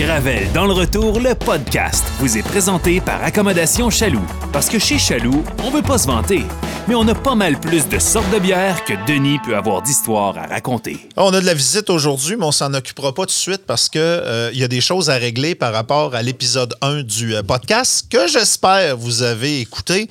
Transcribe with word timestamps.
Gravel 0.00 0.50
dans 0.54 0.64
le 0.64 0.72
retour, 0.72 1.20
le 1.20 1.34
podcast, 1.34 2.02
vous 2.20 2.38
est 2.38 2.42
présenté 2.42 3.02
par 3.02 3.22
Accommodation 3.22 3.90
Chaloux. 3.90 4.24
Parce 4.50 4.70
que 4.70 4.78
chez 4.78 4.98
Chaloux, 4.98 5.44
on 5.62 5.68
veut 5.68 5.82
pas 5.82 5.98
se 5.98 6.06
vanter, 6.06 6.42
mais 6.88 6.94
on 6.94 7.06
a 7.06 7.14
pas 7.14 7.34
mal 7.34 7.60
plus 7.60 7.86
de 7.86 7.98
sortes 7.98 8.32
de 8.32 8.38
bières 8.38 8.82
que 8.86 8.94
Denis 9.06 9.38
peut 9.44 9.54
avoir 9.54 9.82
d'histoires 9.82 10.38
à 10.38 10.46
raconter. 10.46 11.06
On 11.18 11.34
a 11.34 11.40
de 11.42 11.44
la 11.44 11.52
visite 11.52 11.90
aujourd'hui, 11.90 12.36
mais 12.38 12.46
on 12.46 12.50
s'en 12.50 12.72
occupera 12.72 13.12
pas 13.12 13.24
tout 13.24 13.26
de 13.26 13.30
suite 13.32 13.66
parce 13.66 13.90
que 13.90 13.98
euh, 13.98 14.48
il 14.54 14.58
y 14.58 14.64
a 14.64 14.68
des 14.68 14.80
choses 14.80 15.10
à 15.10 15.16
régler 15.16 15.54
par 15.54 15.74
rapport 15.74 16.14
à 16.14 16.22
l'épisode 16.22 16.74
1 16.80 17.02
du 17.02 17.36
euh, 17.36 17.42
podcast 17.42 18.06
que 18.08 18.26
j'espère 18.26 18.96
vous 18.96 19.20
avez 19.20 19.60
écouté. 19.60 20.08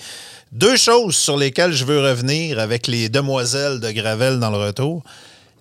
Deux 0.51 0.77
choses 0.77 1.15
sur 1.15 1.35
lesquelles 1.35 1.73
je 1.73 1.85
veux 1.85 1.99
revenir 1.99 2.59
avec 2.59 2.85
les 2.85 3.09
demoiselles 3.09 3.79
de 3.79 3.89
Gravel 3.89 4.39
dans 4.39 4.51
le 4.51 4.57
retour. 4.57 5.01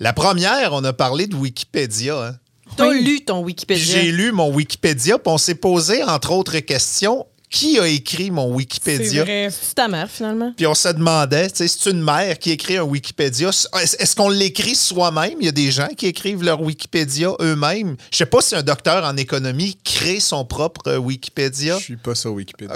La 0.00 0.12
première, 0.12 0.74
on 0.74 0.84
a 0.84 0.92
parlé 0.92 1.28
de 1.28 1.34
Wikipédia. 1.34 2.26
hein. 2.26 2.34
T'as 2.78 2.92
lu 2.92 3.20
ton 3.24 3.40
Wikipédia? 3.42 3.84
J'ai 3.84 4.10
lu 4.12 4.32
mon 4.32 4.52
Wikipédia, 4.52 5.18
puis 5.18 5.32
on 5.32 5.38
s'est 5.38 5.54
posé, 5.54 6.02
entre 6.02 6.32
autres 6.32 6.58
questions, 6.60 7.26
qui 7.50 7.78
a 7.78 7.86
écrit 7.88 8.30
mon 8.30 8.52
Wikipédia? 8.54 9.24
C'est 9.50 9.74
ta 9.74 9.88
mère, 9.88 10.10
finalement. 10.10 10.52
Puis 10.54 10.66
on 10.66 10.74
se 10.74 10.88
demandait, 10.88 11.48
tu 11.48 11.56
sais, 11.56 11.68
c'est 11.68 11.88
une 11.90 12.02
mère 12.02 12.38
qui 12.38 12.50
écrit 12.50 12.76
un 12.76 12.82
Wikipédia. 12.82 13.48
Est-ce 13.48 14.14
qu'on 14.14 14.28
l'écrit 14.28 14.74
soi-même? 14.74 15.32
Il 15.40 15.46
y 15.46 15.48
a 15.48 15.52
des 15.52 15.70
gens 15.70 15.88
qui 15.96 16.08
écrivent 16.08 16.42
leur 16.42 16.60
Wikipédia 16.60 17.30
eux-mêmes. 17.40 17.96
Je 18.12 18.18
sais 18.18 18.26
pas 18.26 18.42
si 18.42 18.54
un 18.54 18.62
docteur 18.62 19.02
en 19.02 19.16
économie 19.16 19.78
crée 19.82 20.20
son 20.20 20.44
propre 20.44 20.96
Wikipédia. 20.98 21.78
Je 21.78 21.84
suis 21.84 21.96
pas 21.96 22.14
sur 22.14 22.32
Wikipédia. 22.34 22.74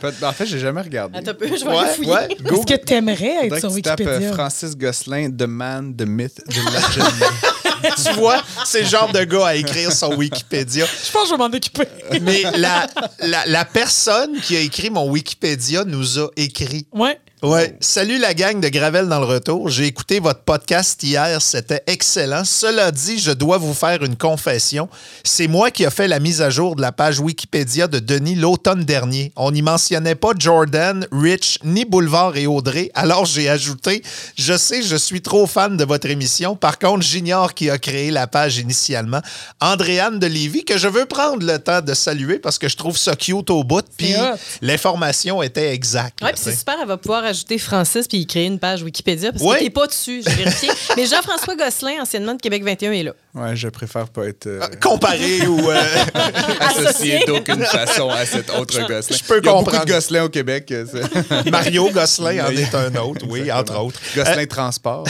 Peut- 0.00 0.14
En 0.22 0.32
fait, 0.32 0.46
j'ai 0.46 0.60
jamais 0.60 0.80
regardé. 0.82 1.18
Attends 1.18 1.34
peu, 1.34 1.46
je 1.48 1.64
vais 1.64 1.70
Ouais, 1.70 2.08
ouais. 2.14 2.28
Est-ce 2.30 2.66
que 2.66 2.76
t'aimerais 2.84 3.46
être 3.46 3.54
Faudrait 3.56 3.60
sur 3.60 3.70
que 3.70 3.74
tu 3.74 3.82
tapes, 3.82 4.00
euh, 4.02 4.04
Wikipédia? 4.04 4.32
Francis 4.34 4.76
Gosselin, 4.76 5.30
The 5.36 5.48
Man, 5.48 5.96
The 5.96 6.02
Myth, 6.06 6.36
The 6.48 6.56
Legend. 6.56 7.12
tu 8.04 8.12
vois, 8.14 8.42
c'est 8.64 8.82
le 8.82 8.88
genre 8.88 9.12
de 9.12 9.24
gars 9.24 9.46
à 9.48 9.54
écrire 9.54 9.92
son 9.92 10.14
Wikipédia. 10.14 10.86
Je 10.86 11.10
pense 11.12 11.22
que 11.24 11.28
je 11.28 11.32
vais 11.34 11.38
m'en 11.38 11.46
occuper. 11.54 11.86
Mais 12.22 12.42
la, 12.56 12.86
la, 13.20 13.46
la 13.46 13.64
personne 13.64 14.40
qui 14.40 14.56
a 14.56 14.60
écrit 14.60 14.90
mon 14.90 15.08
Wikipédia 15.08 15.84
nous 15.84 16.18
a 16.18 16.28
écrit. 16.36 16.86
ouais. 16.92 17.18
Ouais. 17.42 17.74
Salut 17.80 18.18
la 18.18 18.34
gang 18.34 18.60
de 18.60 18.68
Gravel 18.68 19.08
dans 19.08 19.18
le 19.18 19.24
retour. 19.24 19.70
J'ai 19.70 19.86
écouté 19.86 20.20
votre 20.20 20.40
podcast 20.40 21.02
hier, 21.02 21.40
c'était 21.40 21.82
excellent. 21.86 22.44
Cela 22.44 22.90
dit, 22.90 23.18
je 23.18 23.30
dois 23.30 23.56
vous 23.56 23.72
faire 23.72 24.02
une 24.04 24.16
confession. 24.16 24.90
C'est 25.24 25.48
moi 25.48 25.70
qui 25.70 25.84
ai 25.84 25.90
fait 25.90 26.06
la 26.06 26.20
mise 26.20 26.42
à 26.42 26.50
jour 26.50 26.76
de 26.76 26.82
la 26.82 26.92
page 26.92 27.18
Wikipédia 27.18 27.88
de 27.88 27.98
Denis 27.98 28.34
l'automne 28.34 28.84
dernier. 28.84 29.32
On 29.36 29.52
n'y 29.52 29.62
mentionnait 29.62 30.16
pas 30.16 30.32
Jordan, 30.38 31.06
Rich, 31.12 31.60
ni 31.64 31.86
Boulevard 31.86 32.36
et 32.36 32.46
Audrey. 32.46 32.90
Alors 32.92 33.24
j'ai 33.24 33.48
ajouté 33.48 34.02
Je 34.36 34.58
sais, 34.58 34.82
je 34.82 34.96
suis 34.96 35.22
trop 35.22 35.46
fan 35.46 35.78
de 35.78 35.84
votre 35.84 36.10
émission. 36.10 36.56
Par 36.56 36.78
contre, 36.78 37.00
j'ignore 37.00 37.54
qui 37.54 37.70
a 37.70 37.78
créé 37.78 38.10
la 38.10 38.26
page 38.26 38.58
initialement. 38.58 39.22
Andréane 39.62 40.18
de 40.18 40.26
Lévis, 40.26 40.66
que 40.66 40.76
je 40.76 40.88
veux 40.88 41.06
prendre 41.06 41.42
le 41.46 41.58
temps 41.58 41.80
de 41.80 41.94
saluer 41.94 42.38
parce 42.38 42.58
que 42.58 42.68
je 42.68 42.76
trouve 42.76 42.98
ça 42.98 43.16
cute 43.16 43.48
au 43.48 43.64
bout. 43.64 43.86
Puis 43.96 44.14
l'information 44.60 45.42
était 45.42 45.72
exacte. 45.72 46.18
Puis 46.22 46.34
tu 46.34 46.42
c'est 46.42 46.54
super, 46.54 46.76
elle 46.82 46.88
va 46.88 46.98
pouvoir 46.98 47.29
ajouter 47.30 47.58
Francis 47.58 48.06
puis 48.06 48.26
créer 48.26 48.46
une 48.46 48.58
page 48.58 48.82
Wikipédia 48.82 49.32
parce 49.32 49.42
Ouais. 49.42 49.56
qu'il 49.58 49.66
n'est 49.66 49.70
pas 49.70 49.86
dessus, 49.86 50.22
j'ai 50.26 50.34
vérifié. 50.34 50.68
Mais 50.96 51.06
Jean-François 51.06 51.56
Gosselin, 51.56 52.02
anciennement 52.02 52.34
de 52.34 52.40
Québec 52.40 52.62
21, 52.64 52.92
est 52.92 53.02
là. 53.02 53.12
Ouais, 53.34 53.56
je 53.56 53.68
préfère 53.68 54.08
pas 54.08 54.26
être 54.26 54.46
euh, 54.46 54.60
Comparé 54.80 55.46
ou. 55.46 55.70
euh, 55.70 55.82
associé 56.60 57.20
d'aucune 57.26 57.64
façon 57.64 58.10
à 58.10 58.26
cet 58.26 58.50
autre 58.50 58.78
Gosselin. 58.86 59.16
je 59.18 59.24
peux 59.24 59.40
Il 59.42 59.46
y 59.46 59.48
a 59.48 59.52
beaucoup 59.52 59.64
comprendre. 59.64 59.84
de 59.86 59.92
Gosselin 59.92 60.24
au 60.24 60.28
Québec. 60.28 60.70
euh, 60.72 60.84
Mario 61.50 61.90
Gosselin 61.90 62.46
en 62.46 62.50
est 62.50 62.74
un 62.74 62.94
autre, 62.96 63.24
oui, 63.28 63.50
entre 63.52 63.78
autres. 63.78 64.00
Gosselin 64.14 64.46
Transport. 64.46 65.04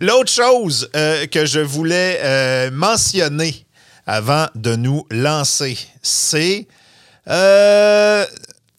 L'autre 0.00 0.30
chose 0.32 0.88
euh, 0.96 1.26
que 1.26 1.46
je 1.46 1.60
voulais 1.60 2.18
euh, 2.22 2.70
mentionner 2.72 3.66
avant 4.06 4.46
de 4.54 4.74
nous 4.74 5.06
lancer, 5.10 5.78
c'est 6.02 6.66
euh, 7.28 8.24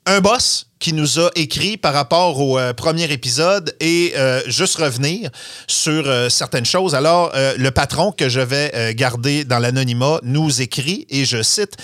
un 0.05 0.19
boss 0.19 0.65
qui 0.83 0.91
nous 0.91 1.17
a 1.17 1.31
écrit 1.35 1.77
par 1.77 1.93
rapport 1.93 2.41
au 2.41 2.59
euh, 2.59 2.73
premier 2.73 3.09
épisode 3.09 3.73
et 3.79 4.11
euh, 4.17 4.41
juste 4.47 4.75
revenir 4.75 5.29
sur 5.65 6.03
euh, 6.05 6.27
certaines 6.27 6.65
choses. 6.65 6.93
Alors, 6.93 7.31
le 7.33 7.69
patron 7.69 8.11
que 8.11 8.27
je 8.27 8.41
vais 8.41 8.93
garder 8.93 9.45
dans 9.45 9.59
l'anonymat 9.59 10.19
nous 10.23 10.61
écrit, 10.61 11.07
et 11.09 11.23
je 11.23 11.41
cite, 11.41 11.77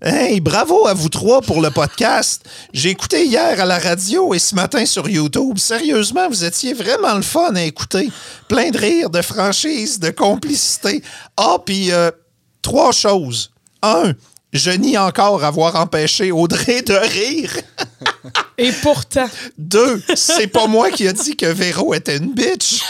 Hey, 0.00 0.40
bravo 0.40 0.86
à 0.86 0.94
vous 0.94 1.08
trois 1.08 1.40
pour 1.40 1.60
le 1.60 1.70
podcast. 1.70 2.44
J'ai 2.72 2.90
écouté 2.90 3.24
hier 3.24 3.60
à 3.60 3.64
la 3.64 3.80
radio 3.80 4.32
et 4.32 4.38
ce 4.38 4.54
matin 4.54 4.86
sur 4.86 5.08
YouTube. 5.08 5.58
Sérieusement, 5.58 6.28
vous 6.28 6.44
étiez 6.44 6.72
vraiment 6.72 7.14
le 7.14 7.22
fun 7.22 7.52
à 7.56 7.62
écouter. 7.62 8.10
Plein 8.48 8.70
de 8.70 8.78
rire, 8.78 9.10
de 9.10 9.22
franchise, 9.22 9.98
de 9.98 10.10
complicité. 10.10 11.02
Ah, 11.36 11.56
puis 11.64 11.90
trois 12.62 12.92
choses. 12.92 13.50
Un, 13.82 14.12
je 14.56 14.70
nie 14.70 14.98
encore 14.98 15.44
avoir 15.44 15.76
empêché 15.76 16.32
Audrey 16.32 16.82
de 16.82 16.94
rire. 16.94 17.62
Et 18.58 18.72
pourtant, 18.72 19.28
Deux, 19.58 20.02
c'est 20.14 20.46
pas 20.46 20.66
moi 20.66 20.90
qui 20.90 21.06
a 21.06 21.12
dit 21.12 21.36
que 21.36 21.46
Véro 21.46 21.92
était 21.94 22.16
une 22.16 22.32
bitch. 22.32 22.82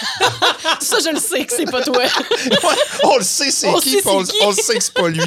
Ça, 0.80 0.98
je 1.04 1.10
le 1.10 1.18
sais 1.18 1.44
que 1.44 1.52
c'est 1.52 1.70
pas 1.70 1.82
toi. 1.82 1.98
Ouais, 1.98 2.74
on 3.02 3.16
le 3.18 3.24
sait, 3.24 3.50
c'est 3.50 3.72
qui, 3.80 3.90
sait 3.90 4.02
on, 4.06 4.24
c'est 4.24 4.32
qui. 4.32 4.38
on 4.42 4.50
le 4.50 4.56
sait 4.56 4.76
que 4.76 4.84
c'est 4.84 4.94
pas 4.94 5.08
lui. 5.08 5.22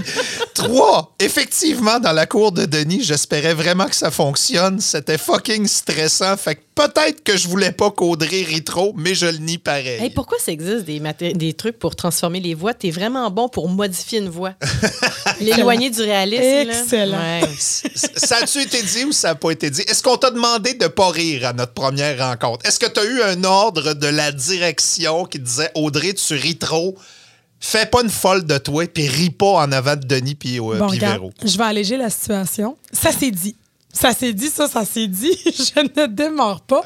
Trois, 0.54 1.14
effectivement, 1.20 2.00
dans 2.00 2.12
la 2.12 2.26
cour 2.26 2.52
de 2.52 2.66
Denis, 2.66 3.04
j'espérais 3.04 3.54
vraiment 3.54 3.88
que 3.88 3.96
ça 3.96 4.12
fonctionne. 4.12 4.80
C'était 4.80 5.18
fucking 5.18 5.68
stressant. 5.68 6.38
Fait 6.38 6.56
que 6.56 6.62
peut-être 6.76 7.24
que 7.24 7.36
je 7.36 7.48
voulais 7.48 7.72
pas 7.72 7.92
qu'Audrey 7.92 8.44
rit 8.44 8.64
trop, 8.64 8.94
mais 8.96 9.16
je 9.16 9.26
le 9.26 9.38
nie 9.38 9.58
pareil. 9.58 10.02
Hey, 10.02 10.10
pourquoi 10.10 10.38
ça 10.40 10.52
existe 10.52 10.86
des, 10.86 11.54
trucs 11.54 11.78
pour 11.78 11.96
transformer 11.96 12.40
les 12.40 12.54
voix? 12.54 12.74
T'es 12.74 12.92
vraiment 12.92 13.30
bon 13.30 13.50
pour 13.50 13.68
modifier 13.68 14.20
une 14.20 14.30
voix. 14.30 14.54
L'éloigner 15.42 15.90
du 15.90 16.02
réalisme. 16.02 16.70
là. 16.70 16.80
Excellent. 16.82 17.18
Ouais. 17.18 17.42
ça 18.16 18.38
a-tu 18.38 18.62
été 18.62 18.82
dit 18.82 19.06
ou 19.06 19.12
ça 19.12 19.30
n'a 19.30 19.36
pas 19.36 19.52
été 19.52 19.70
dit? 19.70 19.82
Est-ce 19.82 20.02
qu'on 20.02 20.18
t'a 20.18 20.29
demandé 20.32 20.74
de 20.74 20.88
pas 20.88 21.10
rire 21.10 21.48
à 21.48 21.54
notre 21.54 21.74
première 21.74 22.18
rencontre? 22.30 22.66
Est-ce 22.66 22.80
que 22.80 22.88
tu 22.88 23.00
as 23.00 23.06
eu 23.06 23.22
un 23.22 23.44
ordre 23.44 23.94
de 23.94 24.08
la 24.08 24.32
direction 24.32 25.26
qui 25.26 25.40
disait 25.40 25.72
Audrey, 25.76 26.14
tu 26.14 26.34
ris 26.34 26.58
trop? 26.58 26.96
Fais 27.60 27.86
pas 27.86 28.02
une 28.04 28.10
folle 28.10 28.46
de 28.46 28.58
toi, 28.58 28.86
puis 28.88 29.08
ris 29.08 29.32
pas 29.32 29.64
en 29.64 29.72
avant 29.72 29.96
de 29.98 30.06
Denis 30.06 30.36
puis 30.36 30.60
euh, 30.60 30.78
bon, 30.78 30.88
Véro. 30.88 31.32
je 31.44 31.58
vais 31.58 31.64
alléger 31.64 31.98
la 31.98 32.10
situation. 32.10 32.78
Ça 32.94 33.12
s'est 33.12 33.32
dit. 33.32 33.56
Ça 33.92 34.14
s'est 34.14 34.34
dit, 34.34 34.48
ça, 34.48 34.68
ça 34.68 34.86
s'est 34.86 35.08
dit. 35.08 35.36
je 35.46 35.80
ne 35.82 36.06
démarre 36.06 36.62
pas. 36.62 36.82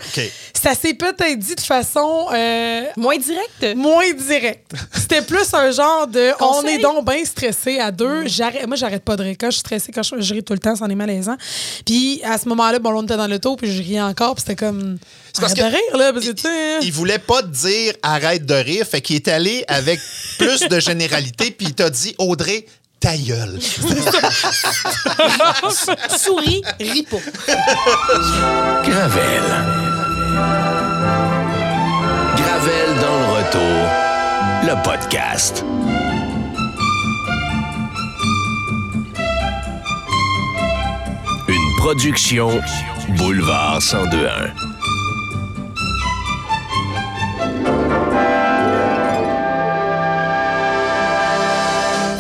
Ça 0.59 0.73
s'est 0.73 0.93
peut-être 0.93 1.37
dit 1.37 1.55
de 1.55 1.61
façon 1.61 2.27
euh, 2.33 2.83
Moins 2.95 3.17
direct? 3.17 3.75
moins 3.75 4.11
directe. 4.13 4.71
C'était 4.93 5.21
plus 5.21 5.53
un 5.53 5.71
genre 5.71 6.07
de 6.07 6.31
on 6.39 6.63
est 6.63 6.77
donc 6.79 7.05
bien 7.05 7.23
stressé 7.25 7.79
à 7.79 7.91
deux. 7.91 8.25
J'arrête, 8.27 8.65
moi, 8.67 8.77
j'arrête 8.77 9.03
pas 9.03 9.17
de 9.17 9.23
rire. 9.23 9.35
Quand 9.37 9.47
je 9.47 9.57
suis 9.57 9.59
stressée, 9.59 9.91
quand 9.91 10.01
je, 10.03 10.21
je 10.21 10.33
ris 10.33 10.43
tout 10.43 10.53
le 10.53 10.59
temps, 10.59 10.75
c'en 10.77 10.89
est 10.89 10.95
malaisant. 10.95 11.35
Puis 11.85 12.21
à 12.23 12.37
ce 12.37 12.47
moment-là, 12.49 12.79
bon, 12.79 12.91
on 12.97 13.03
était 13.03 13.17
dans 13.17 13.27
le 13.27 13.37
taux, 13.39 13.57
puis 13.57 13.71
je 13.75 13.81
riais 13.83 14.01
encore, 14.01 14.35
puis 14.35 14.41
c'était 14.47 14.55
comme. 14.55 14.97
C'est 15.33 15.41
parce 15.41 15.59
arrête 15.59 15.71
de 15.73 15.75
rire, 15.77 15.97
là, 15.97 16.13
parce 16.13 16.25
que 16.25 16.31
tu 16.31 16.43
sais. 16.43 16.47
hein. 16.75 16.79
Il 16.83 16.93
voulait 16.93 17.19
pas 17.19 17.41
te 17.41 17.47
dire 17.47 17.93
arrête 18.01 18.45
de 18.45 18.53
rire, 18.53 18.85
fait 18.87 19.01
qu'il 19.01 19.17
est 19.17 19.27
allé 19.27 19.65
avec 19.67 19.99
plus 20.37 20.61
de 20.61 20.79
généralité, 20.79 21.51
puis 21.51 21.67
il 21.67 21.73
t'a 21.73 21.89
dit 21.89 22.15
Audrey, 22.17 22.65
ta 23.03 23.15
gueule. 23.17 23.59
Souris, 26.17 26.61
ris 26.79 27.03
pas. 27.03 27.17
Gravel. 28.81 29.43
Gravel 32.37 32.95
dans 33.01 33.19
le 33.19 33.25
retour, 33.35 33.89
le 34.63 34.75
podcast. 34.83 35.65
Une 41.49 41.75
production 41.79 42.61
Boulevard 43.17 43.81
1021. 43.81 44.72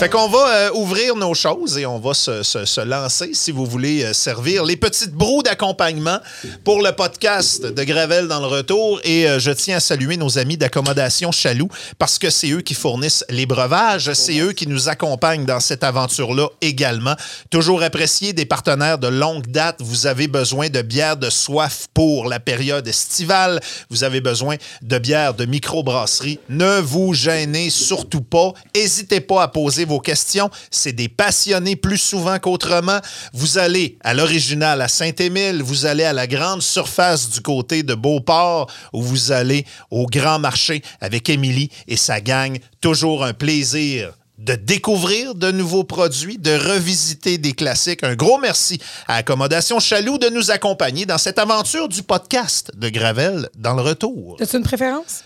Fait 0.03 0.09
qu'on 0.09 0.27
va 0.27 0.49
euh, 0.49 0.71
ouvrir 0.73 1.15
nos 1.15 1.33
choses 1.33 1.77
et 1.77 1.85
on 1.85 1.97
va 1.97 2.13
se, 2.13 2.43
se- 2.43 2.81
lancer, 2.81 3.29
si 3.33 3.51
vous 3.53 3.65
voulez, 3.65 4.03
euh, 4.03 4.11
servir 4.11 4.65
les 4.65 4.75
petites 4.75 5.13
broues 5.13 5.43
d'accompagnement 5.43 6.19
pour 6.65 6.81
le 6.81 6.91
podcast 6.91 7.65
de 7.65 7.83
Gravel 7.85 8.27
dans 8.27 8.41
le 8.41 8.47
retour. 8.47 8.99
Et 9.05 9.29
euh, 9.29 9.39
je 9.39 9.49
tiens 9.51 9.77
à 9.77 9.79
saluer 9.79 10.17
nos 10.17 10.37
amis 10.37 10.57
d'accommodation 10.57 11.31
Chaloux 11.31 11.69
parce 11.99 12.19
que 12.19 12.29
c'est 12.29 12.49
eux 12.49 12.59
qui 12.59 12.73
fournissent 12.73 13.23
les 13.29 13.45
breuvages, 13.45 14.11
c'est 14.11 14.39
eux 14.39 14.51
qui 14.51 14.67
nous 14.67 14.89
accompagnent 14.89 15.45
dans 15.45 15.61
cette 15.61 15.85
aventure-là 15.85 16.49
également. 16.59 17.15
Toujours 17.49 17.81
apprécié 17.81 18.33
des 18.33 18.45
partenaires 18.45 18.97
de 18.97 19.07
longue 19.07 19.47
date. 19.47 19.77
Vous 19.79 20.05
avez 20.05 20.27
besoin 20.27 20.67
de 20.67 20.81
bières 20.81 21.15
de 21.15 21.29
soif 21.29 21.87
pour 21.93 22.27
la 22.27 22.41
période 22.41 22.85
estivale. 22.89 23.61
Vous 23.89 24.03
avez 24.03 24.19
besoin 24.19 24.57
de 24.81 24.97
bières 24.97 25.33
de 25.33 25.45
microbrasserie. 25.45 26.39
Ne 26.49 26.81
vous 26.81 27.13
gênez 27.13 27.69
surtout 27.69 28.19
pas. 28.19 28.51
N'hésitez 28.75 29.21
pas 29.21 29.43
à 29.43 29.47
poser 29.47 29.85
vos 29.85 29.92
questions. 29.99 30.49
C'est 30.71 30.93
des 30.93 31.09
passionnés 31.09 31.75
plus 31.75 31.97
souvent 31.97 32.39
qu'autrement. 32.39 32.99
Vous 33.33 33.57
allez 33.57 33.97
à 34.03 34.13
l'original 34.13 34.81
à 34.81 34.87
Saint-Émile, 34.87 35.61
vous 35.61 35.85
allez 35.85 36.03
à 36.03 36.13
la 36.13 36.27
grande 36.27 36.61
surface 36.61 37.29
du 37.29 37.41
côté 37.41 37.83
de 37.83 37.95
Beauport 37.95 38.69
ou 38.93 39.01
vous 39.01 39.31
allez 39.31 39.65
au 39.91 40.05
grand 40.05 40.39
marché 40.39 40.81
avec 41.01 41.29
Émilie 41.29 41.69
et 41.87 41.97
sa 41.97 42.21
gang. 42.21 42.57
Toujours 42.81 43.23
un 43.23 43.33
plaisir 43.33 44.13
de 44.37 44.55
découvrir 44.55 45.35
de 45.35 45.51
nouveaux 45.51 45.83
produits, 45.83 46.37
de 46.37 46.51
revisiter 46.51 47.37
des 47.37 47.53
classiques. 47.53 48.03
Un 48.03 48.15
gros 48.15 48.39
merci 48.39 48.79
à 49.07 49.15
Accommodation 49.15 49.79
Chaloux 49.79 50.17
de 50.17 50.29
nous 50.29 50.51
accompagner 50.51 51.05
dans 51.05 51.17
cette 51.17 51.39
aventure 51.39 51.87
du 51.87 52.03
podcast 52.03 52.71
de 52.75 52.89
Gravel 52.89 53.49
dans 53.55 53.73
le 53.73 53.81
retour. 53.81 54.37
As-tu 54.39 54.57
une 54.57 54.63
préférence? 54.63 55.23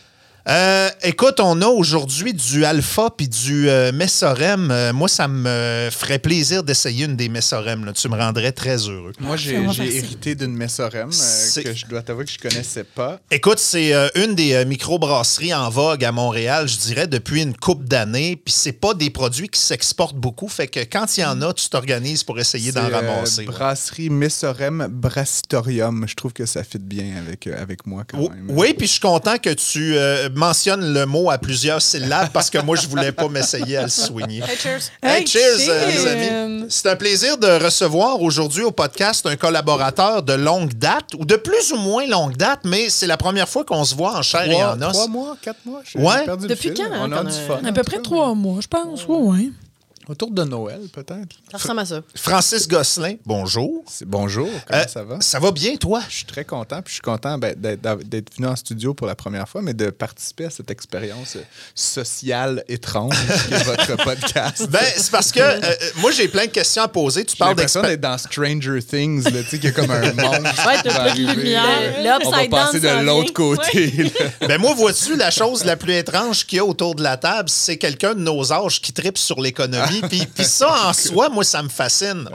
Euh, 0.49 0.89
écoute, 1.03 1.41
on 1.41 1.61
a 1.61 1.67
aujourd'hui 1.67 2.33
du 2.33 2.63
Alpha 2.63 3.09
puis 3.15 3.27
du 3.27 3.69
euh, 3.69 3.91
Messorem. 3.91 4.71
Euh, 4.71 4.93
moi, 4.93 5.09
ça 5.09 5.27
me 5.27 5.89
ferait 5.91 6.19
plaisir 6.19 6.63
d'essayer 6.63 7.03
une 7.03 7.17
des 7.17 7.27
Messorem. 7.27 7.83
là. 7.83 7.91
Tu 7.91 8.07
me 8.07 8.15
rendrais 8.15 8.53
très 8.53 8.77
heureux. 8.87 9.11
Moi, 9.19 9.35
j'ai 9.35 9.55
hérité 9.55 10.35
d'une 10.35 10.53
Messorem 10.55 11.09
euh, 11.09 11.61
que 11.63 11.73
je 11.73 11.85
dois 11.87 12.01
t'avouer 12.01 12.23
que 12.23 12.31
je 12.31 12.37
connaissais 12.37 12.85
pas. 12.85 13.19
Écoute, 13.29 13.59
c'est 13.59 13.93
euh, 13.93 14.07
une 14.15 14.35
des 14.35 14.53
euh, 14.53 14.63
microbrasseries 14.63 15.53
en 15.53 15.69
vogue 15.69 16.05
à 16.05 16.13
Montréal, 16.13 16.69
je 16.69 16.77
dirais, 16.77 17.07
depuis 17.07 17.41
une 17.41 17.55
couple 17.55 17.83
d'années. 17.85 18.37
Puis 18.37 18.53
c'est 18.55 18.71
pas 18.71 18.93
des 18.93 19.09
produits 19.09 19.49
qui 19.49 19.59
s'exportent 19.59 20.15
beaucoup. 20.15 20.47
Fait 20.47 20.67
que 20.67 20.79
quand 20.79 21.17
il 21.17 21.21
y 21.21 21.25
en 21.25 21.41
a, 21.41 21.53
tu 21.53 21.67
t'organises 21.67 22.23
pour 22.23 22.39
essayer 22.39 22.71
d'en 22.71 22.87
C'est, 22.87 22.93
euh, 22.93 22.95
ramasser. 22.95 23.43
brasserie 23.43 24.09
Messorem 24.09 24.87
Brassitorium. 24.89 26.05
Je 26.07 26.15
trouve 26.15 26.31
que 26.31 26.45
ça 26.45 26.63
fit 26.63 26.77
bien 26.79 27.17
avec, 27.17 27.47
euh, 27.47 27.61
avec 27.61 27.85
moi 27.85 28.03
quand 28.07 28.17
même. 28.17 28.45
Oui, 28.47 28.73
puis 28.73 28.87
je 28.87 28.91
suis 28.93 29.01
content 29.01 29.37
que 29.39 29.49
tu 29.49 29.97
euh, 30.37 30.47
mentionnes 30.47 30.93
le 30.93 31.05
mot 31.05 31.29
à 31.29 31.37
plusieurs 31.37 31.81
syllabes 31.81 32.29
parce 32.33 32.49
que 32.49 32.57
moi, 32.59 32.75
je 32.75 32.87
voulais 32.87 33.11
pas 33.11 33.27
m'essayer 33.27 33.77
à 33.77 33.83
le 33.83 33.89
soigner. 33.89 34.41
Hey, 34.47 34.57
cheers. 34.57 34.79
Hey, 35.03 35.21
Hey, 35.21 35.27
cheers, 35.27 35.69
euh, 35.69 35.85
les 35.87 36.07
amis. 36.07 36.65
C'est 36.69 36.87
un 36.89 36.95
plaisir 36.95 37.37
de 37.37 37.47
recevoir 37.63 38.21
aujourd'hui 38.21 38.63
au 38.63 38.71
podcast 38.71 39.25
un 39.25 39.35
collaborateur 39.35 40.23
de 40.23 40.33
longue 40.33 40.73
date, 40.73 41.13
ou 41.17 41.25
de 41.25 41.35
plus 41.35 41.71
ou 41.71 41.77
moins 41.77 42.05
longue 42.07 42.35
date, 42.37 42.61
mais 42.63 42.89
c'est 42.89 43.07
la 43.07 43.17
première 43.17 43.47
fois 43.49 43.63
qu'on 43.63 43.83
se 43.83 43.95
voit 43.95 44.17
en 44.17 44.21
chair 44.21 44.49
et 44.49 44.63
en 44.63 44.81
os. 44.81 44.91
trois 44.93 45.07
mois, 45.07 45.37
quatre 45.41 45.65
mois? 45.65 45.81
Ouais. 45.95 46.25
perdu 46.25 46.43
le 46.43 46.49
Depuis 46.49 46.69
fil. 46.69 46.73
quand, 46.77 46.83
On 46.99 47.11
a 47.11 47.17
qu'on 47.17 47.23
du 47.23 47.29
a- 47.29 47.31
fun. 47.31 47.59
À 47.65 47.71
peu 47.71 47.83
près 47.83 47.99
trois 48.01 48.33
mois, 48.35 48.59
je 48.61 48.67
pense. 48.67 49.05
Oui, 49.07 49.17
oui. 49.21 49.53
Autour 50.09 50.31
de 50.31 50.43
Noël, 50.45 50.79
peut-être. 50.93 51.35
Ça 51.51 51.57
ressemble 51.57 51.79
à 51.81 51.85
ça. 51.85 52.01
Francis 52.15 52.65
Gosselin, 52.67 53.15
bonjour. 53.25 53.83
Bonjour, 54.05 54.47
comment 54.65 54.79
Euh, 54.81 54.87
ça 54.87 55.03
va? 55.03 55.17
Ça 55.19 55.37
va 55.39 55.51
bien, 55.51 55.75
toi? 55.75 56.01
Je 56.07 56.15
suis 56.17 56.25
très 56.25 56.45
content, 56.45 56.81
puis 56.81 56.91
je 56.91 56.93
suis 56.93 57.01
content 57.01 57.37
ben, 57.37 57.53
d'être 57.59 58.33
venu 58.37 58.47
en 58.47 58.55
studio 58.55 58.93
pour 58.93 59.05
la 59.05 59.15
première 59.15 59.49
fois, 59.49 59.61
mais 59.61 59.73
de 59.73 59.89
participer 59.89 60.45
à 60.45 60.49
cette 60.49 60.71
expérience 60.71 61.37
sociale 61.75 62.63
étrange 62.69 63.15
qui 63.47 63.53
est 63.53 63.63
votre 63.63 63.97
podcast. 64.01 64.69
Ben, 64.69 64.79
c'est 64.95 65.11
parce 65.11 65.31
que 65.33 65.41
euh, 65.41 65.59
euh, 65.61 65.75
moi, 65.97 66.11
j'ai 66.11 66.29
plein 66.29 66.45
de 66.45 66.51
questions 66.51 66.83
à 66.83 66.87
poser. 66.87 67.25
Tu 67.25 67.33
J'ai 67.33 67.39
parles 67.39 67.55
d'être 67.55 67.99
dans 67.99 68.17
Stranger 68.17 68.79
Things, 68.81 69.23
tu 69.25 69.31
sais, 69.31 69.59
qu'il 69.59 69.65
y 69.65 69.67
a 69.67 69.71
comme 69.71 69.91
un 69.91 70.13
monde. 70.13 70.43
Ouais, 70.65 70.81
t'as 70.83 70.95
pas 70.95 71.11
de 71.13 71.19
lumière. 71.19 72.19
On 72.23 72.31
va 72.31 72.47
passer 72.47 72.79
de 72.79 73.03
l'autre 73.05 73.33
côté. 73.33 73.93
Ben 74.47 74.59
moi, 74.61 74.73
vois-tu, 74.73 75.17
la 75.17 75.31
chose 75.31 75.65
la 75.65 75.75
plus 75.75 75.93
étrange 75.93 76.45
qu'il 76.45 76.57
y 76.57 76.59
a 76.59 76.65
autour 76.65 76.95
de 76.95 77.03
la 77.03 77.17
table, 77.17 77.49
c'est 77.49 77.77
quelqu'un 77.77 78.13
de 78.13 78.19
nos 78.21 78.53
âges 78.53 78.79
qui 78.81 78.93
tripe 78.93 79.17
sur 79.17 79.41
l'économie. 79.41 79.96
Puis, 80.01 80.25
puis 80.25 80.45
ça, 80.45 80.89
en 80.89 80.93
soi, 80.93 81.29
moi, 81.29 81.43
ça 81.43 81.61
me 81.63 81.69
fascine. 81.69 82.27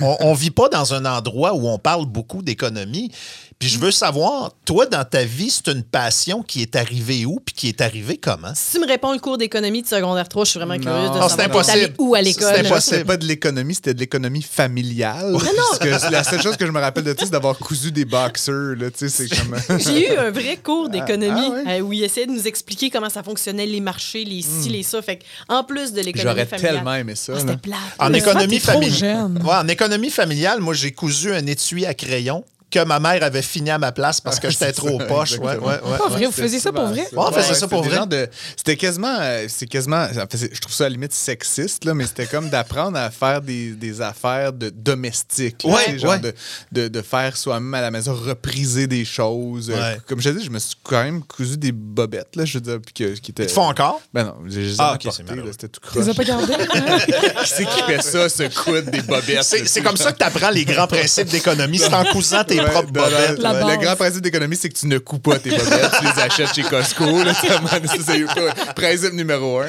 On- 0.00 0.16
on 0.20 0.34
vit 0.34 0.50
pas 0.50 0.68
dans 0.68 0.94
un 0.94 1.04
endroit 1.04 1.54
où 1.54 1.68
on 1.68 1.78
parle 1.78 2.06
beaucoup 2.06 2.42
d'économie. 2.42 3.10
Puis 3.58 3.68
je 3.68 3.78
veux 3.78 3.90
savoir, 3.90 4.52
toi, 4.64 4.84
dans 4.86 5.04
ta 5.04 5.24
vie, 5.24 5.48
c'est 5.50 5.68
une 5.72 5.82
passion 5.84 6.42
qui 6.42 6.60
est 6.62 6.76
arrivée 6.76 7.24
où 7.24 7.40
puis 7.40 7.54
qui 7.54 7.68
est 7.68 7.80
arrivée 7.80 8.16
comment? 8.18 8.52
Si 8.54 8.72
tu 8.76 8.80
me 8.80 8.86
réponds 8.86 9.12
le 9.12 9.18
cours 9.20 9.38
d'économie 9.38 9.82
de 9.82 9.86
secondaire 9.86 10.28
3, 10.28 10.44
je 10.44 10.50
suis 10.50 10.58
vraiment 10.58 10.74
Non. 10.74 10.80
curieuse 10.80 11.10
de 11.12 11.18
Non, 11.18 11.28
savoir. 11.28 11.46
impossible. 11.48 11.94
où 11.98 12.14
à 12.14 12.18
C'est 12.18 12.24
l'école? 12.24 12.54
impossible. 12.56 12.80
C'était 12.80 13.04
pas 13.04 13.16
de 13.16 13.24
l'économie, 13.26 13.74
c'était 13.74 13.94
de 13.94 14.00
l'économie 14.00 14.42
familiale. 14.42 15.36
Parce 15.38 15.78
que 15.78 16.10
la 16.12 16.24
seule 16.24 16.42
chose 16.42 16.56
que 16.56 16.66
je 16.66 16.70
me 16.72 16.80
rappelle 16.80 17.04
de 17.04 17.12
tout, 17.12 17.24
c'est 17.24 17.30
d'avoir 17.30 17.56
cousu 17.58 17.90
des 17.92 18.04
boxers. 18.04 18.74
Là, 18.76 18.90
tu 18.90 19.08
sais, 19.08 19.08
c'est 19.08 19.28
comme... 19.28 19.56
J'ai 19.78 20.12
eu 20.12 20.16
un 20.18 20.30
vrai 20.30 20.58
cours 20.62 20.88
d'économie 20.88 21.40
Ah, 21.40 21.62
ah 21.66 21.70
euh, 21.74 21.80
où 21.80 21.92
il 21.92 22.02
essayait 22.04 22.26
de 22.26 22.32
nous 22.32 22.46
expliquer 22.46 22.90
comment 22.90 23.08
ça 23.10 23.22
fonctionnait, 23.22 23.66
les 23.66 23.80
marchés, 23.80 24.24
les 24.24 24.42
ci, 24.42 24.68
les 24.68 24.82
ça. 24.82 25.00
Fait 25.00 25.18
que, 25.18 25.24
en 25.48 25.64
plus 25.64 25.92
de 25.92 26.00
l'économie 26.00 26.30
J'aurais 26.30 26.46
familiale. 26.46 26.74
tellement 26.74 26.94
aimé 26.94 27.14
ça. 27.14 27.34
Ah, 27.38 27.56
plate. 27.56 27.78
En 27.98 28.12
économie. 28.12 28.60
Ouais, 28.64 29.54
en 29.54 29.68
économie 29.68 30.10
familiale, 30.10 30.60
moi, 30.60 30.74
j'ai 30.74 30.92
cousu 30.92 31.32
un 31.32 31.46
étui 31.46 31.86
à 31.86 31.94
crayon 31.94 32.44
que 32.74 32.84
ma 32.84 32.98
mère 32.98 33.22
avait 33.22 33.42
fini 33.42 33.70
à 33.70 33.78
ma 33.78 33.92
place 33.92 34.20
parce 34.20 34.40
que 34.40 34.50
j'étais 34.50 34.66
C'est 34.66 34.72
trop 34.72 34.98
ça, 34.98 35.04
poche. 35.06 35.38
Ouais, 35.38 35.56
ouais, 35.56 35.58
ouais. 35.58 35.98
Pas 35.98 36.08
vrai, 36.08 36.24
vous 36.26 36.30
C'était 36.32 36.42
faisiez 36.42 36.58
ça 36.60 36.72
pour 36.72 36.86
vrai? 36.86 37.00
Ouais, 37.02 37.08
on 37.14 37.32
faisait 37.32 37.54
ça 37.54 37.68
pour 37.68 37.82
vrai. 37.84 38.06
de- 38.06 38.28
C'était 38.56 38.76
quasiment, 38.76 39.16
euh, 39.20 39.46
c'est 39.48 39.66
quasiment, 39.66 40.06
je 40.08 40.60
trouve 40.60 40.74
ça 40.74 40.84
à 40.84 40.88
la 40.88 40.92
limite 40.94 41.12
sexiste, 41.12 41.84
là, 41.84 41.94
mais 41.94 42.06
c'était 42.06 42.26
comme 42.26 42.50
d'apprendre 42.50 42.98
à 42.98 43.10
faire 43.10 43.40
des, 43.40 43.70
des 43.70 44.00
affaires 44.00 44.52
de 44.52 44.70
domestiques. 44.70 45.62
là, 45.64 45.70
Ouais, 45.74 45.84
tu 45.84 45.90
sais, 45.92 45.98
genre 45.98 46.10
ouais. 46.12 46.18
de, 46.18 46.34
de, 46.72 46.88
de 46.88 47.02
faire 47.02 47.36
soi-même 47.36 47.72
à 47.74 47.80
la 47.80 47.90
maison, 47.90 48.14
repriser 48.14 48.86
des 48.86 49.04
choses. 49.04 49.70
Euh, 49.70 49.74
Ouais. 49.74 49.98
Comme 50.08 50.20
je 50.20 50.30
te 50.30 50.38
dis, 50.38 50.44
je 50.44 50.50
me 50.50 50.58
suis 50.58 50.76
quand 50.82 51.02
même 51.04 51.22
cousu 51.22 51.56
des 51.58 51.72
bobettes, 51.72 52.36
là, 52.36 52.44
je 52.44 52.54
veux 52.54 52.60
dire, 52.60 52.78
puis 52.84 52.94
que- 52.94 53.14
qui 53.18 53.30
étaient... 53.32 53.42
Ils 53.44 53.46
te 53.48 53.52
font 53.52 53.68
encore? 53.68 54.00
Ben 54.12 54.24
non, 54.24 54.34
j'ai 54.46 54.64
juste 54.64 54.80
Ah, 54.80 54.92
ok, 54.94 55.00
c'est 55.02 55.08
apporté, 55.08 55.22
malheureux. 55.24 55.46
là, 55.48 55.52
c'était 55.52 55.68
tout 55.68 55.80
Tu 55.92 55.98
les 55.98 56.08
as 56.08 56.12
croche. 56.12 56.16
pas 56.16 56.24
gardés? 56.24 56.54
hein? 56.74 56.98
Qui 57.44 57.48
c'est 57.50 57.64
qui 57.66 57.82
fait 57.82 58.02
ça, 58.02 58.28
ce 58.28 58.42
coude 58.64 58.86
des 58.90 59.02
bobettes? 59.02 59.42
C'est 59.44 59.66
c'est 59.68 59.82
comme 59.82 59.96
ça 59.96 60.12
que 60.12 60.18
tu 60.18 60.24
apprends 60.24 60.50
les 60.50 60.64
grands 60.64 60.86
principes 60.86 61.28
d'économie. 61.28 61.78
C'est 61.78 61.92
en 61.92 62.04
cousant 62.04 62.44
tes 62.44 62.56
propres 62.70 62.92
bobettes. 62.92 63.38
Ouais. 63.38 63.76
Le 63.76 63.82
grand 63.82 63.96
principe 63.96 64.22
d'économie, 64.22 64.56
c'est 64.56 64.68
que 64.68 64.78
tu 64.78 64.86
ne 64.86 64.98
coupes 64.98 65.22
pas 65.22 65.38
tes 65.38 65.50
bobettes, 65.50 65.90
tu 65.98 66.04
les 66.04 66.22
achètes 66.22 66.54
chez 66.54 66.62
Costco. 66.62 67.22
Là, 67.24 67.32
c'est 67.34 67.48
le 67.48 68.72
principe 68.74 69.12
numéro 69.12 69.60
un. 69.60 69.66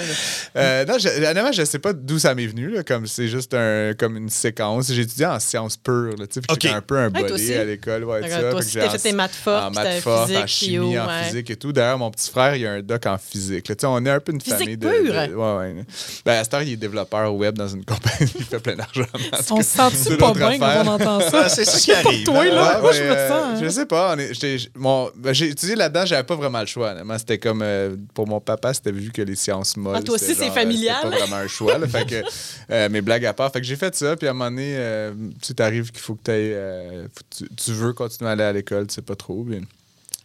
Euh, 0.56 0.86
non, 0.86 0.96
je, 1.00 1.08
honnêtement, 1.10 1.52
je 1.52 1.64
sais 1.66 1.80
pas 1.80 1.94
d'où 1.94 2.20
ça 2.20 2.36
m'est 2.36 2.48
venu. 2.48 2.70
Là, 2.70 2.84
comme 2.84 3.08
c'est 3.08 3.28
juste 3.28 3.54
un, 3.54 3.94
comme 3.98 4.18
une 4.18 4.30
séquence. 4.30 4.92
J'ai 4.92 5.02
étudié 5.04 5.26
en 5.26 5.40
sciences 5.40 5.78
pures. 5.78 6.16
Là, 6.18 6.26
un 6.76 6.82
peu 6.82 6.98
un 6.98 7.12
aussi. 7.32 7.54
à 7.54 7.64
l'école. 7.64 8.04
Ouais, 8.04 8.30
ça. 8.30 8.38
que 8.38 8.50
toi 8.52 8.60
aussi, 8.60 8.74
t'as 8.78 8.90
fait 8.90 8.98
tes 8.98 9.12
maths 9.14 9.32
fortes, 9.32 9.64
En 9.64 9.72
maths 9.72 10.02
fortes, 10.02 10.28
physique, 10.28 10.44
en 10.44 10.48
chimie, 10.48 11.00
en 11.00 11.08
ouais. 11.08 11.24
physique 11.26 11.50
et 11.50 11.56
tout. 11.56 11.72
D'ailleurs, 11.72 11.98
mon 11.98 12.12
petit 12.12 12.30
frère, 12.30 12.56
il 12.56 12.66
a 12.66 12.72
un 12.74 12.82
doc 12.82 13.06
en 13.06 13.18
physique. 13.18 13.72
on 13.84 14.06
est 14.06 14.10
un 14.10 14.20
peu 14.20 14.32
une 14.32 14.42
Physique 14.42 14.60
famille 14.60 14.78
de. 14.78 14.88
pure? 14.90 15.14
de- 15.14 15.36
ouais, 15.36 15.58
ouais. 15.58 15.86
Ben, 16.26 16.40
à 16.40 16.44
cette 16.44 16.54
heure, 16.54 16.62
il 16.62 16.74
est 16.74 16.78
développeur 16.78 17.34
web 17.34 17.58
dans 17.58 17.68
une 17.68 17.86
compagnie. 17.86 18.32
il 18.40 18.46
fait 18.46 18.60
plein 18.60 18.76
d'argent. 18.76 19.06
On 19.52 19.58
se 19.58 19.64
sent-tu 19.64 19.96
c'est 19.96 20.18
pas 20.18 20.34
bien 20.34 20.58
quand 20.58 20.84
on 20.84 20.88
entend 20.88 21.20
ça? 21.22 21.44
Ah, 21.46 21.50
c'est 21.50 21.66
ça 21.66 21.80
qui 21.80 21.92
pas 21.92 22.10
arrive, 22.10 22.26
toi, 22.26 22.42
hein. 22.42 22.54
là. 22.54 22.75
Ouais, 22.76 22.82
Moi, 22.82 22.92
mais, 22.92 22.98
je 22.98 23.04
me 23.04 23.10
euh, 23.12 23.28
sens. 23.28 23.44
hein. 23.46 23.60
Je 23.64 23.70
sais 23.70 23.86
pas. 23.86 24.16
ben, 25.16 25.34
j'ai 25.34 25.50
étudié 25.50 25.76
là-dedans, 25.76 26.06
j'avais 26.06 26.24
pas 26.24 26.36
vraiment 26.36 26.60
le 26.60 26.66
choix. 26.66 26.94
C'était 27.18 27.38
comme 27.38 27.62
euh, 27.62 27.96
pour 28.14 28.28
mon 28.28 28.40
papa, 28.40 28.74
c'était 28.74 28.92
vu 28.92 29.12
que 29.12 29.22
les 29.22 29.36
sciences 29.36 29.78
molles. 29.78 29.96
Ah, 29.98 30.02
toi 30.02 30.16
aussi, 30.16 30.26
c'était 30.26 30.40
c'est 30.40 30.46
genre, 30.48 30.52
euh, 30.58 30.60
familial? 30.62 30.96
C'était 31.04 31.10
pas 31.18 31.18
vraiment 31.26 31.36
un 31.44 31.48
choix. 31.48 31.78
là. 31.78 31.88
fait 31.88 32.06
que, 32.06 32.24
euh, 32.72 32.90
mes 32.90 33.02
blagues 33.02 33.26
à 33.26 33.34
part. 33.34 33.52
Fait 33.52 33.62
que 33.62 33.68
j'ai 33.68 33.76
fait 33.76 33.96
ça. 33.96 34.16
Puis 34.16 34.28
à 34.28 34.32
un 34.32 34.34
moment 34.34 34.50
donné, 34.52 34.76
euh, 34.78 35.14
tu 35.42 35.54
t'arrives 35.56 35.92
qu'il 35.92 36.02
faut 36.02 36.16
que 36.16 36.24
t'ailles, 36.24 36.54
euh, 36.54 37.04
faut 37.04 37.24
que 37.30 37.46
tu, 37.46 37.56
tu 37.56 37.72
veux 37.72 37.94
continuer 37.94 38.30
à 38.30 38.34
aller 38.34 38.44
à 38.44 38.54
l'école, 38.54 38.88
tu 38.88 38.96
sais 38.96 39.02
pas 39.02 39.16
trop. 39.16 39.44
Puis 39.44 39.62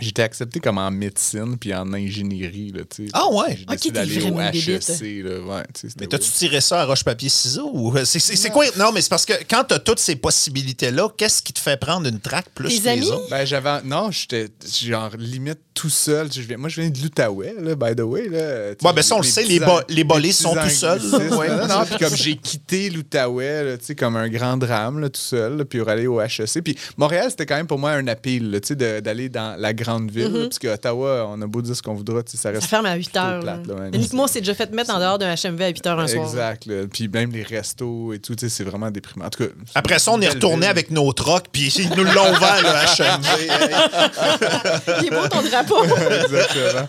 J'étais 0.01 0.23
accepté 0.23 0.61
comme 0.61 0.79
en 0.79 0.91
médecine 0.91 1.57
puis 1.59 1.75
en 1.75 1.93
ingénierie. 1.93 2.73
Là, 2.75 2.83
tu 2.89 3.05
sais. 3.07 3.11
Ah 3.13 3.29
ouais? 3.33 3.57
J'ai 3.59 3.65
décidé 3.67 3.91
d'aller 3.93 4.31
au 4.31 4.41
HEC. 4.41 5.25
Là, 5.25 5.41
ouais, 5.41 5.63
tu 5.75 5.81
sais, 5.81 5.89
c'était 5.89 5.95
Mais 6.01 6.07
t'as-tu 6.07 6.31
tiré 6.31 6.61
ça 6.61 6.83
à 6.83 6.85
roche-papier-ciseaux? 6.87 7.71
ou 7.73 7.95
c'est- 8.05 8.19
C'est 8.21 8.51
quoi? 8.51 8.65
Non, 8.79 8.93
mais 8.93 9.01
c'est 9.03 9.09
parce 9.11 9.25
que 9.27 9.33
quand 9.49 9.65
t'as 9.69 9.79
toutes 9.79 9.99
ces 10.01 10.17
possibilités-là, 10.17 11.09
qu'est-ce 11.17 11.43
qui 11.43 11.53
te 11.53 11.59
fait 11.59 11.79
prendre 11.79 12.07
une 12.09 12.21
traque 12.21 12.49
plus 12.55 12.69
Tes 12.69 12.77
que 12.79 12.83
les 12.83 12.89
amis? 12.89 13.07
autres? 13.11 13.29
Ben, 13.31 13.45
j'avais. 13.45 13.83
Non, 13.85 14.11
j'étais 14.11 14.49
genre 14.83 15.11
limite 15.19 15.59
tout 15.75 15.91
seul. 15.91 16.31
Je 16.33 16.41
viens- 16.43 16.57
moi, 16.57 16.69
je 16.69 16.81
viens 16.81 16.91
de 16.91 16.99
l'Outaouais, 16.99 17.55
là, 17.61 17.75
by 17.75 17.95
the 17.97 18.01
way. 18.01 18.29
Là. 18.29 18.71
Ouais, 18.83 18.93
ben 18.95 19.03
ça, 19.03 19.15
on 19.17 19.19
le 19.19 19.25
sait, 19.25 19.45
les 19.45 19.61
bo- 19.61 19.81
les 19.89 20.05
bolés 20.05 20.33
sont 20.33 20.55
tout 20.55 20.69
seuls. 20.69 21.01
Ouais. 21.37 21.49
Non, 21.67 21.85
puis 21.85 21.99
comme 21.99 22.17
j'ai 22.17 22.37
quitté 22.37 22.91
l'Outaouais, 22.91 23.65
là, 23.65 23.79
tu 23.79 23.87
sais, 23.87 23.95
comme 23.95 24.17
un 24.17 24.29
grand 24.29 24.57
drame, 24.57 25.01
là, 25.01 25.09
tout 25.09 25.21
seul, 25.21 25.65
puis 25.65 25.79
pour 25.81 25.89
aller 25.89 26.07
au 26.07 26.21
HEC. 26.21 26.63
Puis 26.63 26.77
Montréal, 26.97 27.27
c'était 27.31 27.47
quand 27.47 27.57
même 27.57 27.67
pour 27.67 27.79
moi 27.79 27.93
un 27.93 28.07
appel, 28.09 28.61
d'aller 29.01 29.29
dans 29.29 29.59
la 29.59 29.73
grande 29.73 29.90
ville. 29.99 30.33
là, 30.33 30.43
parce 30.45 30.59
que 30.59 30.69
Ottawa, 30.69 31.27
on 31.29 31.41
a 31.43 31.47
beau 31.47 31.61
dire 31.63 31.75
ce 31.77 31.83
qu'on 31.83 31.95
voudra, 31.95 32.23
tu 32.23 32.33
sais, 32.33 32.37
ça 32.37 32.43
Ça 32.45 32.51
reste. 32.51 32.67
ferme 32.67 32.87
à 32.87 32.95
8 32.95 33.17
heures. 33.17 33.41
plate, 33.41 33.67
là, 33.67 33.75
ouais. 33.75 33.91
Uniquement, 33.95 34.27
c'est 34.27 34.41
déjà 34.41 34.55
fait 34.55 34.71
mettre 34.73 34.95
en 34.95 34.99
dehors 34.99 35.19
d'un 35.19 35.35
HMV 35.35 35.61
à 35.63 35.69
8 35.69 35.87
heures 35.87 35.99
un 36.01 36.07
soir. 36.07 36.25
Exact. 36.27 36.67
là. 36.67 36.83
Puis 36.93 37.09
même 37.09 37.31
les 37.33 37.43
restos 37.43 38.13
et 38.13 38.19
tout, 38.19 38.35
tu 38.35 38.49
sais, 38.49 38.55
c'est 38.55 38.65
vraiment 38.65 38.91
déprimant. 38.91 39.27
En 39.27 39.31
tout 39.31 39.45
cas. 39.45 39.51
Après 39.75 39.99
ça, 39.99 40.13
on 40.13 40.21
est 40.21 40.29
retourné 40.29 40.61
ville. 40.61 40.69
avec 40.71 40.91
nos 40.91 41.13
trocs, 41.13 41.47
puis 41.53 41.69
ils 41.77 41.89
nous 41.91 42.05
l'ont 42.05 42.33
ouvert, 42.33 42.61
le 42.63 42.97
HMV. 42.97 45.01
Il 45.01 45.07
est 45.07 45.11
beau 45.11 45.29
ton 45.29 45.43
drapeau. 45.43 45.85
Exactement. 45.85 46.87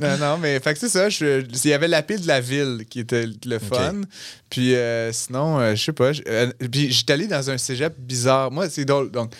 non, 0.00 0.16
non, 0.18 0.38
mais 0.38 0.58
fait 0.60 0.74
que 0.74 0.80
c'est 0.80 0.88
ça. 0.88 1.08
Il 1.08 1.70
y 1.70 1.72
avait 1.72 1.88
la 1.88 2.02
pile 2.02 2.20
de 2.22 2.28
la 2.28 2.40
ville 2.40 2.84
qui 2.88 3.00
était 3.00 3.26
le 3.44 3.58
fun. 3.58 4.02
Puis 4.52 4.74
euh, 4.74 5.10
sinon, 5.12 5.58
euh, 5.60 5.74
je 5.74 5.82
sais 5.82 5.92
pas. 5.94 6.12
je- 6.12 6.20
euh, 6.28 6.52
puis 6.70 6.92
j'étais 6.92 7.14
allé 7.14 7.26
dans 7.26 7.48
un 7.48 7.56
cégep 7.56 7.94
bizarre. 7.98 8.50
Moi, 8.50 8.68
c'est 8.68 8.84
drôle. 8.84 9.10
Donc, 9.10 9.32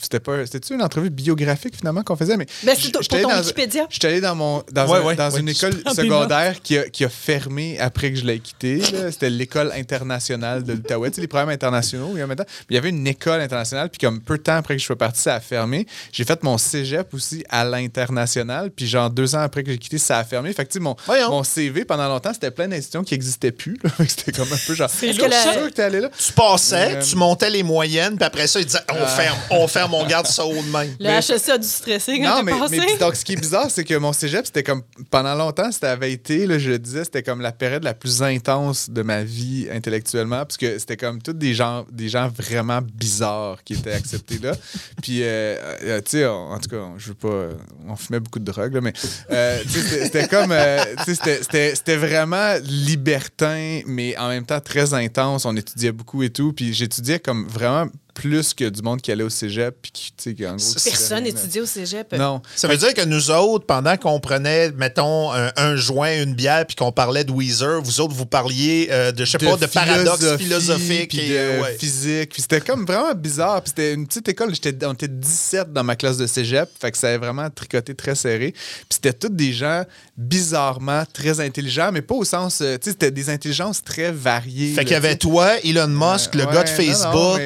c'était 0.00 0.20
pas. 0.20 0.46
C'était-tu 0.46 0.74
une 0.74 0.82
entrevue 0.82 1.10
biographique 1.10 1.74
finalement 1.76 2.04
qu'on 2.04 2.14
faisait? 2.14 2.36
Mais 2.36 2.46
Ben, 2.62 2.76
c'est 2.78 2.92
pour 2.92 3.06
ton 3.08 3.16
allé 3.16 3.24
dans- 3.24 3.38
Wikipédia. 3.40 3.86
J'étais 3.90 4.06
allé 4.06 4.20
dans 4.20 4.36
mon 4.36 4.62
dans, 4.70 4.86
Ouais, 4.88 4.98
un- 4.98 5.02
ouais, 5.02 5.16
dans 5.16 5.30
ouais. 5.32 5.40
une 5.40 5.48
école 5.48 5.72
secondaire 5.92 6.62
qui 6.62 6.78
a, 6.78 6.88
qui 6.88 7.04
a 7.04 7.08
fermé 7.08 7.76
après 7.80 8.12
que 8.12 8.18
je 8.20 8.24
l'ai 8.24 8.38
quitté. 8.38 8.76
là. 8.92 9.10
C'était 9.10 9.30
l'école 9.30 9.72
internationale 9.74 10.62
de 10.62 10.74
l'Outaouais. 10.74 11.10
Tu 11.10 11.16
sais, 11.16 11.20
les 11.22 11.26
programmes 11.26 11.48
internationaux, 11.50 12.10
il 12.14 12.18
y 12.18 12.22
a 12.22 12.26
maintenant. 12.28 12.44
Mais 12.48 12.64
il 12.70 12.74
y 12.76 12.78
avait 12.78 12.90
une 12.90 13.06
école 13.06 13.40
internationale, 13.40 13.90
puis 13.90 13.98
comme 13.98 14.20
peu 14.20 14.38
de 14.38 14.42
temps 14.44 14.54
après 14.56 14.76
que 14.76 14.80
je 14.80 14.86
sois 14.86 14.96
parti, 14.96 15.22
ça 15.22 15.34
a 15.34 15.40
fermé. 15.40 15.86
J'ai 16.12 16.22
fait 16.24 16.40
mon 16.44 16.56
cégep 16.56 17.12
aussi 17.14 17.42
à 17.48 17.64
l'international, 17.64 18.70
puis 18.70 18.86
genre 18.86 19.10
deux 19.10 19.34
ans 19.34 19.40
après 19.40 19.64
que 19.64 19.72
j'ai 19.72 19.78
quitté, 19.78 19.98
ça 19.98 20.18
a 20.18 20.24
fermé. 20.24 20.52
Fait 20.52 20.64
que, 20.64 20.70
tu 20.70 20.74
sais, 20.74 20.80
mon, 20.80 20.94
mon 21.28 21.42
CV, 21.42 21.84
pendant 21.84 22.06
longtemps, 22.08 22.32
c'était 22.32 22.52
plein 22.52 22.68
d'institutions 22.68 23.02
qui 23.02 23.14
n'existaient 23.14 23.50
plus. 23.52 23.76
là. 23.82 23.90
Comme 24.36 24.52
un 24.52 24.56
peu 24.66 24.74
genre. 24.74 24.88
Est-ce 24.90 25.12
Je 25.12 25.18
que 25.20 25.24
la- 25.26 25.40
suis 25.42 25.52
sûr 25.52 25.66
que 25.66 25.72
t'es 25.72 25.82
allé 25.82 26.00
là? 26.00 26.10
Tu 26.16 26.32
passais, 26.32 26.96
Euh, 26.96 27.02
tu 27.02 27.16
montais 27.16 27.50
les 27.50 27.62
moyennes, 27.62 28.16
puis 28.16 28.24
après 28.24 28.46
ça, 28.46 28.60
ils 28.60 28.66
disaient 28.66 28.78
on 28.90 28.96
Ah. 29.02 29.06
ferme. 29.06 29.38
on 29.50 29.66
ferme, 29.68 29.94
on 29.94 30.06
garde 30.06 30.26
ça 30.26 30.44
haut 30.44 30.52
de 30.54 30.70
même. 30.70 30.94
Le 31.00 31.08
HEC 31.08 31.48
a 31.50 31.58
dû 31.58 31.66
stresser 31.68 32.18
quand 32.18 32.36
Non, 32.38 32.42
mais, 32.42 32.52
passé. 32.58 32.78
mais 32.78 32.96
donc, 32.98 33.14
ce 33.16 33.24
qui 33.24 33.32
est 33.32 33.40
bizarre, 33.40 33.70
c'est 33.70 33.84
que 33.84 33.94
mon 33.94 34.12
cégep, 34.12 34.44
c'était 34.46 34.62
comme 34.62 34.82
pendant 35.10 35.34
longtemps, 35.34 35.70
c'était 35.72 35.86
avait 35.86 36.12
été, 36.12 36.46
là, 36.46 36.58
je 36.58 36.70
le 36.70 36.78
disais, 36.78 37.04
c'était 37.04 37.22
comme 37.22 37.40
la 37.40 37.52
période 37.52 37.84
la 37.84 37.94
plus 37.94 38.22
intense 38.22 38.90
de 38.90 39.02
ma 39.02 39.22
vie 39.22 39.68
intellectuellement, 39.72 40.38
parce 40.44 40.56
que 40.56 40.78
c'était 40.78 40.96
comme 40.96 41.22
tous 41.22 41.32
des 41.32 41.54
gens, 41.54 41.86
des 41.90 42.08
gens 42.08 42.28
vraiment 42.36 42.80
bizarres 42.82 43.58
qui 43.64 43.74
étaient 43.74 43.92
acceptés 43.92 44.38
là. 44.42 44.52
Puis, 45.02 45.22
euh, 45.22 45.56
euh, 45.84 46.00
tu 46.00 46.10
sais, 46.18 46.26
en 46.26 46.58
tout 46.58 46.68
cas, 46.68 46.76
je 46.98 47.08
veux 47.08 47.14
pas. 47.14 47.48
On 47.88 47.96
fumait 47.96 48.20
beaucoup 48.20 48.38
de 48.38 48.44
drogue, 48.50 48.74
là, 48.74 48.80
mais 48.80 48.92
euh, 49.30 49.58
c'était 50.02 50.26
comme. 50.28 50.52
euh, 50.52 50.82
tu 51.04 51.04
sais, 51.04 51.14
c'était- 51.14 51.42
c'était 51.42 51.74
c'était 51.74 51.96
vraiment 51.96 52.54
libertin, 52.64 53.80
mais 53.86 54.16
en 54.18 54.25
même 54.28 54.46
temps 54.46 54.60
très 54.60 54.94
intense. 54.94 55.44
On 55.44 55.56
étudiait 55.56 55.92
beaucoup 55.92 56.22
et 56.22 56.30
tout. 56.30 56.52
Puis, 56.52 56.72
j'étudiais 56.72 57.18
comme 57.18 57.46
vraiment 57.46 57.86
plus 58.16 58.54
que 58.54 58.64
du 58.64 58.80
monde 58.80 59.02
qui 59.02 59.12
allait 59.12 59.22
au 59.24 59.28
cégep. 59.30 59.76
Puis, 59.82 59.90
qui, 59.92 60.06
tu 60.16 60.22
sais, 60.30 60.34
qui, 60.34 60.46
en 60.46 60.56
gros, 60.56 60.72
Personne 60.82 61.24
n'étudiait 61.24 61.60
au 61.60 61.66
cégep? 61.66 62.12
Non. 62.14 62.40
Ça 62.56 62.66
veut 62.66 62.78
dire 62.78 62.94
que 62.94 63.04
nous 63.04 63.30
autres, 63.30 63.66
pendant 63.66 63.96
qu'on 63.98 64.18
prenait, 64.20 64.72
mettons, 64.72 65.32
un, 65.34 65.52
un 65.56 65.76
joint, 65.76 66.22
une 66.22 66.34
bière, 66.34 66.66
puis 66.66 66.74
qu'on 66.76 66.92
parlait 66.92 67.24
de 67.24 67.30
Weezer, 67.32 67.82
vous 67.82 68.00
autres, 68.00 68.14
vous 68.14 68.24
parliez 68.24 68.88
euh, 68.90 69.12
de, 69.12 69.24
je 69.26 69.32
sais 69.32 69.38
pas, 69.38 69.56
de 69.56 69.66
paradoxes 69.66 70.36
philosophiques. 70.38 71.10
puis 71.10 71.20
et, 71.20 71.28
de 71.28 71.34
euh, 71.36 71.62
ouais. 71.62 71.76
physique. 71.78 72.30
Puis 72.32 72.40
c'était 72.42 72.62
comme 72.62 72.86
vraiment 72.86 73.14
bizarre. 73.14 73.60
Puis 73.62 73.72
c'était 73.76 73.92
une 73.92 74.06
petite 74.06 74.28
école. 74.30 74.54
J'étais, 74.54 74.74
on 74.86 74.94
était 74.94 75.08
17 75.08 75.72
dans 75.74 75.84
ma 75.84 75.94
classe 75.94 76.16
de 76.16 76.26
cégep. 76.26 76.70
Fait 76.80 76.90
que 76.90 76.96
ça 76.96 77.08
avait 77.08 77.18
vraiment 77.18 77.50
tricoté 77.50 77.94
très 77.94 78.14
serré. 78.14 78.52
Puis 78.52 78.86
c'était 78.90 79.12
tous 79.12 79.28
des 79.28 79.52
gens 79.52 79.84
bizarrement 80.16 81.04
très 81.12 81.40
intelligents, 81.40 81.90
mais 81.92 82.00
pas 82.02 82.14
au 82.14 82.24
sens. 82.24 82.60
euh, 82.62 82.78
Tu 82.78 82.84
sais, 82.86 82.90
c'était 82.92 83.10
des 83.10 83.28
intelligences 83.28 83.84
très 83.84 84.10
variées. 84.10 84.70
Fait 84.70 84.76
là, 84.80 84.84
qu'il 84.84 84.92
y 84.92 84.96
avait 84.96 85.16
toi, 85.16 85.58
Elon 85.62 85.88
Musk, 85.88 86.34
le 86.34 86.46
Ouais, 86.46 86.54
gars 86.54 86.62
de 86.64 86.70
non, 86.70 86.76
non, 86.76 86.92
Facebook. 86.94 87.40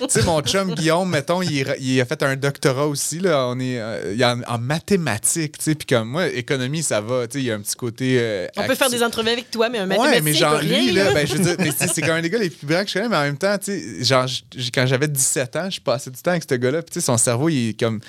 mais, 0.00 0.03
Tu 0.06 0.20
sais, 0.20 0.24
mon 0.26 0.40
chum 0.42 0.74
Guillaume, 0.74 1.08
mettons, 1.10 1.42
il, 1.42 2.00
a 2.00 2.04
fait 2.04 2.22
un 2.22 2.36
doctorat 2.36 2.86
aussi. 2.86 3.18
Là, 3.20 3.46
on 3.48 3.58
est, 3.60 3.78
euh, 3.80 4.12
il 4.14 4.20
est 4.20 4.24
en, 4.24 4.40
en 4.46 4.58
mathématiques. 4.58 5.58
tu 5.58 5.64
sais, 5.64 5.74
Puis 5.74 5.86
comme 5.86 6.08
moi, 6.08 6.26
économie, 6.28 6.82
ça 6.82 7.00
va. 7.00 7.26
tu 7.26 7.34
sais, 7.34 7.38
Il 7.40 7.46
y 7.46 7.50
a 7.50 7.54
un 7.54 7.60
petit 7.60 7.74
côté. 7.76 8.16
euh, 8.20 8.46
On 8.56 8.64
peut 8.66 8.74
faire 8.74 8.90
des 8.90 9.02
entrevues 9.02 9.30
avec 9.30 9.50
toi, 9.50 9.68
mais 9.68 9.78
un 9.78 9.88
Ouais, 9.90 9.96
mathématicien, 9.98 10.22
mais 10.22 10.30
il 10.32 10.36
genre, 10.36 10.60
lui, 10.62 10.92
là, 10.92 11.12
ben, 11.12 11.26
je 11.26 11.32
veux 11.34 11.44
dire, 11.44 11.56
mais 11.58 11.70
c'est 11.72 12.00
quand 12.02 12.14
même 12.14 12.22
des 12.22 12.30
gars 12.30 12.38
les 12.38 12.50
plus 12.50 12.66
brillants 12.66 12.82
que 12.84 12.88
je 12.90 12.94
connais, 12.94 13.08
mais 13.08 13.16
en 13.16 13.22
même 13.22 13.38
temps, 13.38 13.56
tu 13.58 13.72
sais, 13.98 14.04
genre, 14.04 14.26
quand 14.74 14.86
j'avais 14.86 15.08
17 15.08 15.56
ans, 15.56 15.68
je 15.70 15.80
passais 15.80 16.10
du 16.10 16.20
temps 16.20 16.30
avec 16.32 16.44
ce 16.48 16.54
gars-là, 16.54 16.82
puis 16.82 16.92
tu 16.92 17.00
sais, 17.00 17.06
son 17.06 17.16
cerveau, 17.18 17.48
il 17.48 17.70
est 17.70 17.80
comme. 17.80 18.00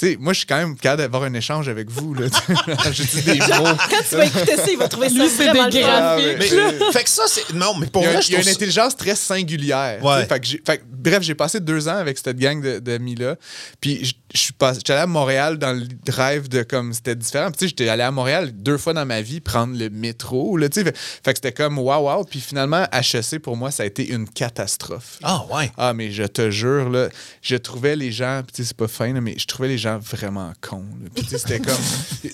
Sais, 0.00 0.16
moi, 0.20 0.32
je 0.32 0.38
suis 0.38 0.46
quand 0.46 0.56
même 0.58 0.76
capable 0.76 1.02
d'avoir 1.02 1.24
un 1.24 1.34
échange 1.34 1.68
avec 1.68 1.90
vous, 1.90 2.14
là. 2.14 2.26
J'utilise 2.92 3.24
des 3.24 3.38
mots. 3.38 3.64
Quand 3.90 4.02
tu 4.08 4.16
vas 4.16 4.26
écouter 4.26 4.56
ça, 4.56 4.70
il 4.70 4.78
va 4.78 4.88
trouver 4.88 5.08
ça 5.08 5.14
Lui, 5.16 5.28
c'est 5.28 5.44
vraiment 5.48 5.68
des 5.68 5.80
graphiques. 5.80 6.36
Mais, 6.38 6.48
Mais- 6.78 6.92
fait 6.92 7.04
que 7.04 7.10
ça, 7.10 7.22
c'est. 7.26 7.52
Non, 7.54 7.74
mais 7.78 7.86
pour 7.88 8.02
Il 8.02 8.06
y 8.06 8.08
a, 8.08 8.12
vrai, 8.12 8.22
je 8.22 8.28
il 8.28 8.32
y 8.34 8.36
a 8.36 8.40
une 8.42 8.48
intelligence 8.48 8.96
très 8.96 9.14
singulière. 9.16 10.04
Ouais. 10.04 10.24
Fait 10.26 10.38
que 10.40 10.46
j'ai- 10.46 10.62
fait 10.64 10.78
que, 10.78 10.82
bref, 10.88 11.22
j'ai 11.22 11.34
passé 11.34 11.58
deux 11.60 11.88
ans 11.88 11.96
avec 11.96 12.16
cette 12.18 12.38
gang 12.38 12.60
de- 12.62 12.78
d'amis-là. 12.78 13.36
Puis 13.80 14.04
je 14.04 14.12
je 14.34 14.40
suis 14.40 14.52
passé- 14.52 14.80
j'étais 14.80 14.92
allé 14.92 15.02
à 15.02 15.06
Montréal 15.06 15.56
dans 15.56 15.72
le 15.72 15.86
drive 16.04 16.50
de 16.50 16.62
comme 16.62 16.92
c'était 16.92 17.16
différent. 17.16 17.46
Puis 17.46 17.56
tu 17.60 17.64
sais, 17.64 17.68
j'étais 17.70 17.88
allé 17.88 18.02
à 18.02 18.10
Montréal 18.10 18.50
deux 18.52 18.76
fois 18.76 18.92
dans 18.92 19.06
ma 19.06 19.22
vie 19.22 19.40
prendre 19.40 19.74
le 19.74 19.88
métro. 19.88 20.58
Là, 20.58 20.68
fait, 20.70 20.84
fait 20.84 20.92
que 20.92 21.30
c'était 21.34 21.52
comme 21.52 21.78
waouh, 21.78 22.04
waouh. 22.04 22.24
Puis 22.24 22.40
finalement, 22.40 22.84
HEC, 22.92 23.38
pour 23.38 23.56
moi, 23.56 23.70
ça 23.70 23.84
a 23.84 23.86
été 23.86 24.06
une 24.10 24.28
catastrophe. 24.28 25.18
Ah, 25.22 25.44
ouais. 25.50 25.72
Ah, 25.78 25.94
mais 25.94 26.10
je 26.10 26.24
te 26.24 26.50
jure, 26.50 26.90
là, 26.90 27.08
je 27.40 27.56
trouvais 27.56 27.96
les 27.96 28.12
gens, 28.12 28.42
puis 28.46 28.52
tu 28.56 28.62
sais, 28.62 28.68
c'est 28.68 28.76
pas 28.76 28.86
fin, 28.86 29.14
là, 29.14 29.22
mais 29.22 29.34
je 29.38 29.46
trouvais 29.46 29.68
les 29.68 29.78
gens 29.78 29.87
vraiment 29.96 30.52
cons. 30.60 30.84
c'était 31.26 31.60
comme. 31.60 31.74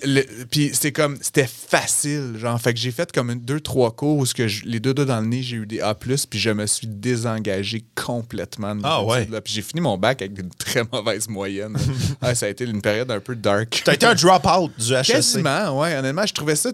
le- 0.04 0.44
puis 0.50 0.70
c'est 0.72 0.90
comme. 0.92 1.16
C'était 1.20 1.46
facile, 1.46 2.34
genre. 2.38 2.60
Fait 2.60 2.74
que 2.74 2.80
j'ai 2.80 2.90
fait 2.90 3.12
comme 3.12 3.30
une, 3.30 3.40
deux, 3.40 3.60
trois 3.60 3.92
cours 3.94 4.16
où 4.18 4.26
ce 4.26 4.34
que 4.34 4.48
je- 4.48 4.64
les 4.64 4.80
deux 4.80 4.92
doigts 4.94 5.04
dans 5.04 5.20
le 5.20 5.26
nez, 5.26 5.42
j'ai 5.42 5.56
eu 5.58 5.66
des 5.66 5.80
A, 5.80 5.94
puis 5.94 6.16
je 6.32 6.50
me 6.50 6.66
suis 6.66 6.86
désengagé 6.86 7.84
complètement 7.94 8.74
de 8.74 8.80
Ah, 8.84 9.04
ouais. 9.04 9.26
Puis 9.44 9.52
j'ai 9.54 9.62
fini 9.62 9.80
mon 9.80 9.96
bac 9.96 10.22
avec 10.22 10.38
une 10.38 10.50
très 10.50 10.82
mauvaise 10.92 11.28
moyenne. 11.28 11.76
Ah, 12.20 12.34
ça 12.34 12.46
a 12.46 12.48
été 12.48 12.64
une 12.64 12.80
période 12.80 13.10
un 13.10 13.20
peu 13.20 13.36
dark. 13.36 13.82
T'as 13.84 13.94
été 13.94 14.06
un 14.06 14.14
drop-out 14.14 14.72
du 14.78 14.94
HEC. 14.94 15.06
Quasiment, 15.06 15.78
ouais. 15.80 15.94
Honnêtement, 15.94 16.24
je 16.26 16.32
trouvais 16.32 16.56
ça 16.56 16.70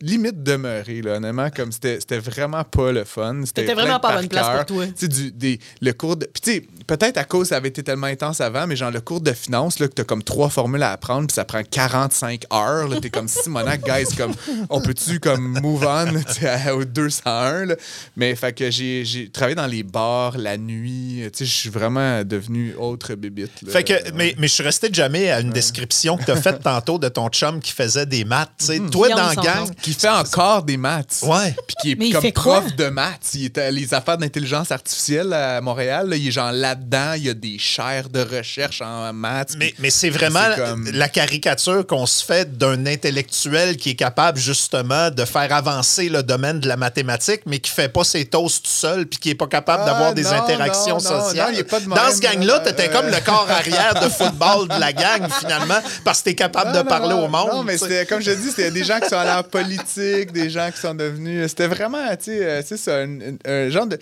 limite 0.00 0.42
demeuré, 0.42 1.02
là. 1.02 1.16
Honnêtement, 1.16 1.50
comme 1.50 1.72
c'était 1.72 1.98
c'était 2.00 2.18
vraiment 2.18 2.62
pas 2.64 2.92
le 2.92 3.02
fun. 3.04 3.42
C'était 3.44 3.62
C'était 3.62 3.74
vraiment 3.74 3.98
pas 3.98 4.16
bonne 4.16 4.28
place 4.28 4.56
pour 4.56 4.66
toi. 4.76 4.86
Tu 4.86 4.92
sais, 4.96 5.08
du, 5.08 5.32
des, 5.32 5.58
le 5.80 5.92
cours 5.92 6.16
de. 6.16 6.26
Puis, 6.26 6.40
tu 6.40 6.50
sais, 6.52 6.66
peut-être 6.86 7.18
à 7.18 7.24
cause 7.24 7.48
ça 7.48 7.56
avait 7.56 7.68
été 7.68 7.82
tellement 7.82 8.06
intense 8.06 8.40
avant, 8.40 8.66
mais 8.66 8.76
genre 8.76 8.90
le 8.90 9.00
cours 9.00 9.20
de 9.20 9.32
finance, 9.32 9.78
là, 9.78 9.88
que 9.88 9.94
t'as 9.94 10.04
comme 10.04 10.22
trois 10.22 10.48
formules 10.48 10.82
à 10.82 10.92
apprendre, 10.92 11.26
puis 11.26 11.34
ça 11.34 11.44
prend 11.44 11.62
45 11.62 12.44
heures, 12.52 12.88
là. 12.88 13.00
T'es 13.00 13.10
comme 13.10 13.28
Simonac, 13.34 13.82
guys, 13.82 14.14
comme, 14.16 14.32
on 14.70 14.80
peut-tu, 14.80 15.20
comme, 15.20 15.60
move 15.60 15.84
on, 15.84 16.12
là, 16.12 16.74
au 16.74 16.84
201, 16.84 17.66
là? 17.66 17.76
Mais, 18.16 18.34
fait 18.34 18.52
que 18.52 18.70
j'ai 18.70 19.04
j'ai 19.04 19.28
travaillé 19.28 19.54
dans 19.54 19.66
les 19.66 19.82
bars 19.82 20.36
la 20.38 20.56
nuit. 20.56 21.22
Tu 21.24 21.38
sais, 21.38 21.44
je 21.44 21.54
suis 21.54 21.70
vraiment 21.70 22.22
devenu 22.24 22.74
autre 22.74 23.14
bébite. 23.14 23.50
Fait 23.68 23.84
que, 23.84 24.12
mais, 24.12 24.34
mais 24.38 24.48
je 24.48 24.52
suis 24.52 24.62
resté 24.62 24.88
jamais 24.92 25.30
à 25.30 25.40
une 25.40 25.50
description 25.50 26.16
que 26.16 26.24
tu 26.24 26.30
as 26.30 26.36
faite 26.36 26.60
tantôt 26.62 26.98
de 26.98 27.08
ton 27.08 27.28
chum 27.28 27.60
qui 27.60 27.72
faisait 27.72 28.06
des 28.06 28.24
maths. 28.24 28.50
tu 28.58 28.66
sais. 28.66 28.78
Toi, 28.78 29.08
Guillaume 29.08 29.34
dans 29.34 29.42
gang, 29.42 29.70
qui 29.82 29.92
fait 29.92 30.08
encore 30.08 30.62
des 30.62 30.76
maths. 30.76 31.20
Ouais. 31.22 31.54
Puis 31.66 31.76
qui 31.80 31.92
est 31.92 31.94
Mais 31.96 32.10
comme 32.10 32.32
prof 32.32 32.74
de 32.76 32.86
maths. 32.86 33.34
Il 33.34 33.44
est 33.44 33.58
à 33.58 33.70
les 33.70 33.94
affaires 33.94 34.18
d'intelligence 34.18 34.70
artificielle 34.70 35.32
à 35.32 35.60
Montréal. 35.60 36.08
là. 36.08 36.16
il 36.16 36.28
est 36.28 36.30
genre 36.30 36.52
là-dedans. 36.74 37.12
Il 37.16 37.24
y 37.24 37.30
a 37.30 37.34
des 37.34 37.58
chaires 37.58 38.08
de 38.08 38.20
recherche 38.20 38.80
en 38.82 39.12
maths. 39.12 39.54
Mais, 39.58 39.74
mais 39.78 39.90
c'est 39.90 40.10
vraiment 40.10 40.40
comme- 40.56 40.90
la 40.92 41.08
caricature 41.08 41.86
qu'on 41.86 42.06
se 42.06 42.24
fait 42.24 42.56
d'un 42.56 42.86
intellectuel 42.86 43.76
qui 43.76 43.90
est 43.90 43.94
capable 43.94 44.38
justement 44.38 45.10
de 45.10 45.24
faire 45.24 45.52
avancer 45.52 46.08
le 46.08 46.22
domaine 46.22 46.60
de 46.60 46.68
la 46.68 46.76
mathématique, 46.76 47.42
mais 47.46 47.58
qui 47.58 47.70
fait 47.70 47.88
pas 47.88 48.04
ses 48.04 48.24
toasts 48.26 48.64
tout 48.64 48.70
seul 48.70 49.06
puis 49.06 49.18
qui 49.18 49.30
est 49.30 49.34
pas 49.34 49.46
capable 49.46 49.82
Ah, 49.86 49.90
d'avoir 49.90 50.14
des 50.14 50.26
interactions 50.26 50.94
non, 50.96 51.00
sociales. 51.00 51.48
non, 51.48 51.52
il 51.54 51.58
est 51.60 51.64
pas 51.64 51.80
de 51.80 51.86
Dans 51.86 52.10
ce 52.14 52.20
gang-là, 52.20 52.62
Euh, 52.66 52.88
comme 52.92 53.06
le 53.10 53.20
corps 53.24 53.48
arrière 53.50 53.94
de 54.02 54.08
football 54.18 54.68
de 54.68 54.78
la 54.80 54.92
gang 54.92 55.28
finalement 55.38 55.78
parce 56.04 56.20
que 56.20 56.24
t'es 56.24 56.34
capable 56.34 56.72
Non, 56.72 56.82
de 56.82 56.88
parler 56.88 57.14
au 57.14 57.28
monde. 57.28 57.48
Non, 57.52 57.62
mais 57.62 57.74
tu 57.78 57.80
c'était, 57.84 58.06
comme 58.06 58.20
je 58.20 58.30
dis, 58.32 58.50
c'était 58.50 58.70
des 58.70 58.84
gens 58.84 58.98
qui 59.00 59.08
sont 59.08 59.16
allés 59.16 59.30
en 59.38 59.42
politique, 59.42 60.32
des 60.32 60.50
gens 60.50 60.70
qui 60.72 60.80
sont 60.80 60.94
devenus. 60.94 61.48
C'était 61.48 61.66
vraiment, 61.66 62.08
tu 62.16 62.24
sais, 62.24 62.44
euh, 62.44 62.62
c'est 62.66 62.76
ça, 62.76 62.96
un, 62.98 63.20
un- 63.20 63.36
un 63.44 63.68
genre 63.70 63.86
de. 63.86 63.98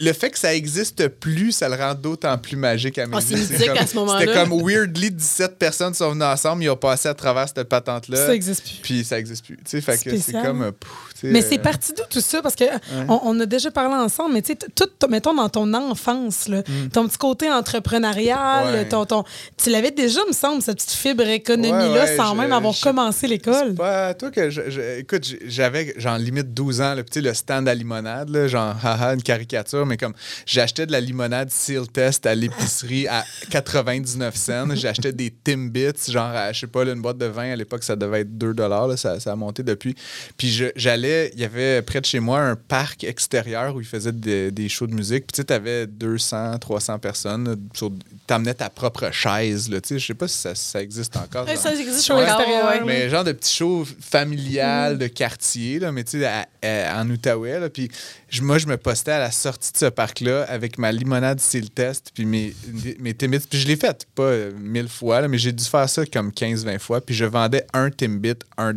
Le 0.00 0.12
fait 0.12 0.30
que 0.30 0.38
ça 0.38 0.54
existe 0.54 1.08
plus, 1.08 1.52
ça 1.52 1.68
le 1.68 1.76
rend 1.76 1.94
d'autant 1.94 2.15
plus 2.42 2.56
magique 2.56 2.98
à 2.98 3.06
mes 3.06 3.16
Ah, 3.16 3.20
c'est 3.20 3.34
mythique 3.36 3.66
comme- 3.68 3.78
à 3.78 3.86
ce 3.86 3.94
moment-là. 3.96 4.20
C'était 4.20 4.32
comme 4.34 4.62
weirdly 4.62 5.10
17 5.10 5.58
personnes 5.58 5.94
sont 5.94 6.10
venues 6.10 6.24
ensemble, 6.24 6.62
ils 6.64 6.70
ont 6.70 6.76
passé 6.76 7.08
à 7.08 7.14
travers 7.14 7.46
cette 7.48 7.68
patente-là. 7.68 8.26
Ça 8.26 8.34
existe 8.34 8.62
plus. 8.64 8.78
Puis 8.82 9.04
ça 9.04 9.18
existe 9.18 9.44
plus. 9.44 9.56
Tu 9.68 9.80
sais, 9.80 9.96
c'est 10.20 10.32
comme. 10.32 10.62
euh, 10.62 10.72
pff, 10.72 11.22
Mais 11.24 11.40
c'est 11.42 11.58
euh, 11.58 11.62
parti 11.62 11.92
d'où 11.96 12.02
tout 12.10 12.20
ça? 12.20 12.42
Parce 12.42 12.54
que 12.54 12.64
on, 13.08 13.20
on 13.24 13.40
a 13.40 13.46
déjà 13.46 13.70
parlé 13.70 13.94
ensemble, 13.94 14.34
mais 14.34 14.42
tu 14.42 14.52
sais, 14.52 14.58
tout, 14.74 14.88
mettons, 15.08 15.34
dans 15.34 15.48
ton 15.48 15.72
enfance, 15.74 16.48
là, 16.48 16.62
ton 16.92 17.06
petit 17.08 17.18
côté 17.18 17.50
entrepreneurial. 17.50 18.74
Ouais. 18.74 18.88
ton, 18.88 19.04
ton, 19.06 19.24
tu 19.62 19.70
l'avais 19.70 19.90
déjà, 19.90 20.20
me 20.28 20.32
semble, 20.32 20.62
cette 20.62 20.76
petite 20.76 20.90
fibre 20.92 21.22
économie-là, 21.26 21.92
Ouais, 21.92 22.00
ouais, 22.00 22.16
sans 22.16 22.32
je- 22.34 22.40
même 22.40 22.52
avoir 22.52 22.72
je- 22.72 22.82
commencé 22.82 23.26
l'école. 23.26 23.68
C'est 23.70 23.76
pas 23.76 24.14
toi 24.14 24.30
que 24.30 24.50
je, 24.50 24.62
je- 24.70 24.98
écoute, 25.00 25.24
j'avais 25.46 25.94
genre 25.96 26.18
limite 26.18 26.52
12 26.54 26.80
ans, 26.80 26.94
là, 26.94 27.02
le 27.16 27.34
stand 27.34 27.68
à 27.68 27.74
limonade, 27.74 28.28
là, 28.28 28.46
genre 28.46 28.74
haha, 28.84 29.14
une 29.14 29.22
caricature, 29.22 29.86
mais 29.86 29.96
comme 29.96 30.12
j'achetais 30.44 30.86
de 30.86 30.92
la 30.92 31.00
limonade 31.00 31.50
Seal 31.50 31.86
À 32.24 32.34
l'épicerie 32.34 33.06
à 33.08 33.24
99 33.50 34.34
cents, 34.36 34.74
j'achetais 34.74 35.12
des 35.12 35.30
Timbits, 35.30 36.10
genre 36.10 36.30
à, 36.34 36.52
je 36.52 36.60
sais 36.60 36.66
pas, 36.66 36.84
là, 36.84 36.92
une 36.92 37.02
boîte 37.02 37.18
de 37.18 37.26
vin 37.26 37.50
à 37.52 37.56
l'époque 37.56 37.82
ça 37.84 37.96
devait 37.96 38.20
être 38.20 38.36
2 38.38 38.54
dollars, 38.54 38.96
ça, 38.98 39.18
ça 39.20 39.32
a 39.32 39.36
monté 39.36 39.62
depuis. 39.62 39.94
Puis 40.36 40.62
j'allais, 40.76 41.30
il 41.34 41.40
y 41.40 41.44
avait 41.44 41.82
près 41.82 42.00
de 42.00 42.06
chez 42.06 42.20
moi 42.20 42.40
un 42.40 42.56
parc 42.56 43.04
extérieur 43.04 43.74
où 43.74 43.80
ils 43.80 43.86
faisaient 43.86 44.12
des, 44.12 44.50
des 44.50 44.68
shows 44.68 44.86
de 44.86 44.94
musique, 44.94 45.26
puis 45.26 45.32
tu 45.34 45.36
sais, 45.40 45.44
t'avais 45.44 45.86
200, 45.86 46.58
300 46.58 46.98
personnes, 46.98 47.48
là, 47.48 47.88
t'amenais 48.26 48.54
ta 48.54 48.70
propre 48.70 49.10
chaise, 49.12 49.68
là, 49.68 49.80
tu 49.80 49.88
sais, 49.88 49.98
je 49.98 50.06
sais 50.06 50.14
pas 50.14 50.28
si 50.28 50.38
ça, 50.38 50.54
ça 50.54 50.82
existe 50.82 51.16
encore. 51.16 51.46
Ouais, 51.46 51.56
ça 51.56 51.70
existe 51.74 52.04
extérieur. 52.22 52.38
ouais. 52.68 52.80
Mais 52.86 53.08
genre 53.10 53.24
de 53.24 53.32
petits 53.32 53.54
shows 53.56 53.84
familial 54.00 54.98
de 54.98 55.06
quartier, 55.06 55.78
là, 55.78 55.92
mais 55.92 56.04
tu 56.04 56.18
sais, 56.20 56.26
à- 56.26 56.46
à- 56.62 57.00
en 57.02 57.08
Outaouais. 57.10 57.60
Là, 57.60 57.68
puis 57.70 57.88
je- 58.28 58.42
moi, 58.42 58.58
je 58.58 58.66
me 58.66 58.76
postais 58.76 59.12
à 59.12 59.18
la 59.18 59.30
sortie 59.30 59.72
de 59.72 59.78
ce 59.78 59.86
parc-là 59.86 60.44
avec 60.48 60.78
ma 60.78 60.90
limonade 60.92 61.40
Seal 61.40 61.70
Puis 62.14 62.24
mes, 62.24 62.54
mes 63.00 63.14
Timbits. 63.14 63.46
Puis 63.48 63.60
je 63.60 63.66
l'ai 63.66 63.76
fait, 63.76 64.06
pas 64.14 64.22
euh, 64.24 64.52
mille 64.58 64.88
fois, 64.88 65.20
là, 65.20 65.28
mais 65.28 65.38
j'ai 65.38 65.52
dû 65.52 65.64
faire 65.64 65.88
ça 65.88 66.04
comme 66.06 66.30
15-20 66.30 66.78
fois. 66.78 67.00
Puis 67.00 67.14
je 67.14 67.24
vendais 67.24 67.66
un 67.72 67.90
Timbit 67.90 68.34
1 68.56 68.74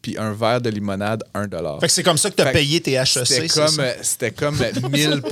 puis 0.00 0.16
un 0.18 0.32
verre 0.32 0.60
de 0.60 0.70
limonade 0.70 1.22
1 1.34 1.48
Fait 1.80 1.86
que 1.86 1.92
c'est 1.92 2.02
comme 2.02 2.18
ça 2.18 2.30
que 2.30 2.36
tu 2.36 2.42
as 2.42 2.46
Fait 2.46 2.52
payé 2.52 2.80
tes 2.80 2.92
HEC. 2.92 3.06
c'était 3.06 3.48
c'est 3.48 3.48
comme, 3.48 3.80
euh, 3.80 3.92
c'était 4.02 4.30
comme 4.30 4.56
1000 4.56 5.22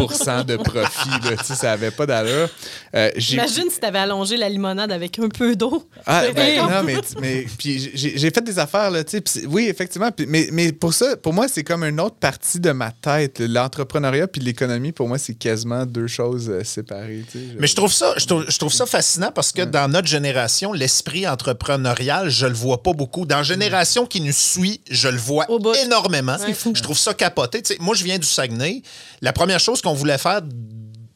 de 0.47 0.57
profit. 0.57 1.09
Là, 1.25 1.37
tu 1.39 1.45
sais, 1.45 1.55
ça 1.55 1.73
avait 1.73 1.91
pas 1.91 2.07
d'allure. 2.07 2.49
Euh, 2.95 3.11
Imagine 3.31 3.71
si 3.71 3.81
t'avais 3.81 3.99
allongé 3.99 4.37
la 4.37 4.49
limonade 4.49 4.93
avec 4.93 5.19
un 5.19 5.29
peu 5.29 5.55
d'eau. 5.57 5.85
ah, 6.07 6.25
ben, 6.35 6.57
non, 6.59 6.83
mais, 6.85 6.97
mais 7.21 7.47
puis 7.59 7.91
j'ai 7.95 8.31
fait 8.31 8.43
des 8.43 8.59
affaires, 8.59 8.91
là, 8.91 9.05
tu 9.05 9.13
sais. 9.17 9.21
puis 9.21 9.47
Oui, 9.47 9.67
effectivement. 9.69 10.11
puis- 10.11 10.27
mais, 10.29 10.49
mais 10.53 10.73
pour 10.73 10.93
ça, 10.95 11.17
pour 11.17 11.33
moi, 11.33 11.49
c'est 11.49 11.65
comme 11.65 11.85
une 11.85 12.01
autre 12.01 12.17
partie 12.17 12.61
de 12.61 12.73
ma 12.73 12.91
tête. 12.91 13.41
L'entrepreneuriat 13.41 14.27
puis 14.27 14.41
l'économie, 14.41 14.93
pour 14.93 15.09
moi, 15.09 15.19
c'est 15.19 15.35
quasiment 15.35 15.87
deux 15.87 16.07
choses 16.07 16.49
euh, 16.51 16.65
séparées, 16.65 17.20
tu 17.23 17.39
sais. 17.39 17.45
Mais 17.59 17.67
je 17.67 17.75
trouve 17.75 17.93
ça, 17.93 18.15
je 18.17 18.27
trouve, 18.27 18.45
je 18.49 18.59
trouve 18.59 18.73
ça 18.73 18.87
fascinant 18.87 19.31
parce 19.33 19.53
que 19.53 19.63
dans 19.63 19.91
notre 19.91 20.09
génération, 20.09 20.73
l'esprit 20.73 21.27
entrepreneurial, 21.27 22.29
je 22.29 22.47
le 22.47 22.55
vois 22.55 22.83
pas 22.83 22.93
beaucoup. 22.93 23.27
Dans 23.27 23.39
la 23.39 23.43
génération 23.43 24.07
qui 24.07 24.21
nous 24.21 24.33
suit, 24.33 24.81
je 24.91 25.09
le 25.09 25.19
vois 25.19 25.47
énormément. 25.85 26.37
Je 26.75 26.83
trouve 26.83 26.99
ça 26.99 27.15
capoté. 27.15 27.63
Tu 27.63 27.75
sais, 27.75 27.81
moi, 27.81 27.95
je 27.95 28.05
viens 28.05 28.19
du 28.19 28.27
Saguenay. 28.27 28.83
La 29.21 29.33
première 29.33 29.61
chose 29.61 29.81
qu'on 29.81 29.95
voulait 29.95 30.19
faire 30.19 30.41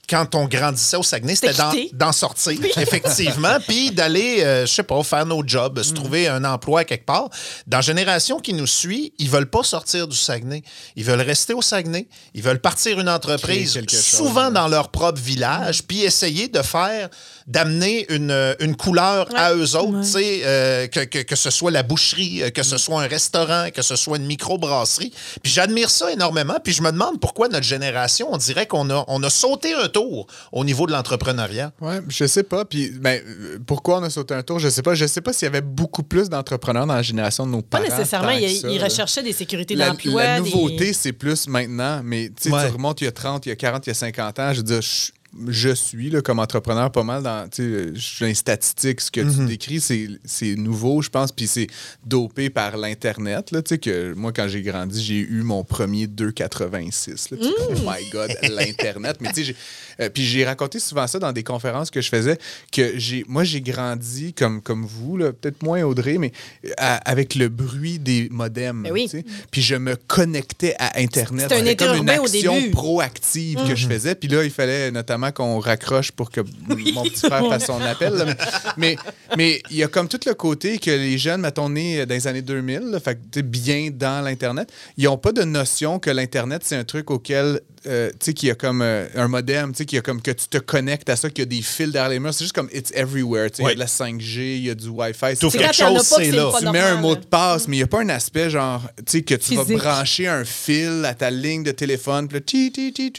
quand 0.08 0.34
on 0.34 0.46
grandissait 0.46 0.96
au 0.96 1.02
Saguenay, 1.02 1.34
c'était 1.34 1.54
d'en- 1.92 2.12
sortir, 2.12 2.58
effectivement, 2.76 3.56
puis 3.66 3.90
d'aller, 3.90 4.42
euh, 4.42 4.66
je 4.66 4.72
sais 4.72 4.82
pas, 4.82 5.02
faire 5.02 5.26
nos 5.26 5.42
jobs, 5.46 5.78
Mm. 5.78 5.82
se 5.82 5.92
trouver 5.92 6.28
un 6.28 6.44
emploi 6.44 6.84
quelque 6.84 7.06
part. 7.06 7.28
Dans 7.66 7.78
la 7.78 7.82
génération 7.82 8.38
qui 8.38 8.52
nous 8.54 8.66
suit, 8.66 9.12
ils 9.18 9.30
veulent 9.30 9.48
pas 9.50 9.62
sortir 9.62 10.06
du 10.08 10.16
Saguenay. 10.16 10.62
Ils 10.96 11.04
veulent 11.04 11.20
rester 11.20 11.54
au 11.54 11.62
Saguenay. 11.62 12.06
Ils 12.34 12.42
veulent 12.42 12.60
partir 12.60 13.00
une 13.00 13.08
entreprise, 13.08 13.74
chose, 13.74 14.00
souvent 14.00 14.46
ouais. 14.48 14.52
dans 14.52 14.68
leur 14.68 14.90
propre 14.90 15.20
village, 15.20 15.82
puis 15.84 16.02
essayer 16.02 16.48
de 16.48 16.62
faire, 16.62 17.08
d'amener 17.46 18.06
une, 18.10 18.54
une 18.60 18.74
couleur 18.74 19.28
à 19.36 19.52
eux 19.54 19.76
autres, 19.76 20.00
tu 20.02 20.08
sais, 20.08 20.40
euh, 20.44 20.86
que, 20.86 21.00
que, 21.00 21.18
que 21.18 21.36
ce 21.36 21.50
soit 21.50 21.70
la 21.70 21.82
boucherie, 21.82 22.42
euh, 22.42 22.50
que 22.50 22.62
ce 22.62 22.78
soit 22.78 23.02
un 23.02 23.06
restaurant, 23.06 23.68
que 23.74 23.82
ce 23.82 23.96
soit 23.96 24.16
une 24.16 24.24
microbrasserie. 24.26 25.12
Puis 25.42 25.52
j'admire 25.52 25.90
ça 25.90 26.10
énormément, 26.10 26.56
puis 26.62 26.72
je 26.72 26.82
me 26.82 26.90
demande 26.90 27.20
pourquoi 27.20 27.48
notre 27.48 27.66
génération, 27.66 28.28
on 28.32 28.38
dirait 28.38 28.66
qu'on 28.66 28.88
a, 28.90 29.04
on 29.08 29.22
a 29.22 29.28
sauté 29.30 29.74
un 29.74 29.88
tour 29.88 30.26
au 30.52 30.64
niveau 30.64 30.86
de 30.86 30.92
l'entrepreneuriat. 30.92 31.72
Ouais, 31.80 32.00
je 32.08 32.24
sais 32.26 32.44
pas. 32.44 32.64
Puis, 32.64 32.90
ben, 32.90 33.20
euh, 33.26 33.58
pourquoi 33.66 33.98
on 33.98 34.02
a 34.04 34.10
sauté 34.10 34.32
un 34.34 34.42
tour, 34.42 34.58
je 34.58 34.68
sais 34.70 34.82
pas. 34.82 34.94
Je 34.94 35.06
sais 35.06 35.20
pas 35.20 35.32
s'il 35.32 35.44
y 35.46 35.48
avait 35.48 35.60
beaucoup 35.60 36.02
plus 36.02 36.28
d'entrepreneurs 36.30 36.86
dans 36.86 36.94
la 36.94 37.02
génération 37.02 37.46
de 37.46 37.52
nos 37.52 37.62
Pas 37.62 37.78
parents. 37.80 37.90
nécessairement, 37.96 38.28
tant 38.30 38.36
il, 38.38 38.54
que 38.54 38.60
ça, 38.60 38.68
il 38.70 38.78
là. 38.78 38.84
recherchait 38.84 39.22
des 39.22 39.32
sécurités 39.34 39.74
La, 39.74 39.88
d'emploi. 39.90 40.22
la 40.24 40.40
des- 40.40 40.50
nouveauté, 40.50 40.92
c'est 40.94 41.12
plus 41.12 41.46
maintenant, 41.48 42.00
mais 42.02 42.28
tu 42.28 42.48
sais, 42.48 42.54
Ouais. 42.54 42.66
tu 42.66 42.72
remontes 42.72 43.00
il 43.00 43.04
y 43.04 43.08
a 43.08 43.12
30, 43.12 43.44
il 43.46 43.50
y 43.50 43.52
a 43.52 43.56
40, 43.56 43.86
il 43.86 43.90
y 43.90 43.92
a 43.92 43.94
50 43.94 44.38
ans, 44.38 44.52
je 44.52 44.58
veux 44.58 44.62
dire, 44.62 44.80
je, 44.80 45.10
je 45.48 45.70
suis 45.70 46.10
là, 46.10 46.20
comme 46.22 46.38
entrepreneur 46.38 46.90
pas 46.92 47.02
mal 47.02 47.22
dans, 47.22 47.48
dans 47.48 48.26
les 48.26 48.34
statistiques, 48.34 49.00
ce 49.00 49.10
que 49.10 49.20
Mhm. 49.20 49.36
tu 49.36 49.44
décris, 49.46 49.80
c'est 49.80 50.08
c'est 50.24 50.54
nouveau, 50.54 51.02
je 51.02 51.10
pense, 51.10 51.32
puis 51.32 51.46
c'est 51.46 51.66
dopé 52.04 52.50
par 52.50 52.76
l'Internet, 52.76 53.50
là, 53.50 53.62
tu 53.62 53.70
sais, 53.70 53.78
que 53.78 54.12
moi, 54.14 54.32
quand 54.32 54.46
j'ai 54.48 54.62
grandi, 54.62 55.02
j'ai 55.02 55.18
eu 55.18 55.42
mon 55.42 55.64
premier 55.64 56.06
2,86, 56.06 57.30
là, 57.30 57.38
oh 57.40 57.72
my 57.84 58.10
God, 58.12 58.30
l'Internet, 58.50 59.16
mais 59.20 59.32
tu 59.32 59.44
sais, 59.44 59.54
euh, 60.00 60.08
puis 60.08 60.24
j'ai 60.24 60.44
raconté 60.44 60.78
souvent 60.78 61.06
ça 61.06 61.18
dans 61.18 61.32
des 61.32 61.42
conférences 61.42 61.90
que 61.90 62.00
je 62.00 62.08
faisais, 62.08 62.38
que 62.72 62.98
j'ai, 62.98 63.24
moi, 63.28 63.44
j'ai 63.44 63.60
grandi 63.60 64.32
comme, 64.34 64.60
comme 64.60 64.84
vous, 64.84 65.16
là, 65.16 65.32
peut-être 65.32 65.62
moins 65.62 65.82
Audrey, 65.82 66.18
mais 66.18 66.32
euh, 66.64 66.70
à- 66.78 66.96
avec 67.10 67.34
le 67.34 67.48
bruit 67.48 67.98
des 67.98 68.28
modems, 68.30 68.82
Ben 68.84 68.92
oui. 68.92 69.10
Puis 69.50 69.62
je 69.62 69.74
me 69.76 69.96
connectais 69.96 70.74
à 70.78 70.98
Internet. 70.98 71.48
C'était 71.50 71.70
un 71.70 71.74
comme 71.74 71.96
une 72.02 72.10
au 72.10 72.24
action 72.24 72.54
début. 72.54 72.70
proactive 72.70 73.58
que 73.68 73.74
je 73.74 73.86
faisais. 73.86 74.14
Puis 74.14 74.28
là, 74.28 74.44
il 74.44 74.50
fallait 74.50 74.90
notamment 74.90 75.23
qu'on 75.32 75.58
raccroche 75.58 76.12
pour 76.12 76.30
que 76.30 76.40
mon 76.68 77.02
petit 77.04 77.26
frère 77.26 77.48
fasse 77.48 77.66
son 77.66 77.80
appel. 77.80 78.14
là. 78.14 78.34
Mais 78.76 78.96
mais 79.36 79.62
il 79.70 79.76
y 79.76 79.82
a 79.82 79.88
comme 79.88 80.08
tout 80.08 80.20
le 80.26 80.34
côté 80.34 80.78
que 80.78 80.90
les 80.90 81.18
jeunes, 81.18 81.40
mettons, 81.40 81.68
nés 81.68 82.06
dans 82.06 82.14
les 82.14 82.26
années 82.26 82.42
2000, 82.42 82.80
là, 82.90 83.00
fait 83.00 83.18
bien 83.42 83.90
dans 83.92 84.24
l'Internet, 84.24 84.72
ils 84.96 85.04
n'ont 85.04 85.18
pas 85.18 85.32
de 85.32 85.42
notion 85.42 85.98
que 85.98 86.10
l'Internet, 86.10 86.62
c'est 86.64 86.76
un 86.76 86.84
truc 86.84 87.10
auquel, 87.10 87.60
euh, 87.86 88.10
tu 88.10 88.16
sais, 88.20 88.34
qu'il 88.34 88.48
y 88.48 88.52
a 88.52 88.54
comme 88.54 88.82
euh, 88.82 89.06
un 89.14 89.28
modem, 89.28 89.72
tu 89.72 89.78
sais, 89.78 89.84
qu'il 89.86 89.96
y 89.96 89.98
a 89.98 90.02
comme 90.02 90.20
que 90.22 90.30
tu 90.30 90.46
te 90.48 90.58
connectes 90.58 91.08
à 91.10 91.16
ça, 91.16 91.28
qu'il 91.30 91.40
y 91.40 91.42
a 91.42 91.46
des 91.46 91.62
fils 91.62 91.90
derrière 91.92 92.08
les 92.10 92.18
murs. 92.20 92.32
C'est 92.34 92.44
juste 92.44 92.54
comme 92.54 92.68
it's 92.72 92.90
everywhere. 92.94 93.50
tu 93.50 93.56
sais, 93.56 93.62
Il 93.62 93.66
y 93.68 93.70
a 93.72 93.74
de 93.74 93.78
la 93.80 93.86
5G, 93.86 94.38
il 94.58 94.64
y 94.64 94.70
a 94.70 94.74
du 94.74 94.88
Wi-Fi. 94.88 95.36
Tout 95.38 95.50
C'est- 95.50 95.58
quelque 95.58 95.74
chose, 95.74 96.02
c'est 96.16 96.30
là. 96.30 96.50
tu 96.58 96.64
mets 96.70 96.80
un 96.80 97.00
mot 97.00 97.14
de 97.16 97.24
passe, 97.24 97.68
mais 97.68 97.76
il 97.76 97.80
n'y 97.80 97.84
a 97.84 97.86
pas 97.86 98.00
un 98.02 98.08
aspect 98.08 98.50
genre, 98.50 98.82
tu 98.98 99.04
sais, 99.06 99.22
que 99.22 99.34
tu 99.34 99.54
vas 99.56 99.64
brancher 99.78 100.28
un 100.28 100.44
fil 100.44 101.04
à 101.04 101.14
ta 101.14 101.30
ligne 101.30 101.62
de 101.62 101.70
téléphone, 101.72 102.28
puis 102.28 102.42
ti, 102.42 102.72
ti, 102.72 102.92
ti. 102.92 103.12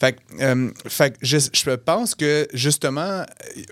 Fait 0.00 0.12
que, 0.12 0.18
euh, 0.42 0.70
fait 0.88 1.10
que 1.12 1.16
je, 1.22 1.38
je 1.52 1.70
pense 1.76 2.14
que, 2.14 2.46
justement, 2.52 3.24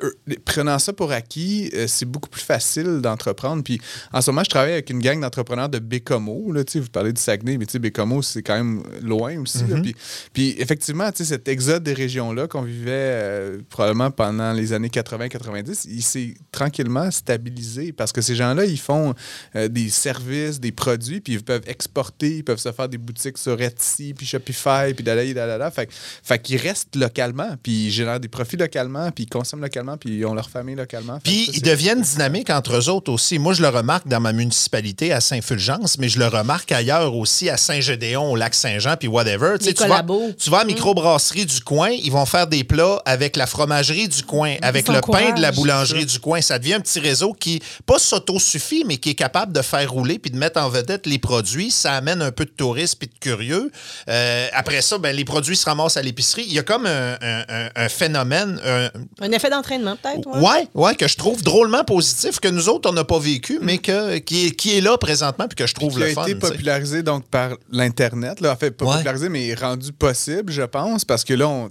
euh, 0.02 0.10
prenant 0.44 0.78
ça 0.78 0.92
pour 0.92 1.12
acquis, 1.12 1.70
c'est 1.86 2.04
beaucoup 2.06 2.28
plus 2.28 2.42
facile 2.42 3.00
d'entreprendre. 3.00 3.62
Puis 3.62 3.80
en 4.12 4.20
ce 4.20 4.30
moment, 4.30 4.42
je 4.44 4.50
travaille 4.50 4.72
avec 4.72 4.90
une 4.90 5.00
gang 5.00 5.20
d'entrepreneurs 5.20 5.68
de 5.68 5.78
Bécomo. 5.78 6.52
Là, 6.52 6.64
tu 6.64 6.72
sais, 6.72 6.80
vous 6.80 6.88
parlez 6.88 7.12
du 7.12 7.20
Saguenay, 7.20 7.58
mais 7.58 7.66
tu 7.66 7.72
sais, 7.72 7.78
Bécomo, 7.78 8.22
c'est 8.22 8.42
quand 8.42 8.56
même 8.56 8.82
loin 9.02 9.38
aussi. 9.40 9.58
là. 9.68 9.80
Puis, 9.84 9.96
puis 10.32 10.56
effectivement, 10.58 11.10
tu 11.10 11.18
sais, 11.18 11.24
cet 11.24 11.48
exode 11.48 11.82
des 11.82 11.94
régions-là 11.94 12.48
qu'on 12.48 12.62
vivait 12.62 12.90
euh, 12.92 13.58
probablement 13.68 14.10
pendant 14.10 14.52
les 14.52 14.72
années 14.72 14.88
80-90, 14.88 15.86
il 15.90 16.02
s'est 16.02 16.34
tranquillement 16.52 17.10
stabilisé 17.10 17.92
parce 17.92 18.12
que 18.12 18.20
ces 18.20 18.34
gens-là, 18.34 18.64
ils 18.64 18.78
font 18.78 19.14
euh, 19.56 19.68
des 19.68 19.88
services, 19.88 20.60
des 20.60 20.72
produits, 20.72 21.20
puis 21.20 21.34
ils 21.34 21.42
peuvent 21.42 21.64
exporter, 21.66 22.36
ils 22.36 22.44
peuvent 22.44 22.58
se 22.58 22.72
faire 22.72 22.88
des 22.88 22.98
boutiques 22.98 23.38
sur 23.38 23.60
Etsy, 23.60 24.14
puis 24.14 24.26
Shopify, 24.26 24.94
puis 24.94 25.04
dalala, 25.04 25.32
dalala. 25.32 25.70
Fait, 25.70 25.88
fait 26.22 26.38
qu'ils 26.40 26.58
restent 26.58 26.96
localement, 26.96 27.56
puis 27.62 27.86
ils 27.86 27.90
génèrent 27.90 28.20
des 28.20 28.28
profits 28.28 28.56
localement, 28.56 29.10
puis 29.10 29.24
ils 29.24 29.28
consomment 29.30 29.62
localement, 29.62 29.96
puis 29.96 30.18
ils 30.18 30.26
ont 30.26 30.34
leur 30.34 30.50
famille 30.50 30.74
localement. 30.74 31.18
Puis 31.22 31.46
ça, 31.46 31.52
ils 31.54 31.62
deviennent 31.62 32.02
dynamiques 32.02 32.50
entre 32.50 32.76
eux 32.76 32.88
autres 32.88 33.12
aussi. 33.12 33.38
Moi, 33.38 33.54
je 33.54 33.62
le 33.62 33.68
remarque 33.68 34.08
dans 34.08 34.20
ma 34.20 34.32
municipalité 34.32 35.12
à 35.12 35.20
Saint-Fulgence, 35.20 35.98
mais 35.98 36.08
je 36.08 36.18
le 36.18 36.26
remarque 36.26 36.72
ailleurs 36.72 37.14
aussi 37.14 37.48
à 37.48 37.56
Saint-Gédéon, 37.56 38.32
au 38.32 38.36
lac 38.36 38.54
Saint-Jean, 38.54 38.96
puis 38.98 39.08
whatever. 39.08 39.56
Tu 39.74 39.86
vas, 39.88 40.04
tu 40.38 40.50
vas 40.50 40.58
à 40.58 40.60
la 40.60 40.66
microbrasserie 40.66 41.46
du 41.46 41.60
coin, 41.60 41.90
ils 41.90 42.10
vont 42.12 42.26
faire 42.26 42.46
des 42.46 42.64
plats 42.64 43.02
avec 43.04 43.36
la 43.36 43.46
fromagerie 43.46 44.08
du 44.08 44.22
coin, 44.22 44.54
avec 44.62 44.88
le 44.88 45.00
pain 45.00 45.32
de 45.32 45.40
la 45.40 45.52
boulangerie 45.52 46.06
du 46.06 46.18
coin. 46.18 46.40
Ça 46.40 46.58
devient 46.58 46.74
un 46.74 46.80
petit 46.80 47.00
réseau 47.00 47.32
qui, 47.32 47.60
pas 47.86 47.98
s'auto-suffit, 47.98 48.84
mais 48.86 48.96
qui 48.96 49.10
est 49.10 49.14
capable 49.14 49.52
de 49.52 49.62
faire 49.62 49.90
rouler 49.90 50.18
puis 50.18 50.30
de 50.30 50.36
mettre 50.38 50.60
en 50.60 50.68
vedette 50.68 51.06
les 51.06 51.18
produits. 51.18 51.70
Ça 51.70 51.92
amène 51.94 52.22
un 52.22 52.32
peu 52.32 52.44
de 52.44 52.50
touristes 52.50 52.96
puis 52.98 53.08
de 53.08 53.18
curieux. 53.18 53.70
Euh, 54.08 54.48
après 54.52 54.82
ça, 54.82 54.98
ben, 54.98 55.14
les 55.14 55.24
produits 55.24 55.56
se 55.56 55.64
ramassent 55.66 55.96
à 55.96 56.02
l'épicerie. 56.02 56.44
Il 56.46 56.52
y 56.54 56.58
a 56.58 56.62
comme 56.62 56.86
un, 56.86 57.14
un- 57.20 57.44
un- 57.48 57.68
un 57.76 57.88
phénomène, 57.88 58.60
un, 58.64 58.90
Un 59.20 59.32
effet 59.32 59.50
d'entraînement, 59.50 59.96
peut-être. 59.96 60.26
ouais. 60.28 60.40
Ouais, 60.40 60.68
ouais, 60.74 60.94
que 60.94 61.08
je 61.08 61.16
trouve 61.16 61.42
drôlement 61.42 61.84
positif, 61.84 62.40
que 62.40 62.48
nous 62.48 62.68
autres, 62.68 62.88
on 62.88 62.92
n'a 62.92 63.04
pas 63.04 63.18
vécu, 63.18 63.58
mais 63.62 63.78
que, 63.78 64.18
qui, 64.18 64.46
est, 64.46 64.50
qui 64.52 64.76
est 64.76 64.80
là 64.80 64.96
présentement, 64.98 65.46
puis 65.48 65.56
que 65.56 65.66
je 65.66 65.74
trouve 65.74 65.92
qui 65.94 66.00
le 66.00 66.06
a 66.06 66.10
fun. 66.12 66.22
été 66.26 66.38
tu 66.38 66.46
sais. 66.46 66.52
popularisé 66.52 67.02
donc 67.02 67.26
par 67.28 67.50
l'internet 67.70 68.40
là 68.40 68.52
en 68.52 68.56
fait 68.56 68.70
pas 68.70 68.84
Ouais. 68.84 68.92
popularisé 68.94 69.28
mais 69.28 69.54
rendu 69.64 69.92
possible 69.92 70.52
je 70.52 70.62
pense 70.62 71.04
parce 71.04 71.24
que 71.24 71.34
là 71.34 71.48
on 71.48 71.70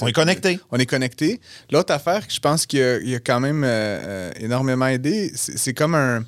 On 0.00 0.06
est 0.06 0.12
connecté. 0.12 0.60
on 0.70 0.78
est 0.78 0.86
connecté 0.86 1.40
l'autre 1.70 1.92
affaire 1.92 2.26
que 2.26 2.32
je 2.32 2.40
pense 2.40 2.66
qu'il 2.66 2.82
a, 2.82 2.94
a 2.96 3.18
quand 3.20 3.40
même 3.40 3.64
euh, 3.64 3.68
euh, 3.68 4.30
énormément 4.40 4.86
aidé 4.86 5.32
c'est 5.34 5.74
comme 5.74 5.94
un 5.94 6.24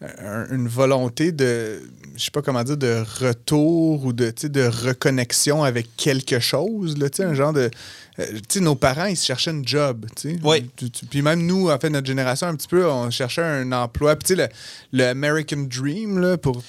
un- 0.00 0.46
une 0.54 0.68
volonté 0.68 1.32
de 1.32 1.80
je 2.16 2.24
sais 2.24 2.30
pas 2.30 2.40
comment 2.42 2.62
dire 2.62 2.76
de 2.76 3.02
retour 3.20 4.04
ou 4.04 4.12
de 4.12 4.32
de 4.44 4.62
reconnexion 4.86 5.64
avec 5.64 5.88
quelque 5.96 6.38
chose 6.38 6.96
là, 6.98 7.08
un 7.18 7.34
genre 7.34 7.52
de 7.52 7.68
euh, 8.20 8.24
tu 8.48 8.58
sais, 8.58 8.60
nos 8.60 8.76
parents 8.76 9.06
ils 9.06 9.16
se 9.16 9.26
cherchaient 9.26 9.50
un 9.50 9.62
job. 9.64 10.06
Oui. 10.44 10.68
Puis 11.10 11.22
même 11.22 11.44
nous 11.46 11.68
en 11.68 11.78
fait 11.80 11.90
notre 11.90 12.06
génération 12.06 12.46
un 12.46 12.54
petit 12.54 12.68
peu 12.68 12.86
on 12.88 13.10
cherchait 13.10 13.42
un 13.42 13.72
emploi 13.72 14.14
puis 14.14 14.28
tu 14.28 14.36
sais 14.36 14.48
le, 14.92 14.98
le 14.98 15.04
American 15.08 15.66
Dream 15.68 16.18
là 16.20 16.36
pour 16.38 16.62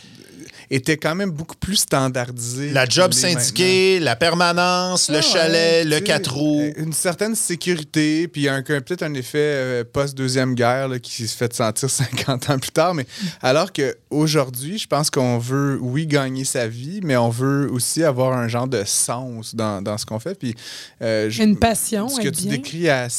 était 0.72 0.98
quand 0.98 1.16
même 1.16 1.32
beaucoup 1.32 1.56
plus 1.56 1.78
standardisé. 1.78 2.70
La 2.72 2.86
job 2.88 3.12
syndiquée, 3.14 4.00
la 4.00 4.16
permanence, 4.16 5.10
le 5.10 5.18
ah, 5.18 5.22
chalet, 5.22 5.84
ouais, 5.86 5.90
le 5.90 6.00
4 6.00 6.34
roues. 6.34 6.62
euh, 6.62 6.74
Une 6.84 6.94
certaine 6.94 7.36
sécurité, 7.36 8.28
puis 8.28 8.48
un, 8.48 8.58
un- 8.58 8.64
peut-être 8.64 9.04
un 9.04 9.14
effet 9.16 9.38
euh, 9.40 9.84
post-deuxième 9.84 10.54
guerre 10.56 10.88
là, 10.88 11.00
qui 11.00 11.28
se 11.28 11.36
fait 11.36 11.54
sentir 11.54 11.90
50 12.28 12.50
ans 12.50 12.60
plus 12.60 12.72
tard. 12.72 12.94
Mais 12.94 13.06
alors 13.42 13.72
qu'aujourd'hui, 13.74 14.78
je 14.78 14.88
pense 14.88 15.10
qu'on 15.10 15.38
veut, 15.38 15.78
oui, 15.82 16.06
gagner 16.08 16.44
sa 16.46 16.68
vie, 16.68 17.00
mais 17.04 17.18
on 17.18 17.30
veut 17.30 17.70
aussi 17.72 18.04
avoir 18.04 18.38
un 18.38 18.48
genre 18.48 18.68
de 18.68 18.84
sens 18.86 19.56
dans, 19.56 19.82
dans 19.82 19.98
ce 19.98 20.06
qu'on 20.06 20.20
fait. 20.20 20.36
Puis, 20.38 20.56
euh, 21.02 21.30
je- 21.30 21.44
Une 21.44 21.58
passion, 21.58 22.08
Ce 22.10 22.22
que 22.22 22.30
tu 22.30 22.44
bien. 22.44 22.52
décris 22.52 22.90
à 22.90 23.10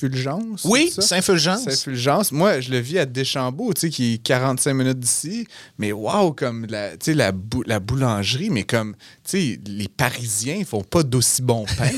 Saint-Fulgence. 0.00 0.62
Oui? 0.64 0.92
Saint-Fulgence. 0.96 1.64
Saint-Fulgence. 1.64 2.32
Moi, 2.32 2.60
je 2.60 2.70
le 2.70 2.78
vis 2.78 2.98
à 2.98 3.06
Deschambault, 3.06 3.72
tu 3.74 3.80
sais, 3.82 3.90
qui 3.90 4.14
est 4.14 4.18
45 4.18 4.74
minutes 4.74 5.00
d'ici. 5.00 5.46
Mais 5.78 5.92
waouh, 5.92 6.32
comme 6.32 6.66
la, 6.68 6.90
tu 6.92 6.96
sais, 7.06 7.14
la, 7.14 7.32
bou- 7.32 7.64
la 7.66 7.80
boulangerie, 7.80 8.50
mais 8.50 8.62
comme, 8.64 8.94
tu 9.24 9.30
sais, 9.54 9.60
les 9.66 9.88
Parisiens, 9.88 10.56
ils 10.58 10.64
font 10.64 10.82
pas 10.82 11.02
d'aussi 11.02 11.42
bon 11.42 11.64
pain. 11.76 11.90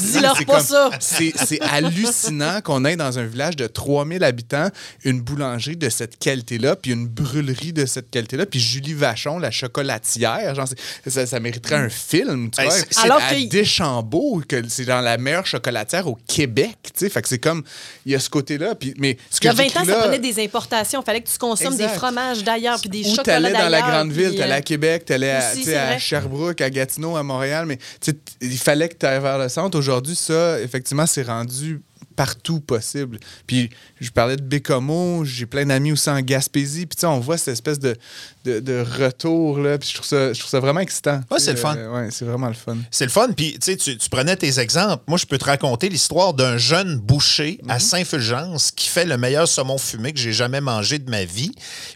Dis-leur 0.00 0.36
C'est 0.36 0.44
pas 0.44 0.56
comme- 0.58 0.66
ça. 0.66 0.90
C'est 1.00 1.32
c'est 1.36 1.60
hallucinant 1.62 2.60
qu'on 2.62 2.84
ait 2.84 2.96
dans 2.96 3.18
un 3.18 3.24
village 3.24 3.56
de 3.56 3.66
3000 3.66 4.22
habitants 4.24 4.68
une 5.04 5.20
boulangerie 5.20 5.76
de 5.76 5.88
cette 5.88 6.18
qualité-là, 6.18 6.76
puis 6.76 6.92
une 6.92 7.06
brûlerie 7.08 7.72
de 7.72 7.86
cette 7.86 8.10
qualité-là, 8.10 8.46
puis 8.46 8.60
Julie 8.60 8.94
Vachon, 8.94 9.38
la 9.38 9.50
chocolatière. 9.50 10.54
Genre, 10.54 10.68
c'est- 10.68 11.10
ça, 11.10 11.26
ça 11.26 11.40
mériterait 11.40 11.76
un 11.76 11.88
film, 11.88 12.50
tu 12.50 12.60
Hey, 12.60 12.66
vois. 12.68 12.76
c'est- 12.76 12.86
C'est 12.90 13.00
Alors 13.00 13.18
à 13.22 13.34
que- 13.34 13.48
Deschambault, 13.48 14.42
que 14.48 14.66
c'est 14.68 14.84
dans 14.84 15.00
la 15.00 15.18
meilleure 15.18 15.46
chocolatière 15.46 16.06
au 16.06 16.16
Québec, 16.26 16.76
tu 16.82 16.90
sais. 16.96 17.08
Fait 17.10 17.22
que 17.22 17.28
c'est 17.28 17.38
comme, 17.48 17.62
il 18.04 18.12
y 18.12 18.14
a 18.14 18.18
ce 18.18 18.30
côté-là. 18.30 18.74
Puis, 18.74 18.94
mais 18.98 19.16
ce 19.30 19.38
Il 19.40 19.46
y 19.46 19.48
a 19.48 19.52
je 19.52 19.56
20 19.56 19.62
décris 19.64 19.78
ans, 19.78 19.84
ça 19.84 19.96
prenait 19.96 20.18
des 20.18 20.44
importations. 20.44 21.00
Il 21.00 21.04
fallait 21.04 21.20
que 21.20 21.28
tu 21.28 21.38
consommes 21.38 21.72
Exact. 21.72 21.88
des 21.88 21.94
fromages 21.94 22.44
d'ailleurs, 22.44 22.80
puis 22.80 22.90
des 22.90 23.00
où 23.00 23.10
chocolats 23.10 23.24
t'allais 23.24 23.52
dans 23.52 23.58
la 23.58 23.70
d'ailleurs, 23.70 23.90
grande 23.90 24.12
ville, 24.12 24.34
t'allais 24.36 24.52
euh, 24.52 24.56
à 24.56 24.62
Québec, 24.62 25.04
t'allais 25.04 25.30
à, 25.30 25.52
aussi, 25.52 25.74
à. 25.74 25.98
Sherbrooke, 25.98 26.60
à 26.60 26.70
Gatineau, 26.70 27.16
à 27.16 27.22
Montréal, 27.22 27.66
mais 27.66 27.78
il 28.40 28.58
fallait 28.58 28.88
que 28.88 28.96
tu 28.96 29.06
ailles 29.06 29.20
vers 29.20 29.38
le 29.38 29.48
centre. 29.48 29.78
Aujourd'hui, 29.78 30.14
ça, 30.14 30.60
effectivement, 30.60 31.06
c'est 31.06 31.22
rendu 31.22 31.80
partout 32.18 32.58
possible. 32.58 33.20
Puis 33.46 33.70
je 34.00 34.10
parlais 34.10 34.34
de 34.34 34.42
Bécomo, 34.42 35.24
j'ai 35.24 35.46
plein 35.46 35.64
d'amis 35.64 35.92
aussi 35.92 36.10
en 36.10 36.20
Gaspésie, 36.20 36.84
puis 36.84 36.96
tu 36.96 37.02
sais, 37.02 37.06
on 37.06 37.20
voit 37.20 37.38
cette 37.38 37.52
espèce 37.52 37.78
de, 37.78 37.96
de, 38.54 38.60
de 38.60 38.84
retour. 39.04 39.58
Là, 39.58 39.78
puis 39.78 39.88
je 39.88 39.94
trouve 39.94 40.06
ça, 40.06 40.32
je 40.32 40.38
trouve 40.38 40.50
ça 40.50 40.60
vraiment 40.60 40.80
excitant. 40.80 41.20
Ouais, 41.30 41.38
c'est 41.38 41.52
le 41.52 41.58
fun. 41.58 41.74
euh, 41.76 41.90
ouais, 42.02 42.08
c'est 42.10 42.24
vraiment 42.24 42.48
le 42.48 42.54
fun. 42.54 42.76
C'est 42.90 43.04
le 43.04 43.10
fun. 43.10 43.28
Puis, 43.36 43.58
tu 43.60 43.76
sais, 43.78 43.96
tu 43.96 44.08
prenais 44.10 44.36
tes 44.36 44.58
exemples. 44.60 45.02
Moi, 45.06 45.18
je 45.18 45.26
peux 45.26 45.38
te 45.38 45.44
raconter 45.44 45.88
l'histoire 45.88 46.34
d'un 46.34 46.56
jeune 46.58 46.96
boucher 46.98 47.58
Mhm. 47.62 47.70
à 47.70 47.78
Saint-Fulgence 47.78 48.70
qui 48.72 48.88
fait 48.88 49.04
le 49.04 49.16
meilleur 49.16 49.46
saumon 49.48 49.78
fumé 49.78 50.12
que 50.12 50.18
j'ai 50.18 50.32
jamais 50.32 50.60
mangé 50.60 50.98
de 50.98 51.10
ma 51.10 51.24
vie. 51.24 51.52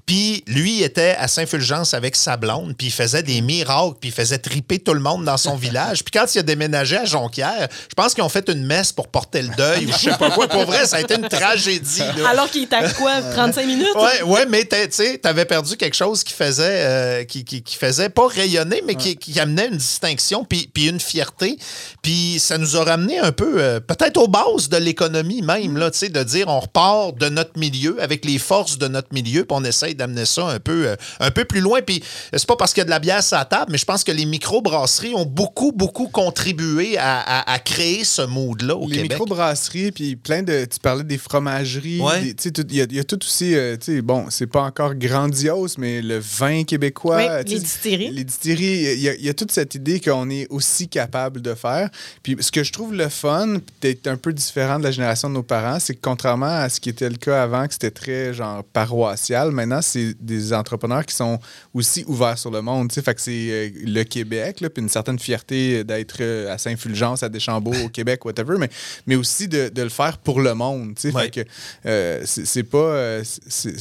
Puis, 0.07 0.43
lui 0.47 0.83
était 0.83 1.17
à 1.19 1.29
Saint-Fulgence 1.29 1.95
avec 1.95 2.17
sa 2.17 2.37
blonde, 2.37 2.75
puis 2.77 2.88
il 2.88 2.93
faisait 2.93 3.23
des 3.23 3.41
miracles, 3.41 3.97
puis 4.01 4.11
il 4.11 4.12
faisait 4.15 4.38
triper 4.38 4.79
tout 4.79 4.95
le 4.95 5.01
monde 5.01 5.25
dans 5.25 5.37
son 5.37 5.57
village. 5.57 6.05
Puis, 6.05 6.12
quand 6.19 6.33
il 6.35 6.38
a 6.38 6.43
déménagé 6.43 6.97
à 6.97 7.05
Jonquière, 7.05 7.69
je 7.88 7.95
pense 7.95 8.15
qu'ils 8.15 8.25
ont 8.25 8.29
fait 8.29 8.49
une 8.49 8.65
messe 8.65 8.93
pour 8.93 9.09
porter 9.09 9.43
le 9.43 9.49
deuil 9.57 9.87
ou 9.87 9.93
je 9.93 9.99
sais 10.11 10.17
pas 10.19 10.31
quoi. 10.31 10.49
Pour 10.49 10.65
vrai, 10.65 10.87
ça 10.87 10.97
a 10.97 11.01
été 11.01 11.15
une 11.15 11.29
tragédie. 11.29 11.99
là. 12.19 12.29
Alors 12.31 12.51
qu'il 12.51 12.65
était 12.65 12.77
à 12.77 12.91
quoi? 12.91 13.21
35 13.23 13.67
minutes? 13.67 13.87
Ouais, 13.95 14.23
ouais, 14.23 14.47
mais 14.47 14.65
tu 14.65 14.77
sais, 14.91 15.19
t'avais 15.19 15.45
perdu 15.45 15.77
quelque 15.77 15.95
chose 15.95 16.23
qui 16.25 16.33
faisait, 16.44 16.85
euh, 16.87 17.24
qui, 17.24 17.44
qui, 17.44 17.62
qui 17.62 17.76
faisait 17.76 18.09
pas 18.09 18.26
rayonner, 18.26 18.83
mais 18.87 18.94
qui, 18.94 19.16
qui 19.16 19.38
amenait 19.38 19.68
une 19.68 19.76
distinction 19.76 20.44
puis, 20.44 20.68
puis 20.72 20.88
une 20.88 21.00
fierté. 21.00 21.57
Puis 22.02 22.38
ça 22.38 22.59
nous 22.59 22.76
a 22.76 22.85
ramené 22.85 23.18
un 23.18 23.33
peu, 23.33 23.61
euh, 23.62 23.81
peut-être 23.81 24.16
aux 24.18 24.28
bases 24.28 24.68
de 24.68 24.76
l'économie 24.76 25.42
même, 25.42 25.76
là, 25.76 25.90
de 25.90 26.22
dire 26.24 26.48
on 26.48 26.61
repart 26.61 27.16
de 27.18 27.28
notre 27.28 27.59
milieu 27.59 28.02
avec 28.02 28.24
les 28.24 28.38
forces 28.38 28.78
de 28.78 28.88
notre 28.88 29.09
milieu, 29.12 29.44
puis 29.44 29.57
on 29.59 29.64
essaye 29.64 29.94
d'amener 29.94 30.24
ça 30.24 30.46
un 30.48 30.59
peu, 30.59 30.88
euh, 30.88 30.96
un 31.20 31.31
peu 31.31 31.44
plus 31.44 31.61
loin. 31.61 31.81
Puis 31.83 32.02
c'est 32.33 32.46
pas 32.46 32.57
parce 32.57 32.72
qu'il 32.72 32.81
y 32.81 32.83
a 32.83 32.85
de 32.87 32.90
la 32.90 32.98
bière 32.98 33.22
sur 33.22 33.37
la 33.37 33.44
table, 33.44 33.70
mais 33.72 33.78
je 33.78 33.85
pense 33.85 34.02
que 34.05 34.12
les 34.12 34.24
microbrasseries 34.24 35.14
ont 35.14 35.26
beaucoup, 35.26 35.72
beaucoup 35.72 36.09
contribué 36.09 36.98
à, 36.98 37.20
à- 37.20 37.52
à 37.52 37.59
créer 37.59 38.05
ce 38.05 38.22
mood-là 38.22 38.74
au 38.76 38.88
les 38.88 38.96
Québec. 38.96 39.11
microbrasseries, 39.12 39.92
puis 39.92 40.16
plein 40.16 40.42
de. 40.42 40.64
Tu 40.64 40.78
parlais 40.81 41.05
des 41.05 41.18
fromageries. 41.18 42.00
Ouais. 42.00 42.35
Il 42.44 42.74
y, 42.76 42.81
a- 42.81 42.87
il 42.90 42.96
y 42.96 43.00
a 43.00 43.05
tout 43.05 43.18
aussi. 43.22 43.55
bon, 44.02 44.26
c'est 44.31 44.46
pas 44.46 44.62
encore 44.62 44.94
grandiose, 44.94 45.76
mais 45.78 46.02
le 46.02 46.18
vin 46.38 46.64
québécois. 46.64 47.16
Oui, 47.16 47.45
les 47.47 47.59
distilleries. 47.61 48.11
Les 48.11 48.25
distilleries, 48.25 48.95
il 48.95 49.01
y, 49.01 49.09
a, 49.09 49.14
il 49.14 49.25
y 49.25 49.29
a 49.29 49.35
toute 49.35 49.51
cette 49.53 49.75
idée 49.75 50.01
qu'on 50.01 50.29
est 50.31 50.47
aussi 50.51 50.88
capable 50.88 51.40
de 51.42 51.55
faire. 51.55 51.90
Puis 52.23 52.37
ce 52.40 52.51
que 52.51 52.62
je 52.64 52.73
trouve 52.73 52.95
le 52.95 53.09
fun, 53.09 53.57
peut-être 53.81 54.07
un 54.07 54.16
peu 54.16 54.33
différent 54.33 54.79
de 54.79 54.85
la 54.85 54.90
génération 54.90 55.29
de 55.29 55.35
nos 55.35 55.42
parents, 55.42 55.79
c'est 55.81 55.95
que 55.95 56.01
contrairement 56.03 56.47
à 56.47 56.68
ce 56.68 56.81
qui 56.81 56.88
était 56.88 57.09
le 57.11 57.16
cas 57.16 57.42
avant, 57.42 57.66
que 57.66 57.73
c'était 57.73 57.90
très 57.90 58.33
genre 58.35 58.62
paroissial, 58.64 59.51
maintenant, 59.53 59.83
c'est 59.83 60.14
des 60.21 60.53
entrepreneurs 60.53 61.05
qui 61.07 61.14
sont 61.14 61.38
aussi 61.75 62.05
ouverts 62.07 62.38
sur 62.38 62.51
le 62.51 62.62
monde. 62.62 62.88
tu 62.88 62.95
sais. 62.95 63.03
Fait 63.03 63.14
que 63.14 63.21
c'est 63.21 63.31
euh, 63.51 63.68
le 63.85 64.03
Québec, 64.05 64.61
là, 64.61 64.71
puis 64.71 64.83
une 64.83 64.88
certaine 64.88 65.18
fierté 65.18 65.85
d'être 65.85 66.16
euh, 66.21 66.53
à 66.53 66.59
Saint-Fulgence, 66.59 67.23
à 67.23 67.29
Deschambault, 67.29 67.75
au 67.85 67.88
Québec, 67.88 68.25
whatever, 68.25 68.57
mais, 68.59 68.68
mais 69.07 69.16
aussi 69.16 69.49
de, 69.49 69.68
de 69.68 69.83
le 69.83 69.88
faire 69.88 70.18
pour 70.18 70.40
le 70.40 70.55
monde. 70.55 70.95
tu 70.95 71.09
sais. 71.11 71.14
Ouais. 71.14 71.25
Fait 71.25 71.31
que 71.45 71.51
euh, 71.87 72.23
c'est 72.25 72.62
pas. 72.64 72.79
euh, 72.79 73.25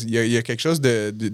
Il 0.04 0.10
y, 0.12 0.18
a- 0.18 0.26
il 0.26 0.32
y 0.32 0.38
a 0.38 0.42
quelque 0.42 0.60
chose 0.62 0.82
de- 0.82 1.12
de- 1.16 1.30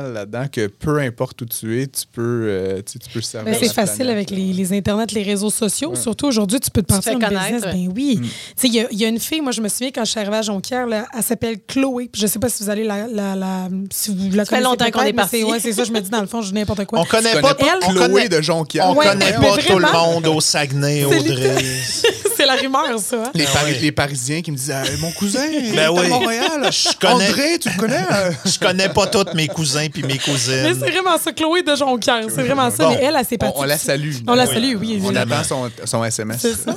là-dedans 0.00 0.46
que 0.50 0.66
peu 0.66 0.98
importe 1.00 1.42
où 1.42 1.44
tu 1.46 1.80
es, 1.82 1.86
tu 1.86 2.02
peux, 2.12 2.46
euh, 2.48 2.76
tu 2.84 2.92
sais, 2.92 2.98
tu 2.98 3.10
peux 3.10 3.20
servir. 3.20 3.52
Ben, 3.52 3.58
c'est 3.60 3.72
facile 3.74 3.96
planète, 4.06 4.12
avec 4.16 4.30
les, 4.30 4.52
les 4.52 4.72
internets, 4.72 5.06
les 5.12 5.22
réseaux 5.22 5.50
sociaux. 5.50 5.94
Surtout 5.94 6.26
aujourd'hui, 6.26 6.60
tu 6.60 6.70
peux 6.70 6.82
te 6.82 6.86
partir 6.88 7.12
connaître. 7.14 7.30
business. 7.42 7.62
Ben 7.62 7.92
oui. 7.94 8.18
Mm. 8.18 8.22
Tu 8.22 8.28
sais, 8.56 8.68
il 8.68 8.74
y, 8.74 8.80
a- 8.80 8.86
il 8.90 8.98
y 9.00 9.04
a 9.04 9.08
une 9.08 9.20
fille, 9.20 9.40
moi, 9.40 9.52
je 9.52 9.60
me 9.60 9.68
souviens 9.68 9.90
quand 9.94 10.04
je 10.04 10.10
suis 10.10 10.20
arrivée 10.20 10.36
à 10.36 10.42
Jonquière, 10.42 10.86
là, 10.86 11.06
elle 11.16 11.22
s'appelle 11.22 11.56
Chloé. 11.66 12.10
Je 12.14 12.26
sais 12.26 12.38
pas 12.38 12.48
si 12.48 12.62
vous 12.62 12.70
allez 12.70 12.84
la. 12.84 13.06
la, 13.06 13.34
la- 13.36 13.68
si 13.90 14.10
vous 14.14 14.30
la 14.36 14.44
Ça 14.44 14.56
fait 14.56 14.62
connaissez 14.62 14.64
longtemps 14.64 14.90
qu'on 14.90 15.02
est 15.06 15.12
parti. 15.12 15.44
Ouais, 15.44 15.60
c'est 15.60 15.72
ça, 15.72 15.84
je 15.84 15.92
me 15.92 16.00
dis, 16.00 16.10
dans 16.10 16.20
le 16.20 16.26
fond, 16.26 16.40
je 16.42 16.48
dis 16.48 16.54
n'importe 16.54 16.84
quoi. 16.86 17.00
On 17.00 17.04
connaît 17.04 17.40
pas, 17.40 17.56
on 17.86 17.92
Chloé 17.92 18.06
connaît- 18.08 18.28
de 18.28 18.40
Jonquière. 18.40 18.88
On 18.88 18.94
Ouais, 18.94 19.06
connaît 19.06 19.32
pas 19.32 19.56
tout 19.58 19.78
le 19.78 19.92
monde 19.92 20.26
au 20.28 20.40
Saguenay, 20.40 21.04
C'est 21.08 21.18
Audrey. 21.18 21.56
c'est 22.36 22.46
la 22.46 22.54
rumeur, 22.54 22.98
ça. 22.98 23.24
hein? 23.26 23.30
Les, 23.34 23.44
Pari- 23.44 23.72
ouais. 23.72 23.78
les 23.80 23.92
Parisiens 23.92 24.42
qui 24.42 24.50
me 24.52 24.56
disent 24.56 24.70
Ah, 24.74 24.82
Mon 25.00 25.10
cousin, 25.12 25.40
Ben 25.50 25.74
est 25.78 25.88
oui. 25.88 26.06
à 26.06 26.08
Montréal. 26.08 26.70
Je 26.70 26.96
connais- 26.98 27.28
André, 27.28 27.58
tu 27.60 27.68
le 27.68 27.78
connais? 27.78 28.04
Je 28.44 28.58
connais 28.58 28.88
pas 28.88 29.06
tous 29.06 29.34
mes 29.34 29.48
cousins 29.48 29.81
puis 29.90 30.02
mes 30.02 30.08
Mais 30.14 30.18
cousines. 30.18 30.76
c'est 30.78 30.90
vraiment 30.90 31.16
ça, 31.18 31.32
Chloé 31.32 31.62
de 31.62 31.74
Jonquière. 31.74 32.24
C'est 32.28 32.42
vraiment 32.42 32.70
ça. 32.70 32.84
Bon. 32.84 32.90
Mais 32.90 33.00
elle, 33.02 33.16
elle 33.18 33.24
s'est 33.26 33.36
on, 33.36 33.38
partie. 33.38 33.58
on 33.60 33.64
la 33.64 33.78
salue. 33.78 34.14
On 34.26 34.34
la 34.34 34.46
salue, 34.46 34.74
oui, 34.78 35.00
On 35.04 35.14
attend 35.16 35.42
son, 35.44 35.70
son 35.84 36.04
SMS. 36.04 36.38
C'est 36.40 36.54
ça. 36.54 36.74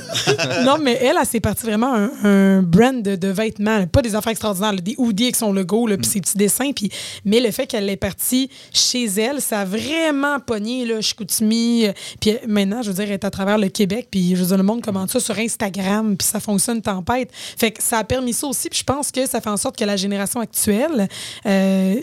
non, 0.64 0.78
mais 0.80 0.98
elle, 1.02 1.16
elle 1.20 1.26
s'est 1.26 1.40
partie 1.40 1.64
vraiment 1.64 1.94
un, 1.94 2.10
un 2.24 2.62
brand 2.62 3.02
de, 3.02 3.16
de 3.16 3.28
vêtements. 3.28 3.86
Pas 3.86 4.02
des 4.02 4.14
affaires 4.14 4.32
extraordinaires, 4.32 4.72
là, 4.72 4.80
des 4.80 4.94
hoodies 4.98 5.24
avec 5.24 5.36
son 5.36 5.52
logo, 5.52 5.86
là, 5.86 5.96
puis 5.96 6.06
ses 6.06 6.20
petits 6.20 6.36
dessins. 6.38 6.72
Puis, 6.72 6.90
mais 7.24 7.40
le 7.40 7.50
fait 7.50 7.66
qu'elle 7.66 7.88
est 7.88 7.96
partie 7.96 8.50
chez 8.72 9.04
elle, 9.04 9.40
ça 9.40 9.60
a 9.60 9.64
vraiment 9.64 10.40
pogné, 10.40 10.84
là, 10.84 11.00
Chicoutimi. 11.00 11.86
euh, 11.86 11.92
Puis 12.20 12.30
euh, 12.32 12.36
maintenant, 12.46 12.82
je 12.82 12.88
veux 12.88 12.94
dire, 12.94 13.04
elle 13.04 13.12
est 13.12 13.24
à 13.24 13.30
travers 13.30 13.58
le 13.58 13.68
Québec. 13.68 14.08
Puis, 14.10 14.30
je 14.36 14.40
veux 14.40 14.46
dire, 14.46 14.56
le 14.56 14.62
monde 14.62 14.82
commente 14.82 15.10
ça 15.10 15.20
sur 15.20 15.38
Instagram. 15.38 16.16
Puis, 16.16 16.26
ça 16.26 16.40
fonctionne 16.40 16.80
tempête. 16.82 17.30
Fait 17.32 17.70
que 17.70 17.82
ça 17.82 17.98
a 17.98 18.04
permis 18.04 18.32
ça 18.32 18.46
aussi. 18.46 18.68
Puis, 18.68 18.80
je 18.80 18.84
pense 18.84 19.10
que 19.10 19.26
ça 19.26 19.40
fait 19.40 19.50
en 19.50 19.56
sorte 19.56 19.76
que 19.76 19.84
la 19.84 19.96
génération 19.96 20.40
actuelle. 20.40 21.08
euh, 21.46 22.00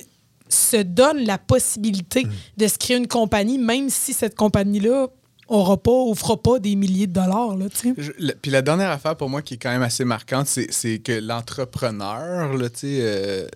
se 0.54 0.78
donne 0.78 1.26
la 1.26 1.38
possibilité 1.38 2.26
de 2.58 2.68
se 2.68 2.78
créer 2.78 2.98
une 2.98 3.08
compagnie, 3.08 3.58
même 3.58 3.90
si 3.90 4.14
cette 4.14 4.36
compagnie-là 4.36 5.08
aura 5.50 5.76
pas 5.78 5.92
ou 5.92 6.16
fera 6.16 6.42
pas 6.42 6.58
des 6.58 6.76
milliers 6.76 7.06
de 7.06 7.12
dollars. 7.14 7.58
Là. 7.58 7.66
Je- 7.98 8.12
le- 8.18 8.34
puis 8.42 8.50
la 8.50 8.62
dernière 8.62 8.90
affaire 8.90 9.18
pour 9.18 9.30
moi 9.30 9.42
qui 9.42 9.56
est 9.56 9.58
quand 9.58 9.72
même 9.72 9.82
assez 9.84 10.06
marquante, 10.06 10.48
c'est, 10.48 11.00
que 11.00 11.12
l'entrepreneur, 11.20 12.52
euh, 12.86 13.48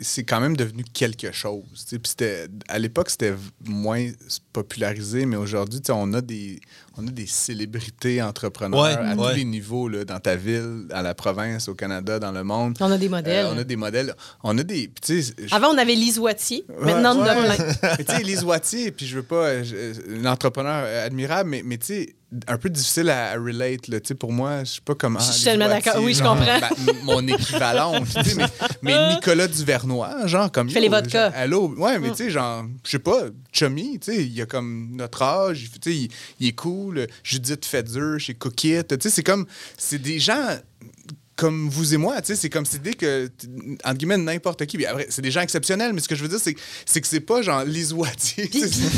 c'est 0.00 0.24
quand 0.24 0.40
même 0.40 0.56
devenu 0.56 0.84
quelque 0.84 1.32
chose. 1.32 1.62
Puis 1.88 2.26
à 2.68 2.78
l'époque, 2.78 3.10
c'était 3.10 3.34
moins 3.64 4.06
popularisé, 4.52 5.26
mais 5.26 5.36
aujourd'hui, 5.36 5.80
tu 5.80 5.86
sais, 5.86 5.92
on 5.94 6.12
a 6.12 6.20
des, 6.20 6.60
on 6.98 7.06
a 7.06 7.10
des 7.10 7.26
célébrités 7.26 8.22
entrepreneurs 8.22 8.80
Ouais, 8.80 8.92
à 8.94 9.14
ouais. 9.14 9.30
tous 9.30 9.36
les 9.36 9.44
niveaux, 9.44 9.88
là, 9.88 10.04
dans 10.04 10.20
ta 10.20 10.36
ville, 10.36 10.86
à 10.90 11.02
la 11.02 11.14
province, 11.14 11.68
au 11.68 11.74
Canada, 11.74 12.18
dans 12.18 12.32
le 12.32 12.44
monde. 12.44 12.76
On 12.80 12.90
a 12.90 12.98
des 12.98 13.08
modèles. 13.08 13.46
Euh, 13.46 13.52
on 13.54 13.58
a 13.58 13.64
des 13.64 13.76
modèles. 13.76 14.14
On 14.42 14.56
a 14.58 14.62
des. 14.62 14.90
Avant, 15.50 15.68
on 15.74 15.78
avait 15.78 15.94
Lise 15.94 16.18
Wattier. 16.18 16.64
Ouais, 16.68 16.92
Maintenant, 16.94 17.16
on 17.16 17.22
en 17.22 17.24
a 17.24 17.34
plein. 17.54 17.66
Mais 17.98 18.04
tu 18.04 18.12
sais, 18.12 18.20
Elise 18.20 18.44
Wattier, 18.44 18.90
puis 18.92 19.06
je 19.06 19.16
veux 19.16 19.22
pas. 19.22 19.46
euh, 19.46 19.64
je- 19.64 19.74
euh, 19.76 19.92
une 20.16 20.26
entrepreneur 20.28 20.82
euh, 20.86 21.06
admirable, 21.06 21.48
mais, 21.50 21.62
mais 21.64 21.78
tu 21.78 21.86
sais, 21.86 22.14
un 22.48 22.56
peu 22.58 22.70
difficile 22.70 23.10
à, 23.10 23.32
à 23.32 23.34
relate. 23.34 23.88
Là. 23.88 23.98
Pour 24.18 24.32
moi, 24.32 24.64
je 24.64 24.72
sais 24.72 24.80
pas 24.84 24.94
comment. 24.94 25.18
Je 25.18 25.32
suis 25.32 25.44
tellement 25.44 25.68
d'accord. 25.68 25.96
Oui, 26.02 26.14
je 26.14 26.22
comprends. 26.22 26.44
ben, 26.44 26.70
mon 27.04 27.26
équivalent. 27.28 28.00
mais, 28.02 28.44
mais 28.82 29.08
Nicolas 29.14 29.48
Duvernois, 29.48 30.26
genre, 30.26 30.50
comme. 30.50 30.70
Fait 30.70 30.80
les 30.80 30.86
yo, 30.86 30.92
vodkas. 30.92 31.30
genre, 31.30 31.32
Allô, 31.38 31.74
ouais, 31.76 31.98
Mm. 31.98 32.02
mais 32.02 32.10
tu 32.10 32.16
sais, 32.16 32.30
genre, 32.30 32.64
je 32.84 32.90
sais 32.90 32.98
pas, 32.98 33.24
Chummy, 33.52 33.98
tu 33.98 34.12
sais, 34.12 34.24
il 34.24 34.40
a 34.40 34.46
comme 34.46 34.90
notre 34.92 35.22
âge, 35.22 35.68
il- 35.86 36.08
il, 36.40 36.46
est 36.48 36.52
cool. 36.52 37.06
Judith 37.22 37.64
Fetzer 37.64 38.18
chez 38.18 38.34
Cookit, 38.34 38.84
tu 38.88 38.96
sais, 39.00 39.10
c'est 39.10 39.22
comme. 39.22 39.46
C'est 39.76 40.00
des 40.00 40.18
gens 40.18 40.56
comme 41.34 41.68
vous 41.70 41.94
et 41.94 41.96
moi, 41.96 42.20
tu 42.20 42.26
sais, 42.28 42.36
c'est 42.36 42.50
comme 42.50 42.66
cette 42.66 42.80
idée 42.80 42.94
que, 42.94 43.28
entre 43.84 43.96
guillemets, 43.96 44.18
n'importe 44.18 44.66
qui. 44.66 44.84
c'est 45.08 45.22
des 45.22 45.30
gens 45.30 45.40
exceptionnels, 45.40 45.92
mais 45.94 46.00
ce 46.00 46.08
que 46.08 46.14
je 46.14 46.22
veux 46.22 46.28
dire, 46.28 46.38
c'est, 46.42 46.54
c'est 46.84 47.00
que 47.00 47.06
c'est 47.06 47.20
pas 47.20 47.40
genre 47.42 47.64
tu 48.16 48.42
sais, 48.44 48.48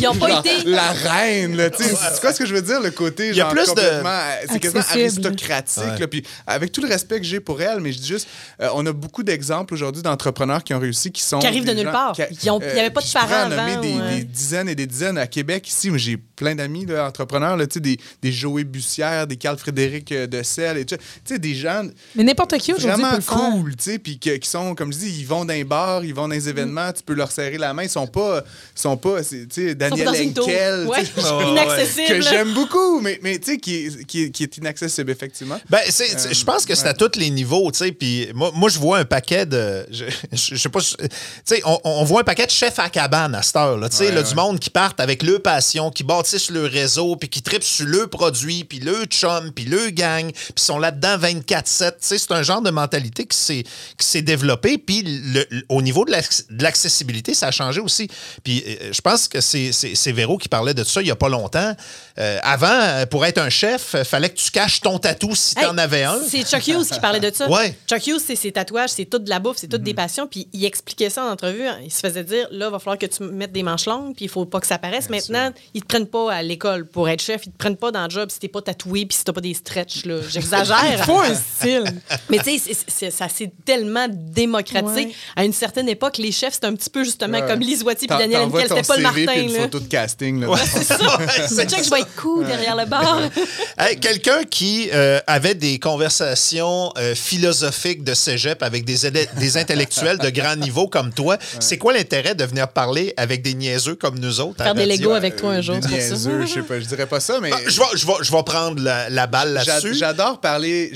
ils 0.01 0.09
ont 0.09 0.15
pas 0.17 0.29
genre 0.29 0.45
été- 0.45 0.65
La 0.69 0.91
reine, 0.93 1.57
là, 1.57 1.71
tu 1.71 1.83
sais. 1.85 1.95
C'est 1.95 2.21
quoi 2.21 2.33
ce 2.33 2.41
que 2.41 2.47
je 2.47 2.55
veux 2.55 2.63
dire, 2.63 2.81
le 2.81 2.91
côté, 2.91 3.31
a 3.31 3.33
genre, 3.33 3.51
plus 3.53 3.63
de- 3.63 3.69
complètement. 3.69 4.09
euh, 4.11 4.47
C'est 4.51 4.59
quasiment 4.59 4.83
aristocratique, 4.91 5.83
Ouais. 5.85 5.99
là. 5.99 6.09
Puis 6.09 6.25
avec 6.47 6.73
tout 6.73 6.81
le 6.83 6.89
respect 6.89 7.21
que 7.21 7.27
j'ai 7.27 7.41
pour 7.41 7.63
elle, 7.63 7.81
mais 7.81 7.93
je 7.93 7.99
dis 7.99 8.09
juste, 8.09 8.29
euh, 8.61 8.69
on 8.75 8.85
a 8.87 8.93
beaucoup 8.93 9.23
d'exemples 9.23 9.73
aujourd'hui 9.75 10.03
d'entrepreneurs 10.03 10.65
qui 10.65 10.75
ont 10.75 10.81
réussi, 10.81 11.13
qui 11.13 11.23
sont. 11.23 11.39
Qui 11.39 11.47
arrivent 11.47 11.65
de 11.65 11.73
nulle 11.73 11.85
gens 11.87 11.93
part. 11.93 12.15
a- 12.21 12.29
il 12.31 12.45
y 12.45 12.49
avait 12.81 12.91
pas 12.91 13.01
de 13.01 13.07
je 13.07 13.13
pourrais 13.13 13.27
parents 13.29 13.47
en 13.47 13.49
nommer 13.49 13.73
avant, 13.73 13.81
des, 13.81 13.95
ouais. 13.95 14.17
des 14.19 14.25
dizaines 14.25 14.69
et 14.69 14.75
des 14.75 14.87
dizaines 14.87 15.19
à 15.19 15.27
Québec 15.27 15.69
ici. 15.69 15.89
Moi, 15.89 15.99
j'ai 15.99 16.17
plein 16.37 16.55
d'amis 16.55 16.87
là, 16.87 17.07
entrepreneurs, 17.07 17.57
là, 17.57 17.67
tu 17.67 17.75
sais, 17.75 17.81
des, 17.81 17.99
des 18.23 18.33
Joey 18.33 18.65
Bussière, 18.65 19.27
des 19.27 19.37
Carl 19.37 19.57
Frédéric 19.59 20.11
euh, 20.13 20.27
de 20.27 20.43
Selle, 20.43 20.79
et 20.79 20.85
tout. 20.85 20.97
tu 20.97 21.03
sais, 21.35 21.39
des 21.39 21.55
gens 21.55 21.85
Mais 22.15 22.25
n'importe 22.25 22.57
qui 22.59 22.73
aujourd'hui 22.73 23.03
vraiment 23.03 23.17
le 23.17 23.23
cool, 23.23 23.77
tu 23.77 23.85
sais, 23.93 23.99
puis 23.99 24.19
qui 24.19 24.39
sont, 24.49 24.75
comme 24.75 24.93
je 24.93 24.99
dis, 24.99 25.21
ils 25.21 25.27
vont 25.27 25.45
dans 25.45 25.53
les 25.55 25.65
bars, 25.65 26.05
ils 26.05 26.15
vont 26.15 26.29
dans 26.29 26.35
les 26.35 26.49
événements, 26.49 26.93
tu 26.93 27.03
peux 27.03 27.15
leur 27.15 27.31
serrer 27.31 27.59
la 27.59 27.73
main, 27.75 27.85
ils 27.85 27.89
sont 27.89 28.07
pas, 28.07 28.43
ils 28.77 28.81
sont 28.81 28.97
pas, 28.97 29.23
sais, 29.23 29.75
Daniel. 29.75 30.09
Henkel, 30.09 30.87
Ouais. 30.87 31.03
Inaccessible. 31.51 32.09
que 32.09 32.21
j'aime 32.21 32.53
beaucoup, 32.55 33.01
mais, 33.01 33.19
mais 33.23 33.39
tu 33.39 33.53
sais, 33.53 33.59
qui, 33.59 33.75
est- 33.87 34.05
qui, 34.05 34.23
est- 34.25 34.31
qui 34.31 34.43
est 34.43 34.57
inaccessible, 34.57 35.11
effectivement. 35.11 35.59
Ben, 35.71 35.79
Euh, 35.87 36.33
je 36.33 36.45
pense 36.45 36.65
que 36.65 36.75
c'est 36.75 36.85
ouais. 36.85 36.89
à 36.91 36.95
tous 36.95 37.19
les 37.19 37.31
niveaux, 37.31 37.71
tu 37.71 37.79
sais. 37.79 37.93
Puis 37.93 38.29
moi, 38.35 38.51
moi, 38.55 38.69
je 38.69 38.79
vois 38.79 38.99
un 38.99 39.05
paquet 39.05 39.47
de. 39.47 39.87
Je, 39.91 40.05
je, 40.33 40.55
je 40.55 40.57
sais 40.57 40.69
pas. 40.69 40.81
Tu 40.81 40.97
sais, 41.45 41.63
on, 41.65 41.79
on 41.85 42.05
voit 42.05 42.21
un 42.21 42.25
paquet 42.25 42.47
de 42.47 42.51
chefs 42.51 42.79
à 42.79 42.89
cabane 42.89 43.35
à 43.35 43.43
cette 43.43 43.57
heure, 43.57 43.77
là. 43.77 43.89
Tu 43.89 43.97
sais, 43.97 44.07
Ouais, 44.07 44.13
là, 44.13 44.23
ouais. 44.23 44.29
du 44.29 44.35
monde 44.35 44.59
qui 44.59 44.71
partent 44.71 45.01
avec 45.01 45.23
leur 45.23 45.41
passion, 45.41 45.91
qui 45.91 46.03
bâtissent 46.25 46.51
le 46.51 46.65
réseau, 46.67 47.17
puis 47.17 47.29
qui 47.29 47.43
tripent 47.43 47.63
sur 47.63 47.87
le 47.87 48.07
produit, 48.07 48.65
puis 48.65 48.79
le 48.81 49.05
chum, 49.05 49.53
puis 49.53 49.65
le 49.67 49.91
gang, 49.91 50.31
puis 50.33 50.65
sont 50.65 50.79
là-dedans 50.79 51.19
24-7. 51.19 51.91
Tu 51.93 51.97
sais, 52.01 52.19
c'est 52.19 52.33
un 52.33 52.43
genre 52.43 52.63
de 52.63 52.71
mentalité 52.71 53.27
qui 53.27 53.37
s'est 53.37 53.65
qui 53.99 54.07
s'est 54.07 54.23
développé. 54.23 54.79
Puis 54.79 55.03
le- 55.05 55.47
le- 55.51 55.63
au 55.69 55.83
niveau 55.83 56.05
de 56.05 56.11
l'ac- 56.13 56.49
de 56.51 56.63
l'accessibilité, 56.63 57.35
ça 57.35 57.49
a 57.49 57.51
changé 57.51 57.81
aussi. 57.81 58.09
Puis 58.43 58.65
euh, 58.67 58.93
je 58.93 59.01
pense 59.03 59.29
que 59.29 59.41
c'est- 59.41 59.73
c'est 59.73 59.95
c'est 59.95 60.13
Véro 60.13 60.39
qui 60.39 60.49
parlait 60.49 60.75
de 60.75 60.83
ça 60.85 61.03
il 61.03 61.09
y 61.09 61.11
a 61.11 61.17
pas 61.17 61.29
longtemps. 61.29 61.75
Euh, 62.19 62.39
avant, 62.43 62.67
euh, 62.71 63.07
pour 63.07 63.27
être 63.27 63.39
un 63.39 63.51
chef, 63.51 63.97
fallait 64.05 64.31
que 64.31 64.37
tu 64.39 64.51
caches 64.51 64.81
ton 64.81 64.99
tatou 64.99 65.35
si 65.35 65.55
Hey, 65.59 65.65
t'en 65.67 65.77
avais 65.79 66.05
un. 66.05 66.19
C'est 66.27 66.43
Chuck 66.49 66.67
Hughes 66.67 66.89
qui 66.91 67.01
parlait 67.01 67.21
de 67.21 67.35
ça. 67.35 67.49
Ouais. 67.51 67.77
Chuck 67.89 68.07
Hughes, 68.07 68.23
c'est 68.25 68.37
ses 68.37 68.53
tatouages, 68.53 68.91
c'est 68.91 69.05
tout 69.05 69.19
de 69.19 69.29
la 69.29 69.41
bouffe, 69.41 69.59
c'est 69.59 69.69
toutes 69.69 69.81
Mhm. 69.81 69.87
des 69.87 69.95
passions. 69.95 70.27
Puis 70.27 70.49
il 70.53 70.65
expliquait 70.65 71.11
ça 71.11 71.25
en 71.25 71.31
entrevue. 71.31 71.65
Il 71.85 71.93
se 71.93 72.01
faisait 72.01 72.25
dire 72.25 72.47
là, 72.51 72.67
il 72.69 72.73
va 72.73 72.79
falloir 72.79 72.99
que 72.99 73.07
tu 73.07 73.23
mettes 73.25 73.53
des 73.53 73.63
manches 73.63 73.87
longues, 73.87 74.15
puis 74.15 74.25
il 74.25 74.29
faut 74.31 74.47
pas 74.47 74.61
que 74.61 74.67
ça 74.67 74.79
paraisse. 74.79 75.11
Maintenant, 75.11 75.51
ils 75.75 75.83
te 75.83 75.87
prennent 75.87 76.07
pas 76.15 76.33
à 76.33 76.43
l'école 76.43 76.87
pour 76.87 77.09
être 77.09 77.21
chef. 77.21 77.43
Ils 77.45 77.51
te 77.51 77.59
prennent 77.59 77.77
pas 77.77 77.91
dans 77.91 78.05
le 78.05 78.11
job 78.11 78.31
si 78.31 78.39
t'es 78.39 78.47
pas 78.47 78.63
tatoué 78.63 79.05
puis 79.05 79.19
si 79.19 79.25
t'as 79.25 79.33
pas 79.33 79.41
des 79.41 79.53
stretches. 79.53 80.05
là. 80.07 80.19
J'exagère. 80.29 81.05
Faut 81.05 81.19
un 81.19 81.35
style. 81.35 81.85
Mais 82.31 82.39
tu 82.39 82.57
sais, 82.57 83.11
ça 83.11 83.29
s'est 83.29 83.51
tellement 83.65 84.07
démocratisé. 84.09 85.07
Ouais. 85.07 85.13
À 85.35 85.45
une 85.45 85.53
certaine 85.53 85.89
époque, 85.89 86.19
les 86.19 86.31
chefs, 86.31 86.55
c'était 86.55 86.69
un 86.69 86.77
petit 86.77 86.91
peu 86.91 87.03
justement 87.03 87.39
Ouais. 87.39 87.47
comme 87.49 87.59
Lise 87.59 87.83
Wattier 87.83 88.07
puis 88.07 88.17
Daniel 88.17 88.49
ton 88.49 88.59
C'était 88.61 88.83
pas 88.83 88.97
le 88.97 89.03
CV 89.03 89.13
puis 89.13 89.25
Martin. 89.27 89.43
une 89.43 89.53
là. 89.55 89.61
photo 89.63 89.81
de 89.81 89.89
casting. 89.89 90.41
Là, 90.41 90.57
C'est 90.65 90.85
ça. 90.85 91.19
c'est 91.49 91.69
Check, 91.69 91.85
je 91.85 91.91
vais 91.91 92.01
être 92.03 92.15
cool 92.15 92.47
derrière 92.47 92.77
le 92.77 92.87
bar. 92.87 93.23
Hey, 93.77 93.99
Quelqu'un 93.99 94.45
qui 94.49 94.89
euh, 94.93 95.19
avait 95.27 95.57
des 95.57 95.81
conversations 95.81 96.93
euh, 96.97 97.17
philosophiques 97.17 98.05
de 98.05 98.15
cégep 98.15 98.63
avec 98.63 98.85
des, 98.85 99.57
intellectuels 99.57 100.19
de 100.19 100.31
grand 100.31 100.55
niveau 100.55 100.87
comme 100.87 101.13
toi, 101.13 101.39
c'est 101.59 101.77
quoi 101.77 101.93
l'intérêt 101.93 102.37
de 102.37 102.45
venir 102.45 102.69
parler 102.69 103.13
avec 103.17 103.43
des 103.43 103.55
niaiseux 103.55 103.97
comme 103.97 104.21
nous 104.21 104.41
autres? 104.41 104.63
Faire 104.63 104.75
des? 104.75 104.87
Legos 104.87 105.13
avec 105.13 105.35
toi 105.37 105.51
un 105.53 105.61
jour, 105.61 105.77
Des 105.77 105.89
pour 105.89 106.01
ça. 106.01 106.04
Niaiseux, 106.11 106.41
je 106.47 106.53
sais 106.53 106.63
pas, 106.63 106.81
je 106.81 106.87
dirais 106.87 107.07
pas 107.07 107.21
ça, 107.21 107.41
mais. 107.41 107.51
Ah, 107.53 107.59
je, 107.67 107.79
vais, 107.81 107.87
je, 107.97 108.07
vais, 108.07 108.13
je 108.23 108.33
vais 108.33 108.43
prendre 108.43 108.83
la, 108.83 109.09
la 109.11 109.27
balle 109.27 109.53
là-dessus. 109.53 109.95
J'adore 109.95 110.41
parler. 110.41 110.93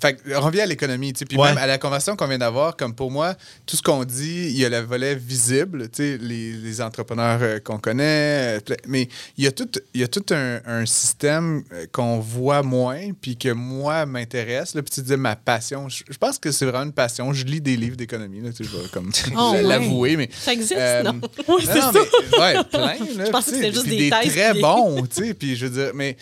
Fait 0.00 0.18
revient 0.34 0.60
à 0.62 0.66
l'économie, 0.66 1.12
tu 1.12 1.20
sais, 1.20 1.24
puis 1.24 1.36
Ouais. 1.38 1.48
même 1.48 1.58
à 1.58 1.66
la 1.66 1.78
conversation 1.78 2.14
qu'on 2.16 2.26
vient 2.28 2.38
d'avoir, 2.38 2.76
comme 2.76 2.94
pour 2.94 3.10
moi, 3.10 3.34
tout 3.66 3.76
ce 3.76 3.82
qu'on 3.82 4.04
dit, 4.04 4.46
il 4.50 4.56
y 4.58 4.64
a 4.64 4.68
le 4.68 4.80
volet 4.80 5.14
visible, 5.14 5.88
tu 5.88 6.02
sais, 6.02 6.18
les, 6.20 6.52
les 6.52 6.80
entrepreneurs 6.80 7.38
euh, 7.42 7.58
qu'on 7.58 7.78
connaît, 7.78 8.58
euh, 8.58 8.74
mais 8.86 9.08
il 9.36 9.44
y 9.44 9.46
a 9.46 9.52
tout, 9.52 9.68
il 9.94 10.00
y 10.00 10.04
a 10.04 10.08
tout 10.08 10.24
un, 10.30 10.60
un 10.66 10.86
système 10.86 11.62
euh, 11.72 11.86
qu'on 11.90 12.18
voit 12.20 12.62
moins, 12.62 13.00
puis 13.20 13.36
que 13.36 13.48
moi 13.52 14.06
m'intéresse, 14.06 14.74
là, 14.74 14.82
puis 14.82 14.90
tu 14.94 15.00
disais 15.02 15.16
ma 15.16 15.36
passion. 15.36 15.88
Je 15.88 16.02
je 16.08 16.18
pense 16.18 16.38
que 16.38 16.50
c'est 16.52 16.66
vraiment 16.66 16.84
une 16.84 16.92
passion. 16.92 17.32
Je 17.32 17.44
lis 17.44 17.60
des 17.60 17.76
livres 17.76 17.96
d'économie, 17.96 18.40
là, 18.40 18.50
tu 18.52 18.64
sais, 18.64 18.70
je 18.70 18.76
vais 18.76 18.88
comme 18.88 19.10
Oh, 19.36 19.52
ouais. 19.54 19.62
l'avouer, 19.62 20.16
mais. 20.16 20.28
Ça 20.38 20.52
existe, 20.52 20.74
Euh, 20.76 21.02
non? 21.02 21.12
non, 21.14 21.20
mais, 21.48 22.38
ouais, 22.38 22.64
plein. 22.70 22.86
Là, 22.86 22.96
Je 23.26 23.30
pensais 23.30 23.50
que 23.50 23.56
c'était 23.56 23.72
juste 23.72 23.86
des 23.88 23.96
des 23.96 24.10
thèses, 24.10 24.32
très 24.50 24.60
bons, 24.60 25.06
tu 25.06 25.24
sais. 25.24 25.34
Puis 25.34 25.56
je 25.56 25.66
veux 25.66 25.84
dire, 25.84 25.92
mais 25.94 26.16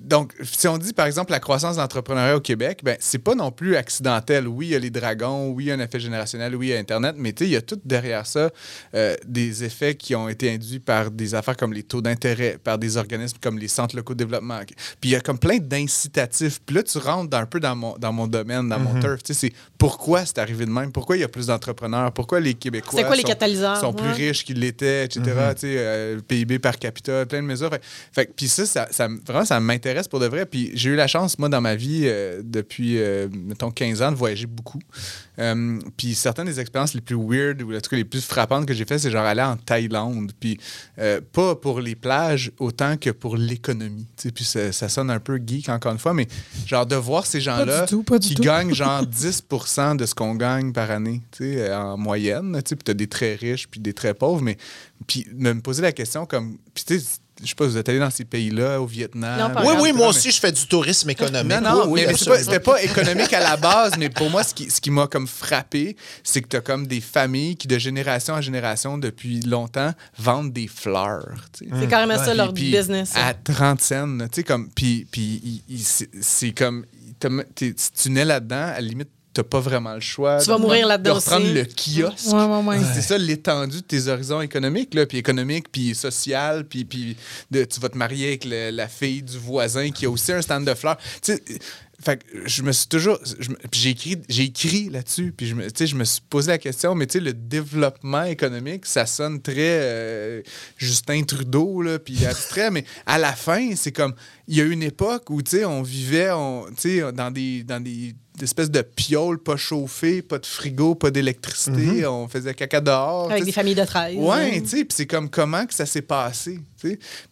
donc, 0.00 0.32
si 0.42 0.66
on 0.68 0.78
dit 0.78 0.92
par 0.92 1.06
exemple 1.06 1.30
la 1.32 1.40
croissance 1.40 1.76
de 1.76 1.80
l'entrepreneuriat 1.80 2.36
au 2.36 2.40
Québec, 2.40 2.80
ben 2.82 2.96
c'est 3.00 3.18
pas 3.18 3.34
non 3.34 3.50
plus 3.50 3.76
accidentel. 3.76 4.46
Oui, 4.48 4.66
il 4.68 4.70
y 4.70 4.74
a 4.76 4.78
les 4.78 4.90
dragons, 4.90 5.48
oui, 5.50 5.64
il 5.64 5.66
y 5.68 5.70
a 5.70 5.74
un 5.74 5.80
effet 5.80 6.00
générationnel, 6.00 6.54
oui, 6.56 6.68
il 6.68 6.70
y 6.70 6.74
a 6.74 6.78
Internet, 6.78 7.14
mais 7.18 7.32
tu 7.32 7.44
sais, 7.44 7.50
il 7.50 7.52
y 7.52 7.56
a 7.56 7.62
tout 7.62 7.80
derrière 7.84 8.26
ça 8.26 8.50
euh, 8.94 9.16
des 9.26 9.64
effets 9.64 9.94
qui 9.94 10.14
ont 10.14 10.28
été 10.28 10.52
induits 10.52 10.78
par 10.80 11.10
des 11.10 11.34
affaires 11.34 11.56
comme 11.56 11.72
les 11.72 11.82
taux 11.82 12.00
d'intérêt, 12.02 12.58
par 12.62 12.78
des 12.78 12.96
organismes 12.96 13.38
comme 13.42 13.58
les 13.58 13.68
centres 13.68 13.96
locaux 13.96 14.14
de 14.14 14.18
développement. 14.24 14.60
Puis 14.66 14.76
il 15.04 15.10
y 15.10 15.16
a 15.16 15.20
comme 15.20 15.38
plein 15.38 15.58
d'incitatifs. 15.58 16.60
Puis 16.64 16.76
là, 16.76 16.82
tu 16.82 16.98
rentres 16.98 17.30
dans- 17.30 17.38
un 17.38 17.46
peu 17.46 17.60
dans 17.60 17.74
mon, 17.76 17.96
dans 17.98 18.12
mon 18.12 18.26
domaine, 18.26 18.68
dans 18.68 18.78
Mm-hmm. 18.78 18.94
mon 18.94 19.00
turf. 19.00 19.22
Tu 19.22 19.34
sais, 19.34 19.48
c'est 19.48 19.52
pourquoi 19.78 20.24
c'est 20.26 20.38
arrivé 20.38 20.64
de 20.66 20.70
même, 20.70 20.92
pourquoi 20.92 21.16
il 21.16 21.20
y 21.20 21.24
a 21.24 21.28
plus 21.28 21.46
d'entrepreneurs, 21.46 22.12
pourquoi 22.12 22.40
les 22.40 22.54
Québécois 22.54 22.90
C'était 22.92 23.04
quoi 23.06 23.16
les 23.16 23.22
sont- 23.22 23.28
catalyseurs, 23.28 23.76
sont 23.80 23.92
plus 23.92 24.10
riches 24.10 24.44
qu'ils 24.44 24.58
l'étaient, 24.60 25.04
etc. 25.04 25.20
Mm-hmm. 25.24 25.54
Tu 25.54 25.60
sais, 25.60 25.74
euh, 25.78 26.20
PIB 26.26 26.58
par 26.58 26.78
capita, 26.78 27.26
plein 27.26 27.42
de 27.42 27.46
mesures. 27.46 27.70
Fait, 28.12 28.30
puis 28.34 28.48
ça, 28.48 28.66
ça, 28.66 28.86
ça 28.90 29.08
vraiment, 29.26 29.44
ça 29.44 29.58
m'intéresse 29.60 29.87
pour 30.08 30.20
de 30.20 30.26
vrai. 30.26 30.46
Puis 30.46 30.70
j'ai 30.74 30.90
eu 30.90 30.96
la 30.96 31.06
chance, 31.06 31.38
moi, 31.38 31.48
dans 31.48 31.60
ma 31.60 31.74
vie, 31.74 32.02
euh, 32.04 32.42
depuis, 32.44 32.98
euh, 32.98 33.28
mettons, 33.32 33.70
15 33.70 34.02
ans, 34.02 34.12
de 34.12 34.16
voyager 34.16 34.46
beaucoup. 34.46 34.80
Euh, 35.38 35.78
puis 35.96 36.14
certaines 36.14 36.46
des 36.46 36.60
expériences 36.60 36.94
les 36.94 37.00
plus 37.00 37.16
weird, 37.16 37.62
ou 37.62 37.74
en 37.74 37.80
tout 37.80 37.90
cas 37.90 37.96
les 37.96 38.04
plus 38.04 38.24
frappantes 38.24 38.66
que 38.66 38.74
j'ai 38.74 38.84
fait, 38.84 38.98
c'est 38.98 39.10
genre 39.10 39.24
aller 39.24 39.42
en 39.42 39.56
Thaïlande. 39.56 40.32
Puis 40.38 40.58
euh, 40.98 41.20
pas 41.32 41.54
pour 41.54 41.80
les 41.80 41.94
plages 41.94 42.52
autant 42.58 42.96
que 42.96 43.10
pour 43.10 43.36
l'économie. 43.36 44.06
Puis 44.34 44.44
ça, 44.44 44.72
ça 44.72 44.88
sonne 44.88 45.10
un 45.10 45.20
peu 45.20 45.40
geek, 45.44 45.68
encore 45.68 45.92
une 45.92 45.98
fois, 45.98 46.14
mais 46.14 46.26
genre 46.66 46.86
de 46.86 46.96
voir 46.96 47.26
ces 47.26 47.40
gens-là 47.40 47.86
qui 48.20 48.34
tout. 48.34 48.42
gagnent 48.42 48.74
genre 48.74 49.02
10% 49.06 49.96
de 49.96 50.06
ce 50.06 50.14
qu'on 50.14 50.34
gagne 50.34 50.72
par 50.72 50.90
année, 50.90 51.22
tu 51.30 51.54
sais, 51.54 51.74
en 51.74 51.96
moyenne. 51.96 52.60
Puis 52.64 52.76
t'as 52.84 52.94
des 52.94 53.06
très 53.06 53.34
riches, 53.34 53.68
puis 53.68 53.80
des 53.80 53.92
très 53.92 54.14
pauvres, 54.14 54.42
mais 54.42 54.56
puis 55.06 55.26
me 55.34 55.54
poser 55.60 55.82
la 55.82 55.92
question 55.92 56.26
comme, 56.26 56.58
puis 56.74 56.84
tu 56.84 56.98
sais, 56.98 57.20
je 57.42 57.48
sais 57.48 57.54
pas, 57.54 57.66
vous 57.66 57.76
êtes 57.76 57.88
allé 57.88 57.98
dans 57.98 58.10
ces 58.10 58.24
pays-là, 58.24 58.80
au 58.80 58.86
Vietnam. 58.86 59.52
Non, 59.54 59.60
Oui, 59.62 59.74
oui, 59.80 59.92
moi 59.92 60.02
mais- 60.06 60.06
aussi, 60.08 60.30
je 60.30 60.40
fais 60.40 60.52
du 60.52 60.66
tourisme 60.66 61.08
économique. 61.10 61.60
non, 61.60 61.60
non, 61.60 61.82
Oui, 61.86 62.00
oui, 62.00 62.04
mais, 62.08 62.14
c'est 62.16 62.24
pas- 62.30 62.38
c'était 62.38 62.60
pas, 62.60 62.82
économique 62.82 63.32
à 63.32 63.40
la 63.40 63.56
base, 63.56 63.92
mais 63.98 64.08
pour 64.10 64.30
moi, 64.30 64.42
ce 64.44 64.54
qui, 64.54 64.70
ce 64.70 64.80
qui 64.80 64.90
m'a 64.90 65.06
comme 65.06 65.26
frappé, 65.26 65.96
c'est 66.24 66.42
que 66.42 66.48
tu 66.48 66.56
as 66.56 66.60
comme 66.60 66.86
des 66.86 67.00
familles 67.00 67.56
qui, 67.56 67.68
de 67.68 67.78
génération 67.78 68.34
en 68.34 68.40
génération, 68.40 68.98
depuis 68.98 69.40
longtemps, 69.40 69.92
vendent 70.18 70.52
des 70.52 70.68
fleurs. 70.68 71.34
tu 71.52 71.64
sais. 71.66 71.70
C'est 71.80 71.88
carrément 71.88 72.16
ça 72.16 72.34
leur 72.34 72.52
Puis- 72.52 72.70
business. 72.70 73.12
À 73.14 73.34
30 73.34 73.80
cents, 73.80 74.18
tu 74.18 74.26
sais, 74.32 74.42
comme. 74.44 74.68
Puis, 74.74 75.06
puis 75.10 75.62
c'est- 75.82 76.52
comme. 76.52 76.84
tu 77.20 78.10
nais 78.10 78.24
là-dedans, 78.24 78.56
à 78.68 78.72
la 78.74 78.80
limite, 78.80 79.08
t'as 79.38 79.44
pas 79.44 79.60
vraiment 79.60 79.94
le 79.94 80.00
choix. 80.00 80.38
Tu 80.40 80.48
vas 80.48 80.58
mourir 80.58 80.86
là-dedans 80.88 81.14
De 81.14 81.16
reprendre 81.20 81.46
le 81.46 81.64
kiosque. 81.64 82.32
Ouais, 82.32 82.44
ouais, 82.44 82.64
ouais. 82.78 82.84
C'est 82.92 83.02
ça 83.02 83.16
l'étendue 83.16 83.76
de 83.76 83.82
tes 83.82 84.08
horizons 84.08 84.40
économiques, 84.40 84.94
là, 84.94 85.06
puis 85.06 85.18
économiques, 85.18 85.70
puis 85.70 85.94
social, 85.94 86.64
puis, 86.66 86.84
puis 86.84 87.16
de, 87.52 87.62
tu 87.64 87.78
vas 87.78 87.88
te 87.88 87.96
marier 87.96 88.26
avec 88.28 88.44
le- 88.44 88.70
la 88.70 88.88
fille 88.88 89.22
du 89.22 89.38
voisin 89.38 89.90
qui 89.90 90.06
a 90.06 90.10
aussi 90.10 90.32
un 90.32 90.42
stand 90.42 90.64
de 90.66 90.74
fleurs. 90.74 90.96
Tu 91.22 91.34
sais, 91.34 91.42
fait 92.00 92.16
que 92.22 92.48
je 92.48 92.62
me 92.62 92.70
suis 92.70 92.86
toujours. 92.86 93.18
j'ai 93.72 93.90
écrit, 93.90 94.16
j'ai 94.28 94.44
écrit 94.44 94.88
là-dessus, 94.88 95.32
puis 95.36 95.46
je 95.48 95.54
me, 95.56 95.66
je 95.68 95.94
me 95.96 96.04
suis 96.04 96.20
posé 96.30 96.52
la 96.52 96.58
question, 96.58 96.94
mais 96.94 97.06
tu 97.06 97.18
sais, 97.18 97.20
le 97.24 97.32
développement 97.32 98.22
économique, 98.24 98.86
ça 98.86 99.04
sonne 99.06 99.40
très 99.42 99.54
euh, 99.58 100.42
Justin 100.76 101.22
Trudeau, 101.24 101.82
là, 101.82 101.98
puis 101.98 102.24
abstrait, 102.26 102.70
mais 102.70 102.84
à 103.06 103.18
la 103.18 103.32
fin, 103.32 103.74
c'est 103.76 103.92
comme. 103.92 104.14
Il 104.46 104.56
y 104.56 104.60
a 104.60 104.64
une 104.64 104.82
époque 104.82 105.28
où, 105.30 105.42
tu 105.42 105.58
sais, 105.58 105.64
on 105.64 105.82
vivait 105.82 106.30
on, 106.30 106.66
tu 106.76 107.00
sais, 107.00 107.12
dans 107.12 107.30
des. 107.30 107.62
Dans 107.64 107.82
des 107.82 108.14
espèces 108.42 108.70
de 108.70 108.82
pioles 108.82 109.38
pas 109.38 109.56
chauffées, 109.56 110.22
pas 110.22 110.38
de 110.38 110.46
frigo, 110.46 110.94
pas 110.94 111.10
d'électricité, 111.10 112.06
on 112.06 112.28
faisait 112.28 112.54
caca 112.54 112.80
dehors. 112.80 113.30
Avec 113.30 113.44
des 113.44 113.52
familles 113.52 113.74
de 113.74 113.84
13. 113.84 114.16
Ouais, 114.16 114.60
tu 114.60 114.68
sais, 114.68 114.84
puis 114.84 114.94
c'est 114.94 115.06
comme 115.06 115.28
comment 115.28 115.66
que 115.66 115.74
ça 115.74 115.86
s'est 115.86 116.02
passé, 116.02 116.60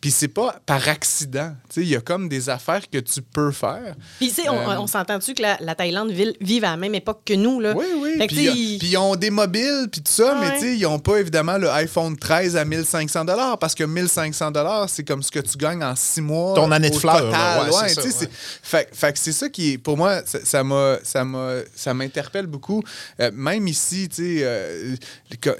Puis 0.00 0.10
c'est 0.10 0.28
pas 0.28 0.60
par 0.66 0.88
accident, 0.88 1.52
tu 1.68 1.74
sais, 1.74 1.80
il 1.82 1.88
y 1.88 1.96
a 1.96 2.00
comme 2.00 2.28
des 2.28 2.48
affaires 2.48 2.82
que 2.90 2.98
tu 2.98 3.22
peux 3.22 3.52
faire. 3.52 3.94
Puis, 4.18 4.28
tu 4.28 4.34
sais, 4.42 4.48
on, 4.48 4.56
Euh, 4.70 4.76
on 4.78 4.86
s'entend-tu 4.86 5.34
que 5.34 5.42
la, 5.42 5.56
la 5.60 5.74
Thaïlande 5.74 6.10
vive 6.10 6.64
à 6.64 6.70
la 6.70 6.76
même 6.76 6.94
époque 6.94 7.20
que 7.24 7.34
nous, 7.34 7.60
là? 7.60 7.74
Oui, 7.76 7.84
oui. 8.00 8.26
Puis, 8.26 8.78
ils 8.82 8.96
ont 8.96 9.14
des 9.16 9.30
mobiles, 9.30 9.86
puis 9.90 10.00
tout 10.02 10.10
ça, 10.12 10.34
Ah 10.36 10.40
mais 10.40 10.46
ouais. 10.48 10.54
tu 10.58 10.60
sais, 10.64 10.76
ils 10.76 10.86
ont 10.86 10.98
pas 10.98 11.18
évidemment 11.18 11.58
le 11.58 11.70
iPhone 11.70 12.16
13 12.16 12.56
à 12.56 12.64
1500 12.64 13.24
parce 13.60 13.74
que 13.74 13.84
1500 13.84 14.52
c'est 14.88 15.04
comme 15.04 15.22
ce 15.22 15.30
que 15.30 15.40
tu 15.40 15.56
gagnes 15.56 15.82
en 15.84 15.94
six 15.94 16.20
mois. 16.20 16.54
Ton 16.54 16.70
année 16.72 16.90
de 16.90 16.96
fleurs. 16.96 17.16
Ouais, 17.30 17.70
Ouais, 17.76 17.88
c'est 17.88 18.10
ça, 18.10 18.26
Fait, 18.62 18.88
fait 18.92 19.12
que 19.12 19.18
c'est 19.18 19.32
ça 19.32 19.48
qui 19.48 19.72
est, 19.72 19.78
pour 19.78 19.96
moi, 19.96 20.22
ça- 20.24 20.44
ça 20.44 20.64
m'a, 20.64 20.96
ça 21.02 21.24
m'a, 21.24 21.56
ça 21.74 21.94
m'interpelle 21.94 22.46
beaucoup. 22.46 22.82
Euh, 23.20 23.30
même 23.34 23.68
ici, 23.68 24.08
tu 24.08 24.16
sais, 24.16 24.40
euh, 24.42 24.96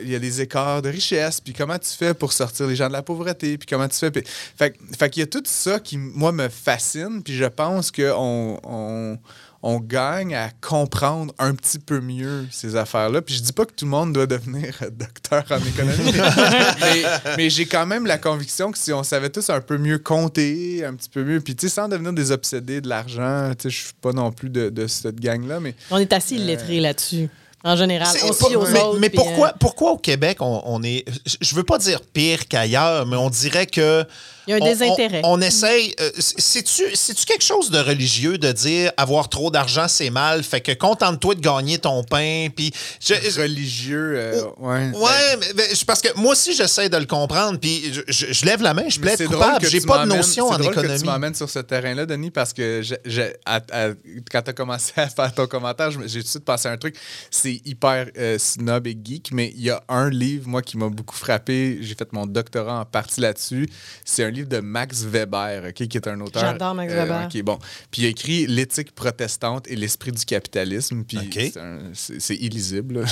il 0.03 0.11
y 0.11 0.15
a 0.15 0.19
des 0.19 0.41
écarts 0.41 0.83
de 0.83 0.89
richesse, 0.89 1.41
puis 1.41 1.53
comment 1.53 1.79
tu 1.79 1.91
fais 1.91 2.15
pour 2.15 2.33
sortir 2.33 2.67
les 2.67 2.77
gens 2.77 2.89
de 2.89 2.93
la 2.93 3.03
pauvreté, 3.03 3.59
puis 3.59 3.67
comment 3.77 3.89
tu 3.89 3.99
fais. 3.99 4.11
puis- 4.11 4.23
fait, 4.27 5.11
qu'il 5.11 5.21
y 5.21 5.25
a 5.25 5.27
tout 5.27 5.43
ça 5.45 5.79
qui, 5.79 5.97
moi, 5.99 6.33
me 6.33 6.49
fascine, 6.49 7.23
puis 7.23 7.35
je 7.37 7.45
pense 7.45 7.91
qu'on 7.91 8.59
on, 8.65 9.19
on 9.63 9.81
gagne 9.81 10.35
à 10.35 10.51
comprendre 10.61 11.35
un 11.39 11.55
petit 11.55 11.79
peu 11.79 12.01
mieux 12.01 12.47
ces 12.51 12.77
affaires-là. 12.77 13.23
Puis 13.23 13.35
je 13.37 13.43
dis 13.43 13.53
pas 13.53 13.65
que 13.65 13.73
tout 13.73 13.85
le 13.85 13.91
monde 13.91 14.13
doit 14.13 14.27
devenir 14.27 14.79
docteur 14.93 15.45
en 15.51 15.59
économie, 15.59 16.13
mais, 16.81 17.03
mais 17.37 17.51
j'ai 17.51 17.67
quand 17.67 17.87
même 17.87 18.07
la 18.07 18.19
conviction 18.19 18.71
que 18.71 18.79
si 18.79 18.93
on 18.93 19.03
savait 19.03 19.31
tous 19.31 19.51
un 19.51 19.61
peu 19.61 19.79
mieux 19.79 19.99
compter, 19.99 20.85
un 20.85 20.95
petit 20.95 21.09
peu 21.09 21.25
mieux, 21.25 21.41
puis 21.41 21.57
tu 21.57 21.69
sais, 21.69 21.75
sans 21.75 21.89
devenir 21.89 22.13
des 22.13 22.31
obsédés 22.33 22.81
de 22.81 22.89
l'argent, 22.89 23.51
tu 23.59 23.65
sais, 23.65 23.71
je 23.71 23.85
suis 23.87 23.95
pas 24.01 24.13
non 24.13 24.31
plus 24.33 24.51
de, 24.51 24.69
de 24.69 24.87
cette 24.87 25.19
gang-là, 25.21 25.59
mais 25.61 25.75
on 25.91 25.99
est 25.99 26.13
assez 26.13 26.37
illettrés 26.37 26.81
là-dessus, 26.81 27.29
en 27.67 27.77
général. 27.77 28.09
Pas- 28.17 28.47
aux 28.47 28.67
mais, 28.71 28.83
autres. 28.83 28.99
mais 28.99 29.11
puis, 29.11 29.17
pourquoi, 29.19 29.49
euh, 29.49 29.53
pourquoi 29.59 29.91
au 29.93 29.99
Québec, 29.99 30.39
on, 30.41 30.63
on 30.65 30.83
est. 30.83 31.05
Je 31.41 31.55
veux 31.55 31.65
pas 31.65 31.79
dire 31.79 32.01
pire 32.01 32.47
qu'ailleurs, 32.49 33.07
mais 33.07 33.17
on 33.17 33.29
dirait 33.31 33.67
que. 33.67 34.05
Il 34.47 34.51
y 34.51 34.55
a 34.55 34.57
un 34.57 34.61
on- 34.61 34.65
désintérêt. 34.65 35.21
On, 35.25 35.39
on 35.39 35.41
essaye. 35.41 35.95
euh, 36.01 36.11
C'est-tu 36.19 36.85
c'est-tu 36.95 37.25
quelque 37.25 37.45
chose 37.45 37.71
de 37.71 37.79
religieux 37.79 38.39
de 38.39 38.53
dire 38.53 38.93
avoir 38.97 39.29
trop 39.29 39.51
d'argent, 39.51 39.87
c'est 39.89 40.11
mal? 40.11 40.43
Fait 40.43 40.61
que 40.61 40.73
contente-toi 40.73 41.35
de 41.35 41.41
gagner 41.41 41.79
ton 41.79 42.03
pain. 42.05 42.49
Puis. 42.55 42.73
je- 43.01 43.15
religieux, 43.41 44.15
euh, 44.17 44.43
ouais. 44.59 44.91
Ouais, 44.95 45.37
mais, 45.41 45.47
mais 45.57 45.75
je- 45.75 45.85
parce 45.85 46.01
que 46.01 46.09
moi 46.17 46.33
aussi, 46.33 46.55
j'essaie 46.55 46.89
de 46.89 46.97
le 46.97 47.07
comprendre. 47.07 47.59
Puis 47.59 47.93
je, 47.93 48.01
je- 48.09 48.33
je 48.33 48.45
lève 48.45 48.63
la 48.63 48.75
main, 48.75 48.85
je 48.89 49.01
plaide 49.01 49.17
c'est 49.19 49.25
drôle 49.25 49.39
coupable. 49.39 49.61
que 49.65 49.69
J'ai 49.71 49.81
tu 49.81 49.87
pas 49.87 50.05
de 50.05 50.09
notion 50.13 50.49
c'est 50.49 50.55
en 50.55 50.59
drôle 50.59 50.75
que 50.75 50.81
économie. 50.81 51.01
tu 51.01 51.07
m'emmènes 51.07 51.35
sur 51.35 51.51
ce 51.51 51.59
terrain-là, 51.59 52.07
Denis, 52.07 52.31
parce 52.31 52.53
que 52.53 52.83
je- 52.83 52.95
je- 53.05 53.33
à- 53.45 53.61
à- 53.73 53.89
quand 54.31 54.43
tu 54.43 54.51
as 54.51 54.53
commencé 54.53 54.93
à 54.97 55.09
faire 55.09 55.35
ton 55.35 55.47
commentaire, 55.47 55.91
j'ai 55.91 55.99
tout 56.21 56.25
de 56.25 56.29
suite 56.29 56.45
pensé 56.45 56.69
à 56.69 56.73
un 56.73 56.77
truc. 56.77 56.97
C'est 57.31 57.61
hyper 57.65 58.07
euh, 58.17 58.39
snob 58.39 58.87
et 58.87 58.97
geek, 59.03 59.31
mais 59.33 59.53
il 59.57 59.63
y 59.63 59.71
a 59.71 59.83
un 59.89 60.09
livre, 60.11 60.49
moi, 60.49 60.63
qui 60.63 60.77
m'a 60.77 60.89
beaucoup 60.89 61.17
frappé. 61.17 61.79
J'ai 61.83 61.95
fait 61.95 62.13
mon 62.13 62.27
doctorat 62.27 62.81
en 62.81 62.85
partie 62.85 63.21
là-dessus. 63.21 63.69
C'est 64.05 64.25
un 64.25 64.31
livre 64.37 64.49
de 64.49 64.61
Max 64.61 65.03
Weber, 65.05 65.65
ok, 65.69 65.87
qui 65.89 65.97
est 65.97 66.09
un 66.09 66.21
auteur. 66.21 66.43
euh, 66.43 66.47
J'adore 66.53 66.75
Max 66.75 66.93
Weber. 66.93 67.29
ok, 67.35 67.43
bon. 67.43 67.59
Puis 67.91 68.03
il 68.03 68.07
a 68.07 68.09
écrit 68.09 68.47
L'éthique 68.47 68.93
protestante 68.95 69.69
et 69.69 69.77
l'esprit 69.77 70.13
du 70.13 70.25
capitalisme. 70.25 71.03
Puis 71.05 71.19
c'est 71.33 71.53
c'est 71.95 72.21
c'est 72.21 72.37
illisible. 72.37 73.05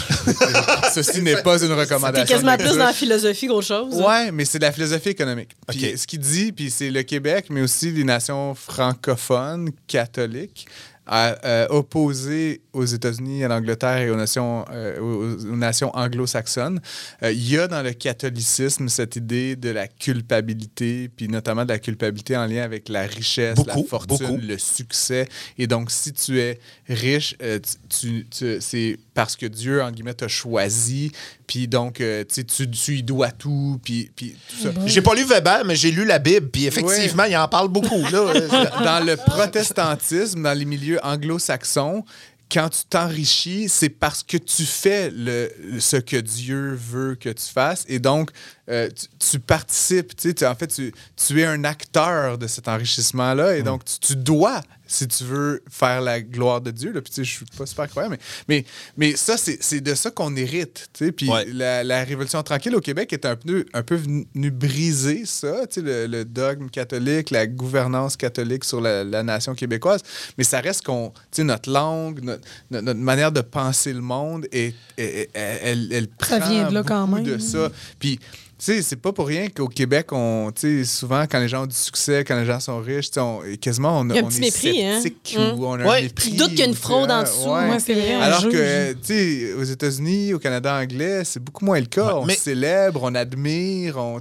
Ceci 0.94 1.22
n'est 1.22 1.42
pas 1.42 1.62
une 1.62 1.72
recommandation. 1.72 2.24
T'es 2.26 2.32
quasiment 2.32 2.56
plus 2.56 2.76
dans 2.78 2.84
la 2.87 2.92
philosophie 2.92 3.46
qu'autre 3.46 3.66
chose. 3.66 3.94
hein? 4.00 4.04
Ouais, 4.06 4.32
mais 4.32 4.44
c'est 4.44 4.58
de 4.58 4.64
la 4.64 4.72
philosophie 4.72 5.10
économique. 5.10 5.50
Puis 5.68 5.84
OK. 5.92 5.98
ce 5.98 6.06
qu'il 6.06 6.20
dit, 6.20 6.52
puis 6.52 6.70
c'est 6.70 6.90
le 6.90 7.02
Québec, 7.02 7.46
mais 7.50 7.62
aussi 7.62 7.90
les 7.90 8.04
nations 8.04 8.54
francophones, 8.54 9.70
catholiques, 9.87 10.66
à, 11.06 11.36
euh, 11.46 11.66
opposé 11.70 12.62
aux 12.72 12.84
États-Unis, 12.84 13.44
à 13.44 13.48
l'Angleterre 13.48 13.98
et 13.98 14.10
aux 14.10 14.16
nations, 14.16 14.64
euh, 14.70 14.98
aux, 15.00 15.34
aux 15.52 15.56
nations 15.56 15.90
anglo-saxonnes, 15.94 16.80
euh, 17.22 17.30
il 17.32 17.48
y 17.50 17.58
a 17.58 17.68
dans 17.68 17.82
le 17.82 17.92
catholicisme 17.92 18.88
cette 18.88 19.16
idée 19.16 19.54
de 19.56 19.70
la 19.70 19.86
culpabilité, 19.86 21.10
puis 21.14 21.28
notamment 21.28 21.64
de 21.64 21.70
la 21.70 21.78
culpabilité 21.78 22.36
en 22.36 22.46
lien 22.46 22.62
avec 22.62 22.88
la 22.88 23.02
richesse, 23.02 23.56
Beaucoup, 23.56 23.68
la 23.82 23.84
fortune, 23.84 24.16
beaucoup. 24.18 24.38
le 24.42 24.58
succès. 24.58 25.28
Et 25.58 25.66
donc, 25.66 25.90
si 25.90 26.12
tu 26.12 26.40
es 26.40 26.58
riche, 26.88 27.36
euh, 27.42 27.58
tu, 27.60 27.76
tu- 27.88 28.26
tu- 28.30 28.56
c'est 28.60 28.98
parce 29.14 29.37
que 29.37 29.46
Dieu, 29.46 29.83
en 29.83 29.90
guillemets, 29.90 30.14
t'a 30.14 30.29
choisi, 30.29 31.12
puis 31.46 31.68
donc, 31.68 32.00
euh, 32.00 32.24
tu, 32.24 32.44
sais, 32.48 32.66
tu, 32.66 32.92
lui 32.92 33.03
dois 33.03 33.31
tout, 33.31 33.81
puis, 33.85 34.11
puis 34.14 34.37
tout 34.48 34.62
ça. 34.64 34.70
J'ai 34.87 35.03
pas 35.03 35.14
lu 35.14 35.24
Weber, 35.24 35.64
mais 35.64 35.77
j'ai 35.77 35.92
lu 35.92 36.05
la 36.05 36.18
Bible, 36.18 36.48
puis 36.50 36.66
effectivement, 36.66 37.24
il 37.24 37.37
en 37.37 37.48
parle 37.48 37.68
beaucoup. 37.68 38.03
Là. 38.11 38.33
dans 38.85 39.05
le 39.05 39.16
protestantisme, 39.16 40.42
dans 40.42 40.53
les 40.53 40.64
milieux 40.64 40.98
anglo-saxons, 41.05 42.05
quand 42.53 42.68
tu 42.68 42.85
t'enrichis, 42.85 43.68
c'est 43.68 43.88
parce 43.88 44.22
que 44.22 44.37
tu 44.37 44.64
fais 44.64 45.11
le, 45.11 45.50
ce 45.81 45.96
que 45.96 46.16
Dieu 46.16 46.74
veut 46.74 47.14
que 47.14 47.31
tu 47.31 47.46
fasses. 47.46 47.85
Et 47.88 47.98
donc, 47.98 48.31
euh, 48.70 48.88
tu, 48.90 49.07
tu 49.31 49.38
participes. 49.40 50.16
Tu 50.16 50.29
sais, 50.29 50.35
tu- 50.35 50.46
en 50.46 50.55
fait, 50.55 50.68
tu, 50.68 50.92
tu 51.16 51.40
es 51.40 51.44
un 51.44 51.64
acteur 51.64 52.38
de 52.38 52.46
cet 52.46 52.68
enrichissement-là. 52.68 53.57
Et 53.57 53.61
Mm. 53.62 53.64
donc, 53.64 53.85
tu, 53.85 53.98
tu 53.98 54.16
dois, 54.16 54.61
si 54.87 55.09
tu 55.09 55.24
veux 55.24 55.62
faire 55.70 56.00
la 56.03 56.20
gloire 56.20 56.61
de 56.61 56.70
Dieu. 56.70 56.92
Là, 56.92 57.00
puis, 57.00 57.11
tu 57.11 57.16
sais, 57.16 57.24
je 57.24 57.31
suis 57.37 57.44
pas 57.59 57.66
super 57.66 57.88
croyant, 57.88 58.11
mais, 58.11 58.18
mais, 58.48 58.64
mais 58.96 59.16
ça, 59.16 59.37
c'est 59.37 59.62
c'est 59.62 59.81
de 59.81 59.94
ça 59.94 60.11
qu'on 60.11 60.35
hérite. 60.37 60.88
tu 60.92 61.07
sais. 61.07 61.12
Puis, 61.12 61.29
Ouais. 61.31 61.46
la, 61.53 61.83
la 61.85 62.05
Révolution 62.05 62.42
tranquille 62.42 62.74
au 62.77 62.81
Québec 62.81 63.12
est 63.12 63.24
un 63.24 63.35
peu, 63.37 63.64
un 63.72 63.83
peu 63.83 63.96
venu 63.96 64.50
briser 64.50 65.24
ça, 65.27 65.66
tu 65.66 65.81
sais, 65.81 65.81
le, 65.81 66.07
le 66.07 66.24
dogme 66.24 66.68
catholique, 66.70 67.31
la 67.31 67.46
gouvernance 67.46 68.16
catholique 68.16 68.64
sur 68.64 68.81
la, 68.81 69.05
la 69.05 69.22
nation 69.22 69.55
québécoise. 69.55 70.00
Mais 70.38 70.44
ça 70.44 70.61
reste 70.61 70.85
qu'on, 70.85 71.11
tu 71.11 71.38
sais, 71.38 71.44
notre 71.44 71.70
langue, 71.70 72.22
notre, 72.22 72.42
notre- 72.70 72.94
manière 73.00 73.33
de 73.33 73.40
penser 73.40 73.92
le 73.92 74.00
monde, 74.00 74.46
est, 74.53 74.74
est- 74.96 75.31
est- 75.35 75.61
elle, 75.62 75.88
elle 75.92 76.09
Ça 76.20 76.38
prend 76.38 76.48
vient 76.50 76.68
de 76.68 76.74
là 76.74 76.83
quand 76.83 77.07
beaucoup 77.09 77.22
même. 77.22 77.37
de 77.37 77.38
ça. 77.38 77.70
Puis, 77.98 78.20
sais, 78.64 78.83
c'est 78.83 78.96
pas 78.96 79.12
pour 79.12 79.27
rien 79.27 79.48
qu'au 79.48 79.68
Québec, 79.68 80.09
on, 80.12 80.50
tu 80.55 80.85
sais, 80.85 80.90
souvent, 80.90 81.22
quand 81.22 81.38
les 81.38 81.48
gens 81.48 81.62
ont 81.64 81.66
du 81.66 81.74
succès, 81.74 82.24
quand 82.24 82.37
les 82.37 82.46
gens 82.46 82.61
sont 82.61 82.79
riches, 82.81 83.11
tu 83.11 83.14
sais, 83.14 83.20
on- 83.20 83.40
quasiment, 83.61 84.00
on, 84.00 84.09
Il 84.09 84.14
y 84.16 84.18
a 84.18 84.22
un 84.22 84.24
on 84.24 84.29
petit 84.29 84.38
est 84.38 84.40
mépris, 84.40 84.85
hein? 84.87 85.00
sceptique 85.00 85.37
Mm. 85.38 85.59
ou 85.61 85.66
on 85.66 85.74
a 85.74 85.85
Ouais. 85.85 85.98
un 85.98 86.03
mépris. 86.03 86.31
Ils 86.31 86.37
doutent 86.37 86.50
qu'il 86.50 86.59
y 86.61 86.62
a 86.62 86.66
une 86.66 86.74
fraude 86.74 87.11
en 87.11 87.14
hein, 87.14 87.22
dessous. 87.24 87.48
ouais. 87.50 87.68
Ouais, 87.70 87.79
c'est 87.79 87.94
vrai. 87.94 88.16
on 88.16 88.20
Alors 88.20 88.48
que, 88.48 88.92
tu 88.92 88.98
sais, 89.03 89.53
aux 89.55 89.64
États-Unis, 89.64 90.35
au 90.35 90.38
Canada 90.38 90.74
anglais, 90.74 91.22
c'est 91.24 91.42
beaucoup 91.42 91.64
moins 91.64 91.79
le 91.81 91.87
cas. 91.87 92.05
Ouais, 92.07 92.12
on 92.14 92.24
mais- 92.24 92.37
célèbre, 92.37 93.00
on 93.03 93.14
admire, 93.14 93.96
on. 93.98 94.20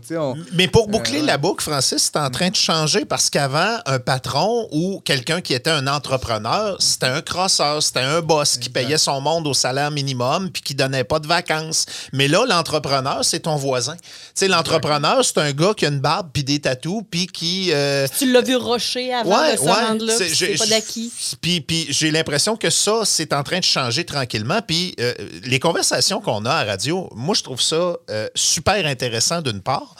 Mais 0.53 0.67
pour 0.67 0.87
boucler 0.87 1.17
Euh, 1.17 1.21
ouais. 1.21 1.27
la 1.27 1.37
boucle, 1.37 1.63
Francis, 1.63 2.09
c'est 2.13 2.19
en 2.19 2.29
train 2.29 2.49
de 2.49 2.55
changer 2.55 3.05
parce 3.05 3.29
qu'avant, 3.29 3.77
un 3.85 3.99
patron 3.99 4.67
ou 4.71 5.01
quelqu'un 5.05 5.41
qui 5.41 5.53
était 5.53 5.69
un 5.69 5.87
entrepreneur, 5.87 6.75
c'était 6.79 7.05
un 7.07 7.21
crosseur, 7.21 7.81
c'était 7.81 7.99
un 8.01 8.21
boss 8.21 8.57
qui 8.57 8.69
payait 8.69 8.97
son 8.97 9.21
monde 9.21 9.47
au 9.47 9.53
salaire 9.53 9.91
minimum 9.91 10.49
puis 10.51 10.61
qui 10.61 10.75
donnait 10.75 11.03
pas 11.03 11.19
de 11.19 11.27
vacances. 11.27 11.85
Mais 12.11 12.27
là, 12.27 12.45
l'entrepreneur, 12.47 13.23
c'est 13.23 13.41
ton 13.41 13.55
voisin. 13.55 13.95
Tu 14.35 14.39
sais, 14.39 14.47
l'entrepreneur, 14.47 15.23
c'est 15.23 15.37
un 15.37 15.51
gars 15.51 15.73
qui 15.77 15.85
a 15.85 15.89
une 15.89 15.99
barbe 15.99 16.29
puis 16.33 16.43
des 16.43 16.59
tatous 16.59 17.03
puis 17.11 17.27
qui... 17.27 17.69
euh, 17.71 18.07
Tu 18.17 18.31
l'as 18.31 18.41
vu 18.41 18.55
rocher 18.55 19.13
avant 19.13 19.29
de 19.51 19.57
se 19.57 19.63
rendre 19.87 20.05
là, 20.05 20.17
c'est- 20.17 20.57
pas 20.57 20.65
d'acquis. 20.65 21.11
Puis, 21.39 21.61
puis 21.61 21.85
j'ai 21.89 22.09
l'impression 22.09 22.55
que 22.57 22.71
ça, 22.71 23.01
c'est 23.05 23.31
en 23.31 23.43
train 23.43 23.59
de 23.59 23.63
changer 23.63 24.05
tranquillement. 24.05 24.61
Puis 24.67 24.95
euh, 24.99 25.13
les 25.43 25.59
conversations 25.59 26.19
qu'on 26.19 26.45
a 26.45 26.51
à 26.51 26.63
radio, 26.63 27.09
moi, 27.15 27.35
je 27.35 27.43
trouve 27.43 27.61
ça 27.61 27.95
euh, 28.09 28.27
super 28.33 28.85
intéressant 28.87 29.41
d'une 29.41 29.61
part. 29.61 29.93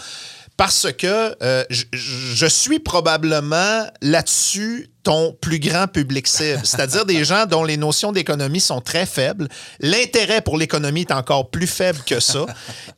Parce 0.58 0.92
que 0.92 1.36
euh, 1.44 1.64
je- 1.70 1.86
je 1.92 2.46
suis 2.48 2.80
probablement 2.80 3.86
là-dessus 4.02 4.90
ton 5.04 5.36
plus 5.42 5.60
grand 5.60 5.88
public 5.88 6.28
cible, 6.28 6.62
c'est-à-dire 6.64 7.06
des 7.06 7.26
gens 7.26 7.46
dont 7.46 7.66
les 7.66 7.76
notions 7.76 8.14
d'économie 8.14 8.62
sont 8.62 8.80
très 8.80 9.06
faibles. 9.06 9.50
L'intérêt 9.82 10.40
pour 10.42 10.58
l'économie 10.58 11.02
est 11.02 11.12
encore 11.12 11.50
plus 11.50 11.68
faible 11.68 12.00
que 12.06 12.22
ça. 12.22 12.46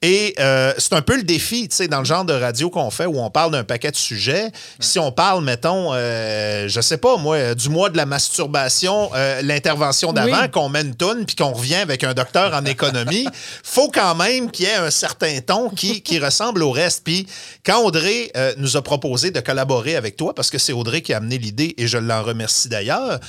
Et 0.04 0.36
euh, 0.40 0.72
c'est 0.78 0.94
un 0.94 1.02
peu 1.02 1.18
le 1.18 1.24
défi, 1.24 1.68
tu 1.68 1.76
sais, 1.76 1.88
dans 1.88 2.00
le 2.00 2.06
genre 2.06 2.24
de 2.24 2.34
radio 2.34 2.70
qu'on 2.70 2.92
fait 2.92 3.08
où 3.08 3.20
on 3.20 3.32
parle 3.32 3.52
d'un 3.54 3.64
paquet 3.64 3.90
de 3.90 3.96
sujets. 3.96 4.52
Si 4.80 5.00
on 5.00 5.12
parle, 5.12 5.44
mettons, 5.44 5.94
euh, 5.94 6.68
je 6.68 6.80
sais 6.80 6.98
pas, 6.98 7.18
moi, 7.18 7.38
euh, 7.38 7.56
du 7.56 7.70
mois 7.70 7.90
de 7.90 7.98
la 7.98 8.06
masturbation, 8.06 9.10
euh, 9.16 9.42
l'intervention 9.42 10.14
d'avant, 10.14 10.44
Oui. 10.44 10.52
qu'on 10.52 10.70
met 10.70 10.82
une 10.82 10.96
toune 10.96 11.26
puis 11.26 11.36
qu'on 11.36 11.54
revient 11.54 11.76
avec 11.76 12.04
un 12.04 12.14
docteur 12.14 12.54
en 12.54 12.66
économie, 12.66 13.26
faut 13.64 13.90
quand 13.90 14.14
même 14.14 14.52
qu'il 14.52 14.66
y 14.66 14.70
ait 14.70 14.76
un 14.76 14.92
certain 14.92 15.40
ton 15.42 15.70
qui, 15.70 16.02
qui 16.04 16.20
ressemble 16.20 16.62
au 16.62 16.70
reste. 16.72 17.02
Puis 17.04 17.26
quand 17.66 17.82
Audrey 17.84 18.32
nous 18.58 18.78
a 18.78 18.84
proposé 18.84 19.32
de 19.32 19.40
collaborer 19.40 19.96
avec 19.96 20.18
toi, 20.18 20.36
parce 20.36 20.52
que 20.52 20.60
c'est 20.60 20.74
Audrey 20.74 21.02
qui 21.02 21.12
a 21.14 21.18
amené 21.18 21.40
l'idée 21.40 21.74
et 21.78 21.88
je 21.88 21.95
l'en 22.00 22.24
remercie 22.24 22.70
d'ailleurs. 22.70 23.20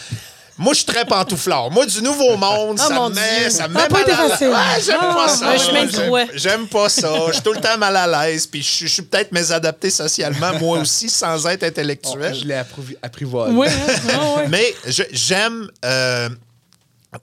Moi, 0.58 0.72
je 0.72 0.76
suis 0.78 0.86
très 0.86 1.04
pantouflard. 1.04 1.70
Moi, 1.70 1.84
du 1.84 2.00
nouveau 2.00 2.34
monde, 2.38 2.78
Oh, 2.82 2.88
ça 2.88 2.94
mon 2.94 3.10
me 3.10 3.14
met, 3.14 3.40
Dieu. 3.40 3.50
ça 3.50 3.68
me 3.68 3.74
Ça 3.74 3.84
a 3.84 3.88
met 3.88 3.92
mal 3.92 4.10
à. 4.10 4.26
Ouais, 4.26 4.82
j'aime 4.82 4.96
Ah, 5.02 5.14
pas 5.14 5.28
ça. 5.28 5.58
chemin 5.58 5.84
de 5.84 5.90
J'aime- 6.34 6.66
pas 6.66 6.88
ça. 6.88 7.12
Je 7.28 7.32
suis 7.34 7.42
tout 7.42 7.52
le 7.52 7.60
temps 7.60 7.76
mal 7.76 7.94
à 7.94 8.06
l'aise. 8.26 8.46
Puis 8.46 8.62
je 8.62 8.68
suis- 8.70 8.86
je 8.88 8.92
peut-être 9.02 9.32
mésadapté 9.32 9.90
socialement, 9.90 10.54
moi 10.60 10.78
aussi, 10.78 11.10
sans 11.10 11.46
être 11.46 11.62
intellectuel. 11.62 12.34
je 12.34 12.46
l'ai 12.46 12.62
apprivoisé. 13.02 13.54
Oui, 13.54 13.66
hein? 13.68 13.92
Ah, 14.14 14.36
ouais. 14.38 14.48
Mais 14.48 14.74
je- 14.86 15.02
j'aime 15.12 15.68
euh, 15.84 16.30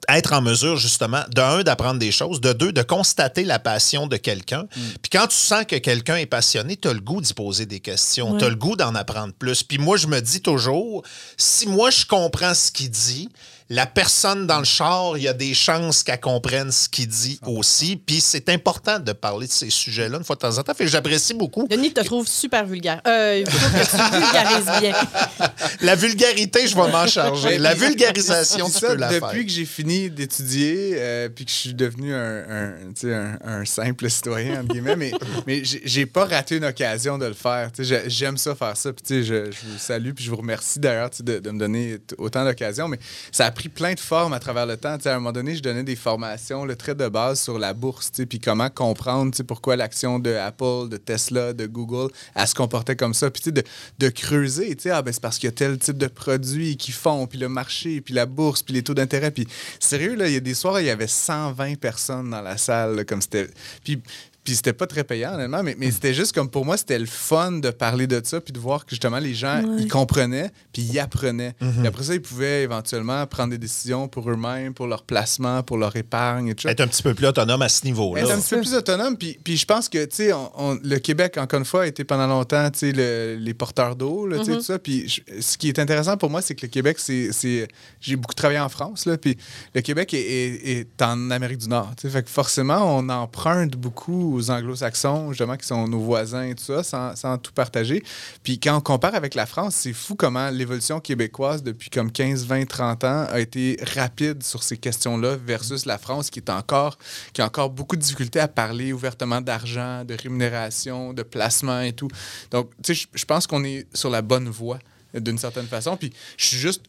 être 0.08 0.32
en 0.32 0.40
mesure, 0.42 0.76
justement, 0.76 1.22
de 1.34 1.40
un, 1.40 1.62
d'apprendre 1.62 1.98
des 1.98 2.12
choses, 2.12 2.40
de 2.40 2.52
deux, 2.52 2.72
de 2.72 2.82
constater 2.82 3.44
la 3.44 3.58
passion 3.58 4.06
de 4.06 4.16
quelqu'un. 4.16 4.62
Mm. 4.62 4.80
Puis 5.02 5.10
quand 5.10 5.26
tu 5.26 5.36
sens 5.36 5.64
que 5.64 5.76
quelqu'un 5.76 6.16
est 6.16 6.26
passionné, 6.26 6.76
tu 6.76 6.88
as 6.88 6.92
le 6.92 7.00
goût 7.00 7.20
d'y 7.20 7.34
poser 7.34 7.66
des 7.66 7.80
questions, 7.80 8.32
Ouais. 8.32 8.38
tu 8.38 8.44
as 8.44 8.48
le 8.48 8.56
goût 8.56 8.76
d'en 8.76 8.94
apprendre 8.94 9.32
plus. 9.34 9.62
Puis 9.62 9.78
moi, 9.78 9.96
je 9.96 10.06
me 10.06 10.20
dis 10.20 10.40
toujours, 10.40 11.02
si 11.36 11.68
moi, 11.68 11.90
je 11.90 12.04
comprends 12.06 12.54
ce 12.54 12.70
qu'il 12.70 12.90
dit, 12.90 13.28
la 13.70 13.86
personne 13.86 14.46
dans 14.46 14.58
le 14.58 14.64
char, 14.64 15.16
il 15.16 15.22
y 15.22 15.28
a 15.28 15.32
des 15.32 15.54
chances 15.54 16.02
qu'elle 16.02 16.20
comprenne 16.20 16.70
ce 16.70 16.86
qu'il 16.88 17.06
dit 17.08 17.40
aussi. 17.46 17.96
Puis 17.96 18.20
c'est 18.20 18.50
important 18.50 18.98
de 18.98 19.12
parler 19.12 19.46
de 19.46 19.52
ces 19.52 19.70
sujets-là 19.70 20.18
une 20.18 20.24
fois 20.24 20.36
de 20.36 20.40
temps 20.40 20.58
en 20.58 20.62
temps. 20.62 20.74
Fait 20.74 20.84
que 20.84 20.90
j'apprécie 20.90 21.32
beaucoup. 21.32 21.66
Denis 21.66 21.92
te 21.92 22.02
trouve 22.02 22.28
super 22.28 22.66
vulgaire. 22.66 23.00
Euh, 23.06 23.42
il 23.44 23.50
faut 23.50 23.68
que 23.68 23.90
tu 23.90 24.16
vulgarises 24.20 24.80
bien. 24.80 24.92
La 25.80 25.94
vulgarité, 25.96 26.66
je 26.68 26.74
vais 26.76 26.90
m'en 26.90 27.06
charger. 27.06 27.56
La 27.58 27.74
vulgarisation, 27.74 28.66
C'est 28.68 28.72
tu 28.74 28.78
ça, 28.80 28.92
peux 28.92 28.96
la 28.96 29.08
depuis 29.08 29.20
faire. 29.36 29.44
que 29.46 29.50
j'ai 29.50 29.64
fini 29.64 30.10
d'étudier, 30.10 30.92
euh, 30.98 31.28
puis 31.30 31.44
que 31.46 31.50
je 31.50 31.56
suis 31.56 31.74
devenu 31.74 32.14
un, 32.14 32.18
un, 32.48 32.72
tu 32.94 33.08
sais, 33.08 33.14
un, 33.14 33.38
un 33.44 33.64
simple 33.64 34.10
citoyen, 34.10 34.60
entre 34.60 34.74
guillemets, 34.74 34.96
mais, 34.96 35.12
mais 35.46 35.62
j'ai 35.64 36.06
pas 36.06 36.26
raté 36.26 36.56
une 36.56 36.64
occasion 36.64 37.16
de 37.18 37.26
le 37.26 37.34
faire. 37.34 37.70
J'aime 37.78 38.36
ça 38.36 38.54
faire 38.54 38.76
ça. 38.76 38.92
Puis, 38.92 39.04
tu 39.06 39.14
sais, 39.14 39.22
je, 39.24 39.50
je 39.50 39.58
vous 39.66 39.78
salue, 39.78 40.10
puis 40.12 40.24
je 40.24 40.30
vous 40.30 40.36
remercie 40.36 40.78
d'ailleurs 40.78 41.10
de, 41.20 41.38
de 41.38 41.50
me 41.50 41.58
donner 41.58 41.96
autant 42.18 42.44
d'occasions. 42.44 42.88
Mais 42.88 42.98
ça 43.32 43.46
a 43.46 43.50
pris 43.54 43.68
plein 43.68 43.94
de 43.94 44.00
formes 44.00 44.32
à 44.32 44.38
travers 44.38 44.66
le 44.66 44.76
temps. 44.76 44.96
Tu 44.96 45.04
sais, 45.04 45.08
à 45.08 45.14
un 45.14 45.18
moment 45.18 45.32
donné, 45.32 45.56
je 45.56 45.62
donnais 45.62 45.84
des 45.84 45.96
formations, 45.96 46.64
le 46.64 46.76
trait 46.76 46.94
de 46.94 47.08
base 47.08 47.40
sur 47.40 47.58
la 47.58 47.72
bourse, 47.72 48.10
puis 48.28 48.38
comment 48.38 48.68
comprendre 48.68 49.34
pourquoi 49.46 49.76
l'action 49.76 50.18
de 50.18 50.34
Apple, 50.34 50.88
de 50.90 50.96
Tesla, 50.96 51.52
de 51.52 51.66
Google, 51.66 52.12
elle 52.34 52.46
se 52.46 52.54
comportait 52.54 52.96
comme 52.96 53.14
ça. 53.14 53.30
Puis 53.30 53.52
de, 53.52 53.62
de 53.98 54.08
creuser, 54.08 54.76
ah, 54.90 55.02
ben, 55.02 55.12
c'est 55.12 55.22
parce 55.22 55.38
qu'il 55.38 55.46
y 55.46 55.52
a 55.52 55.52
tel 55.52 55.78
type 55.78 55.96
de 55.96 56.06
produits 56.06 56.76
qui 56.76 56.92
font, 56.92 57.26
puis 57.26 57.38
le 57.38 57.48
marché, 57.48 58.00
puis 58.00 58.12
la 58.12 58.26
bourse, 58.26 58.62
puis 58.62 58.74
les 58.74 58.82
taux 58.82 58.94
d'intérêt. 58.94 59.30
Puis 59.30 59.46
sérieux, 59.80 60.16
il 60.18 60.32
y 60.32 60.36
a 60.36 60.40
des 60.40 60.54
soirs, 60.54 60.80
il 60.80 60.86
y 60.86 60.90
avait 60.90 61.06
120 61.06 61.78
personnes 61.78 62.30
dans 62.30 62.42
la 62.42 62.56
salle, 62.58 63.04
comme 63.06 63.22
c'était... 63.22 63.48
Puis 63.82 64.02
puis 64.44 64.54
c'était 64.54 64.72
pas 64.74 64.86
très 64.86 65.04
payant, 65.04 65.34
honnêtement, 65.34 65.62
mais, 65.62 65.74
mais 65.78 65.90
c'était 65.90 66.12
juste 66.14 66.32
comme 66.34 66.50
pour 66.50 66.64
moi, 66.66 66.76
c'était 66.76 66.98
le 66.98 67.06
fun 67.06 67.52
de 67.52 67.70
parler 67.70 68.06
de 68.06 68.20
ça, 68.22 68.40
puis 68.40 68.52
de 68.52 68.58
voir 68.58 68.84
que 68.84 68.90
justement 68.90 69.18
les 69.18 69.34
gens, 69.34 69.62
ils 69.78 69.88
comprenaient, 69.88 70.50
puis 70.72 70.82
ils 70.82 70.98
apprenaient. 70.98 71.54
Puis 71.58 71.86
après 71.86 72.04
ça, 72.04 72.14
ils 72.14 72.20
pouvaient 72.22 72.62
éventuellement 72.62 73.26
prendre 73.26 73.50
des 73.50 73.58
décisions 73.58 74.06
pour 74.06 74.30
eux-mêmes, 74.30 74.74
pour 74.74 74.86
leur 74.86 75.02
placement, 75.02 75.62
pour 75.62 75.78
leur 75.78 75.96
épargne 75.96 76.48
et 76.48 76.54
tout. 76.54 76.68
Être 76.68 76.80
un 76.80 76.86
petit 76.86 77.02
peu 77.02 77.14
plus 77.14 77.26
autonome 77.26 77.62
à 77.62 77.68
ce 77.68 77.84
niveau-là. 77.86 78.20
Être 78.22 78.30
un 78.32 78.40
petit 78.40 78.54
peu 78.54 78.60
plus 78.60 78.74
autonome. 78.74 79.16
Puis, 79.16 79.38
puis 79.42 79.56
je 79.56 79.64
pense 79.66 79.88
que, 79.88 80.04
tu 80.04 80.16
sais, 80.16 80.32
on- 80.32 80.50
on- 80.56 80.78
le 80.82 80.98
Québec, 80.98 81.38
encore 81.38 81.58
une 81.58 81.64
fois, 81.64 81.82
a 81.82 81.86
été 81.86 82.04
pendant 82.04 82.26
longtemps, 82.26 82.70
tu 82.70 82.78
sais, 82.80 82.92
le- 82.92 83.36
les 83.40 83.54
porteurs 83.54 83.96
d'eau, 83.96 84.26
là, 84.26 84.38
tu 84.40 84.44
sais, 84.44 84.52
tout 84.58 84.62
ça. 84.62 84.78
Puis 84.78 85.08
je- 85.08 85.40
ce 85.40 85.56
qui 85.56 85.68
est 85.68 85.78
intéressant 85.78 86.16
pour 86.16 86.28
moi, 86.30 86.42
c'est 86.42 86.54
que 86.54 86.62
le 86.66 86.70
Québec, 86.70 86.98
c'est... 86.98 87.32
c'est- 87.32 87.66
J'ai 88.00 88.16
beaucoup 88.16 88.34
travaillé 88.34 88.60
en 88.60 88.68
France, 88.68 89.06
là, 89.06 89.16
puis 89.16 89.38
le 89.74 89.80
Québec 89.80 90.12
est, 90.12 90.18
est- 90.20 90.70
est 90.80 91.02
en 91.02 91.30
Amérique 91.30 91.58
du 91.58 91.68
Nord, 91.68 91.92
tu 91.96 92.02
sais. 92.02 92.10
Fait 92.10 92.22
que 92.22 92.28
forcément, 92.28 92.98
on 92.98 93.08
emprunte 93.08 93.76
beaucoup 93.76 94.33
aux 94.34 94.50
anglo-saxons, 94.50 95.30
justement, 95.30 95.56
qui 95.56 95.66
sont 95.66 95.86
nos 95.88 96.00
voisins 96.00 96.44
et 96.44 96.54
tout 96.54 96.64
ça, 96.64 97.14
sans, 97.14 97.38
tout 97.38 97.52
partager. 97.52 98.02
Puis 98.42 98.58
quand 98.58 98.76
on 98.76 98.80
compare 98.80 99.14
avec 99.14 99.34
la 99.34 99.46
France, 99.46 99.74
c'est 99.76 99.92
fou 99.92 100.14
comment 100.14 100.50
l'évolution 100.50 101.00
québécoise, 101.00 101.62
depuis 101.62 101.90
comme 101.90 102.10
15, 102.10 102.44
20, 102.46 102.66
30 102.66 103.04
ans, 103.04 103.26
a 103.30 103.40
été 103.40 103.78
rapide 103.94 104.42
sur 104.42 104.62
ces 104.62 104.76
questions-là 104.76 105.36
versus 105.36 105.86
la 105.86 105.98
France, 105.98 106.30
qui 106.30 106.40
est 106.40 106.50
encore, 106.50 106.98
qui 107.32 107.40
a 107.42 107.46
encore 107.46 107.70
beaucoup 107.70 107.96
de 107.96 108.00
difficultés 108.02 108.40
à 108.40 108.48
parler 108.48 108.92
ouvertement 108.92 109.40
d'argent, 109.40 110.04
de 110.04 110.14
rémunération, 110.14 111.12
de 111.12 111.22
placement 111.22 111.80
et 111.80 111.92
tout. 111.92 112.08
Donc, 112.50 112.70
tu 112.82 112.94
sais, 112.94 113.08
je- 113.14 113.24
pense 113.24 113.46
qu'on 113.46 113.64
est 113.64 113.86
sur 113.94 114.10
la 114.10 114.22
bonne 114.22 114.48
voie 114.48 114.78
d'une 115.14 115.38
certaine 115.38 115.66
façon. 115.66 115.96
Puis 115.96 116.12
je 116.36 116.46
suis 116.46 116.56
juste 116.58 116.82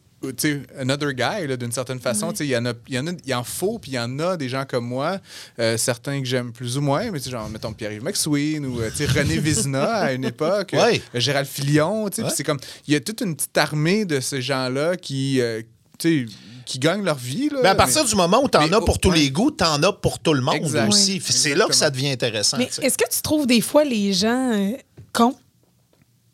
another 0.78 1.12
guy, 1.12 1.46
là, 1.46 1.56
d'une 1.56 1.72
certaine 1.72 2.00
façon. 2.00 2.30
Tu 2.32 2.38
sais, 2.38 2.46
Il 2.46 2.50
y 2.50 2.56
en 2.56 2.66
a, 2.66 2.72
il 2.88 2.94
y 2.94 2.98
en 2.98 3.06
a, 3.06 3.10
il 3.24 3.34
en 3.34 3.44
faut, 3.44 3.78
puis 3.78 3.92
il 3.92 3.94
y 3.94 3.98
en 3.98 4.18
a 4.18 4.36
des 4.36 4.48
gens 4.48 4.64
comme 4.64 4.86
moi, 4.86 5.18
euh, 5.58 5.76
certains 5.76 6.20
que 6.20 6.26
j'aime 6.26 6.52
plus 6.52 6.76
ou 6.78 6.80
moins, 6.80 7.10
mais 7.10 7.18
tu 7.18 7.24
sais, 7.26 7.30
genre, 7.30 7.48
mettons 7.48 7.72
Pierre-Yves 7.72 8.02
McSween 8.02 8.66
ou 8.66 8.80
euh, 8.80 8.90
tu 8.90 8.98
sais, 8.98 9.06
René 9.06 9.38
Vizina 9.38 9.84
à 9.96 10.12
une 10.12 10.24
époque, 10.24 10.74
euh. 10.74 10.98
Gérald 11.14 11.46
Filion, 11.48 12.04
Ouais. 12.04 12.10
c'est 12.34 12.44
comme, 12.44 12.58
il 12.86 12.94
y 12.94 12.96
a 12.96 13.00
toute 13.00 13.20
une 13.20 13.36
petite 13.36 13.56
armée 13.58 14.04
de 14.04 14.20
ces 14.20 14.40
gens-là 14.42 14.96
qui, 14.96 15.40
euh, 15.40 15.62
tu 15.98 16.26
sais, 16.26 16.32
qui 16.64 16.78
gagnent 16.80 17.04
leur 17.04 17.16
vie. 17.16 17.48
Là, 17.50 17.60
Mais 17.62 17.68
à 17.68 17.74
partir 17.76 18.04
du 18.04 18.14
moment 18.16 18.42
où 18.42 18.48
tu 18.48 18.58
en 18.58 18.66
mais 18.66 18.74
as 18.74 18.80
pour 18.80 18.98
tous 18.98 19.10
ouais. 19.10 19.18
les 19.18 19.30
goûts, 19.30 19.52
tu 19.52 19.62
en 19.62 19.80
as 19.84 19.92
pour 19.92 20.18
tout 20.18 20.34
le 20.34 20.40
monde 20.40 20.64
aussi. 20.88 21.20
C'est 21.24 21.54
là 21.54 21.66
que 21.68 21.74
ça 21.74 21.90
devient 21.90 22.10
intéressant. 22.10 22.56
Mais 22.58 22.68
est-ce 22.82 22.98
que 22.98 23.08
tu 23.08 23.22
trouves 23.22 23.46
des 23.46 23.60
fois 23.60 23.84
les 23.84 24.12
gens 24.12 24.52
euh, 24.52 24.72
cons? 25.12 25.36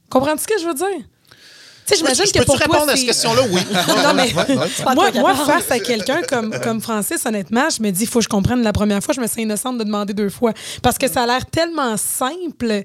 Comprends-tu 0.09 0.43
ce 0.43 0.47
que 0.47 0.61
je 0.61 0.67
veux 0.67 0.75
dire? 0.75 1.07
Tu 1.87 1.95
sais, 1.95 1.97
j'imagine 1.97 2.25
que 2.33 2.45
pour 2.45 2.57
toi, 2.59 2.67
répondre 2.67 2.91
à 2.93 2.97
cette 2.97 3.07
question-là? 3.07 3.43
Oui. 3.51 3.61
Non, 4.05 4.15
mais 4.15 4.33
moi, 4.95 5.11
moi, 5.13 5.35
face 5.35 5.71
à 5.71 5.79
quelqu'un 5.81 6.23
comme, 6.23 6.55
comme 6.63 6.81
Francis, 6.81 7.25
honnêtement, 7.27 7.69
je 7.71 7.83
me 7.83 7.91
dis, 7.91 8.03
il 8.05 8.09
faut 8.09 8.21
que 8.21 8.25
je 8.25 8.29
comprenne 8.29 8.63
la 8.63 8.73
première 8.73 9.03
fois, 9.03 9.15
je 9.15 9.21
me 9.21 9.27
sens 9.27 9.39
innocente 9.39 9.79
de 9.79 9.85
demander 9.85 10.15
deux 10.15 10.31
fois. 10.31 10.53
Parce 10.83 10.97
que 10.99 11.09
ça 11.11 11.23
a 11.23 11.27
l'air 11.27 11.45
tellement 11.47 11.97
simple 11.97 12.83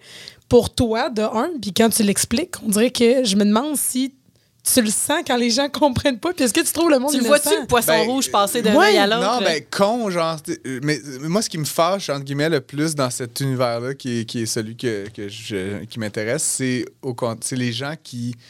pour 0.49 0.73
toi, 0.73 1.09
de 1.09 1.21
un, 1.21 1.49
puis 1.61 1.73
quand 1.73 1.89
tu 1.89 2.03
l'expliques, 2.03 2.55
on 2.65 2.69
dirait 2.69 2.89
que 2.91 3.23
je 3.23 3.35
me 3.35 3.45
demande 3.45 3.75
si 3.77 4.13
tu 4.73 4.81
le 4.81 4.89
sens 4.89 5.21
quand 5.25 5.37
les 5.37 5.49
gens 5.49 5.69
comprennent 5.69 6.19
pas. 6.19 6.33
Puis 6.33 6.43
est-ce 6.43 6.53
que 6.53 6.59
tu 6.61 6.73
trouves 6.73 6.89
le 6.89 6.99
monde 6.99 7.11
Tu 7.11 7.19
vois-tu, 7.21 7.49
le 7.61 7.67
poisson 7.67 7.91
Ben, 7.91 8.05
rouge 8.07 8.29
passer 8.31 8.61
d'un 8.61 8.75
ouais, 8.75 8.97
à 8.97 9.07
l'autre? 9.07 9.21
Non, 9.21 9.39
ben 9.41 9.61
con, 9.71 10.09
genre. 10.09 10.37
euh, 10.49 10.79
Mais 10.83 10.99
mais 11.21 11.27
moi, 11.29 11.41
ce 11.41 11.49
qui 11.49 11.57
me 11.57 11.65
fâche, 11.65 12.09
entre 12.09 12.23
guillemets, 12.25 12.49
le 12.49 12.59
plus 12.61 12.93
dans 12.95 13.09
cet 13.09 13.39
univers-là, 13.39 13.93
qui 13.93 14.19
est, 14.21 14.25
qui 14.25 14.41
est 14.41 14.45
celui 14.45 14.75
que, 14.75 15.07
que 15.09 15.29
je, 15.29 15.85
qui 15.85 15.99
m'intéresse, 15.99 16.43
c'est 16.43 16.83
au 17.01 17.13
con- 17.13 17.37
c'est 17.41 17.55
les 17.55 17.71
gens 17.71 17.93
qui, 18.03 18.35
euh, 18.35 18.41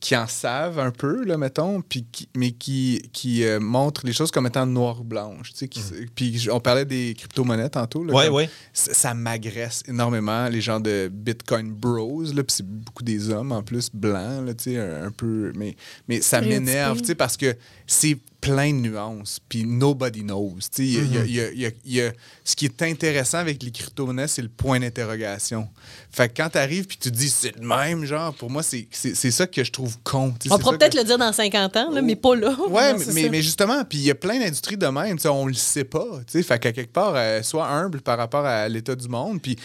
qui 0.00 0.16
en 0.16 0.26
savent 0.26 0.78
un 0.78 0.90
peu, 0.90 1.24
là, 1.24 1.36
mettons, 1.38 1.80
puis 1.82 2.06
qui- 2.10 2.28
mais 2.36 2.52
qui, 2.52 3.02
qui 3.12 3.44
euh, 3.44 3.60
montrent 3.60 4.04
les 4.06 4.12
choses 4.12 4.30
comme 4.30 4.46
étant 4.46 4.66
noir 4.66 5.00
ou 5.00 5.04
blanche. 5.04 5.52
tu 5.52 5.58
sais, 5.58 5.68
qui- 5.68 5.82
Puis 6.14 6.48
on 6.50 6.60
parlait 6.60 6.84
des 6.84 7.14
crypto-monnaies 7.16 7.70
tantôt. 7.70 8.04
Là, 8.04 8.14
Ouais, 8.14 8.26
comme- 8.26 8.34
ouais. 8.34 8.50
ça, 8.72 8.94
ça 8.94 9.14
m'agresse 9.14 9.82
énormément, 9.88 10.48
les 10.48 10.60
gens 10.60 10.80
de 10.80 11.10
Bitcoin 11.12 11.72
Bros, 11.72 12.22
là, 12.34 12.42
puis 12.44 12.54
c'est 12.56 12.66
beaucoup 12.66 13.02
des 13.02 13.30
hommes 13.30 13.52
en 13.52 13.62
plus, 13.62 13.90
blancs, 13.92 14.46
là, 14.46 14.54
tu 14.54 14.64
sais, 14.64 14.78
un, 14.78 15.06
un 15.06 15.10
peu. 15.10 15.52
Mais, 15.56 15.76
mais 16.08 16.20
ça 16.20 16.40
m'énerve, 16.40 17.00
tu 17.00 17.06
sais, 17.06 17.14
parce 17.14 17.36
que 17.36 17.56
c'est 17.86 18.18
plein 18.44 18.72
de 18.74 18.78
nuances, 18.80 19.40
puis 19.48 19.64
nobody 19.64 20.20
knows. 20.22 20.56
ce 20.60 22.54
qui 22.56 22.64
est 22.66 22.82
intéressant 22.82 23.38
avec 23.38 23.62
les 23.62 23.70
crypto-monnaies, 23.70 24.28
c'est 24.28 24.42
le 24.42 24.48
point 24.50 24.78
d'interrogation. 24.80 25.66
Fait 26.10 26.28
que 26.28 26.34
quand 26.42 26.50
tu 26.50 26.58
arrives 26.58 26.86
puis 26.86 26.98
tu 26.98 27.10
dis 27.10 27.30
c'est 27.30 27.56
le 27.58 27.66
même, 27.66 28.04
genre, 28.04 28.34
pour 28.34 28.50
moi, 28.50 28.62
c'est 28.62 28.86
c'est- 28.90 29.14
c'est 29.14 29.30
ça 29.30 29.46
que 29.46 29.64
je 29.64 29.72
trouve 29.72 29.96
con. 30.02 30.34
On 30.50 30.58
pourra 30.58 30.76
peut-être 30.76 30.92
que- 30.92 30.98
le 30.98 31.04
dire 31.04 31.16
dans 31.16 31.32
50 31.32 31.74
ans, 31.76 31.90
là, 31.90 32.02
mais 32.02 32.16
pas 32.16 32.36
là. 32.36 32.54
Ouais, 32.68 32.92
Non, 32.98 32.98
mais, 33.14 33.28
mais, 33.30 33.42
justement, 33.42 33.82
puis 33.84 33.98
il 33.98 34.04
y 34.04 34.10
a 34.10 34.14
plein 34.14 34.38
d'industries 34.38 34.76
de 34.76 34.86
même, 34.88 35.16
tu 35.16 35.22
sais, 35.22 35.28
on 35.28 35.46
le 35.46 35.54
sait 35.54 35.84
pas. 35.84 36.04
tu 36.26 36.32
sais, 36.38 36.42
Fait 36.42 36.58
qu'à 36.58 36.72
quelque 36.72 36.92
part, 36.92 37.14
euh, 37.16 37.42
sois 37.42 37.66
humble 37.66 38.02
par 38.02 38.18
rapport 38.18 38.44
à 38.44 38.68
l'état 38.68 38.94
du 38.94 39.08
monde, 39.08 39.40
puis 39.40 39.56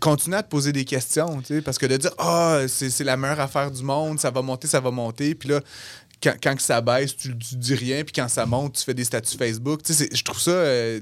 continue 0.00 0.34
à 0.36 0.42
te 0.42 0.50
poser 0.50 0.72
des 0.72 0.84
questions, 0.84 1.40
tu 1.40 1.54
sais, 1.54 1.62
parce 1.62 1.78
que 1.78 1.86
de 1.86 1.96
dire 1.96 2.10
ah 2.18 2.62
c'est 2.68 2.90
c'est 2.90 3.04
la 3.04 3.16
meilleure 3.16 3.40
affaire 3.40 3.70
du 3.70 3.82
monde, 3.82 4.18
ça 4.20 4.30
va 4.30 4.42
monter, 4.42 4.66
ça 4.68 4.80
va 4.80 4.90
monter, 4.90 5.34
puis 5.34 5.48
là 5.48 5.60
quand, 6.22 6.34
quand 6.42 6.56
que 6.56 6.62
ça 6.62 6.80
baisse, 6.80 7.16
tu, 7.16 7.36
tu 7.38 7.54
dis 7.56 7.74
rien, 7.74 8.02
puis 8.02 8.12
quand 8.12 8.28
ça 8.28 8.44
monte, 8.46 8.74
tu 8.76 8.84
fais 8.84 8.94
des 8.94 9.04
statuts 9.04 9.36
Facebook. 9.36 9.82
Tu 9.82 9.92
sais, 9.94 10.04
c'est- 10.04 10.16
je 10.16 10.24
trouve 10.24 10.40
ça 10.40 10.50
euh, 10.50 11.00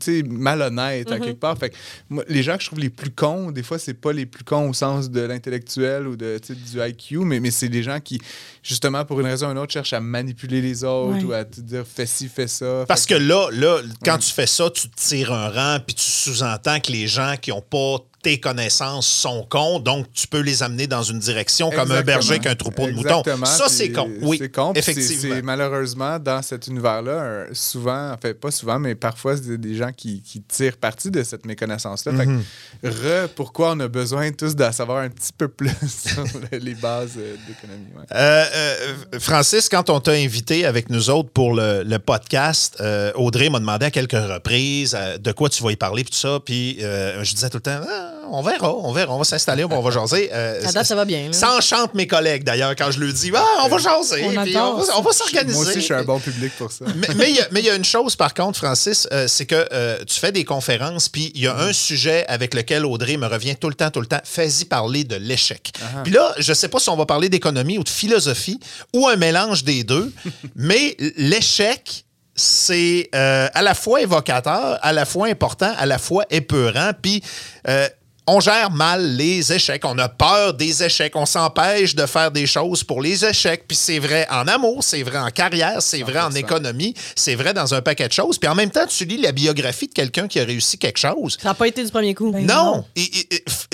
tu 0.00 0.20
sais, 0.20 0.22
malhonnête 0.24 1.10
à 1.10 1.18
quelque 1.20 1.38
part. 1.38 1.56
Fait 1.58 1.70
que 1.70 1.76
moi, 2.08 2.24
les 2.28 2.42
gens 2.42 2.56
que 2.56 2.62
je 2.62 2.66
trouve 2.66 2.80
les 2.80 2.90
plus 2.90 3.10
cons, 3.10 3.50
des 3.50 3.62
fois, 3.62 3.78
c'est 3.78 3.94
pas 3.94 4.12
les 4.12 4.26
plus 4.26 4.42
cons 4.44 4.68
au 4.70 4.72
sens 4.72 5.10
de 5.10 5.20
l'intellectuel 5.20 6.06
ou 6.08 6.16
de, 6.16 6.40
du 6.72 6.80
IQ, 6.80 7.18
mais, 7.20 7.38
mais 7.40 7.50
c'est 7.50 7.68
des 7.68 7.82
gens 7.82 8.00
qui, 8.00 8.20
justement, 8.62 9.04
pour 9.04 9.20
une 9.20 9.26
raison 9.26 9.48
ou 9.48 9.52
une 9.52 9.58
autre, 9.58 9.72
cherchent 9.72 9.92
à 9.92 10.00
manipuler 10.00 10.60
les 10.60 10.84
autres 10.84 11.18
Ouais. 11.18 11.24
ou 11.24 11.32
à 11.32 11.44
te 11.44 11.60
dire 11.60 11.84
fais 11.86 12.06
ci, 12.06 12.28
fais 12.28 12.48
ça. 12.48 12.84
Parce 12.88 13.06
Fait 13.06 13.14
que 13.14 13.20
là, 13.20 13.48
là 13.52 13.80
quand 14.04 14.18
tu 14.18 14.32
fais 14.32 14.46
ça, 14.46 14.68
tu 14.70 14.88
te 14.88 14.96
tires 15.00 15.32
un 15.32 15.48
rang, 15.48 15.78
puis 15.86 15.94
tu 15.94 16.04
sous-entends 16.10 16.80
que 16.80 16.90
les 16.92 17.06
gens 17.06 17.34
qui 17.40 17.50
n'ont 17.50 17.62
pas 17.62 17.98
tes 18.22 18.38
connaissances 18.40 19.06
sont 19.06 19.46
cons, 19.48 19.78
donc 19.80 20.06
tu 20.12 20.26
peux 20.26 20.40
les 20.40 20.62
amener 20.62 20.86
dans 20.86 21.02
une 21.02 21.18
direction 21.18 21.70
comme 21.70 21.90
un 21.90 22.02
berger 22.02 22.38
qu'un 22.38 22.54
troupeau 22.54 22.86
de 22.86 22.92
moutons. 22.92 23.22
Ça, 23.44 23.68
c'est 23.68 23.90
con. 23.92 24.10
Oui, 24.22 24.36
c'est 24.40 24.50
con. 24.50 24.72
effectivement. 24.74 25.34
C'est 25.36 25.42
malheureusement 25.42 26.18
dans 26.18 26.42
cet 26.42 26.66
univers-là, 26.66 27.46
un- 27.50 27.54
souvent, 27.54 28.12
en 28.12 28.16
fait, 28.18 28.34
pas 28.34 28.50
souvent, 28.50 28.78
mais 28.78 28.94
parfois, 28.94 29.36
c'est 29.36 29.56
des 29.58 29.74
gens 29.74 29.92
qui, 29.92 30.22
qui 30.22 30.40
tirent 30.42 30.76
parti 30.76 31.10
de 31.10 31.22
cette 31.22 31.46
méconnaissance-là. 31.46 32.12
Fait 32.12 32.26
que, 32.26 33.24
re, 33.24 33.28
pourquoi 33.30 33.72
on 33.72 33.80
a 33.80 33.88
besoin 33.88 34.30
tous 34.32 34.54
d'en 34.54 34.72
savoir 34.72 34.98
un 34.98 35.08
petit 35.08 35.32
peu 35.36 35.48
plus 35.48 35.70
sur 35.88 36.24
les 36.52 36.74
bases 36.74 37.12
euh, 37.18 37.36
d'économie. 37.48 37.86
ouais. 37.96 38.04
Euh, 38.12 38.44
euh, 38.54 39.18
Francis, 39.18 39.68
quand 39.68 39.88
on 39.90 40.00
t'a 40.00 40.12
invité 40.12 40.64
avec 40.66 40.90
nous 40.90 41.10
autres 41.10 41.30
pour 41.30 41.54
le, 41.54 41.82
le 41.84 41.98
podcast, 41.98 42.76
euh, 42.80 43.12
Audrey 43.14 43.48
m'a 43.50 43.60
demandé 43.60 43.86
à 43.86 43.90
quelques 43.90 44.12
reprises 44.12 44.96
de 45.20 45.32
quoi 45.32 45.48
tu 45.48 45.62
vas 45.62 45.72
y 45.72 45.76
parler, 45.76 46.04
puis 46.04 46.12
tout 46.12 46.18
ça. 46.18 46.38
Puis 46.44 46.78
je 46.80 47.34
disais 47.34 47.48
tout 47.48 47.56
le 47.58 47.62
temps, 47.62 47.80
Ah, 47.88 48.09
on 48.30 48.42
verra, 48.42 48.74
on 48.76 48.92
verra, 48.92 49.14
on 49.14 49.18
va 49.18 49.24
s'installer, 49.24 49.64
on 49.64 49.80
va 49.80 49.90
jaser. 49.90 50.30
Euh, 50.32 50.60
À 50.66 50.72
date, 50.72 50.86
ça 50.86 50.94
va 50.94 51.04
bien. 51.04 51.26
là. 51.26 51.32
Ça 51.32 51.56
enchante 51.56 51.94
mes 51.94 52.06
collègues 52.06 52.44
d'ailleurs 52.44 52.74
quand 52.76 52.90
je 52.90 53.00
leur 53.00 53.12
dis, 53.12 53.30
ah, 53.34 53.44
on 53.64 53.68
va 53.68 53.78
jaser, 53.78 54.24
On 54.24 54.42
puis 54.42 54.56
on 54.56 54.76
va, 55.02 55.12
ça. 55.12 55.24
s'organiser. 55.24 55.54
Moi 55.56 55.62
aussi, 55.66 55.74
je 55.80 55.84
suis 55.84 55.94
un 55.94 56.04
bon 56.04 56.18
public 56.20 56.52
pour 56.58 56.70
ça. 56.72 56.84
mais 56.96 57.08
mais 57.16 57.30
il 57.30 57.36
y 57.36 57.40
a- 57.40 57.48
mais 57.50 57.60
il 57.60 57.66
y, 57.66 57.70
a 57.70 57.74
une 57.74 57.84
chose, 57.84 58.16
par 58.16 58.34
contre, 58.34 58.58
Francis, 58.58 59.06
euh, 59.12 59.26
c'est 59.28 59.46
que 59.46 59.66
euh, 59.72 59.98
tu 60.06 60.18
fais 60.18 60.32
des 60.32 60.44
conférences, 60.44 61.08
puis 61.08 61.32
il 61.34 61.42
y 61.42 61.46
a 61.46 61.56
un 61.56 61.72
sujet 61.72 62.24
avec 62.28 62.54
lequel 62.54 62.84
Audrey 62.86 63.16
me 63.16 63.26
revient 63.26 63.56
tout 63.56 63.68
le 63.68 63.74
temps, 63.74 63.90
tout 63.90 64.00
le 64.00 64.06
temps. 64.06 64.20
Fais-y 64.24 64.64
parler 64.64 65.04
de 65.04 65.16
l'échec. 65.16 65.72
Puis 66.04 66.12
là, 66.12 66.32
je 66.38 66.52
sais 66.52 66.68
pas 66.68 66.78
si 66.78 66.88
on 66.90 66.96
va 66.96 67.06
parler 67.06 67.28
d'économie 67.28 67.78
ou 67.78 67.84
de 67.84 67.88
philosophie 67.88 68.60
ou 68.94 69.08
un 69.08 69.16
mélange 69.16 69.64
des 69.64 69.84
deux, 69.84 70.12
mais 70.56 70.96
l'échec, 71.16 72.04
c'est 72.34 73.08
euh, 73.14 73.48
à 73.52 73.62
la 73.62 73.74
fois 73.74 74.00
évocateur, 74.00 74.78
à 74.82 74.92
la 74.92 75.04
fois 75.04 75.26
important, 75.28 75.72
à 75.78 75.86
la 75.86 75.98
fois 75.98 76.24
épeurant, 76.30 76.92
puis... 77.00 77.22
euh, 77.68 77.88
on 78.32 78.40
gère 78.40 78.70
mal 78.70 79.16
les 79.16 79.52
échecs. 79.52 79.84
On 79.84 79.98
a 79.98 80.08
peur 80.08 80.54
des 80.54 80.82
échecs. 80.82 81.16
On 81.16 81.26
s'empêche 81.26 81.94
de 81.94 82.06
faire 82.06 82.30
des 82.30 82.46
choses 82.46 82.84
pour 82.84 83.02
les 83.02 83.24
échecs. 83.24 83.64
Puis 83.66 83.76
c'est 83.76 83.98
vrai 83.98 84.26
en 84.30 84.46
amour, 84.46 84.84
c'est 84.84 85.02
vrai 85.02 85.18
en 85.18 85.30
carrière, 85.30 85.80
c'est 85.82 86.02
vrai 86.02 86.20
en 86.20 86.30
100%. 86.30 86.36
économie, 86.38 86.94
c'est 87.16 87.34
vrai 87.34 87.52
dans 87.54 87.74
un 87.74 87.82
paquet 87.82 88.08
de 88.08 88.12
choses. 88.12 88.38
Puis 88.38 88.48
en 88.48 88.54
même 88.54 88.70
temps, 88.70 88.86
tu 88.86 89.04
lis 89.04 89.18
la 89.18 89.32
biographie 89.32 89.88
de 89.88 89.92
quelqu'un 89.92 90.28
qui 90.28 90.38
a 90.40 90.44
réussi 90.44 90.78
quelque 90.78 90.98
chose. 90.98 91.36
Ça 91.42 91.48
n'a 91.48 91.54
pas 91.54 91.66
été 91.68 91.84
du 91.84 91.90
premier 91.90 92.14
coup. 92.14 92.30
Ben, 92.30 92.44
Non! 92.46 92.64
non. 92.76 92.84
Et- 92.96 93.02
et- 93.02 93.34
et- 93.36 93.44
f- 93.48 93.66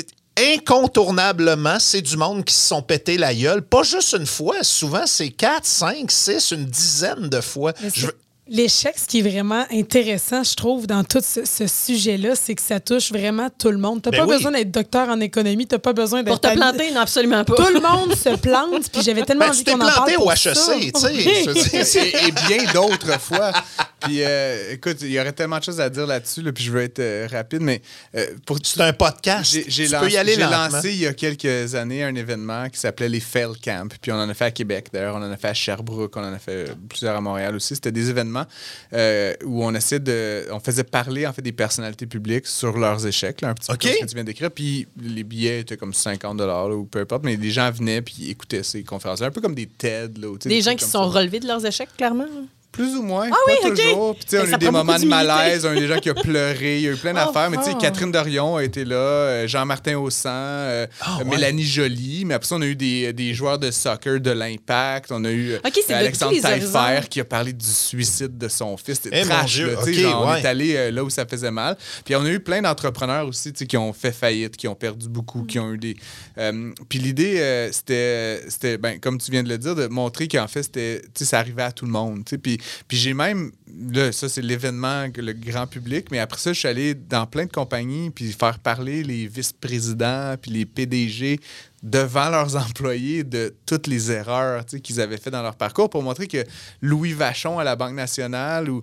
incontournablement, 0.59 1.79
c'est 1.81 2.03
du 2.03 2.17
monde 2.17 2.45
qui 2.45 2.55
se 2.55 2.69
sont 2.69 2.83
pété 2.83 3.17
la 3.17 3.35
gueule. 3.35 3.63
Pas 3.63 3.83
juste 3.83 4.15
une 4.19 4.27
fois. 4.27 4.57
Souvent, 4.63 5.07
c'est 5.07 5.31
4, 5.31 5.65
5, 5.65 6.11
6, 6.11 6.51
une 6.53 6.67
dizaine 6.67 7.29
de 7.29 7.41
fois. 7.41 7.73
Je 7.95 8.07
L'échec, 8.49 8.95
ce 8.97 9.07
qui 9.07 9.19
est 9.19 9.29
vraiment 9.29 9.65
intéressant, 9.73 10.45
je 10.45 10.55
trouve, 10.55 10.87
dans 10.87 11.03
tout 11.03 11.21
ce, 11.21 11.45
ce 11.45 11.67
sujet-là, 11.67 12.37
c'est 12.37 12.55
que 12.55 12.63
ça 12.63 12.79
touche 12.79 13.11
vraiment 13.11 13.49
tout 13.59 13.71
le 13.73 13.79
monde. 13.79 14.01
Tu 14.03 14.11
Ben 14.11 14.19
pas 14.19 14.25
oui. 14.25 14.37
besoin 14.37 14.53
d'être 14.53 14.71
docteur 14.71 15.09
en 15.09 15.19
économie, 15.19 15.67
tu 15.67 15.77
pas 15.81 15.93
besoin 15.93 16.23
d'être... 16.23 16.41
Pour 16.41 16.51
te 16.51 16.55
planter, 16.57 16.93
non, 16.93 17.01
absolument 17.01 17.43
pas. 17.45 17.57
Tout 17.57 17.75
le 17.75 17.81
monde 17.81 18.15
se 18.15 18.37
plante, 18.37 18.89
puis 18.93 19.03
j'avais 19.03 19.23
tellement 19.25 19.47
Ben, 19.47 19.51
envie 19.51 19.59
tu 19.59 19.65
t'es 19.65 19.73
qu'on 19.73 19.79
en 19.79 19.87
parle 19.89 19.95
planté 19.95 20.15
pour 20.15 20.27
au 20.29 20.37
ça. 20.37 20.77
HEC, 20.77 20.93
tu 20.93 21.85
sais. 21.85 22.13
Et 22.29 22.31
bien 22.47 22.73
d'autres 22.73 23.21
fois. 23.21 23.53
Puis, 24.01 24.23
euh, 24.23 24.73
écoute, 24.75 24.99
il 25.01 25.11
y 25.11 25.19
aurait 25.19 25.33
tellement 25.33 25.59
de 25.59 25.65
choses 25.65 25.81
à 25.81 25.89
dire 25.89 26.07
là-dessus, 26.07 26.43
là, 26.43 26.53
puis 26.53 26.63
je 26.65 26.71
vais 26.71 26.85
être 26.85 26.99
euh, 26.99 27.27
rapide, 27.31 27.63
mais 27.63 27.81
euh, 28.15 28.27
pour 28.45 28.59
C'est 28.63 28.81
un 28.83 28.93
podcast. 28.93 29.51
J'ai 29.51 29.65
j'ai 29.69 29.87
tu 29.87 29.93
lancé, 29.93 30.07
peux 30.07 30.13
y 30.13 30.17
aller 30.19 30.35
j'ai 30.35 30.41
lentement. 30.41 30.69
lancé 30.69 30.91
il 30.93 30.99
y 31.01 31.07
a 31.07 31.15
quelques 31.15 31.75
années 31.75 32.05
un 32.05 32.15
événement 32.15 32.69
qui 32.69 32.79
s'appelait 32.79 33.09
les 33.09 33.21
Fail 33.21 33.53
Camp. 33.63 33.93
Puis 34.01 34.13
on 34.13 34.17
en 34.17 34.29
a 34.29 34.35
fait 34.35 34.45
à 34.45 34.51
Québec, 34.51 34.89
d'ailleurs. 34.93 35.17
On 35.17 35.23
en 35.23 35.31
a 35.31 35.37
fait 35.37 35.49
à 35.49 35.55
Sherbrooke. 35.55 36.15
On 36.17 36.25
en 36.25 36.33
a 36.33 36.39
fait 36.39 36.73
plusieurs 36.89 37.17
à 37.17 37.21
Montréal 37.21 37.57
aussi. 37.57 37.75
C'était 37.75 37.93
des 37.93 38.11
événements 38.11 38.45
euh, 38.93 39.33
où 39.45 39.65
on 39.65 39.75
essaie 39.75 39.99
de. 39.99 40.47
On 40.53 40.61
faisait 40.61 40.85
parler 40.85 41.27
en 41.27 41.33
fait 41.33 41.43
des 41.43 41.53
personnalités 41.53 42.07
publiques 42.07 42.47
sur 42.47 42.77
leurs 42.77 43.07
échecs, 43.07 43.41
là, 43.41 43.49
un 43.49 43.55
petit 43.55 43.67
peu 43.69 43.77
comme 43.79 43.91
ce 43.93 44.01
que 44.01 44.07
tu 44.07 44.15
viens 44.15 44.25
d'écrire. 44.25 44.51
Puis 44.51 44.87
les 45.03 45.25
billets 45.25 45.61
étaient 45.61 45.77
comme 45.79 45.95
50 45.95 46.39
là, 46.41 46.67
ou 46.67 46.85
peu 46.85 47.01
importe. 47.01 47.25
Mais 47.25 47.37
les 47.37 47.51
gens 47.51 47.71
venaient 47.71 48.03
puis 48.03 48.31
écoutaient 48.31 48.63
ces 48.63 48.85
conférences 48.85 49.23
Un 49.23 49.31
peu 49.31 49.41
comme 49.41 49.55
des 49.55 49.67
TED. 49.67 50.19
Là, 50.19 50.29
ou, 50.29 50.39
Des 50.39 50.49
des 50.51 50.61
gens 50.61 50.75
qui 50.75 50.85
se 50.85 50.91
sont 50.91 51.11
ça. 51.11 51.19
relevés 51.19 51.41
de 51.41 51.47
leurs 51.47 51.65
échecs, 51.65 51.89
clairement. 51.97 52.27
Plus 52.73 52.95
ou 52.97 53.03
moins. 53.03 53.29
Ah 53.31 53.35
pas 53.47 53.53
oui, 53.65 53.71
OK. 53.71 53.77
toujours. 53.77 54.15
Puis, 54.17 54.25
tu 54.27 54.31
sais, 54.37 54.39
on 54.41 54.45
a 54.53 54.57
eu 54.57 54.59
des 54.59 54.71
moments 54.71 54.99
de 54.99 55.07
malaise, 55.07 55.65
on 55.65 55.71
a 55.71 55.75
eu 55.77 55.81
des 55.81 55.87
gens 55.89 55.99
qui 55.99 56.11
ont 56.11 56.15
pleuré, 56.15 56.77
il 56.77 56.83
y 56.83 56.89
a 56.89 56.93
eu 56.93 56.97
plein 56.97 57.15
d'affaires. 57.15 57.49
Mais 57.51 57.57
tu 57.57 57.65
sais. 57.65 57.75
Catherine 57.81 58.13
Dorion 58.13 58.57
a 58.57 58.65
été 58.65 58.85
là, 58.85 58.97
euh, 58.97 59.49
Jean-Martin 59.49 59.97
Haussan, 59.97 60.31
euh, 60.35 60.87
Ah, 61.01 61.17
euh, 61.21 61.25
ouais. 61.25 61.31
Mélanie 61.31 61.65
Joly. 61.65 62.25
Mais 62.27 62.35
après 62.35 62.47
ça, 62.49 62.57
on 62.57 62.61
a 62.63 62.67
eu 62.67 62.77
des, 62.77 63.13
des 63.15 63.33
joueurs 63.33 63.59
de 63.59 63.71
soccer 63.71 64.21
de 64.21 64.31
l'Impact. 64.31 65.11
On 65.11 65.25
a 65.25 65.31
eu 65.31 65.53
euh, 65.53 65.59
Alexandre 65.89 66.39
Taillefer 66.41 67.09
qui 67.09 67.21
a 67.21 67.25
parlé 67.25 67.53
du 67.55 67.65
suicide 67.67 68.37
de 68.37 68.49
son 68.49 68.77
fils. 68.77 69.01
C'était 69.03 69.21
Eh, 69.21 69.25
mon 69.25 69.31
trash, 69.31 69.59
là, 69.61 69.93
genre, 69.93 70.27
On 70.27 70.35
est 70.35 70.45
allé 70.47 70.77
euh, 70.77 70.91
là 70.91 71.03
où 71.03 71.09
ça 71.11 71.25
faisait 71.25 71.51
mal. 71.51 71.77
Puis 72.05 72.15
on 72.15 72.25
a 72.25 72.29
eu 72.31 72.41
plein 72.41 72.61
d'entrepreneurs 72.61 73.27
aussi 73.27 73.53
tu 73.53 73.61
sais, 73.61 73.67
qui 73.67 73.77
ont 73.79 73.93
fait 73.93 74.13
faillite, 74.13 74.57
qui 74.57 74.69
ont 74.69 74.75
perdu 74.75 75.09
beaucoup, 75.09 75.45
qui 75.45 75.59
ont 75.59 75.73
eu 75.73 75.79
des... 75.79 75.97
euh, 76.39 76.73
puis 76.89 76.99
l'idée, 76.99 77.39
euh, 77.41 77.73
c'était, 77.73 78.43
c'était 78.49 78.77
ben, 78.79 78.99
comme 79.01 79.19
tu 79.19 79.31
viens 79.31 79.43
de 79.43 79.49
le 79.49 79.57
dire, 79.59 79.75
de 79.75 79.87
montrer 79.87 80.29
qu'en 80.29 80.47
fait, 80.49 80.63
c'était, 80.63 81.01
tu 81.15 81.21
sais, 81.21 81.25
ça 81.25 81.39
arrivait 81.39 81.63
à 81.63 81.73
tout 81.73 81.85
le 81.87 81.91
monde. 81.91 82.25
tu 82.25 82.31
sais. 82.31 82.39
Puis, 82.39 82.59
puis 82.89 82.97
j'ai 82.97 83.15
même, 83.15 83.53
là, 83.93 84.13
ça 84.13 84.29
c'est 84.29 84.43
l'événement, 84.43 85.07
le 85.17 85.33
grand 85.33 85.67
public, 85.67 86.07
mais 86.11 86.19
après 86.19 86.39
ça, 86.39 86.53
je 86.53 86.59
suis 86.59 86.69
allé 86.69 86.95
dans 86.95 87.27
plein 87.27 87.47
de 87.47 87.53
compagnies, 87.53 88.11
puis 88.11 88.33
faire 88.33 88.59
parler 88.59 89.03
les 89.03 89.27
vice-présidents, 89.27 90.37
puis 90.41 90.51
les 90.51 90.67
PDG 90.67 91.41
devant 91.87 92.29
leurs 92.31 92.57
employés 92.57 93.23
de 93.23 93.55
toutes 93.65 93.87
les 93.87 94.11
erreurs 94.11 94.65
qu'ils 94.83 95.01
avaient 95.01 95.19
fait 95.19 95.31
dans 95.31 95.43
leur 95.43 95.55
parcours 95.55 95.89
pour 95.89 96.03
montrer 96.03 96.27
que 96.27 96.45
Louis 96.83 97.13
Vachon 97.13 97.59
à 97.61 97.65
la 97.65 97.77
Banque 97.77 97.95
nationale 97.95 98.69
ou, 98.69 98.81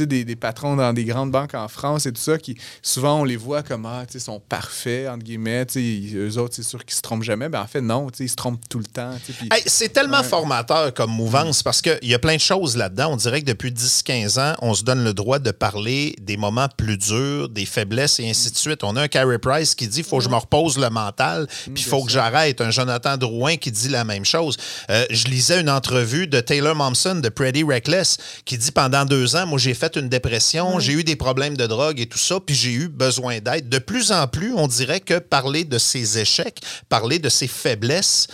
des, 0.00 0.24
des 0.24 0.36
patrons 0.36 0.74
dans 0.74 0.92
des 0.92 1.04
grandes 1.04 1.30
banques 1.30 1.54
en 1.54 1.68
France 1.68 2.06
et 2.06 2.12
tout 2.12 2.20
ça, 2.20 2.38
qui 2.38 2.56
souvent 2.82 3.20
on 3.20 3.24
les 3.24 3.36
voit 3.36 3.62
comme 3.62 3.86
ah, 3.86 4.04
sont 4.18 4.40
parfaits, 4.40 5.08
entre 5.08 5.24
guillemets, 5.24 5.64
eux 5.76 6.38
autres, 6.38 6.54
c'est 6.56 6.64
sûr 6.64 6.84
qu'ils 6.84 6.96
se 6.96 7.02
trompent 7.02 7.22
jamais. 7.22 7.48
Ben, 7.48 7.60
en 7.62 7.66
fait, 7.66 7.80
non, 7.80 8.08
ils 8.18 8.28
se 8.28 8.34
trompent 8.34 8.68
tout 8.68 8.78
le 8.78 8.84
temps. 8.84 9.12
Hey, 9.52 9.62
c'est 9.66 9.90
tellement 9.90 10.20
Ouais. 10.20 10.24
formateur 10.26 10.92
comme 10.92 11.10
mouvance 11.12 11.62
parce 11.62 11.80
qu'il 11.80 11.98
y 12.02 12.14
a 12.14 12.18
plein 12.18 12.34
de 12.34 12.40
choses 12.40 12.76
là-dedans. 12.76 13.12
On 13.12 13.16
dirait 13.16 13.40
que 13.40 13.46
depuis 13.46 13.70
10-15 13.70 14.40
ans, 14.40 14.54
on 14.60 14.74
se 14.74 14.82
donne 14.82 15.04
le 15.04 15.14
droit 15.14 15.38
de 15.38 15.52
parler 15.52 16.16
des 16.20 16.36
moments 16.36 16.68
plus 16.76 16.96
durs, 16.98 17.48
des 17.48 17.64
faiblesses 17.64 18.18
et 18.18 18.28
ainsi 18.28 18.50
de 18.50 18.56
suite. 18.56 18.82
On 18.82 18.96
a 18.96 19.02
un 19.02 19.08
Carey 19.08 19.38
Price 19.38 19.74
qui 19.76 19.86
dit 19.86 20.02
faut 20.02 20.18
que 20.18 20.24
je 20.24 20.28
me 20.28 20.36
repose 20.36 20.78
le 20.78 20.90
mental, 20.90 21.46
puis 21.46 21.74
il 21.76 21.84
faut 21.84 22.04
que 22.04 22.10
j'arrête. 22.10 22.39
Un 22.40 22.70
Jonathan 22.70 23.16
Drouin 23.16 23.56
qui 23.56 23.70
dit 23.70 23.88
la 23.88 24.04
même 24.04 24.24
chose. 24.24 24.56
Euh, 24.90 25.04
je 25.10 25.26
lisais 25.26 25.60
une 25.60 25.68
entrevue 25.68 26.26
de 26.26 26.40
Taylor 26.40 26.74
Momsen 26.74 27.20
de 27.20 27.28
Pretty 27.28 27.62
Reckless 27.62 28.16
qui 28.44 28.56
dit 28.56 28.70
pendant 28.70 29.04
deux 29.04 29.36
ans, 29.36 29.46
moi 29.46 29.58
j'ai 29.58 29.74
fait 29.74 29.96
une 29.96 30.08
dépression, 30.08 30.78
j'ai 30.80 30.92
eu 30.92 31.04
des 31.04 31.16
problèmes 31.16 31.56
de 31.56 31.66
drogue 31.66 32.00
et 32.00 32.06
tout 32.06 32.18
ça, 32.18 32.38
puis 32.44 32.54
j'ai 32.54 32.72
eu 32.72 32.88
besoin 32.88 33.40
d'aide. 33.40 33.68
De 33.68 33.78
plus 33.78 34.10
en 34.10 34.26
plus, 34.26 34.54
on 34.54 34.66
dirait 34.66 35.00
que 35.00 35.18
parler 35.18 35.64
de 35.64 35.78
ses 35.78 36.18
échecs, 36.18 36.60
parler 36.88 37.18
de 37.18 37.28
ses 37.28 37.46
faiblesses, 37.46 38.26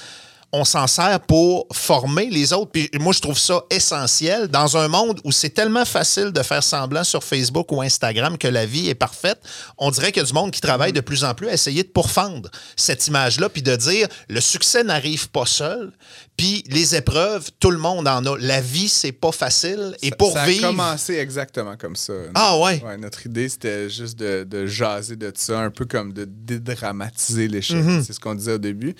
on 0.57 0.65
s'en 0.65 0.87
sert 0.87 1.21
pour 1.21 1.67
former 1.73 2.31
les 2.31 2.53
autres. 2.53 2.71
Puis 2.73 2.89
moi, 2.99 3.13
je 3.13 3.21
trouve 3.21 3.39
ça 3.39 3.63
essentiel 3.71 4.49
dans 4.49 4.77
un 4.77 4.89
monde 4.89 5.21
où 5.25 5.33
c'est 5.33 5.51
tellement 5.51 5.85
facile 5.85 6.33
de 6.33 6.43
faire 6.43 6.63
semblant 6.63 7.05
sur 7.05 7.23
Facebook 7.23 7.71
ou 7.73 7.83
Instagram 7.83 8.39
que 8.39 8.49
la 8.49 8.65
vie 8.65 8.89
est 8.89 8.95
parfaite. 8.95 9.39
On 9.77 9.91
dirait 9.91 10.13
qu'il 10.13 10.23
y 10.23 10.25
a 10.25 10.27
du 10.27 10.33
monde 10.33 10.51
qui 10.51 10.61
travaille 10.63 10.93
de 10.93 11.01
plus 11.01 11.25
en 11.25 11.35
plus 11.35 11.49
à 11.49 11.53
essayer 11.53 11.83
de 11.83 11.89
pourfendre 11.89 12.51
cette 12.75 13.07
image-là, 13.07 13.49
puis 13.51 13.63
de 13.63 13.77
dire 13.77 14.09
le 14.29 14.41
succès 14.41 14.83
n'arrive 14.83 15.29
pas 15.29 15.45
seul, 15.47 15.93
puis 16.37 16.65
les 16.69 16.95
épreuves, 16.95 17.51
tout 17.61 17.71
le 17.71 17.79
monde 17.79 18.09
en 18.09 18.25
a. 18.25 18.39
La 18.39 18.61
vie, 18.61 18.89
c'est 18.89 19.13
pas 19.13 19.33
facile. 19.33 19.97
Et 20.03 20.11
pour 20.11 20.33
ça 20.33 20.43
a 20.43 20.47
vivre. 20.47 20.69
commencé 20.69 21.17
exactement 21.17 21.77
comme 21.77 21.97
ça. 21.97 22.15
Ah 22.35 22.59
ouais. 22.59 22.83
Ouais, 22.83 22.97
notre 22.97 23.27
idée, 23.27 23.49
c'était 23.49 23.91
juste 23.91 24.19
de, 24.19 24.45
de 24.45 24.67
jaser 24.67 25.17
de 25.17 25.31
ça, 25.35 25.59
un 25.61 25.71
peu 25.71 25.85
comme 25.85 26.13
de 26.13 26.25
dédramatiser 26.27 27.49
l'échec. 27.49 27.77
Mhm. 27.77 28.03
C'est 28.05 28.13
ce 28.13 28.21
qu'on 28.21 28.35
disait 28.35 28.53
au 28.53 28.59
début. 28.59 28.95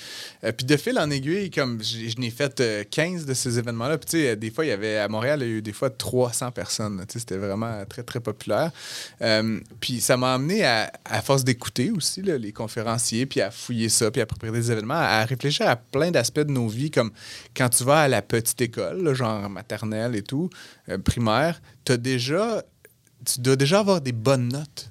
Euh, 0.45 0.53
puis 0.53 0.67
de 0.67 0.77
fil 0.77 0.99
en 0.99 1.11
aiguille, 1.11 1.46
comme 1.51 1.83
je 1.83 2.19
n'ai 2.19 2.31
fait 2.31 2.61
euh, 2.61 2.85
15 2.91 3.27
de 3.27 3.35
ces 3.35 3.59
événements-là. 3.59 3.99
Puis 3.99 4.11
tu 4.11 4.19
sais, 4.19 4.37
des 4.37 4.51
fois, 4.51 4.65
il 4.65 4.69
y 4.69 4.73
avait 4.73 4.99
à 4.99 5.09
Montréal, 5.09 5.41
il 5.43 5.49
y 5.49 5.51
a 5.51 5.55
eu 5.55 5.63
des 5.63 5.73
fois 5.73 5.91
300 5.91 6.51
personnes. 6.53 7.05
Tu 7.07 7.15
sais, 7.15 7.19
C'était 7.21 7.37
vraiment 7.37 7.85
très, 7.87 8.03
très 8.03 8.21
populaire. 8.21 8.71
Euh, 9.23 9.61
puis 9.81 10.01
ça 10.01 10.17
m'a 10.17 10.35
amené 10.35 10.65
à, 10.65 10.93
à 11.05 11.23
force 11.23 11.45
d'écouter 11.45 11.91
aussi 11.91 12.23
là, 12.23 12.39
les 12.39 12.53
conférenciers, 12.53 13.27
puis 13.27 13.41
à 13.41 13.51
fouiller 13.51 13.89
ça, 13.89 14.11
puis 14.11 14.21
à 14.21 14.27
préparer 14.27 14.53
des 14.53 14.71
événements, 14.71 14.95
à 14.95 15.25
réfléchir 15.25 15.69
à 15.69 15.77
plein 15.77 16.11
d'aspects 16.11 16.41
de 16.41 16.53
nos 16.53 16.69
vies, 16.69 16.91
comme 16.91 17.11
quand 17.57 17.69
tu 17.69 17.85
vas 17.85 18.03
à 18.03 18.09
la 18.09 18.23
petite 18.23 18.61
école, 18.61 19.03
là, 19.03 19.15
genre 19.15 19.49
maternelle 19.49 20.17
et 20.17 20.23
tout, 20.23 20.51
euh, 20.89 20.99
primaire, 20.99 21.61
tu 21.85 21.93
as 21.93 21.97
déjà 21.97 22.63
tu 23.25 23.41
dois 23.41 23.57
déjà 23.57 23.81
avoir 23.81 24.01
des 24.01 24.13
bonnes 24.13 24.49
notes. 24.49 24.91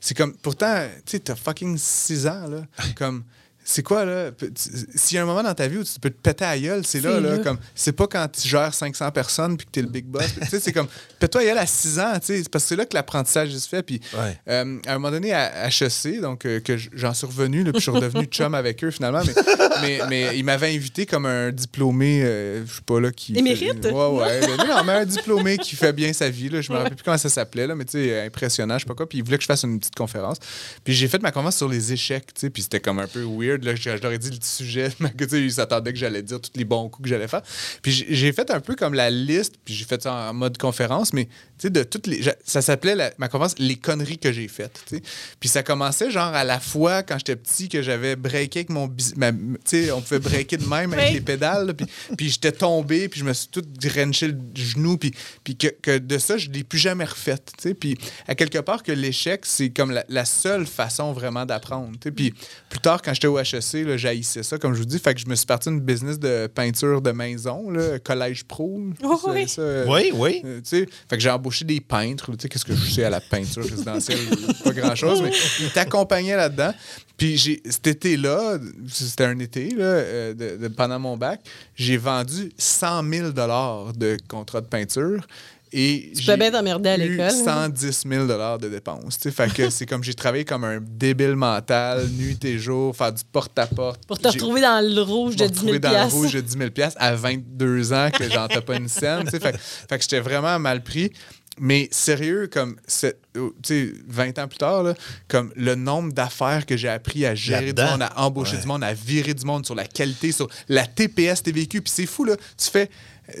C'est 0.00 0.16
comme, 0.16 0.34
pourtant, 0.34 0.86
tu 1.04 1.12
sais, 1.12 1.18
t'as 1.20 1.36
fucking 1.36 1.78
6 1.78 2.26
ans, 2.26 2.48
là. 2.48 2.66
Comme, 2.96 3.24
c'est 3.68 3.82
quoi, 3.82 4.04
là? 4.04 4.30
S'il 4.94 5.16
y 5.16 5.18
a 5.18 5.24
un 5.24 5.26
moment 5.26 5.42
dans 5.42 5.52
ta 5.52 5.66
vie 5.66 5.78
où 5.78 5.82
tu 5.82 5.98
peux 5.98 6.08
te 6.10 6.20
péter 6.20 6.44
à 6.44 6.56
gueule, 6.56 6.86
c'est 6.86 7.00
là, 7.00 7.18
là. 7.18 7.32
là. 7.32 7.38
Comme, 7.38 7.58
c'est 7.74 7.90
pas 7.90 8.06
quand 8.06 8.28
tu 8.28 8.46
gères 8.46 8.72
500 8.72 9.10
personnes 9.10 9.56
puis 9.56 9.66
que 9.66 9.72
t'es 9.72 9.82
le 9.82 9.88
big 9.88 10.04
boss. 10.04 10.22
tu 10.40 10.46
sais, 10.46 10.60
c'est 10.60 10.72
comme, 10.72 10.86
pète-toi 11.18 11.40
à 11.40 11.44
gueule 11.46 11.58
à 11.58 11.66
6 11.66 11.98
ans, 11.98 12.12
tu 12.20 12.26
sais. 12.26 12.42
Parce 12.48 12.62
que 12.62 12.68
c'est 12.68 12.76
là 12.76 12.84
que 12.86 12.94
l'apprentissage 12.94 13.50
se 13.56 13.68
fait. 13.68 13.82
Puis, 13.82 14.00
Ouais. 14.14 14.38
euh, 14.48 14.78
à 14.86 14.92
un 14.92 14.94
moment 14.98 15.10
donné, 15.10 15.32
à 15.32 15.66
HEC, 15.66 16.20
donc, 16.20 16.46
euh, 16.46 16.60
que 16.60 16.76
j'en 16.94 17.12
suis 17.12 17.26
revenu, 17.26 17.64
là, 17.64 17.72
puis 17.72 17.80
je 17.80 17.90
suis 17.90 17.90
redevenu 17.90 18.24
chum 18.30 18.54
avec 18.54 18.84
eux, 18.84 18.92
finalement. 18.92 19.22
Mais, 19.24 19.34
mais, 19.82 20.00
mais 20.08 20.38
ils 20.38 20.44
m'avaient 20.44 20.72
invité 20.72 21.04
comme 21.04 21.26
un 21.26 21.50
diplômé, 21.50 22.22
euh, 22.22 22.64
je 22.64 22.72
sais 22.76 22.80
pas, 22.86 23.00
là, 23.00 23.10
qui... 23.10 23.36
Émérite? 23.36 23.84
Ouais, 23.84 23.90
ouais. 23.92 24.40
Mais 24.42 24.64
non, 24.64 24.84
mais 24.84 24.92
un 24.92 25.04
diplômé 25.06 25.58
qui 25.58 25.74
fait 25.74 25.92
bien 25.92 26.12
sa 26.12 26.28
vie, 26.30 26.50
là. 26.50 26.60
Je 26.60 26.70
me 26.72 26.76
rappelle 26.78 26.94
plus 26.94 27.02
comment 27.04 27.18
ça 27.18 27.28
s'appelait, 27.28 27.66
là, 27.66 27.74
mais 27.74 27.84
tu 27.84 27.98
sais, 27.98 28.24
impressionnant, 28.26 28.74
je 28.78 28.84
sais 28.84 28.86
pas 28.86 28.94
quoi. 28.94 29.08
Puis 29.08 29.18
il 29.18 29.24
voulait 29.24 29.38
que 29.38 29.42
je 29.42 29.48
fasse 29.48 29.64
une 29.64 29.80
petite 29.80 29.96
conférence. 29.96 30.36
Puis 30.84 30.94
j'ai 30.94 31.08
fait 31.08 31.20
ma 31.20 31.32
conférence 31.32 31.56
sur 31.56 31.68
les 31.68 31.92
échecs, 31.92 32.26
tu 32.32 32.42
sais, 32.42 32.50
puis 32.50 32.62
c'était 32.62 32.78
comme 32.78 33.00
un 33.00 33.08
peu 33.08 33.24
weird, 33.24 33.55
là. 33.64 33.74
Je, 33.74 33.82
je 33.96 34.02
leur 34.02 34.12
ai 34.12 34.18
dit 34.18 34.30
le 34.30 34.36
sujet, 34.42 34.88
mais 35.00 35.10
que, 35.12 35.24
ils 35.36 35.52
s'attendaient 35.52 35.92
que 35.92 35.98
j'allais 35.98 36.22
dire 36.22 36.40
tous 36.40 36.50
les 36.56 36.64
bons 36.64 36.88
coups 36.88 37.04
que 37.04 37.08
j'allais 37.08 37.28
faire. 37.28 37.42
Puis 37.82 38.06
j'ai- 38.08 38.32
fait 38.32 38.50
un 38.50 38.60
peu 38.60 38.74
comme 38.74 38.94
la 38.94 39.08
liste, 39.10 39.54
puis 39.64 39.72
j'ai 39.74 39.84
fait 39.84 40.02
ça 40.02 40.12
en 40.30 40.34
mode 40.34 40.58
conférence, 40.58 41.12
mais 41.12 41.28
de 41.64 41.82
toutes 41.84 42.06
les. 42.06 42.20
Ça 42.44 42.60
s'appelait 42.60 42.94
la- 42.94 43.12
ma 43.18 43.28
conférence 43.28 43.54
Les 43.58 43.76
conneries 43.76 44.18
que 44.18 44.30
j'ai 44.32 44.46
faites. 44.48 44.80
Puis 45.40 45.48
ça 45.48 45.62
commençait 45.62 46.10
genre 46.10 46.34
à 46.34 46.44
la 46.44 46.60
fois 46.60 47.02
quand 47.02 47.16
j'étais 47.18 47.36
petit 47.36 47.68
que 47.68 47.80
j'avais 47.82 48.14
breaké 48.16 48.60
avec 48.60 48.70
mon. 48.70 48.92
ma- 49.16 49.30
on 49.94 50.00
pouvait 50.02 50.18
breaker 50.18 50.58
de 50.58 50.66
même 50.66 50.92
avec 50.92 51.06
Oui. 51.08 51.14
les 51.14 51.20
pédales, 51.20 51.66
là, 51.68 51.74
puis, 51.74 51.86
puis 52.16 52.30
j'étais 52.30 52.52
tombé, 52.52 53.08
puis 53.08 53.20
je 53.20 53.24
me 53.24 53.32
suis 53.32 53.48
tout 53.48 53.62
drenché 53.62 54.28
le 54.28 54.38
genou, 54.54 54.96
puis, 54.98 55.12
puis 55.44 55.56
que, 55.56 55.68
que 55.68 55.98
de 55.98 56.18
ça, 56.18 56.36
je 56.36 56.48
ne 56.48 56.54
l'ai 56.54 56.64
plus 56.64 56.78
jamais 56.78 57.04
refait. 57.04 57.36
tu 57.38 57.52
sais. 57.62 57.74
Puis 57.74 57.96
à 58.28 58.34
quelque 58.34 58.58
part 58.58 58.82
que 58.82 58.92
l'échec, 58.92 59.44
c'est 59.46 59.70
comme 59.70 59.90
la, 59.92 60.04
la 60.08 60.24
seule 60.24 60.66
façon 60.66 61.12
vraiment 61.12 61.46
d'apprendre. 61.46 61.92
Puis 62.14 62.34
plus 62.68 62.80
tard, 62.80 63.00
quand 63.02 63.14
j'étais 63.14 63.26
au 63.26 63.38
HEC, 63.54 63.86
là, 63.86 63.96
j'haïssais 63.96 64.42
ça, 64.42 64.58
comme 64.58 64.74
je 64.74 64.78
vous 64.80 64.84
dis, 64.86 64.98
fait 64.98 65.14
que 65.14 65.20
je 65.20 65.26
me 65.26 65.34
suis 65.34 65.46
parti 65.46 65.68
d'une 65.68 65.80
business 65.80 66.18
de 66.18 66.46
peinture 66.48 67.00
de 67.02 67.12
maison, 67.12 67.70
là, 67.70 67.98
collège 67.98 68.44
pro. 68.44 68.80
Oh, 69.04 69.20
oui. 69.28 69.48
ça, 69.48 69.62
Oui, 69.86 70.10
oui. 70.14 70.42
euh, 70.44 70.58
tu 70.58 70.68
sais, 70.68 70.88
fait 71.08 71.16
que 71.16 71.22
j'ai 71.22 71.30
embauché 71.30 71.64
des 71.64 71.80
peintres. 71.80 72.30
Tu 72.32 72.36
sais, 72.42 72.48
qu'est-ce 72.48 72.64
que 72.64 72.74
je 72.74 72.90
sais 72.90 73.04
à 73.04 73.10
la 73.10 73.20
peinture 73.20 73.62
résidentielle? 73.62 74.18
pas 74.64 74.72
grand-chose, 74.72 75.22
mais 75.22 75.30
ils 75.60 75.70
t'accompagnaient 75.72 76.36
là-dedans. 76.36 76.72
Puis 77.16 77.36
j'ai, 77.38 77.62
cet 77.68 77.86
été-là, 77.86 78.58
c'était 78.88 79.24
un 79.24 79.38
été, 79.38 79.70
là, 79.70 79.84
euh, 79.84 80.34
de- 80.34 80.56
de- 80.56 80.68
pendant 80.68 80.98
mon 80.98 81.16
bac, 81.16 81.40
j'ai 81.74 81.96
vendu 81.96 82.50
100 82.58 83.02
000 83.10 83.30
de 83.30 84.16
contrats 84.28 84.60
de 84.60 84.66
peinture. 84.66 85.26
Et 85.72 86.12
Tu 86.14 86.22
j'ai 86.22 86.32
peux 86.32 86.38
bien 86.38 86.50
t'emmerder 86.50 86.90
à 86.90 86.96
l'école. 86.96 87.30
110 87.30 88.04
000 88.08 88.26
de 88.26 88.68
dépenses. 88.68 89.18
tu 89.18 89.22
sais. 89.22 89.30
Fait 89.30 89.52
que 89.52 89.68
c'est 89.70 89.86
comme 89.86 90.02
j'ai 90.02 90.14
travaillé 90.14 90.44
comme 90.44 90.64
un 90.64 90.78
débile 90.80 91.36
mental, 91.36 92.06
nuit 92.08 92.42
et 92.44 92.58
jour, 92.58 92.94
faire 92.96 93.12
du 93.12 93.22
porte-à-porte. 93.30 94.06
Pour 94.06 94.18
te 94.18 94.28
retrouver 94.28 94.60
dans 94.60 94.84
le 94.84 95.02
rouge 95.02 95.36
de 95.36 95.44
me 95.44 95.48
10 95.48 95.54
000 95.54 95.66
retrouver 95.72 95.78
dans 95.80 95.90
le 95.92 96.12
rouge 96.12 96.32
de 96.32 96.40
10 96.40 96.58
000 96.58 96.70
à 96.96 97.14
22 97.14 97.92
ans 97.92 98.10
que 98.10 98.30
j'en 98.30 98.46
pas 98.60 98.76
une 98.76 98.88
scène. 98.88 99.24
tu 99.24 99.30
sais. 99.30 99.40
Fait, 99.40 99.56
fait 99.56 99.96
que 99.98 100.02
j'étais 100.02 100.20
vraiment 100.20 100.58
mal 100.58 100.82
pris. 100.82 101.12
Mais 101.58 101.88
sérieux, 101.90 102.50
comme 102.52 102.76
c'est- 102.86 103.18
oh, 103.38 103.54
tu 103.62 103.88
sais, 103.88 103.92
20 104.08 104.38
ans 104.38 104.46
plus 104.46 104.58
tard, 104.58 104.82
là, 104.82 104.94
comme 105.26 105.52
le 105.56 105.74
nombre 105.74 106.12
d'affaires 106.12 106.66
que 106.66 106.76
j'ai 106.76 106.88
appris 106.88 107.24
à 107.24 107.34
gérer 107.34 107.72
du 107.72 107.82
monde, 107.82 108.02
à 108.02 108.12
embaucher 108.22 108.58
du 108.58 108.66
monde, 108.66 108.84
à 108.84 108.92
virer 108.92 109.32
du 109.32 109.44
monde 109.46 109.64
sur 109.64 109.74
la 109.74 109.86
qualité, 109.86 110.32
sur 110.32 110.48
la 110.68 110.86
TPS, 110.86 111.42
TVQ. 111.42 111.80
Puis 111.80 111.92
c'est 111.94 112.04
fou, 112.06 112.24
là. 112.24 112.36
Tu 112.58 112.70
fais 112.70 112.90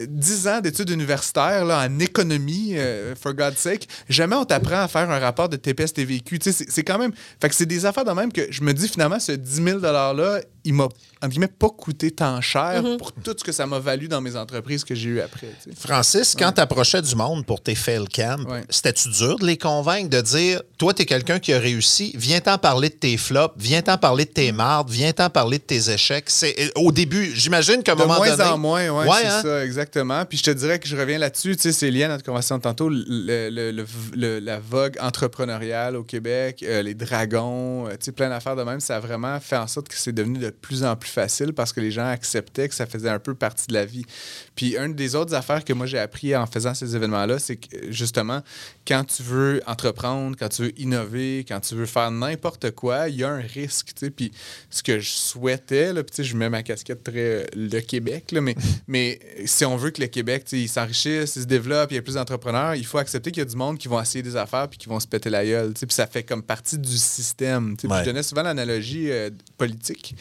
10 0.06 0.48
ans 0.48 0.60
d'études 0.60 0.90
universitaires 0.90 1.64
en 1.64 1.98
économie, 1.98 2.72
euh, 2.76 3.14
for 3.14 3.34
God's 3.34 3.58
sake. 3.58 3.88
Jamais 4.08 4.36
on 4.36 4.44
t'apprend 4.44 4.82
à 4.82 4.88
faire 4.88 5.10
un 5.10 5.18
rapport 5.18 5.48
de 5.48 5.56
TPS, 5.56 5.92
TVQ. 5.92 6.38
C'est 6.40 6.84
quand 6.84 6.98
même. 6.98 7.12
Fait 7.40 7.48
que 7.48 7.54
c'est 7.54 7.66
des 7.66 7.86
affaires 7.86 8.04
de 8.04 8.12
même 8.12 8.32
que 8.32 8.50
je 8.50 8.62
me 8.62 8.72
dis 8.72 8.88
finalement, 8.88 9.20
ce 9.20 9.32
10 9.32 9.62
000 9.62 9.78
$-là, 9.80 10.40
il 10.64 10.74
m'a, 10.74 10.88
entre 11.22 11.30
guillemets, 11.30 11.48
pas 11.48 11.70
coûté 11.70 12.10
tant 12.10 12.40
cher 12.40 12.82
pour 12.98 13.12
tout 13.12 13.34
ce 13.38 13.42
que 13.42 13.52
ça 13.52 13.66
m'a 13.66 13.78
valu 13.78 14.06
dans 14.06 14.20
mes 14.20 14.36
entreprises 14.36 14.84
que 14.84 14.94
j'ai 14.94 15.08
eues 15.08 15.20
après. 15.20 15.48
tu 15.64 15.70
sais. 15.70 15.76
Francis, 15.76 16.34
quand 16.38 16.52
tu 16.52 16.60
approchais 16.60 17.00
du 17.00 17.14
monde 17.14 17.46
pour 17.46 17.62
tes 17.62 17.74
fail 17.74 18.04
camps, 18.06 18.44
Ouais. 18.46 18.62
c'était-tu 18.68 19.08
dur 19.10 19.38
de 19.38 19.46
les 19.46 19.56
convaincre 19.56 20.10
de 20.10 20.20
dire 20.20 20.62
Toi, 20.78 20.92
tu 20.92 21.02
es 21.02 21.06
quelqu'un 21.06 21.38
qui 21.38 21.52
a 21.54 21.58
réussi, 21.58 22.12
viens 22.16 22.40
t'en 22.40 22.58
parler 22.58 22.90
de 22.90 22.94
tes 22.94 23.16
flops, 23.16 23.54
viens 23.56 23.80
t'en 23.80 23.96
parler 23.96 24.26
de 24.26 24.30
tes 24.30 24.52
mardes, 24.52 24.90
viens 24.90 25.12
t'en 25.12 25.30
parler 25.30 25.58
de 25.58 25.62
tes 25.64 25.90
échecs. 25.90 26.26
C'est, 26.28 26.54
euh, 26.60 26.68
au 26.76 26.92
début, 26.92 27.32
j'imagine 27.34 27.82
qu'à 27.82 27.92
un 27.92 27.96
De 27.96 28.00
moment 28.02 28.16
moins 28.16 28.36
donné. 28.36 28.50
en 28.50 28.58
moins, 28.58 28.88
ouais, 28.90 29.08
Ouais, 29.08 29.16
c'est 29.22 29.26
hein? 29.28 29.42
ça, 29.42 29.64
exactement. 29.64 30.24
Puis 30.26 30.36
je 30.38 30.42
te 30.44 30.50
dirais 30.50 30.78
que 30.78 30.86
je 30.86 30.96
reviens 30.96 31.18
là-dessus, 31.18 31.56
tu 31.56 31.62
sais, 31.62 31.72
c'est 31.72 31.90
lié 31.90 32.04
à 32.04 32.08
notre 32.08 32.24
conversation 32.24 32.58
de 32.58 32.62
tantôt, 32.62 32.90
le- 32.90 33.48
le- 33.48 33.70
le- 33.72 33.86
le- 34.14 34.38
la 34.38 34.58
vogue 34.58 34.98
entrepreneuriale 35.00 35.96
au 35.96 36.04
Québec, 36.04 36.62
euh, 36.62 36.82
les 36.82 36.94
dragons, 36.94 37.86
euh, 37.86 37.90
tu 37.92 37.96
sais, 38.06 38.12
plein 38.12 38.28
d'affaires 38.28 38.56
de 38.56 38.62
même, 38.62 38.80
ça 38.80 38.96
a 38.96 39.00
vraiment 39.00 39.40
fait 39.40 39.56
en 39.56 39.66
sorte 39.66 39.88
que 39.88 39.96
c'est 39.96 40.12
devenu 40.12 40.38
de 40.38 40.50
plus 40.50 40.84
en 40.84 40.94
plus 40.96 41.08
parce 41.54 41.72
que 41.72 41.80
les 41.80 41.90
gens 41.90 42.06
acceptaient 42.06 42.68
que 42.68 42.74
ça 42.74 42.86
faisait 42.86 43.08
un 43.08 43.18
peu 43.18 43.34
partie 43.34 43.66
de 43.68 43.74
la 43.74 43.84
vie. 43.84 44.04
Puis 44.56 44.76
une 44.76 44.94
des 44.94 45.14
autres 45.14 45.34
affaires 45.34 45.64
que 45.64 45.72
moi 45.72 45.86
j'ai 45.86 45.98
appris 45.98 46.34
en 46.34 46.46
faisant 46.46 46.74
ces 46.74 46.96
événements-là, 46.96 47.38
c'est 47.38 47.56
que 47.56 47.92
justement, 47.92 48.42
quand 48.86 49.04
tu 49.04 49.22
veux 49.22 49.62
entreprendre, 49.66 50.36
quand 50.38 50.48
tu 50.48 50.62
veux 50.62 50.80
innover, 50.80 51.44
quand 51.46 51.60
tu 51.60 51.74
veux 51.74 51.86
faire 51.86 52.10
n'importe 52.10 52.72
quoi, 52.72 53.08
il 53.08 53.16
y 53.16 53.24
a 53.24 53.30
un 53.30 53.40
risque, 53.40 53.88
tu 53.94 54.06
sais. 54.06 54.10
Puis 54.10 54.32
ce 54.70 54.82
que 54.82 54.98
je 54.98 55.10
souhaitais, 55.10 55.92
là, 55.92 56.02
puis 56.02 56.24
je 56.24 56.36
mets 56.36 56.48
ma 56.48 56.62
casquette 56.62 57.04
très 57.04 57.16
euh, 57.16 57.44
le 57.54 57.80
Québec, 57.80 58.32
là, 58.32 58.40
mais, 58.40 58.56
mais 58.88 59.20
si 59.44 59.64
on 59.64 59.76
veut 59.76 59.90
que 59.90 60.00
le 60.00 60.08
Québec, 60.08 60.44
s'enrichisse, 60.66 61.36
il 61.36 61.42
se 61.42 61.46
développe, 61.46 61.92
il 61.92 61.96
y 61.96 61.98
a 61.98 62.02
plus 62.02 62.14
d'entrepreneurs, 62.14 62.74
il 62.74 62.86
faut 62.86 62.98
accepter 62.98 63.30
qu'il 63.30 63.42
y 63.42 63.46
a 63.46 63.48
du 63.48 63.56
monde 63.56 63.78
qui 63.78 63.88
vont 63.88 64.00
essayer 64.00 64.22
des 64.22 64.36
affaires 64.36 64.68
puis 64.68 64.78
qui 64.78 64.88
vont 64.88 65.00
se 65.00 65.06
péter 65.06 65.30
la 65.30 65.44
gueule. 65.44 65.72
Puis 65.72 65.86
ça 65.90 66.06
fait 66.06 66.22
comme 66.22 66.42
partie 66.42 66.78
du 66.78 66.96
système. 66.96 67.76
Ouais. 67.84 68.00
Je 68.00 68.04
donnais 68.04 68.22
souvent 68.22 68.42
l'analogie 68.42 69.10
euh, 69.10 69.30
politique. 69.58 70.14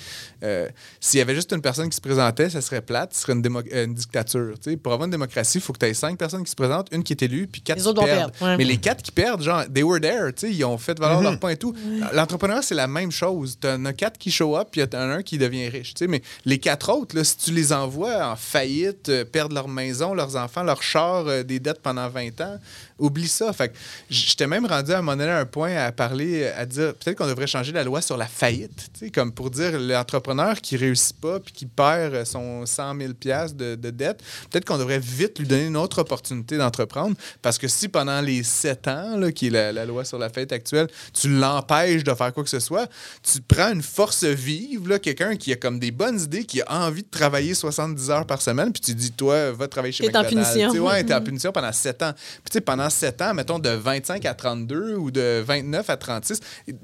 Euh, 0.43 0.67
S'il 0.99 1.19
y 1.19 1.21
avait 1.21 1.35
juste 1.35 1.51
une 1.53 1.61
personne 1.61 1.89
qui 1.89 1.95
se 1.95 2.01
présentait, 2.01 2.49
ça 2.49 2.61
serait 2.61 2.81
plate, 2.81 3.13
ce 3.13 3.21
serait 3.21 3.33
une, 3.33 3.45
euh, 3.45 3.85
une 3.85 3.93
dictature. 3.93 4.24
Tu. 4.25 4.77
Pour 4.77 4.93
avoir 4.93 5.05
une 5.05 5.11
démocratie, 5.11 5.57
il 5.57 5.61
faut 5.61 5.73
que 5.73 5.79
tu 5.79 5.85
aies 5.85 5.93
cinq 5.93 6.17
personnes 6.17 6.43
qui 6.43 6.51
se 6.51 6.55
présentent, 6.55 6.87
une 6.91 7.03
qui 7.03 7.13
est 7.13 7.21
élue, 7.23 7.47
puis 7.47 7.61
quatre 7.61 7.77
Les 7.77 7.83
qui 7.83 7.87
autres 7.89 8.03
perdent. 8.03 8.31
perdre, 8.31 8.45
ouais. 8.51 8.57
Mais 8.57 8.63
les 8.65 8.77
quatre 8.77 9.01
qui 9.01 9.11
perdent, 9.11 9.41
genre, 9.41 9.63
they 9.73 9.83
were 9.83 9.99
there, 10.01 10.33
tu 10.33 10.49
ils 10.51 10.63
ont 10.65 10.77
fait 10.77 10.97
valoir 10.99 11.21
leur 11.21 11.39
point 11.39 11.51
et 11.51 11.57
tout. 11.57 11.73
L'entrepreneur, 12.13 12.63
c'est 12.63 12.75
la 12.75 12.87
même 12.87 13.11
chose. 13.11 13.57
Tu 13.59 13.67
en 13.67 13.85
as 13.85 13.93
quatre 13.93 14.17
qui 14.17 14.31
show 14.31 14.57
up, 14.57 14.69
puis 14.71 14.81
il 14.81 14.89
y 14.91 14.95
en 14.97 14.99
a 14.99 15.03
un 15.15 15.21
qui 15.23 15.37
devient 15.37 15.69
riche. 15.69 15.93
tu. 15.93 16.07
Mais 16.07 16.21
les 16.45 16.59
quatre 16.59 16.91
autres, 16.91 17.15
là, 17.15 17.23
si 17.23 17.37
tu 17.37 17.51
les 17.51 17.71
envoies 17.73 18.27
en 18.31 18.35
faillite, 18.35 19.09
euh, 19.09 19.25
perdre 19.25 19.53
leur 19.55 19.67
maison, 19.67 20.13
leurs 20.13 20.35
enfants, 20.35 20.63
leur 20.63 20.81
char, 20.83 21.27
euh, 21.27 21.43
des 21.43 21.59
dettes 21.59 21.81
pendant 21.81 22.09
20 22.09 22.41
ans, 22.41 22.57
oublie 22.97 23.27
ça. 23.27 23.51
Fait 23.53 23.73
j'étais 24.09 24.47
même 24.47 24.65
rendu 24.65 24.91
à 24.91 24.99
un 24.99 25.01
moment 25.01 25.17
donné 25.17 25.29
à 25.31 25.39
un 25.39 25.45
point 25.45 25.75
à 25.75 25.91
parler, 25.91 26.47
à 26.47 26.65
dire 26.65 26.93
peut-être 26.95 27.17
qu'on 27.17 27.27
devrait 27.27 27.47
changer 27.47 27.71
la 27.71 27.83
loi 27.83 28.01
sur 28.01 28.17
la 28.17 28.27
faillite. 28.27 28.89
tu 28.93 29.05
sais, 29.05 29.09
Comme 29.11 29.31
pour 29.31 29.49
dire 29.49 29.79
l'entrepreneur 29.79 30.61
qui 30.61 30.77
réussit 30.77 31.15
pas 31.19 31.39
puis 31.39 31.53
qui 31.53 31.65
perd 31.65 32.25
son 32.25 32.65
100 32.65 32.97
000 32.99 33.13
piastres 33.13 33.57
de, 33.57 33.75
de 33.75 33.89
dette, 33.89 34.21
peut-être 34.49 34.65
qu'on 34.65 34.77
devrait 34.77 34.99
vite 34.99 35.39
lui 35.39 35.47
donner 35.47 35.65
une 35.65 35.77
autre 35.77 35.99
opportunité 35.99 36.57
d'entreprendre. 36.57 37.15
Parce 37.41 37.57
que 37.57 37.67
si 37.67 37.87
pendant 37.87 38.21
les 38.21 38.43
7 38.43 38.87
ans, 38.87 39.17
là, 39.17 39.31
qui 39.31 39.47
est 39.47 39.51
la, 39.51 39.71
la 39.71 39.85
loi 39.85 40.05
sur 40.05 40.17
la 40.17 40.29
faillite 40.29 40.51
actuelle, 40.53 40.87
tu 41.13 41.29
l'empêches 41.29 42.03
de 42.03 42.13
faire 42.13 42.33
quoi 42.33 42.43
que 42.43 42.49
ce 42.49 42.59
soit, 42.59 42.87
tu 43.23 43.41
prends 43.41 43.71
une 43.73 43.83
force 43.83 44.23
vive, 44.23 44.87
là, 44.87 44.99
quelqu'un 44.99 45.35
qui 45.35 45.51
a 45.51 45.55
comme 45.55 45.79
des 45.79 45.91
bonnes 45.91 46.19
idées, 46.19 46.43
qui 46.45 46.61
a 46.61 46.65
envie 46.85 47.03
de 47.03 47.09
travailler 47.09 47.53
70 47.53 48.09
heures 48.09 48.25
par 48.25 48.41
semaine, 48.41 48.71
puis 48.71 48.81
tu 48.81 48.93
dis, 48.95 49.11
toi, 49.11 49.51
va 49.51 49.67
travailler 49.67 49.91
chez 49.91 50.05
T'es 50.07 50.15
en 50.15 50.21
McDonald's. 50.23 50.53
punition. 50.53 50.85
Ouais, 50.85 51.03
t'es 51.03 51.13
en 51.13 51.21
punition 51.23 51.51
pendant 51.51 51.71
7 51.73 52.01
ans. 52.03 52.13
Puis 52.13 52.43
tu 52.45 52.53
sais, 52.53 52.61
pendant 52.61 52.84
7 52.89 53.21
ans, 53.21 53.33
mettons 53.33 53.59
de 53.59 53.69
25 53.69 54.25
à 54.25 54.33
32 54.33 54.95
ou 54.95 55.11
de 55.11 55.43
29 55.45 55.89
à 55.89 55.97
36, 55.97 56.39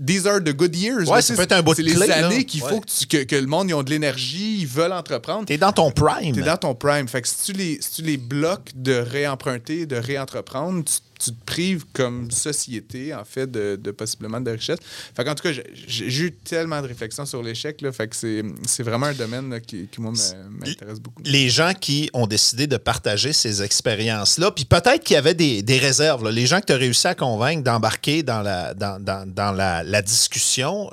these 0.06 0.26
are 0.28 0.39
the 0.43 0.54
good 0.56 0.76
years. 0.76 1.08
Ouais, 1.10 1.16
là, 1.18 1.22
ça 1.22 1.22
tu 1.22 1.28
sais, 1.28 1.36
peut 1.36 1.43
être 1.43 1.52
un 1.54 1.62
bout 1.62 1.74
C'est 1.76 1.84
de 1.84 1.88
les 1.89 1.95
clé, 1.95 2.08
là. 2.08 2.26
années 2.28 2.45
qu'il 2.45 2.62
faut 2.62 2.68
Ouais. 2.76 2.80
que, 2.82 2.86
tu- 2.99 3.08
que, 3.08 3.24
que 3.24 3.36
le 3.36 3.47
monde 3.47 3.70
ils 3.70 3.74
ont 3.74 3.84
de 3.84 3.89
l'énergie, 3.89 4.58
ils 4.60 4.68
veulent 4.68 4.93
entreprendre. 4.93 5.45
T'es 5.45 5.58
dans 5.58 5.72
ton 5.72 5.91
prime. 5.91 6.34
T'es 6.36 6.41
dans 6.41 6.58
ton 6.58 6.76
prime. 6.76 7.08
Fait 7.08 7.22
que 7.22 7.28
si 7.28 7.52
tu 7.52 7.54
les, 7.54 7.78
si 7.82 7.91
tu 7.95 8.02
les 8.04 8.18
bloques 8.18 8.70
de 8.76 8.93
réemprunter, 8.95 9.86
de 9.86 9.95
réentreprendre, 9.95 10.84
tu, 10.86 10.93
tu 11.24 11.32
te 11.32 11.46
prives 11.46 11.86
comme 11.94 12.30
société, 12.32 13.14
en 13.14 13.24
fait, 13.26 13.50
de, 13.50 13.76
de 13.82 13.92
possiblement 13.92 14.42
de 14.42 14.52
richesse. 14.52 14.80
Fait 15.16 15.24
qu'en 15.24 15.36
tout 15.36 15.44
cas, 15.44 15.52
j'ai- 15.52 16.22
eu 16.22 16.32
tellement 16.32 16.82
de 16.82 16.88
réflexions 16.88 17.26
sur 17.26 17.42
l'échec, 17.44 17.82
là. 17.82 17.92
Fait 17.92 18.08
que 18.08 18.16
c'est 18.16 18.84
vraiment 18.84 19.08
un 19.08 19.14
domaine 19.14 19.50
là, 19.50 19.60
qui, 19.60 19.88
qui, 19.88 20.02
moi, 20.02 20.14
m'intéresse 20.50 21.00
beaucoup. 21.00 21.22
les 21.26 21.50
gens 21.50 21.74
qui 21.80 22.10
ont 22.14 22.28
décidé 22.28 22.68
de 22.68 22.78
partager 22.78 23.34
ces 23.34 23.62
expériences-là, 23.62 24.52
puis 24.52 24.66
peut-être 24.66 25.04
qu'il 25.04 25.14
y 25.16 25.18
avait 25.18 25.34
des, 25.34 25.62
des 25.62 25.78
réserves, 25.78 26.24
là. 26.24 26.32
les 26.32 26.46
gens 26.48 26.60
que 26.60 26.66
tu 26.68 26.74
as 26.74 26.78
réussi 26.78 27.08
à 27.08 27.16
convaincre 27.16 27.64
d'embarquer 27.64 28.24
dans 28.24 28.42
la, 28.42 28.74
dans, 28.74 29.00
dans- 29.04 29.28
dans 29.32 29.52
la, 29.52 29.84
la 29.84 30.02
discussion, 30.02 30.90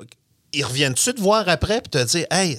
ils 0.53 0.63
reviennent-tu 0.65 1.13
te 1.13 1.21
voir 1.21 1.47
après 1.47 1.77
et 1.77 1.81
te 1.81 2.03
dire 2.03 2.25
Hey, 2.31 2.57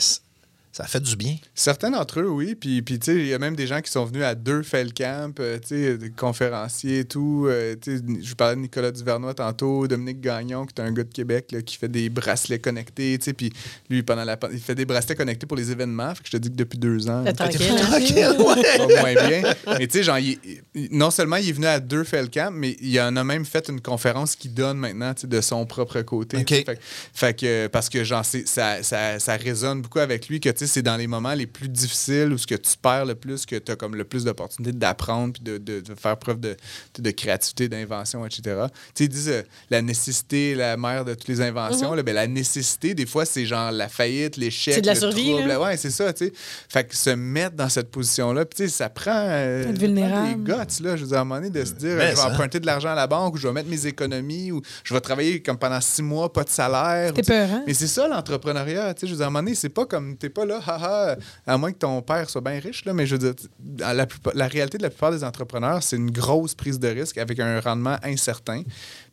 ça 0.83 0.89
fait 0.89 1.01
du 1.01 1.17
bien? 1.17 1.37
Certains 1.55 1.91
d'entre 1.91 2.21
eux, 2.21 2.29
oui. 2.29 2.55
Puis, 2.55 2.83
puis 2.83 2.99
tu 2.99 3.13
sais, 3.13 3.19
il 3.19 3.27
y 3.27 3.35
a 3.35 3.39
même 3.39 3.57
des 3.57 3.67
gens 3.67 3.81
qui 3.81 3.91
sont 3.91 4.05
venus 4.05 4.23
à 4.25 4.35
deux 4.35 4.63
Fellcamp, 4.63 5.33
euh, 5.41 5.59
tu 5.59 5.69
sais, 5.69 5.99
des 5.99 6.11
conférenciers 6.11 7.01
et 7.01 7.05
tout. 7.05 7.47
Euh, 7.49 7.75
tu 7.81 7.99
sais, 7.99 8.03
je 8.23 8.29
vous 8.29 8.35
parlais 8.37 8.57
de 8.57 8.61
Nicolas 8.61 8.91
Duvernois 8.91 9.35
tantôt, 9.35 9.87
Dominique 9.87 10.21
Gagnon, 10.21 10.67
qui 10.67 10.75
est 10.81 10.85
un 10.85 10.93
gars 10.93 11.05
de 11.05 11.13
Québec, 11.13 11.49
là, 11.53 11.63
qui 11.63 11.77
fait 11.77 11.89
des 11.89 12.09
bracelets 12.09 12.59
connectés, 12.59 13.17
tu 13.19 13.27
sais. 13.27 13.33
Puis 13.33 13.53
lui, 13.89 14.03
pendant 14.03 14.25
la 14.25 14.39
il 14.53 14.59
fait 14.61 14.75
des 14.75 14.85
bracelets 14.85 15.17
connectés 15.17 15.47
pour 15.47 15.57
les 15.57 15.71
événements. 15.71 16.15
Fait 16.15 16.23
que 16.23 16.27
je 16.29 16.33
te 16.33 16.37
dis 16.39 16.51
que 16.51 16.57
depuis 16.57 16.79
deux 16.79 17.09
ans. 17.09 17.25
Tranquille. 17.35 17.63
hein? 17.71 17.77
Tranquille, 17.77 18.17
ouais. 18.39 18.79
pas 18.79 18.87
moins 18.87 19.29
bien. 19.29 19.43
Mais 19.79 19.87
tu 19.87 19.99
sais, 19.99 20.03
genre, 20.03 20.19
il- 20.19 20.39
il- 20.75 20.89
non 20.93 21.11
seulement 21.11 21.37
il 21.37 21.49
est 21.49 21.53
venu 21.53 21.67
à 21.67 21.81
deux 21.81 22.05
Fellcamp, 22.05 22.51
mais 22.53 22.77
il 22.81 22.99
en 23.01 23.17
a 23.17 23.25
même 23.25 23.45
fait 23.45 23.69
une 23.69 23.81
conférence 23.81 24.37
qu'il 24.37 24.55
donne 24.55 24.79
maintenant, 24.79 25.15
tu 25.15 25.23
sais, 25.23 25.27
de 25.27 25.41
son 25.41 25.67
propre 25.67 26.01
côté. 26.03 26.39
OK. 26.39 26.45
tu 26.47 26.55
sais. 26.55 26.65
Fait, 26.65 26.75
que- 26.75 26.81
fait 27.15 27.35
que, 27.39 27.67
parce 27.69 27.89
que, 27.89 28.05
genre, 28.05 28.25
c'est- 28.25 28.47
ça, 28.49 28.83
ça, 28.83 29.19
ça 29.19 29.37
résonne 29.37 29.83
beaucoup 29.83 29.99
avec 29.99 30.29
lui 30.29 30.41
que, 30.41 30.49
tu 30.49 30.59
sais, 30.59 30.67
c'est 30.71 30.83
dans 30.83 30.97
les 30.97 31.07
moments 31.07 31.35
les 31.35 31.47
plus 31.47 31.69
difficiles 31.69 32.33
où 32.33 32.39
ce 32.39 32.47
que 32.47 32.55
tu 32.55 32.71
perds 32.81 33.05
le 33.05 33.15
plus, 33.15 33.47
que 33.47 33.57
tu 33.57 33.73
as 33.73 33.77
comme 33.77 33.95
le 33.97 34.05
plus 34.05 34.25
d'opportunités 34.25 34.73
d'apprendre 34.73 35.33
puis 35.35 35.43
de, 35.43 35.59
de- 35.59 35.81
de 35.81 35.95
faire 35.95 36.17
preuve 36.17 36.41
de, 36.41 36.57
de 36.99 37.11
créativité, 37.11 37.69
d'invention, 37.69 38.25
etc. 38.25 38.41
Tu 38.45 38.53
sais, 38.95 39.05
ils 39.05 39.09
disent 39.09 39.29
euh, 39.29 39.43
la 39.71 39.83
nécessité, 39.83 40.55
la 40.55 40.77
mère 40.77 41.05
de 41.05 41.15
toutes 41.15 41.29
les 41.29 41.41
inventions. 41.41 41.95
là, 41.95 42.03
ben, 42.03 42.15
la 42.15 42.27
nécessité, 42.27 42.95
des 42.95 43.07
fois, 43.07 43.25
c'est 43.25 43.45
genre 43.47 43.71
la 43.73 43.89
faillite, 43.89 44.37
l'échec. 44.37 44.75
C'est 44.75 44.81
de 44.81 44.87
la 44.87 44.95
le 44.95 45.01
survie, 45.01 45.33
trouble. 45.33 45.49
là. 45.49 45.61
Ouais, 45.61 45.77
c'est 45.77 45.91
ça, 45.91 46.13
tu 46.13 46.27
sais. 46.27 46.33
Fait 46.69 46.85
que 46.85 46.95
se 46.97 47.11
mettre 47.11 47.57
dans 47.57 47.69
cette 47.69 47.91
position-là, 47.91 48.45
puis 48.45 48.57
tu 48.57 48.63
sais, 48.65 48.69
ça 48.69 48.89
prend, 48.89 49.11
euh, 49.15 49.69
Être 49.69 49.79
vulnérable. 49.79 50.45
des 50.45 50.53
guts, 50.53 50.83
là. 50.85 50.97
Je 50.97 51.03
veux 51.03 51.09
dire, 51.09 51.19
à 51.19 51.21
un 51.21 51.25
moment 51.25 51.41
donné, 51.41 51.51
de 51.51 51.65
se 51.65 51.73
dire, 51.73 51.91
euh, 51.91 52.01
je 52.01 52.07
vais 52.11 52.17
ça. 52.17 52.29
emprunter 52.29 52.61
de 52.61 52.67
l'argent 52.67 52.91
à 52.91 52.95
la 52.95 53.07
banque 53.07 53.35
ou 53.35 53.39
je 53.39 53.47
vais 53.49 53.53
mettre 53.55 53.69
mes 53.69 53.87
économies 53.87 54.53
ou 54.53 54.63
je 54.85 54.95
vais 54.95 55.01
travailler 55.01 55.43
comme 55.43 55.59
pendant 55.59 55.81
six 55.81 56.03
mois, 56.03 56.33
pas 56.33 56.45
de 56.45 56.51
salaire. 56.51 57.13
Sais. 57.17 57.23
peur, 57.23 57.49
hein? 57.51 57.65
Mais 57.67 57.75
c'est 57.75 57.87
ça, 57.87 58.07
l'entrepreneuriat. 58.09 58.95
Tu 58.95 59.01
sais, 59.01 59.07
je 59.07 59.13
veux 59.13 59.17
dire, 59.19 59.25
à 59.25 59.29
un 59.29 59.31
moment 59.31 59.43
donné, 59.43 59.55
c'est 59.55 59.69
pas 59.69 59.87
comme, 59.87 60.17
t'es 60.17 60.29
pas 60.31 60.45
là, 60.45 60.60
haha, 60.67 61.17
à 61.47 61.59
moins 61.59 61.73
que 61.73 61.79
ton 61.79 62.03
père 62.03 62.29
soit 62.29 62.41
bien 62.41 62.59
riche, 62.59 62.85
là, 62.85 62.93
mais 62.93 63.07
je 63.07 63.17
veux 63.17 63.33
dire, 63.33 63.35
la, 63.79 64.49
réalité 64.49 64.79
de 64.79 64.83
la 64.83 64.91
plupart 64.91 65.11
des 65.11 65.25
entrepreneurs, 65.25 65.83
c'est 65.83 65.97
une 65.97 66.11
grosse 66.11 66.55
prise 66.55 66.79
de 66.79 66.89
risque 66.89 67.19
avec 67.19 67.39
un 67.41 67.61
rendement 67.61 67.97
incertain. 68.03 68.63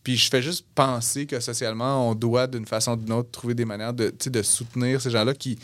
Puis 0.04 0.18
je 0.18 0.30
fais 0.30 0.42
juste 0.42 0.66
penser 0.74 1.26
que 1.26 1.40
socialement, 1.40 2.10
on 2.10 2.16
doit, 2.16 2.48
d'une 2.48 2.66
façon 2.66 2.94
ou 2.94 2.96
d'une 2.98 3.14
autre, 3.14 3.32
trouver 3.32 3.54
des 3.54 3.66
manières 3.66 3.94
de, 3.94 4.42
soutenir 4.42 5.02
ces 5.02 5.10
gens-là 5.10 5.34
qui, 5.34 5.58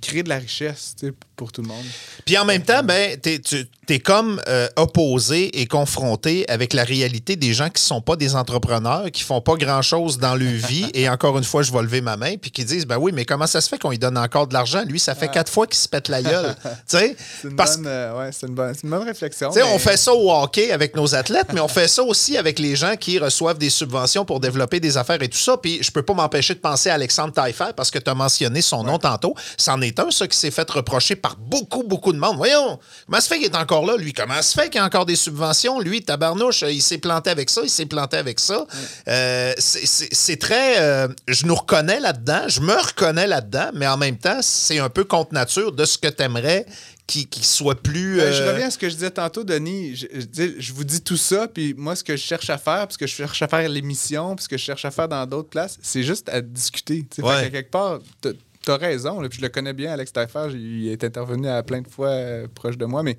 créent 0.00 0.22
de 0.22 0.28
la 0.28 0.38
richesse 0.38 0.96
pour 1.36 1.52
tout 1.52 1.62
le 1.62 1.68
monde. 1.68 1.84
Puis 2.24 2.38
en 2.38 2.44
même 2.44 2.62
temps, 2.62 2.82
ben, 2.82 3.18
tu 3.20 3.66
es 3.94 3.98
comme 4.00 4.40
euh, 4.48 4.68
opposé 4.76 5.60
et 5.60 5.66
confronté 5.66 6.44
avec 6.48 6.72
la 6.72 6.84
réalité 6.84 7.36
des 7.36 7.52
gens 7.52 7.68
qui 7.68 7.82
sont 7.82 8.00
pas 8.00 8.16
des 8.16 8.34
entrepreneurs, 8.34 9.10
qui 9.12 9.22
font 9.22 9.40
pas 9.40 9.54
grand-chose 9.54 10.18
dans 10.18 10.34
leur 10.34 10.52
vie. 10.52 10.86
et 10.94 11.08
encore 11.08 11.38
une 11.38 11.44
fois, 11.44 11.62
je 11.62 11.72
vais 11.72 11.82
lever 11.82 12.00
ma 12.00 12.16
main, 12.16 12.36
puis 12.36 12.50
qui 12.50 12.64
disent, 12.64 12.86
ben 12.86 12.98
oui, 12.98 13.12
mais 13.14 13.24
comment 13.24 13.46
ça 13.46 13.60
se 13.60 13.68
fait 13.68 13.78
qu'on 13.78 13.90
lui 13.90 13.98
donne 13.98 14.18
encore 14.18 14.46
de 14.46 14.54
l'argent? 14.54 14.82
Lui, 14.86 14.98
ça 14.98 15.14
fait 15.14 15.28
quatre 15.28 15.52
fois 15.52 15.66
qu'il 15.66 15.78
se 15.78 15.88
pète 15.88 16.08
la 16.08 16.22
gueule. 16.22 16.54
tu 16.62 16.70
sais? 16.86 17.16
C'est 17.42 17.48
une, 17.48 17.56
Parce 17.56 17.78
euh, 17.84 18.18
ouais, 18.18 18.30
c'est 18.32 18.46
une, 18.46 18.54
bonne, 18.54 18.74
une 18.82 18.90
bonne 18.90 19.04
réflexion. 19.04 19.50
Mais- 19.54 19.62
on 19.62 19.78
fait 19.78 19.96
ça 19.96 20.12
au 20.12 20.32
hockey 20.32 20.70
avec 20.70 20.96
nos 20.96 21.14
athlètes, 21.14 21.48
mais 21.52 21.60
on 21.60 21.68
fait 21.68 21.88
ça 21.88 22.02
aussi 22.02 22.36
avec 22.36 22.58
les 22.58 22.76
gens 22.76 22.96
qui 22.96 23.18
reçoivent 23.18 23.58
des 23.58 23.70
subventions 23.70 24.24
pour 24.24 24.40
développer 24.40 24.80
des 24.80 24.96
affaires 24.96 25.20
et 25.22 25.28
tout 25.28 25.38
ça. 25.38 25.56
Puis 25.56 25.78
je 25.82 25.90
peux 25.90 26.02
pas 26.02 26.14
m'empêcher 26.14 26.54
de 26.54 26.60
penser 26.60 26.90
à 26.90 26.94
Alexandre 26.94 27.32
Taillefer 27.32 27.72
parce 27.76 27.90
que 27.90 27.98
tu 27.98 28.10
as 28.10 28.14
mentionné 28.14 28.62
son 28.62 28.84
nom 28.84 28.98
tantôt. 28.98 29.34
C'en 29.56 29.80
est 29.80 29.98
un, 30.00 30.10
ça, 30.10 30.26
qui 30.26 30.38
s'est 30.38 30.50
fait 30.50 30.68
reprocher 30.70 31.16
par 31.16 31.36
beaucoup, 31.36 31.82
beaucoup 31.82 32.12
de 32.12 32.18
monde. 32.18 32.36
Voyons, 32.36 32.78
comment 33.06 33.20
fait 33.20 33.36
qu'il 33.38 33.46
est 33.46 33.56
encore 33.56 33.75
là, 33.84 33.96
lui? 33.96 34.12
Comment 34.12 34.40
se 34.40 34.54
fait 34.54 34.70
qu'il 34.70 34.76
y 34.76 34.78
a 34.78 34.84
encore 34.86 35.04
des 35.04 35.16
subventions? 35.16 35.80
Lui, 35.80 36.02
tabarnouche, 36.02 36.62
il 36.62 36.80
s'est 36.80 36.98
planté 36.98 37.30
avec 37.30 37.50
ça, 37.50 37.62
il 37.64 37.68
s'est 37.70 37.86
planté 37.86 38.16
avec 38.16 38.38
ça. 38.40 38.64
Euh, 39.08 39.52
c'est- 39.58 40.40
très... 40.40 40.80
euh, 40.80 41.08
je 41.28 41.44
nous 41.46 41.54
reconnais 41.54 41.98
là-dedans, 42.00 42.42
je 42.48 42.60
me 42.60 42.72
reconnais 42.74 43.26
là-dedans, 43.26 43.70
mais 43.74 43.86
en 43.86 43.96
même 43.96 44.16
temps, 44.16 44.38
c'est 44.40 44.78
un 44.78 44.88
peu 44.88 45.04
contre 45.04 45.34
nature 45.34 45.72
de 45.72 45.84
ce 45.84 45.98
que 45.98 46.08
tu 46.08 46.22
aimerais 46.22 46.64
qu'il 47.06 47.28
qu'il 47.28 47.44
soit 47.44 47.80
plus... 47.80 48.16
Ben, 48.16 48.32
je 48.32 48.42
euh, 48.42 48.52
reviens 48.52 48.66
à 48.68 48.70
ce 48.70 48.78
que 48.78 48.88
je 48.88 48.94
disais 48.94 49.10
tantôt, 49.10 49.44
Denis. 49.44 49.94
Je, 49.96 50.06
je 50.12 50.24
dis- 50.26 50.54
je 50.58 50.72
vous 50.72 50.84
dis 50.84 51.00
tout 51.02 51.16
ça, 51.16 51.46
puis 51.48 51.74
moi, 51.76 51.94
ce 51.96 52.02
que 52.02 52.16
je 52.16 52.22
cherche 52.22 52.50
à 52.50 52.58
faire, 52.58 52.86
puis 52.88 52.94
ce 52.94 52.98
que 52.98 53.06
je 53.06 53.14
cherche 53.14 53.42
à 53.42 53.48
faire 53.48 53.68
l'émission, 53.68 54.34
puis 54.36 54.44
ce 54.44 54.48
que 54.48 54.56
je 54.56 54.64
cherche 54.64 54.84
à 54.84 54.90
faire 54.90 55.08
dans 55.08 55.24
d'autres 55.26 55.48
places, 55.50 55.78
c'est 55.82 56.02
juste 56.02 56.28
à 56.28 56.40
discuter. 56.40 57.04
Fait 57.14 57.22
Ouais. 57.22 57.50
quelque 57.50 57.70
part, 57.70 58.00
t'as- 58.20 58.30
raison, 58.78 59.20
là, 59.20 59.28
puis 59.28 59.38
je 59.38 59.42
le 59.42 59.48
connais 59.48 59.72
bien, 59.72 59.92
Alex 59.92 60.10
j'ai- 60.50 60.56
il 60.58 60.88
est 60.88 61.04
intervenu 61.04 61.46
à 61.48 61.62
plein 61.62 61.82
de 61.82 61.86
fois 61.88 62.08
euh, 62.08 62.48
proche 62.52 62.76
de 62.76 62.84
moi, 62.84 63.04
mais, 63.04 63.16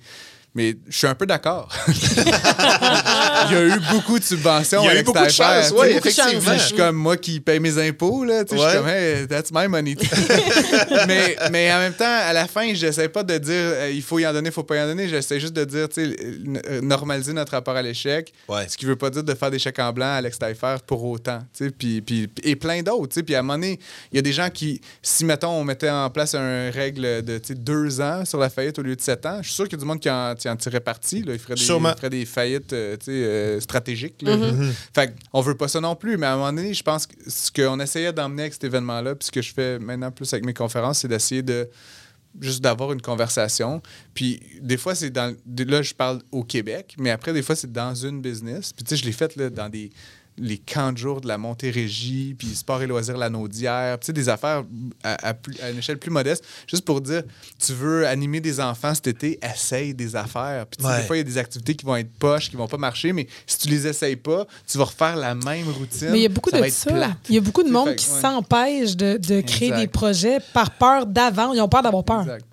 mais 0.58 0.76
je 0.88 0.98
suis 0.98 1.06
un 1.08 1.14
peu 1.14 1.28
d'accord. 1.28 1.70
il 1.88 3.54
y 3.54 3.56
a 3.56 3.62
eu 3.68 3.80
beaucoup 3.92 4.18
de 4.18 4.24
subventions. 4.24 4.82
Il 4.84 4.88
y 4.88 4.90
a 4.90 5.00
eu 5.00 5.04
beaucoup 5.04 5.24
de 5.24 5.30
chance, 5.30 5.72
oui, 5.78 5.90
effectivement. 5.90 6.54
Je 6.58 6.64
suis 6.64 6.76
comme 6.76 6.96
moi 6.96 7.16
qui 7.16 7.40
paye 7.40 7.60
mes 7.60 7.78
impôts, 7.88 8.24
là. 8.26 8.44
Tu 8.44 8.58
sais, 8.58 8.62
Je 8.62 8.66
Ouais. 8.66 8.70
suis 8.72 8.80
comme, 8.80 8.90
hey, 8.90 9.28
that's 9.28 9.52
my 9.54 9.68
money. 9.68 9.96
mais, 11.08 11.38
mais 11.52 11.72
en 11.72 11.78
même 11.80 11.94
temps, 11.94 12.06
à 12.08 12.34
la 12.34 12.48
fin, 12.48 12.74
j'essaie 12.74 13.08
pas 13.10 13.24
de 13.24 13.38
dire 13.38 13.54
euh, 13.56 13.92
il 13.94 14.02
faut 14.02 14.18
y 14.20 14.26
en 14.28 14.34
donner, 14.34 14.50
il 14.50 14.54
faut 14.54 14.64
pas 14.64 14.78
y 14.78 14.82
en 14.82 14.88
donner. 14.88 15.08
J'essaie 15.08 15.40
juste 15.40 15.54
de 15.54 15.64
dire, 15.64 15.88
tu 15.90 16.04
sais, 16.10 16.82
normaliser 16.82 17.34
notre 17.34 17.52
rapport 17.54 17.76
à 17.76 17.82
l'échec. 17.82 18.34
Ouais. 18.48 18.68
Ce 18.68 18.76
qui 18.78 18.86
veut 18.86 18.96
pas 18.96 19.10
dire 19.12 19.24
de 19.24 19.34
faire 19.36 19.52
des 19.52 19.60
chèques 19.60 19.80
en 19.80 19.94
blanc 19.94 20.08
à 20.08 20.14
Alex 20.16 20.40
Taillefer 20.40 20.78
pour 20.88 21.04
autant. 21.04 21.40
tu 21.56 21.66
sais, 21.66 21.72
Puis, 21.72 22.02
puis, 22.02 22.28
et 22.44 22.56
plein 22.56 22.82
d'autres. 22.82 23.10
tu 23.10 23.16
sais. 23.16 23.24
Puis 23.24 23.36
à 23.36 23.40
un 23.40 23.42
moment 23.44 23.54
donné, 23.56 23.80
il 24.12 24.16
y 24.16 24.20
a 24.20 24.22
des 24.24 24.34
gens 24.34 24.50
qui, 24.50 24.82
si 25.02 25.24
mettons, 25.26 25.50
on 25.52 25.64
mettait 25.64 25.90
en 25.90 26.10
place 26.10 26.34
une 26.36 26.70
règle 26.74 27.24
de 27.24 27.38
tu 27.38 27.50
sais, 27.50 27.56
deux 27.56 28.02
ans 28.02 28.26
sur 28.26 28.40
la 28.40 28.50
faillite 28.50 28.80
au 28.80 28.82
lieu 28.82 28.96
de 28.96 29.02
sept 29.02 29.26
ans, 29.26 29.38
je 29.42 29.48
suis 29.48 29.56
sûr 29.56 29.66
qu'il 29.66 29.74
y 29.74 29.76
a 29.76 29.80
du 29.82 29.86
monde 29.86 30.00
qui 30.00 30.10
en, 30.10 30.47
en 30.50 30.56
tirerait 30.56 30.80
parti. 30.80 31.24
Là. 31.24 31.34
Il, 31.34 31.40
ferait 31.40 31.56
des, 31.56 31.62
il 31.62 31.96
ferait 31.96 32.10
des 32.10 32.26
faillites 32.26 32.74
euh, 32.74 32.98
tu 32.98 33.06
sais, 33.06 33.12
euh, 33.12 33.60
stratégiques. 33.60 34.22
là. 34.22 34.38
Fait 34.94 35.14
on 35.34 35.42
veut 35.42 35.56
pas 35.56 35.68
ça 35.68 35.82
non 35.82 35.96
plus, 35.96 36.18
mais 36.18 36.26
à 36.26 36.34
un 36.34 36.38
moment 36.38 36.54
donné, 36.54 36.74
je 36.74 36.84
pense 36.84 37.08
que 37.08 37.16
ce 37.28 37.52
qu'on 37.52 37.80
essayait 37.80 38.14
d'emmener 38.14 38.44
avec 38.44 38.54
cet 38.54 38.64
événement-là, 38.66 39.16
puis 39.16 39.28
ce 39.28 39.32
que 39.32 39.42
je 39.42 39.54
fais 39.54 39.80
maintenant 39.80 40.12
plus 40.12 40.32
avec 40.34 40.46
mes 40.46 40.54
conférences, 40.54 41.00
c'est 41.00 41.08
d'essayer 41.08 41.42
de 41.42 41.70
juste 42.40 42.62
d'avoir 42.62 42.92
une 42.94 43.02
conversation. 43.02 43.82
Puis 44.14 44.40
des 44.62 44.78
fois, 44.78 44.96
c'est 44.96 45.10
dans. 45.10 45.36
Là, 45.58 45.82
je 45.82 45.94
parle 45.94 46.22
au 46.32 46.44
Québec, 46.44 46.96
mais 47.00 47.10
après, 47.10 47.34
des 47.34 47.42
fois, 47.42 47.56
c'est 47.56 47.72
dans 47.72 47.96
une 47.96 48.22
business. 48.22 48.74
Puis 48.74 48.84
tu 48.84 48.90
sais, 48.90 49.02
je 49.02 49.06
l'ai 49.06 49.12
fait 49.12 49.36
là, 49.36 49.50
dans 49.50 49.70
des 49.70 49.90
les 50.38 50.58
camps 50.58 50.92
de 50.92 50.98
jour 50.98 51.20
de 51.22 51.28
la 51.28 51.38
Montérégie, 51.38 52.36
puis 52.38 52.48
sport 52.56 52.82
et 52.82 52.88
loisirs 52.88 53.18
la 53.18 53.30
Naudière, 53.30 54.00
tu 54.00 54.08
sais, 54.08 54.14
des 54.14 54.30
affaires 54.30 54.64
à, 55.04 55.28
à 55.30 55.34
plus- 55.34 55.60
à 55.62 55.70
une 55.72 55.80
échelle 55.80 55.98
plus 55.98 56.12
modeste, 56.12 56.44
juste 56.68 56.86
pour 56.86 57.02
dire, 57.02 57.24
tu 57.64 57.74
veux 57.74 58.08
animer 58.08 58.40
des 58.40 58.60
enfants 58.60 58.94
cet 58.94 59.08
été, 59.08 59.40
essaye 59.44 59.94
des 59.94 60.16
affaires. 60.16 60.66
Puis 60.68 60.78
tu 60.78 60.84
sais, 60.84 60.90
Ouais. 60.90 61.02
des 61.02 61.08
fois, 61.08 61.16
il 61.16 61.20
y 61.20 61.22
a 61.22 61.26
des 61.26 61.38
activités 61.38 61.76
qui 61.76 61.86
vont 61.86 61.96
être 61.96 62.12
poches, 62.20 62.50
qui 62.50 62.56
vont 62.56 62.68
pas 62.68 62.78
marcher, 62.78 63.14
mais 63.14 63.28
si 63.46 63.58
tu 63.58 63.68
les 63.70 63.88
essayes 63.88 64.16
pas, 64.16 64.46
tu 64.68 64.78
vas 64.78 64.86
refaire 64.86 65.16
la 65.16 65.34
même 65.36 65.68
routine. 65.70 66.10
Mais 66.12 66.20
il 66.20 66.24
y 66.24 66.26
a 66.26 66.30
beaucoup 66.30 66.50
ça 66.50 66.62
de 66.62 66.70
ça. 66.70 66.92
plate. 66.92 67.18
Il 67.30 67.36
y 67.36 67.38
a 67.38 67.42
beaucoup 67.42 67.64
de 67.64 67.68
Tu 67.68 67.74
sais, 67.74 67.80
monde 67.80 67.90
fait 67.90 67.96
qui 67.96 68.10
ouais. 68.12 68.22
s'empêche 68.22 68.96
de, 68.96 69.18
de 69.18 69.42
créer 69.42 69.68
Exact. 69.70 69.80
des 69.82 69.88
projets 69.88 70.38
par 70.54 70.72
peur 70.72 71.06
d'avant. 71.06 71.54
Ils 71.54 71.62
ont 71.62 71.70
peur 71.70 71.82
d'avoir 71.82 72.04
peur. 72.04 72.22
Exact. 72.22 72.46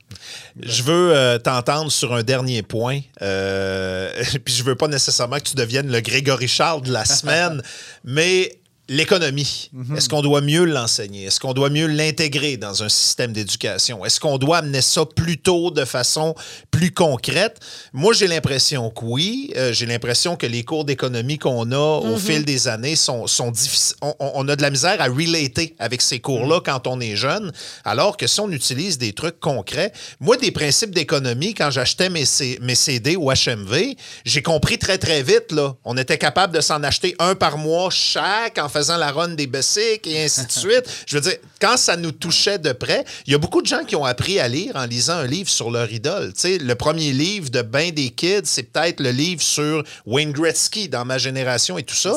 Je 0.60 0.82
veux 0.82 1.14
euh, 1.14 1.38
t'entendre 1.38 1.90
sur 1.90 2.14
un 2.14 2.22
dernier 2.22 2.62
point. 2.62 3.00
Euh, 3.22 4.10
puis 4.44 4.54
je 4.54 4.62
veux 4.62 4.76
pas 4.76 4.88
nécessairement 4.88 5.38
que 5.38 5.48
tu 5.48 5.56
deviennes 5.56 5.90
le 5.90 6.00
Grégory 6.00 6.48
Charles 6.48 6.82
de 6.82 6.92
la 6.92 7.04
semaine, 7.04 7.62
mais 8.04 8.58
l'économie. 8.88 9.70
Est-ce 9.96 10.08
qu'on 10.08 10.22
doit 10.22 10.40
mieux 10.40 10.64
l'enseigner? 10.64 11.24
Est-ce 11.24 11.40
qu'on 11.40 11.54
doit 11.54 11.70
mieux 11.70 11.86
l'intégrer 11.86 12.56
dans 12.56 12.82
un 12.82 12.88
système 12.88 13.32
d'éducation? 13.32 14.04
Est-ce 14.04 14.20
qu'on 14.20 14.38
doit 14.38 14.58
amener 14.58 14.82
ça 14.82 15.04
plus 15.06 15.38
tôt 15.38 15.70
de 15.70 15.84
façon 15.84 16.34
plus 16.70 16.90
concrète? 16.92 17.58
Moi, 17.92 18.12
j'ai 18.12 18.26
l'impression 18.26 18.90
que 18.90 19.04
oui. 19.04 19.52
Euh, 19.56 19.72
j'ai 19.72 19.86
l'impression 19.86 20.36
que 20.36 20.46
les 20.46 20.64
cours 20.64 20.84
d'économie 20.84 21.38
qu'on 21.38 21.72
a 21.72 21.76
au 22.00 22.16
fil 22.18 22.44
des 22.44 22.68
années 22.68 22.96
sont, 22.96 23.26
sont 23.26 23.50
difficiles. 23.50 23.96
On, 24.20 24.46
a 24.48 24.56
de 24.56 24.62
la 24.62 24.70
misère 24.70 25.00
à 25.00 25.06
relater 25.06 25.74
avec 25.78 26.02
ces 26.02 26.20
cours-là 26.20 26.60
quand 26.64 26.86
on 26.86 27.00
est 27.00 27.16
jeune, 27.16 27.52
alors 27.84 28.16
que 28.16 28.26
si 28.26 28.40
on 28.40 28.50
utilise 28.50 28.98
des 28.98 29.12
trucs 29.12 29.40
concrets, 29.40 29.92
moi, 30.20 30.36
des 30.36 30.50
principes 30.50 30.94
d'économie, 30.94 31.54
quand 31.54 31.70
j'achetais 31.70 32.10
mes, 32.10 32.24
C- 32.24 32.58
mes 32.60 32.74
CD 32.74 33.16
au 33.16 33.30
HMV, 33.32 33.94
j'ai 34.24 34.42
compris 34.42 34.78
très, 34.78 34.98
très 34.98 35.22
vite. 35.22 35.52
Là. 35.52 35.74
On 35.84 35.96
était 35.96 36.18
capable 36.18 36.54
de 36.54 36.60
s'en 36.60 36.82
acheter 36.82 37.14
un 37.18 37.34
par 37.34 37.56
mois 37.58 37.88
chaque 37.90 38.58
en 38.58 38.68
faisant 38.74 38.96
la 38.96 39.10
run 39.12 39.28
des 39.28 39.46
basics 39.46 40.06
et 40.06 40.24
ainsi 40.24 40.44
de 40.46 40.52
suite. 40.64 40.84
Je 41.06 41.16
veux 41.16 41.20
dire, 41.22 41.36
quand 41.60 41.76
ça 41.76 41.96
nous 41.96 42.12
touchait 42.12 42.58
de 42.58 42.72
près, 42.72 43.04
il 43.26 43.32
y 43.32 43.34
a 43.34 43.38
beaucoup 43.38 43.62
de 43.62 43.66
gens 43.66 43.84
qui 43.84 43.96
ont 43.96 44.04
appris 44.04 44.38
à 44.40 44.48
lire 44.48 44.72
en 44.76 44.84
lisant 44.84 45.14
un 45.18 45.26
livre 45.26 45.48
sur 45.48 45.70
leur 45.70 45.90
idole. 45.92 46.32
Tu 46.34 46.40
sais, 46.40 46.58
le 46.58 46.74
premier 46.74 47.12
livre 47.12 47.48
de 47.50 47.62
ben 47.62 47.90
des 47.92 48.10
kids, 48.10 48.40
c'est 48.44 48.64
peut-être 48.64 49.00
le 49.00 49.10
livre 49.10 49.40
sur 49.42 49.82
Wayne 50.06 50.32
Gretzky 50.32 50.88
dans 50.88 51.04
ma 51.04 51.18
génération 51.18 51.78
et 51.78 51.82
tout 51.84 51.94
ça. 51.94 52.16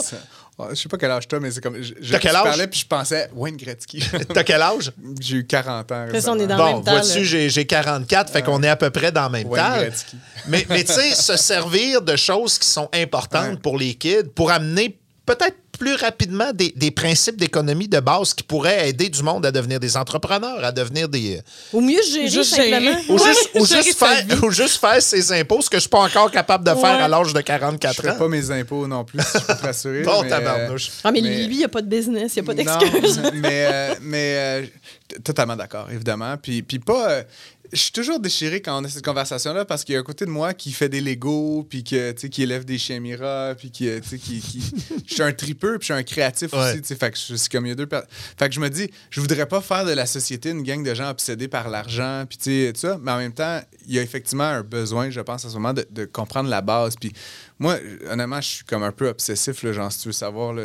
Je 0.72 0.74
sais 0.74 0.89
pas 0.89 0.97
quel 0.97 1.12
âge 1.12 1.28
t'as, 1.28 1.39
mais 1.39 1.51
c'est 1.51 1.62
comme. 1.62 1.80
je- 1.80 1.93
je- 2.01 2.12
T'as 2.14 2.18
quel 2.18 2.36
âge? 2.36 2.43
parlais, 2.43 2.66
puis 2.66 2.80
je 2.80 2.88
pensais 2.88 3.30
Wayne 3.36 3.58
Gretzky. 3.58 4.03
T'as 4.34 4.43
quel 4.43 4.60
âge? 4.60 4.91
J'ai 5.22 5.36
eu 5.36 5.45
40 5.45 5.91
ans. 5.91 6.08
Ça, 6.20 6.32
on 6.32 6.39
est 6.39 6.47
dans 6.47 6.58
le 6.58 6.64
Bon, 6.64 6.74
même 6.78 6.84
temps. 6.84 6.91
vois-tu, 6.93 7.24
j'ai 7.26 7.47
j'ai 7.51 7.66
44, 7.68 8.32
fait 8.34 8.41
qu'on 8.41 8.64
est 8.64 8.68
à 8.68 8.76
peu 8.76 8.89
près 8.89 9.12
dans 9.12 9.26
le 9.26 9.30
même 9.30 9.47
Wayne 9.47 9.64
temps. 9.64 9.78
Gretzky. 9.78 10.18
Mais, 10.47 10.66
mais 10.68 10.84
tu 10.84 10.93
sais, 10.93 11.14
se 11.14 11.38
servir 11.38 12.01
de 12.01 12.16
choses 12.16 12.58
qui 12.58 12.68
sont 12.68 12.89
importantes 12.91 13.49
Ouais. 13.51 13.58
pour 13.62 13.78
les 13.78 13.93
kids, 13.93 14.24
pour 14.34 14.49
amener 14.49 14.97
peut-être 15.28 15.58
plus 15.78 15.95
rapidement 15.95 16.51
des, 16.53 16.73
des 16.75 16.91
principes 16.91 17.38
d'économie 17.38 17.88
de 17.88 17.99
base 17.99 18.34
qui 18.34 18.43
pourraient 18.43 18.89
aider 18.89 19.09
du 19.09 19.23
monde 19.23 19.45
à 19.45 19.51
devenir 19.51 19.80
des 19.80 19.95
entrepreneurs, 19.95 20.63
à 20.63 20.71
devenir 20.71 21.07
des... 21.07 21.39
Ou 21.73 21.82
mieux 21.82 22.01
gérer 22.11 22.28
Juste 22.28 22.55
simplement. 22.55 22.80
gérer. 22.80 22.95
Ou, 23.09 23.17
juste, 23.17 23.49
ou, 23.55 23.65
gérer 23.65 23.84
juste 23.84 23.97
sa 23.99 24.05
faire, 24.07 24.43
ou 24.43 24.51
juste 24.51 24.78
faire 24.80 25.01
ses 25.01 25.32
impôts, 25.32 25.61
ce 25.61 25.69
que 25.69 25.78
je 25.78 25.82
suis 25.82 25.89
pas 25.89 25.99
encore 25.99 26.32
capable 26.32 26.63
de 26.65 26.71
faire 26.71 26.97
Ouais. 26.97 27.03
à 27.03 27.07
l'âge 27.07 27.34
de 27.34 27.39
Je 27.39 27.43
44 27.43 27.95
ferai 27.95 28.09
ans. 28.09 28.15
pas 28.17 28.28
mes 28.28 28.51
impôts 28.51 28.88
non 28.88 29.03
plus, 29.05 29.19
si 29.21 29.38
je 29.39 29.45
peux 29.45 29.55
te 29.55 29.61
rassurer. 29.61 30.01
Bon, 30.03 30.23
mais, 30.23 30.30
tabarnouche. 30.30 30.89
Ah, 31.03 31.11
mais, 31.11 31.21
Mais- 31.21 31.45
lui, 31.45 31.55
il 31.55 31.57
n'y 31.59 31.63
a 31.63 31.69
pas 31.69 31.82
de 31.82 31.88
business, 31.89 32.36
il 32.36 32.41
n'y 32.43 32.49
a 32.49 32.53
pas 32.53 32.63
Non, 32.63 32.78
d'excuse. 32.80 33.21
mais, 33.34 33.67
euh, 33.71 33.95
mais 34.01 34.34
euh, 34.38 34.65
totalement 35.23 35.55
d'accord, 35.55 35.88
évidemment. 35.91 36.36
Puis, 36.41 36.61
puis 36.63 36.80
pas. 36.80 37.09
euh, 37.11 37.23
je 37.74 37.78
suis 37.80 37.91
toujours 37.91 38.20
déchiré 38.20 38.61
quand 38.61 38.80
on 38.82 38.84
a 38.86 38.89
cette 38.89 39.03
conversation-là 39.05 39.65
parce 39.65 39.84
qu'il 39.84 39.93
y 39.93 39.95
a 39.95 39.99
un 39.99 40.03
côté 40.03 40.26
de 40.26 40.30
moi 40.30 40.53
qui 40.53 40.72
fait 40.72 40.89
des 40.89 41.01
Legos, 41.01 41.65
puis 41.70 41.84
que, 41.84 42.11
qui 42.11 42.43
élève 42.43 42.65
des 42.65 42.78
chiens 42.78 42.99
Mira, 42.99 43.53
puis 43.57 43.72
qui, 43.72 43.89
qui, 44.01 44.39
qui- 44.39 44.74
Je 45.07 45.13
suis 45.13 45.24
un 45.24 45.32
tripeux, 45.34 45.78
puis 45.80 45.88
je 45.88 45.93
suis 45.93 45.99
un 45.99 46.03
créatif 46.03 46.53
Ouais. 46.53 46.59
aussi, 46.72 46.82
tu 46.82 46.88
sais. 46.88 46.95
Fait 46.95 47.11
que 47.11 47.18
je 47.18 47.36
suis 47.36 47.49
comme 47.49 47.65
il 47.65 47.70
y 47.70 47.72
a 47.72 47.76
deux 47.76 47.88
per- 47.88 48.01
Fait 48.38 48.47
que 48.49 48.55
je 48.55 48.59
me 48.59 48.70
dis, 48.70 48.89
je 49.09 49.22
voudrais 49.22 49.45
pas 49.47 49.61
faire 49.61 49.86
de 49.86 49.91
la 49.91 50.05
société 50.05 50.49
une 50.49 50.63
gang 50.63 50.84
de 50.84 50.93
gens 50.93 51.09
obsédés 51.09 51.47
par 51.47 51.70
l'argent, 51.70 52.26
puis 52.28 52.38
tu 52.38 52.43
sais, 52.65 52.74
tout 52.74 52.80
ça. 52.82 52.97
Mais 53.01 53.11
en 53.11 53.18
même 53.18 53.34
temps, 53.34 53.61
il 53.88 53.95
y 53.95 53.99
a 53.99 54.01
effectivement 54.01 54.43
un 54.45 54.61
besoin, 54.63 55.09
je 55.09 55.22
pense, 55.22 55.45
à 55.45 55.49
ce 55.49 55.53
moment, 55.55 55.74
de, 55.74 55.86
de 55.89 56.05
comprendre 56.05 56.49
la 56.49 56.61
base. 56.61 56.95
Puis 56.99 57.11
moi, 57.59 57.78
honnêtement, 58.09 58.41
je 58.41 58.47
suis 58.47 58.63
comme 58.65 58.84
un 58.84 58.91
peu 58.91 59.07
obsessif, 59.07 59.63
là, 59.63 59.74
genre, 59.74 59.91
si 59.91 59.99
tu 60.01 60.07
veux 60.09 60.13
savoir. 60.13 60.55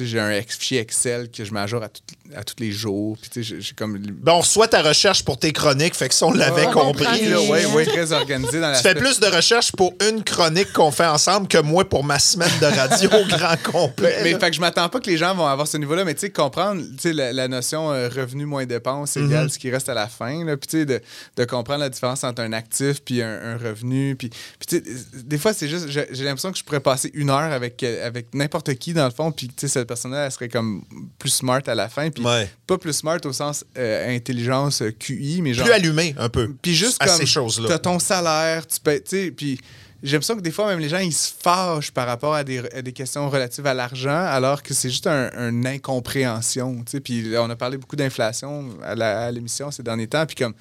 j'ai 0.00 0.20
un 0.20 0.42
fichier 0.42 0.78
Excel 0.80 1.30
que 1.30 1.44
je 1.44 1.52
m'ajoute 1.52 1.82
à, 1.82 1.88
tout- 1.88 2.02
à 2.36 2.44
tous 2.44 2.54
les 2.58 2.72
jours. 2.72 3.16
Puis, 3.20 3.30
tu 3.30 3.44
sais, 3.44 3.56
j'ai- 3.60 3.74
comme. 3.74 3.98
Bon, 3.98 4.32
on 4.32 4.40
reçoit 4.40 4.68
ta 4.68 4.82
recherche 4.82 5.24
pour 5.24 5.38
tes 5.38 5.52
chroniques, 5.52 5.94
fait 5.94 6.08
que 6.08 6.14
ça, 6.14 6.26
on 6.26 6.32
l'avait 6.32 6.66
compris. 6.66 7.04
là, 7.28 7.40
ouais, 7.40 7.48
Oui, 7.48 7.48
ouais. 7.50 7.66
oui, 7.74 7.86
très 7.86 8.12
organisé 8.12 8.60
dans 8.60 8.68
la. 8.70 8.76
Tu 8.76 8.82
fais 8.82 8.94
plus 8.94 9.20
de 9.20 9.26
recherches 9.26 9.72
pour 9.72 9.92
une 10.08 10.22
chronique 10.24 10.72
qu'on 10.72 10.90
fait 10.90 11.06
ensemble 11.06 11.48
que 11.48 11.58
moi 11.58 11.88
pour 11.88 12.04
ma 12.04 12.18
semaine 12.18 12.50
de 12.60 12.66
radio 12.66 13.08
au 13.10 13.26
grand 13.26 13.56
complet. 13.62 14.18
Mais 14.22 14.32
là. 14.32 14.38
fait 14.38 14.50
que 14.50 14.56
je 14.56 14.60
m'attends 14.60 14.88
pas 14.88 15.00
que 15.00 15.10
les 15.10 15.16
gens 15.16 15.34
vont 15.34 15.46
avoir 15.46 15.66
ce 15.66 15.76
niveau-là, 15.76 16.04
mais 16.04 16.14
tu 16.14 16.20
sais, 16.20 16.30
comprendre 16.30 16.82
tu 16.82 16.98
sais, 16.98 17.12
la, 17.12 17.32
la 17.32 17.48
notion 17.48 17.92
euh, 17.92 18.08
revenu 18.08 18.46
moins 18.46 18.66
dépenses 18.66 19.16
Mhm. 19.16 19.26
égale 19.26 19.50
ce 19.50 19.58
qui 19.58 19.70
reste 19.70 19.88
à 19.88 19.94
la 19.94 20.08
fin. 20.08 20.44
Là, 20.44 20.56
puis 20.56 20.68
tu 20.68 20.78
sais, 20.78 20.84
de, 20.86 21.00
de 21.36 21.44
comprendre 21.44 21.80
la 21.80 21.88
différence 21.88 22.24
entre 22.24 22.42
un 22.42 22.52
actif 22.52 23.02
puis 23.04 23.22
un, 23.22 23.54
un 23.54 23.56
revenu. 23.56 24.16
Puis, 24.16 24.28
puis 24.30 24.66
tu 24.68 24.76
sais, 24.76 24.82
des 25.24 25.38
fois, 25.38 25.52
c'est 25.52 25.68
juste, 25.68 25.88
j'ai 25.88 26.06
j'ai 26.10 26.24
l'impression 26.24 26.52
que 26.52 26.58
je 26.58 26.64
pourrais 26.64 26.80
passer 26.80 27.10
une 27.14 27.30
heure 27.30 27.52
avec, 27.52 27.82
avec 27.82 28.34
n'importe 28.34 28.74
qui 28.74 28.92
dans 28.92 29.04
le 29.04 29.10
fond, 29.10 29.32
puis 29.32 29.48
tu 29.48 29.54
sais, 29.58 29.68
cette 29.68 29.88
personne-là, 29.88 30.26
elle 30.26 30.32
serait 30.32 30.48
comme 30.48 30.82
plus 31.18 31.30
smart 31.30 31.60
à 31.66 31.74
la 31.74 31.88
fin. 31.88 32.10
Puis 32.10 32.21
Ouais. 32.24 32.50
pas 32.66 32.78
plus 32.78 32.92
smart 32.92 33.18
au 33.24 33.32
sens 33.32 33.64
euh, 33.78 34.14
intelligence 34.16 34.82
euh, 34.82 34.90
QI, 34.90 35.40
mais 35.42 35.54
genre. 35.54 35.64
Plus 35.66 35.72
allumé 35.74 36.14
un 36.18 36.28
peu. 36.28 36.52
Puis 36.62 36.74
juste 36.74 36.96
à 37.02 37.06
comme 37.06 37.16
ces 37.16 37.26
choses-là. 37.26 37.68
t'as 37.68 37.78
ton 37.78 37.98
salaire, 37.98 38.66
tu 38.66 38.78
payes, 38.80 39.02
tu 39.02 39.10
sais, 39.10 39.30
puis 39.30 39.60
j'ai 40.02 40.12
l'impression 40.12 40.34
que 40.36 40.40
des 40.40 40.50
fois 40.50 40.66
même 40.66 40.80
les 40.80 40.88
gens 40.88 40.98
ils 40.98 41.12
se 41.12 41.30
fâchent 41.42 41.92
par 41.92 42.06
rapport 42.08 42.34
à 42.34 42.42
des, 42.42 42.58
à 42.58 42.82
des 42.82 42.92
questions 42.92 43.30
relatives 43.30 43.66
à 43.66 43.74
l'argent, 43.74 44.10
alors 44.10 44.62
que 44.62 44.74
c'est 44.74 44.90
juste 44.90 45.06
un, 45.06 45.30
une 45.48 45.64
incompréhension, 45.66 46.76
tu 46.84 46.90
sais. 46.92 47.00
Puis 47.00 47.32
on 47.38 47.48
a 47.50 47.56
parlé 47.56 47.76
beaucoup 47.76 47.96
d'inflation 47.96 48.68
à 48.82 48.94
la- 48.94 49.26
à 49.26 49.30
l'émission 49.30 49.70
ces 49.70 49.82
derniers 49.82 50.08
temps, 50.08 50.26
puis 50.26 50.36
comme 50.36 50.54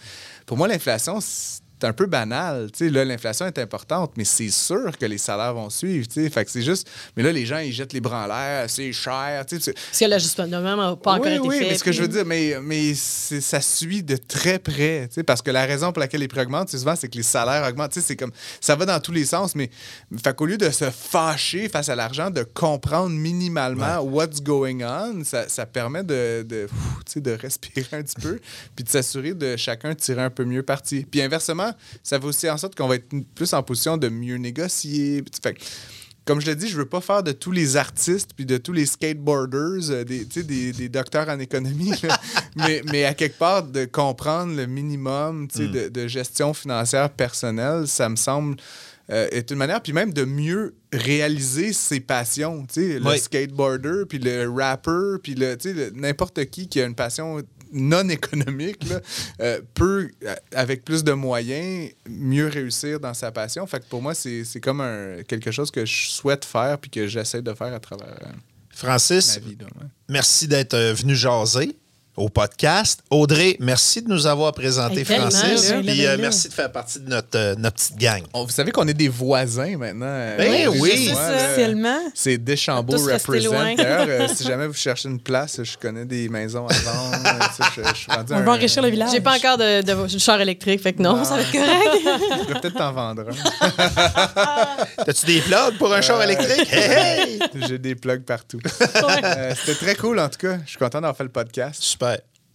pour 0.46 0.58
moi 0.58 0.68
l'inflation 0.68 1.20
c'est 1.22 1.61
un 1.84 1.94
peu 1.94 2.06
banal, 2.06 2.70
tu 2.72 2.86
sais, 2.86 2.92
là 2.92 3.04
l'inflation 3.06 3.46
est 3.46 3.58
importante, 3.60 4.12
mais 4.18 4.24
c'est 4.26 4.50
sûr 4.50 4.98
que 4.98 5.06
les 5.06 5.18
salaires 5.18 5.54
vont 5.54 5.70
suivre, 5.70 6.08
tu 6.08 6.24
sais. 6.24 6.30
Fait 6.30 6.46
que 6.46 6.52
c'est 6.52 6.62
juste, 6.62 6.90
mais 7.16 7.24
là 7.24 7.32
les 7.32 7.46
gens 7.46 7.58
ils 7.60 7.72
jettent 7.74 7.94
les 7.94 8.02
bras 8.02 8.26
en 8.26 8.28
l'air, 8.28 8.70
c'est 8.70 8.92
cher, 8.94 9.46
tu 9.48 9.60
sais. 9.60 9.74
Parce 9.74 10.00
que 10.00 10.06
l'ajustement 10.06 10.48
n'a 10.48 10.96
pas 10.96 11.14
encore 11.14 11.26
oui, 11.26 11.32
été 11.34 11.40
oui, 11.48 11.60
fait. 11.60 11.70
mais 11.70 11.78
ce 11.78 11.84
que 11.84 11.92
je 11.92 12.02
veux 12.02 12.08
dire, 12.08 12.26
mais, 12.26 12.56
mais 12.62 12.94
c'est- 12.94 13.42
ça 13.42 13.62
suit 13.62 14.04
de 14.04 14.16
très 14.18 14.60
près, 14.60 15.08
tu 15.10 15.16
sais, 15.16 15.24
parce 15.24 15.42
que 15.42 15.52
la 15.52 15.66
raison 15.66 15.92
pour 15.92 16.00
laquelle 16.00 16.22
les 16.22 16.28
prix 16.28 16.42
augmentent, 16.42 16.70
c'est 16.70 16.78
souvent 16.80 16.96
c'est 16.96 17.10
que 17.10 17.18
les 17.18 17.24
salaires 17.24 17.68
augmentent, 17.68 17.92
tu 17.92 18.00
sais, 18.02 18.06
c'est 18.08 18.16
comme, 18.16 18.32
ça 18.60 18.76
va 18.76 18.86
dans 18.86 19.00
tous 19.00 19.12
les 19.12 19.26
sens, 19.26 19.56
mais 19.56 19.70
fait 20.24 20.36
qu'au 20.36 20.46
lieu 20.46 20.58
de 20.58 20.70
se 20.70 20.90
fâcher 20.92 21.70
face 21.70 21.90
à 21.90 21.96
l'argent, 21.96 22.30
de 22.30 22.44
comprendre 22.44 23.10
minimalement 23.10 24.00
what's 24.02 24.42
going 24.42 24.80
on, 24.84 25.24
ça, 25.24 25.48
ça 25.50 25.66
permet 25.66 26.04
de, 26.04 26.44
de, 26.48 26.68
sais, 27.06 27.22
de 27.22 27.32
respirer 27.32 27.86
un 27.98 28.04
petit 28.04 28.22
peu, 28.22 28.40
puis 28.76 28.84
de 28.84 28.90
s'assurer 28.90 29.34
de 29.34 29.56
chacun 29.58 29.94
tirer 29.96 30.22
un 30.22 30.30
peu 30.30 30.46
mieux 30.46 30.64
parti. 30.64 31.06
Puis 31.10 31.22
inversement, 31.22 31.71
ça 32.04 32.20
fait 32.20 32.26
aussi 32.26 32.50
en 32.50 32.58
sorte 32.58 32.76
qu'on 32.76 32.88
va 32.88 32.96
être 32.96 33.10
plus 33.36 33.54
en 33.54 33.64
position 33.64 33.98
de 33.98 34.10
mieux 34.10 34.38
négocier, 34.38 35.24
fait 35.44 35.56
comme 36.24 36.40
je 36.40 36.46
l'ai 36.46 36.56
dit, 36.56 36.68
je 36.68 36.78
veux 36.78 36.86
pas 36.86 37.02
faire 37.02 37.24
de 37.24 37.32
tous 37.32 37.52
les 37.52 37.78
artistes 37.78 38.32
puis 38.36 38.46
de 38.46 38.58
tous 38.58 38.74
les 38.74 38.86
skateboarders 38.86 39.90
euh, 39.90 40.04
des, 40.04 40.24
des, 40.24 40.72
des 40.72 40.88
docteurs 40.88 41.28
en 41.28 41.40
économie, 41.40 41.94
là. 42.04 42.20
mais, 42.56 42.84
mais 42.92 43.06
à 43.06 43.16
quelque 43.16 43.40
part, 43.40 43.64
de 43.64 43.86
comprendre 43.86 44.56
le 44.56 44.68
minimum 44.68 45.48
sais, 45.52 45.68
de, 45.68 45.90
de 45.90 46.08
gestion 46.08 46.54
financière 46.54 47.10
personnelle, 47.10 47.88
ça 47.88 48.08
me 48.08 48.16
semble 48.16 48.56
euh, 49.10 49.28
être 49.32 49.50
une 49.52 49.58
manière, 49.58 49.82
puis 49.82 49.94
même 49.94 50.14
de 50.14 50.24
mieux 50.24 50.76
réaliser 50.94 51.74
ses 51.74 52.00
passions. 52.00 52.66
Le 52.78 53.18
skateboarder, 53.18 54.04
puis 54.08 54.20
le 54.20 54.48
rapper, 54.48 55.18
puis 55.24 55.34
le- 55.34 55.58
n'importe 55.96 56.46
qui 56.46 56.68
qui 56.68 56.80
a 56.82 56.86
une 56.86 56.96
passion 56.96 57.42
non 57.72 58.08
économique 58.10 58.88
là, 58.90 59.00
euh, 59.42 59.62
peut, 59.74 60.10
euh, 60.24 60.36
avec 60.54 60.84
plus 60.84 61.04
de 61.04 61.14
moyens, 61.14 61.92
mieux 62.08 62.48
réussir 62.48 63.00
dans 63.00 63.14
sa 63.14 63.32
passion. 63.32 63.66
Fait 63.68 63.80
que 63.80 63.86
pour 63.86 64.02
moi, 64.02 64.14
c'est 64.14 64.60
comme 64.62 64.82
un, 64.82 65.24
quelque 65.28 65.52
chose 65.52 65.72
que 65.72 65.86
je 65.86 66.10
souhaite 66.10 66.46
faire 66.46 66.78
puis 66.78 66.90
que 66.90 67.08
j'essaie 67.08 67.42
de 67.42 67.54
faire 67.54 67.74
à 67.74 67.80
travers 67.80 68.08
euh, 68.08 68.32
Francis, 68.70 69.40
ma 69.40 69.48
vie. 69.48 69.58
là, 69.60 69.66
ouais. 69.66 69.88
merci 70.10 70.48
d'être 70.48 70.78
venu 70.78 71.16
jaser 71.16 71.76
au 72.18 72.28
podcast. 72.30 73.02
Audrey, 73.10 73.56
merci 73.60 74.02
de 74.02 74.10
nous 74.10 74.28
avoir 74.28 74.52
présenté 74.54 75.00
Hey, 75.00 75.06
tellement, 75.06 75.30
Francis. 75.32 75.72
Puis 75.82 76.02
Là, 76.04 76.12
euh, 76.12 76.18
merci 76.20 76.50
de 76.50 76.54
faire 76.54 76.72
partie 76.72 77.00
de 77.00 77.10
notre, 77.10 77.38
euh, 77.38 77.56
notre 77.58 77.76
petite 77.78 77.98
gang. 77.98 78.22
On- 78.34 78.44
vous 78.44 78.50
savez 78.52 78.72
qu'on 78.72 78.88
est 78.88 78.94
des 78.94 79.08
voisins 79.08 79.78
maintenant. 79.78 80.06
euh, 80.08 80.38
Ben 80.38 80.72
juste 80.72 80.82
oui. 80.82 81.10
moi, 81.12 81.22
C'est 81.22 81.38
ça. 81.40 81.46
Officiellement. 81.46 82.00
C'est 82.14 82.38
Deschambault 82.38 82.98
represent. 82.98 83.52
D'ailleurs, 83.52 84.06
euh, 84.10 84.28
si 84.36 84.44
jamais 84.44 84.68
vous 84.68 84.74
cherchez 84.74 85.08
une 85.10 85.20
place, 85.20 85.62
je 85.64 85.78
connais 85.78 86.06
des 86.06 86.28
maisons 86.30 86.68
à 86.68 86.74
vendre. 86.74 87.18
euh, 87.26 87.64
je, 87.78 87.82
je 87.90 87.96
suis 87.96 88.12
rendu 88.12 88.34
On 88.34 88.38
un- 88.38 88.42
va 88.42 88.52
enrichir 88.52 88.82
le 88.84 88.90
village. 88.90 89.10
J'ai 89.12 89.22
pas 89.22 89.38
encore 89.38 89.58
de, 89.58 89.82
de 89.82 90.18
char 90.20 90.40
électrique, 90.42 90.82
fait 90.82 90.94
que 90.94 91.02
non, 91.02 91.16
Non. 91.18 91.24
ça 91.24 91.36
va 91.36 91.42
être 91.42 91.52
correct. 91.52 91.70
Je 92.04 92.44
pourrais 92.46 92.60
peut-être 92.62 92.78
t'en 92.78 92.92
vendre 92.92 93.24
un. 93.30 95.04
T'as-tu 95.06 95.26
des 95.26 95.42
plugs 95.42 95.78
pour 95.78 95.94
un 95.94 96.02
char 96.02 96.22
électrique? 96.22 96.68
Hey, 96.72 97.40
hey! 97.40 97.40
J'ai 97.68 97.78
des 97.78 97.96
plugs 97.96 98.24
partout. 98.24 98.60
Euh, 98.82 99.54
C'était 99.58 99.76
très 99.86 99.96
cool, 99.96 100.20
en 100.20 100.30
tout 100.30 100.40
cas. 100.40 100.58
Je 100.66 100.70
suis 100.72 100.78
content 100.78 101.00
d'avoir 101.00 101.16
fait 101.18 101.24
le 101.24 101.30
podcast. 101.30 101.82
Super. 101.82 102.11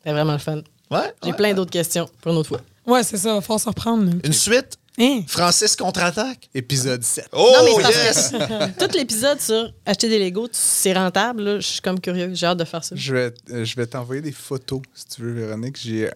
C'est 0.07 0.12
vraiment 0.12 0.34
le 0.34 0.38
fun. 0.38 0.61
Ouais. 0.88 1.12
J'ai 1.24 1.32
plein 1.32 1.52
d'autres 1.52 1.72
questions 1.72 2.09
pour 2.22 2.30
une 2.30 2.38
autre 2.38 2.48
fois. 2.50 2.61
Ouais, 2.86 3.02
c'est 3.02 3.16
ça. 3.16 3.40
Faut 3.40 3.59
se 3.59 3.68
reprendre. 3.68 4.04
là. 4.04 4.12
Une 4.22 4.32
suite? 4.32 4.78
Hein? 4.99 5.20
Francis 5.26 5.76
contre-attaque. 5.76 6.49
Épisode 6.55 7.03
7. 7.03 7.28
Oh, 7.32 7.53
non, 7.59 7.76
mais 7.78 7.84
yes! 7.84 8.32
tout 8.78 8.88
l'épisode 8.97 9.40
sur 9.40 9.70
acheter 9.84 10.09
des 10.09 10.18
Legos, 10.18 10.49
tu- 10.49 10.55
c'est 10.55 10.94
rentable. 10.94 11.42
là. 11.42 11.61
Je 11.61 11.66
suis 11.66 11.80
comme 11.82 12.01
curieux. 12.01 12.30
J'ai 12.32 12.47
hâte 12.47 12.59
de 12.59 12.64
faire 12.64 12.82
ça. 12.82 12.97
Je 12.97 13.12
vais, 13.14 13.34
euh, 13.53 13.64
je 13.64 13.76
vais 13.76 13.86
t'envoyer 13.86 14.22
des 14.22 14.32
photos, 14.32 14.80
si 14.94 15.05
tu 15.07 15.22
veux, 15.22 15.32
Véronique. 15.32 15.76
J'ai 15.78 16.09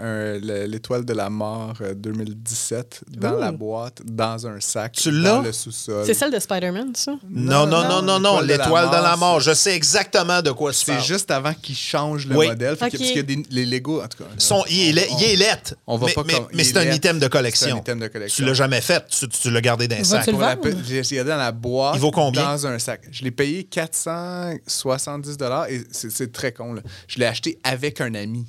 l'étoile 0.66 1.04
de 1.04 1.12
la 1.12 1.28
mort 1.28 1.74
euh, 1.82 1.92
2017 1.94 3.02
dans 3.08 3.34
Ouh. 3.34 3.40
la 3.40 3.52
boîte, 3.52 4.00
dans 4.04 4.46
un 4.46 4.60
sac, 4.60 4.92
Tu 4.92 5.10
dans 5.10 5.40
l'as? 5.40 5.42
le 5.42 5.52
sous-sol. 5.52 6.04
C'est 6.06 6.14
celle 6.14 6.30
de 6.32 6.38
Spider-Man, 6.38 6.92
ça? 6.94 7.12
Non, 7.28 7.66
non, 7.66 7.86
non, 7.88 8.02
non, 8.02 8.18
non. 8.18 8.40
L'étoile 8.40 8.46
de 8.46 8.48
la 8.48 8.64
L'étoile 8.64 8.88
de 8.90 9.04
la 9.04 9.16
mort, 9.16 9.40
Je 9.40 9.52
sais 9.54 9.74
exactement 9.74 10.42
de 10.42 10.50
quoi 10.52 10.72
tu 10.72 10.78
C'est 10.78 10.92
parles. 10.92 11.04
juste 11.04 11.30
avant 11.30 11.52
qu'ils 11.54 11.76
changent 11.76 12.26
le 12.26 12.36
Oui. 12.36 12.48
modèle. 12.48 12.76
Parce 12.76 12.92
que 12.92 13.20
des- 13.20 13.42
les 13.50 13.66
Lego, 13.66 14.00
en 14.02 14.08
tout 14.08 14.18
cas. 14.24 14.30
Son, 14.38 14.64
il 14.70 14.98
est, 14.98 15.08
on- 15.10 15.18
il 15.18 15.24
est 15.24 15.36
lettre. 15.36 15.74
on 15.86 15.96
va 15.96 16.06
mais, 16.06 16.12
pas 16.14 16.24
mais- 16.26 16.34
mais 16.54 16.64
c'est 16.64 16.76
est 16.76 16.88
un 16.88 16.92
item 16.92 17.16
de 17.18 17.20
C'est 17.22 17.26
un 17.26 17.28
collection. 17.28 17.78
item 17.78 17.98
de 17.98 18.06
Tu 18.06 18.12
collection. 18.12 18.46
l'as 18.46 18.54
jamais 18.54 18.69
fait. 18.80 19.04
Tu, 19.08 19.28
tu 19.28 19.50
l'as 19.50 19.60
gardé 19.60 19.88
dans 19.88 19.96
un 19.96 20.04
sac. 20.04 20.26
le 20.26 20.32
Pour 20.32 20.40
la 20.42 20.54
vendre? 20.54 20.62
pe- 20.70 20.76
J'ai 20.86 21.00
regardé 21.00 21.30
dans 21.30 21.36
la 21.38 21.52
boîte. 21.52 21.94
Il 21.96 22.00
vaut 22.00 22.10
combien? 22.10 22.42
Dans 22.42 22.66
un 22.66 22.78
sac. 22.78 23.02
Je 23.10 23.24
l'ai 23.24 23.30
payé 23.30 23.64
470 23.64 25.38
et 25.68 25.80
c'est 25.90 26.10
c'est 26.10 26.32
très 26.32 26.52
con. 26.52 26.74
là. 26.74 26.82
Je 27.08 27.18
l'ai 27.18 27.26
acheté 27.26 27.58
avec 27.64 28.00
un 28.00 28.14
ami. 28.14 28.46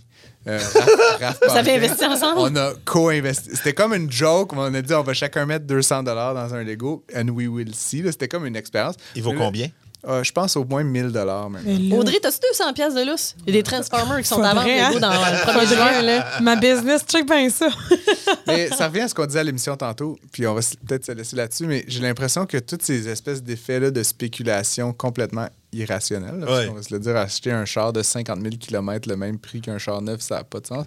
Euh, 0.48 0.58
Raph- 0.58 1.20
Raph 1.22 1.40
Vous 1.48 1.56
avez 1.56 1.76
investi 1.76 2.04
ensemble? 2.06 2.40
On 2.40 2.56
a 2.56 2.74
co-investi. 2.86 3.50
C'était 3.54 3.74
comme 3.74 3.94
une 3.94 4.12
joke. 4.12 4.54
On 4.54 4.74
a 4.74 4.82
dit 4.82 4.94
on 4.94 5.04
va 5.04 5.14
chacun 5.14 5.46
mettre 5.46 5.66
200 5.66 6.04
dans 6.04 6.54
un 6.54 6.64
Lego 6.64 7.06
and 7.16 7.30
we 7.30 7.48
will 7.48 7.74
see. 7.76 8.02
là. 8.02 8.12
C'était 8.12 8.28
comme 8.28 8.46
une 8.46 8.56
expérience. 8.56 8.96
Il 9.16 9.22
vaut 9.24 9.34
combien? 9.34 9.68
Euh, 10.08 10.24
je 10.24 10.32
pense 10.32 10.56
au 10.58 10.66
moins 10.66 10.84
1000 10.84 11.06
maintenant. 11.06 11.50
Mais 11.50 11.78
là, 11.78 11.96
Audrey, 11.98 12.18
t'as-tu 12.22 12.40
200 12.52 12.74
pièces 12.74 12.96
de 12.96 13.02
lousse? 13.10 13.36
Il 13.46 13.54
y 13.54 13.58
a 13.58 13.62
des 13.62 13.64
Transformers 13.64 14.18
qui 14.22 14.28
sont 14.28 14.42
à 14.42 14.54
vendre 14.54 14.68
hein? 14.68 15.00
dans 15.00 15.12
le 15.12 15.44
premier. 15.44 16.02
Là. 16.06 16.42
Ma 16.42 16.56
business, 16.56 17.04
check 17.08 17.28
bien 17.28 17.50
ça. 17.50 17.70
Mais 18.48 18.68
ça 18.70 18.88
revient 18.88 19.02
à 19.02 19.08
ce 19.08 19.14
qu'on 19.16 19.26
disait 19.26 19.40
à 19.40 19.44
l'émission 19.44 19.78
tantôt, 19.78 20.18
puis 20.32 20.48
on 20.48 20.54
va 20.56 20.62
peut-être 20.88 21.06
se 21.06 21.12
laisser 21.12 21.36
là-dessus, 21.36 21.68
mais 21.68 21.84
j'ai 21.88 22.00
l'impression 22.00 22.46
que 22.46 22.58
toutes 22.58 22.82
ces 22.82 23.08
espèces 23.08 23.44
d'effets-là 23.44 23.92
de 23.92 24.04
spéculation 24.04 24.94
complètement 24.94 25.48
irrationnels, 25.74 26.40
là, 26.40 26.46
parce 26.46 26.60
Ouais. 26.60 26.68
qu'on 26.68 26.74
va 26.74 26.84
se 26.84 26.94
le 26.94 27.00
dire, 27.00 27.16
acheter 27.16 27.52
un 27.52 27.66
char 27.66 27.94
de 27.94 28.02
50 28.02 28.42
000 28.42 28.56
km 28.60 29.08
le 29.08 29.16
même 29.16 29.38
prix 29.40 29.62
qu'un 29.62 29.78
char 29.78 30.02
neuf, 30.02 30.22
ça 30.22 30.38
n'a 30.38 30.44
pas 30.44 30.60
de 30.60 30.68
sens. 30.68 30.86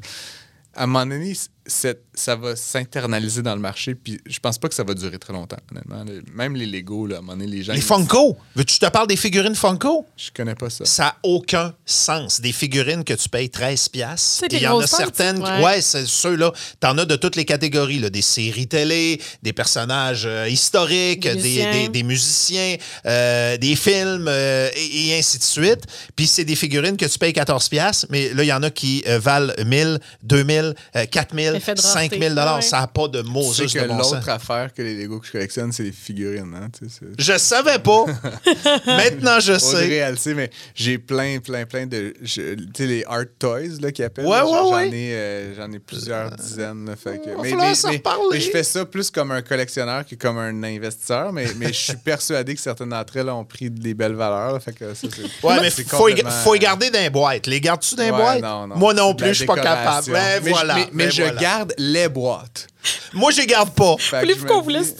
À 0.74 0.84
un 0.84 0.86
moment 0.86 1.06
donné, 1.06 1.32
ça 1.66 2.36
va 2.36 2.56
s'internaliser 2.56 3.42
dans 3.42 3.54
le 3.54 3.60
marché, 3.60 3.94
puis 3.94 4.20
je 4.26 4.38
pense 4.38 4.58
pas 4.58 4.68
que 4.68 4.74
ça 4.74 4.84
va 4.84 4.92
durer 4.94 5.18
très 5.18 5.32
longtemps, 5.32 5.56
honnêtement. 5.70 6.04
Même 6.34 6.56
les 6.56 6.66
Lego, 6.66 7.06
là, 7.06 7.16
à 7.16 7.18
un 7.18 7.22
moment 7.22 7.32
donné, 7.36 7.46
les 7.46 7.62
gens... 7.62 7.72
Les 7.72 7.80
Funko. 7.80 8.36
Veux-tu 8.54 8.78
que 8.78 8.84
je 8.84 8.86
te 8.86 8.92
parle 8.92 9.06
des 9.06 9.16
figurines 9.16 9.54
Funko? 9.54 10.06
Je 10.16 10.30
connais 10.34 10.54
pas 10.54 10.68
ça. 10.70 10.84
Ça 10.84 11.02
n'a 11.04 11.16
aucun 11.22 11.74
sens. 11.86 12.40
Des 12.40 12.52
figurines 12.52 13.02
que 13.04 13.14
tu 13.14 13.28
payes 13.28 13.48
13 13.50 13.88
piastres. 13.88 14.20
C'est 14.40 14.46
Et 14.52 14.56
les 14.56 14.62
Il 14.62 14.62
y 14.64 14.66
en 14.68 14.78
a 14.78 14.86
certaines... 14.86 15.36
qui- 15.42 15.42
ouais. 15.50 15.62
Ouais, 15.64 15.80
c'est 15.80 16.06
ceux-là. 16.06 16.52
T'en 16.80 16.96
as 16.98 17.04
de 17.06 17.16
toutes 17.16 17.36
les 17.36 17.44
catégories. 17.44 17.98
Là. 17.98 18.10
Des 18.10 18.22
séries 18.22 18.66
télé, 18.68 19.20
des 19.42 19.52
personnages 19.52 20.24
euh, 20.26 20.48
historiques, 20.48 21.22
Des 21.22 21.34
des, 21.34 21.40
musiciens. 21.42 21.72
des- 21.72 21.88
des 21.88 22.02
musiciens, 22.02 22.76
euh, 23.06 23.56
des 23.56 23.76
films, 23.76 24.26
euh, 24.28 24.68
et, 24.76 25.08
et 25.08 25.18
ainsi 25.18 25.38
de 25.38 25.42
suite. 25.44 25.84
Puis 26.14 26.26
c'est 26.26 26.44
des 26.44 26.56
figurines 26.56 26.96
que 26.96 27.06
tu 27.06 27.18
payes 27.18 27.32
14 27.32 27.68
piastres, 27.68 28.06
mais 28.10 28.32
là, 28.34 28.42
il 28.44 28.48
y 28.48 28.52
en 28.52 28.62
a 28.62 28.70
qui 28.70 29.02
euh, 29.08 29.18
valent 29.18 29.52
1000, 29.64 29.98
2000, 30.22 30.74
euh, 30.96 31.06
4000, 31.06 31.53
Effet 31.57 31.74
de 31.74 31.80
rareté. 31.80 32.09
5000 32.11 32.28
dollars. 32.30 32.57
Ouais. 32.57 32.62
Ça 32.62 32.80
n'a 32.80 32.86
pas 32.86 33.09
de 33.09 33.22
Tu 33.22 33.28
Moses 33.30 33.57
sais 33.57 33.66
que 33.78 33.82
de 33.84 33.88
bon 33.88 34.02
sens. 34.02 34.14
l'autre 34.14 34.28
affaire 34.28 34.72
que 34.72 34.82
les 34.82 34.94
Lego 34.94 35.18
que 35.20 35.26
je 35.26 35.32
collectionne, 35.32 35.72
c'est 35.72 35.82
les 35.82 35.92
figurines. 35.92 36.55
Hein, 36.55 36.68
tu 36.78 36.88
sais, 36.88 37.07
Je 37.18 37.38
savais 37.38 37.78
pas. 37.78 38.05
Maintenant, 38.86 39.40
je 39.40 39.52
Audrey, 39.52 39.59
sais. 39.88 39.94
elle 39.94 40.11
le 40.12 40.16
sait, 40.16 40.34
mais 40.34 40.50
j'ai 40.74 40.98
plein, 40.98 41.38
plein, 41.38 41.64
plein 41.66 41.86
de. 41.86 42.14
je- 42.22 42.55
Tu 42.55 42.68
sais, 42.76 42.86
les 42.86 43.05
art 43.07 43.24
toys, 43.38 43.61
là, 43.80 43.92
qu'ils 43.92 44.05
appellent. 44.05 44.24
Ouais, 44.26 44.36
là, 44.36 44.44
ouais, 44.44 44.52
j'en 44.52 44.74
ouais. 44.74 44.88
ai, 44.88 45.14
euh, 45.14 45.55
j'en 45.57 45.70
ai 45.72 45.78
plusieurs 45.78 46.30
dizaines. 46.30 46.86
Là, 46.86 46.96
fait 46.96 47.20
que, 47.22 47.30
va 47.30 47.42
mais, 47.42 47.50
falloir 47.50 47.68
mais- 47.68 47.74
s'en 47.74 47.88
mais- 47.90 47.96
reparler. 47.96 48.24
mais 48.32 48.40
je 48.40 48.50
fais 48.50 48.62
ça 48.62 48.84
plus 48.84 49.11
comme 49.11 49.30
un 49.32 49.42
collectionneur 49.42 50.05
que 50.07 50.14
comme 50.14 50.38
un 50.38 50.62
investisseur, 50.62 51.32
mais, 51.32 51.46
mais 51.57 51.68
je 51.68 51.72
suis 51.80 51.96
persuadé 51.96 52.55
que 52.55 52.61
certaines 52.61 52.90
d'entre 52.90 53.16
elles 53.16 53.28
ont 53.28 53.44
pris 53.44 53.70
des 53.70 53.94
belles 53.94 54.14
valeurs. 54.14 54.52
là, 54.55 54.61
fait 54.61 54.72
que 54.72 54.94
ça, 54.94 55.09
c'est- 55.11 55.46
Ouais, 55.46 55.61
mais 55.61 55.70
c'est 55.70 55.86
faut 55.88 56.09
y, 56.09 56.12
complètement- 56.12 56.30
faut 56.30 56.55
y 56.55 56.59
garder 56.59 56.90
dans 56.90 57.00
les 57.00 57.11
boîtes. 57.11 57.46
Les 57.46 57.61
gardes-tu 57.61 57.94
dans 57.94 58.02
les 58.05 58.11
Ouais, 58.11 58.16
boîtes? 58.16 58.42
non, 58.42 58.66
non. 58.66 58.76
Moi 58.76 58.94
non 58.94 59.14
plus, 59.14 59.28
je 59.28 59.32
suis 59.34 59.46
pas 59.46 59.55
capable. 59.57 60.11
Ben, 60.12 60.40
mais 60.42 60.50
voilà. 60.50 60.74
je, 60.74 60.78
mais, 60.80 60.88
mais 60.92 61.05
ben 61.07 61.12
je 61.12 61.22
voilà. 61.22 61.40
Garde 61.45 61.74
les 61.76 62.09
boîtes. 62.09 62.66
Moi, 63.12 63.30
je 63.30 63.38
les 63.42 63.47
garde 63.47 63.70
pas. 63.70 63.97
Je 63.99 64.45
qu'on 64.47 64.62
vous 64.62 64.70
dis- 64.72 64.78
laisse? 64.78 64.95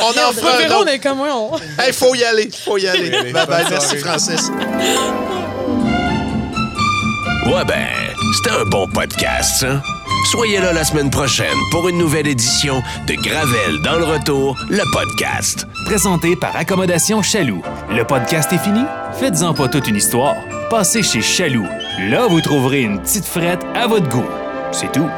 On 0.00 0.10
en 0.10 0.32
fera 0.32 0.56
un 0.58 0.82
on 0.82 0.86
est 0.86 0.98
comme 0.98 1.18
moi. 1.18 1.28
on- 1.34 1.58
Hey, 1.80 1.92
faut 1.92 2.14
y 2.16 2.24
aller. 2.24 2.50
Faut 2.64 2.76
y 2.78 2.88
aller. 2.88 3.10
Faut 3.10 3.16
y 3.16 3.20
aller. 3.20 3.32
Bye 3.32 3.46
bye. 3.46 3.64
Merci. 3.70 3.96
Francis. 3.98 4.50
Ouais 7.46 7.64
ben, 7.66 7.86
c'était 8.36 8.56
un 8.60 8.64
bon 8.64 8.88
podcast, 8.88 9.60
ça. 9.60 9.82
Soyez 10.24 10.58
là 10.58 10.72
la 10.72 10.84
semaine 10.84 11.10
prochaine 11.10 11.56
pour 11.70 11.88
une 11.88 11.98
nouvelle 11.98 12.26
édition 12.26 12.82
de 13.06 13.14
Gravel 13.14 13.82
dans 13.84 13.96
le 13.96 14.04
retour, 14.04 14.56
le 14.70 14.82
podcast. 14.92 15.66
Présenté 15.86 16.34
par 16.34 16.56
Accommodation 16.56 17.22
Chaloux. 17.22 17.62
Le 17.90 18.04
podcast 18.04 18.52
est 18.52 18.58
fini? 18.58 18.80
Faites-en 19.18 19.54
pas 19.54 19.68
toute 19.68 19.86
une 19.86 19.96
histoire. 19.96 20.36
Passez 20.70 21.02
chez 21.02 21.20
Chaloux. 21.20 21.66
Là, 22.08 22.26
vous 22.26 22.40
trouverez 22.40 22.82
une 22.82 23.00
petite 23.00 23.26
frette 23.26 23.62
à 23.74 23.86
votre 23.86 24.08
goût. 24.08 24.24
C'est 24.72 24.90
tout. 24.92 25.08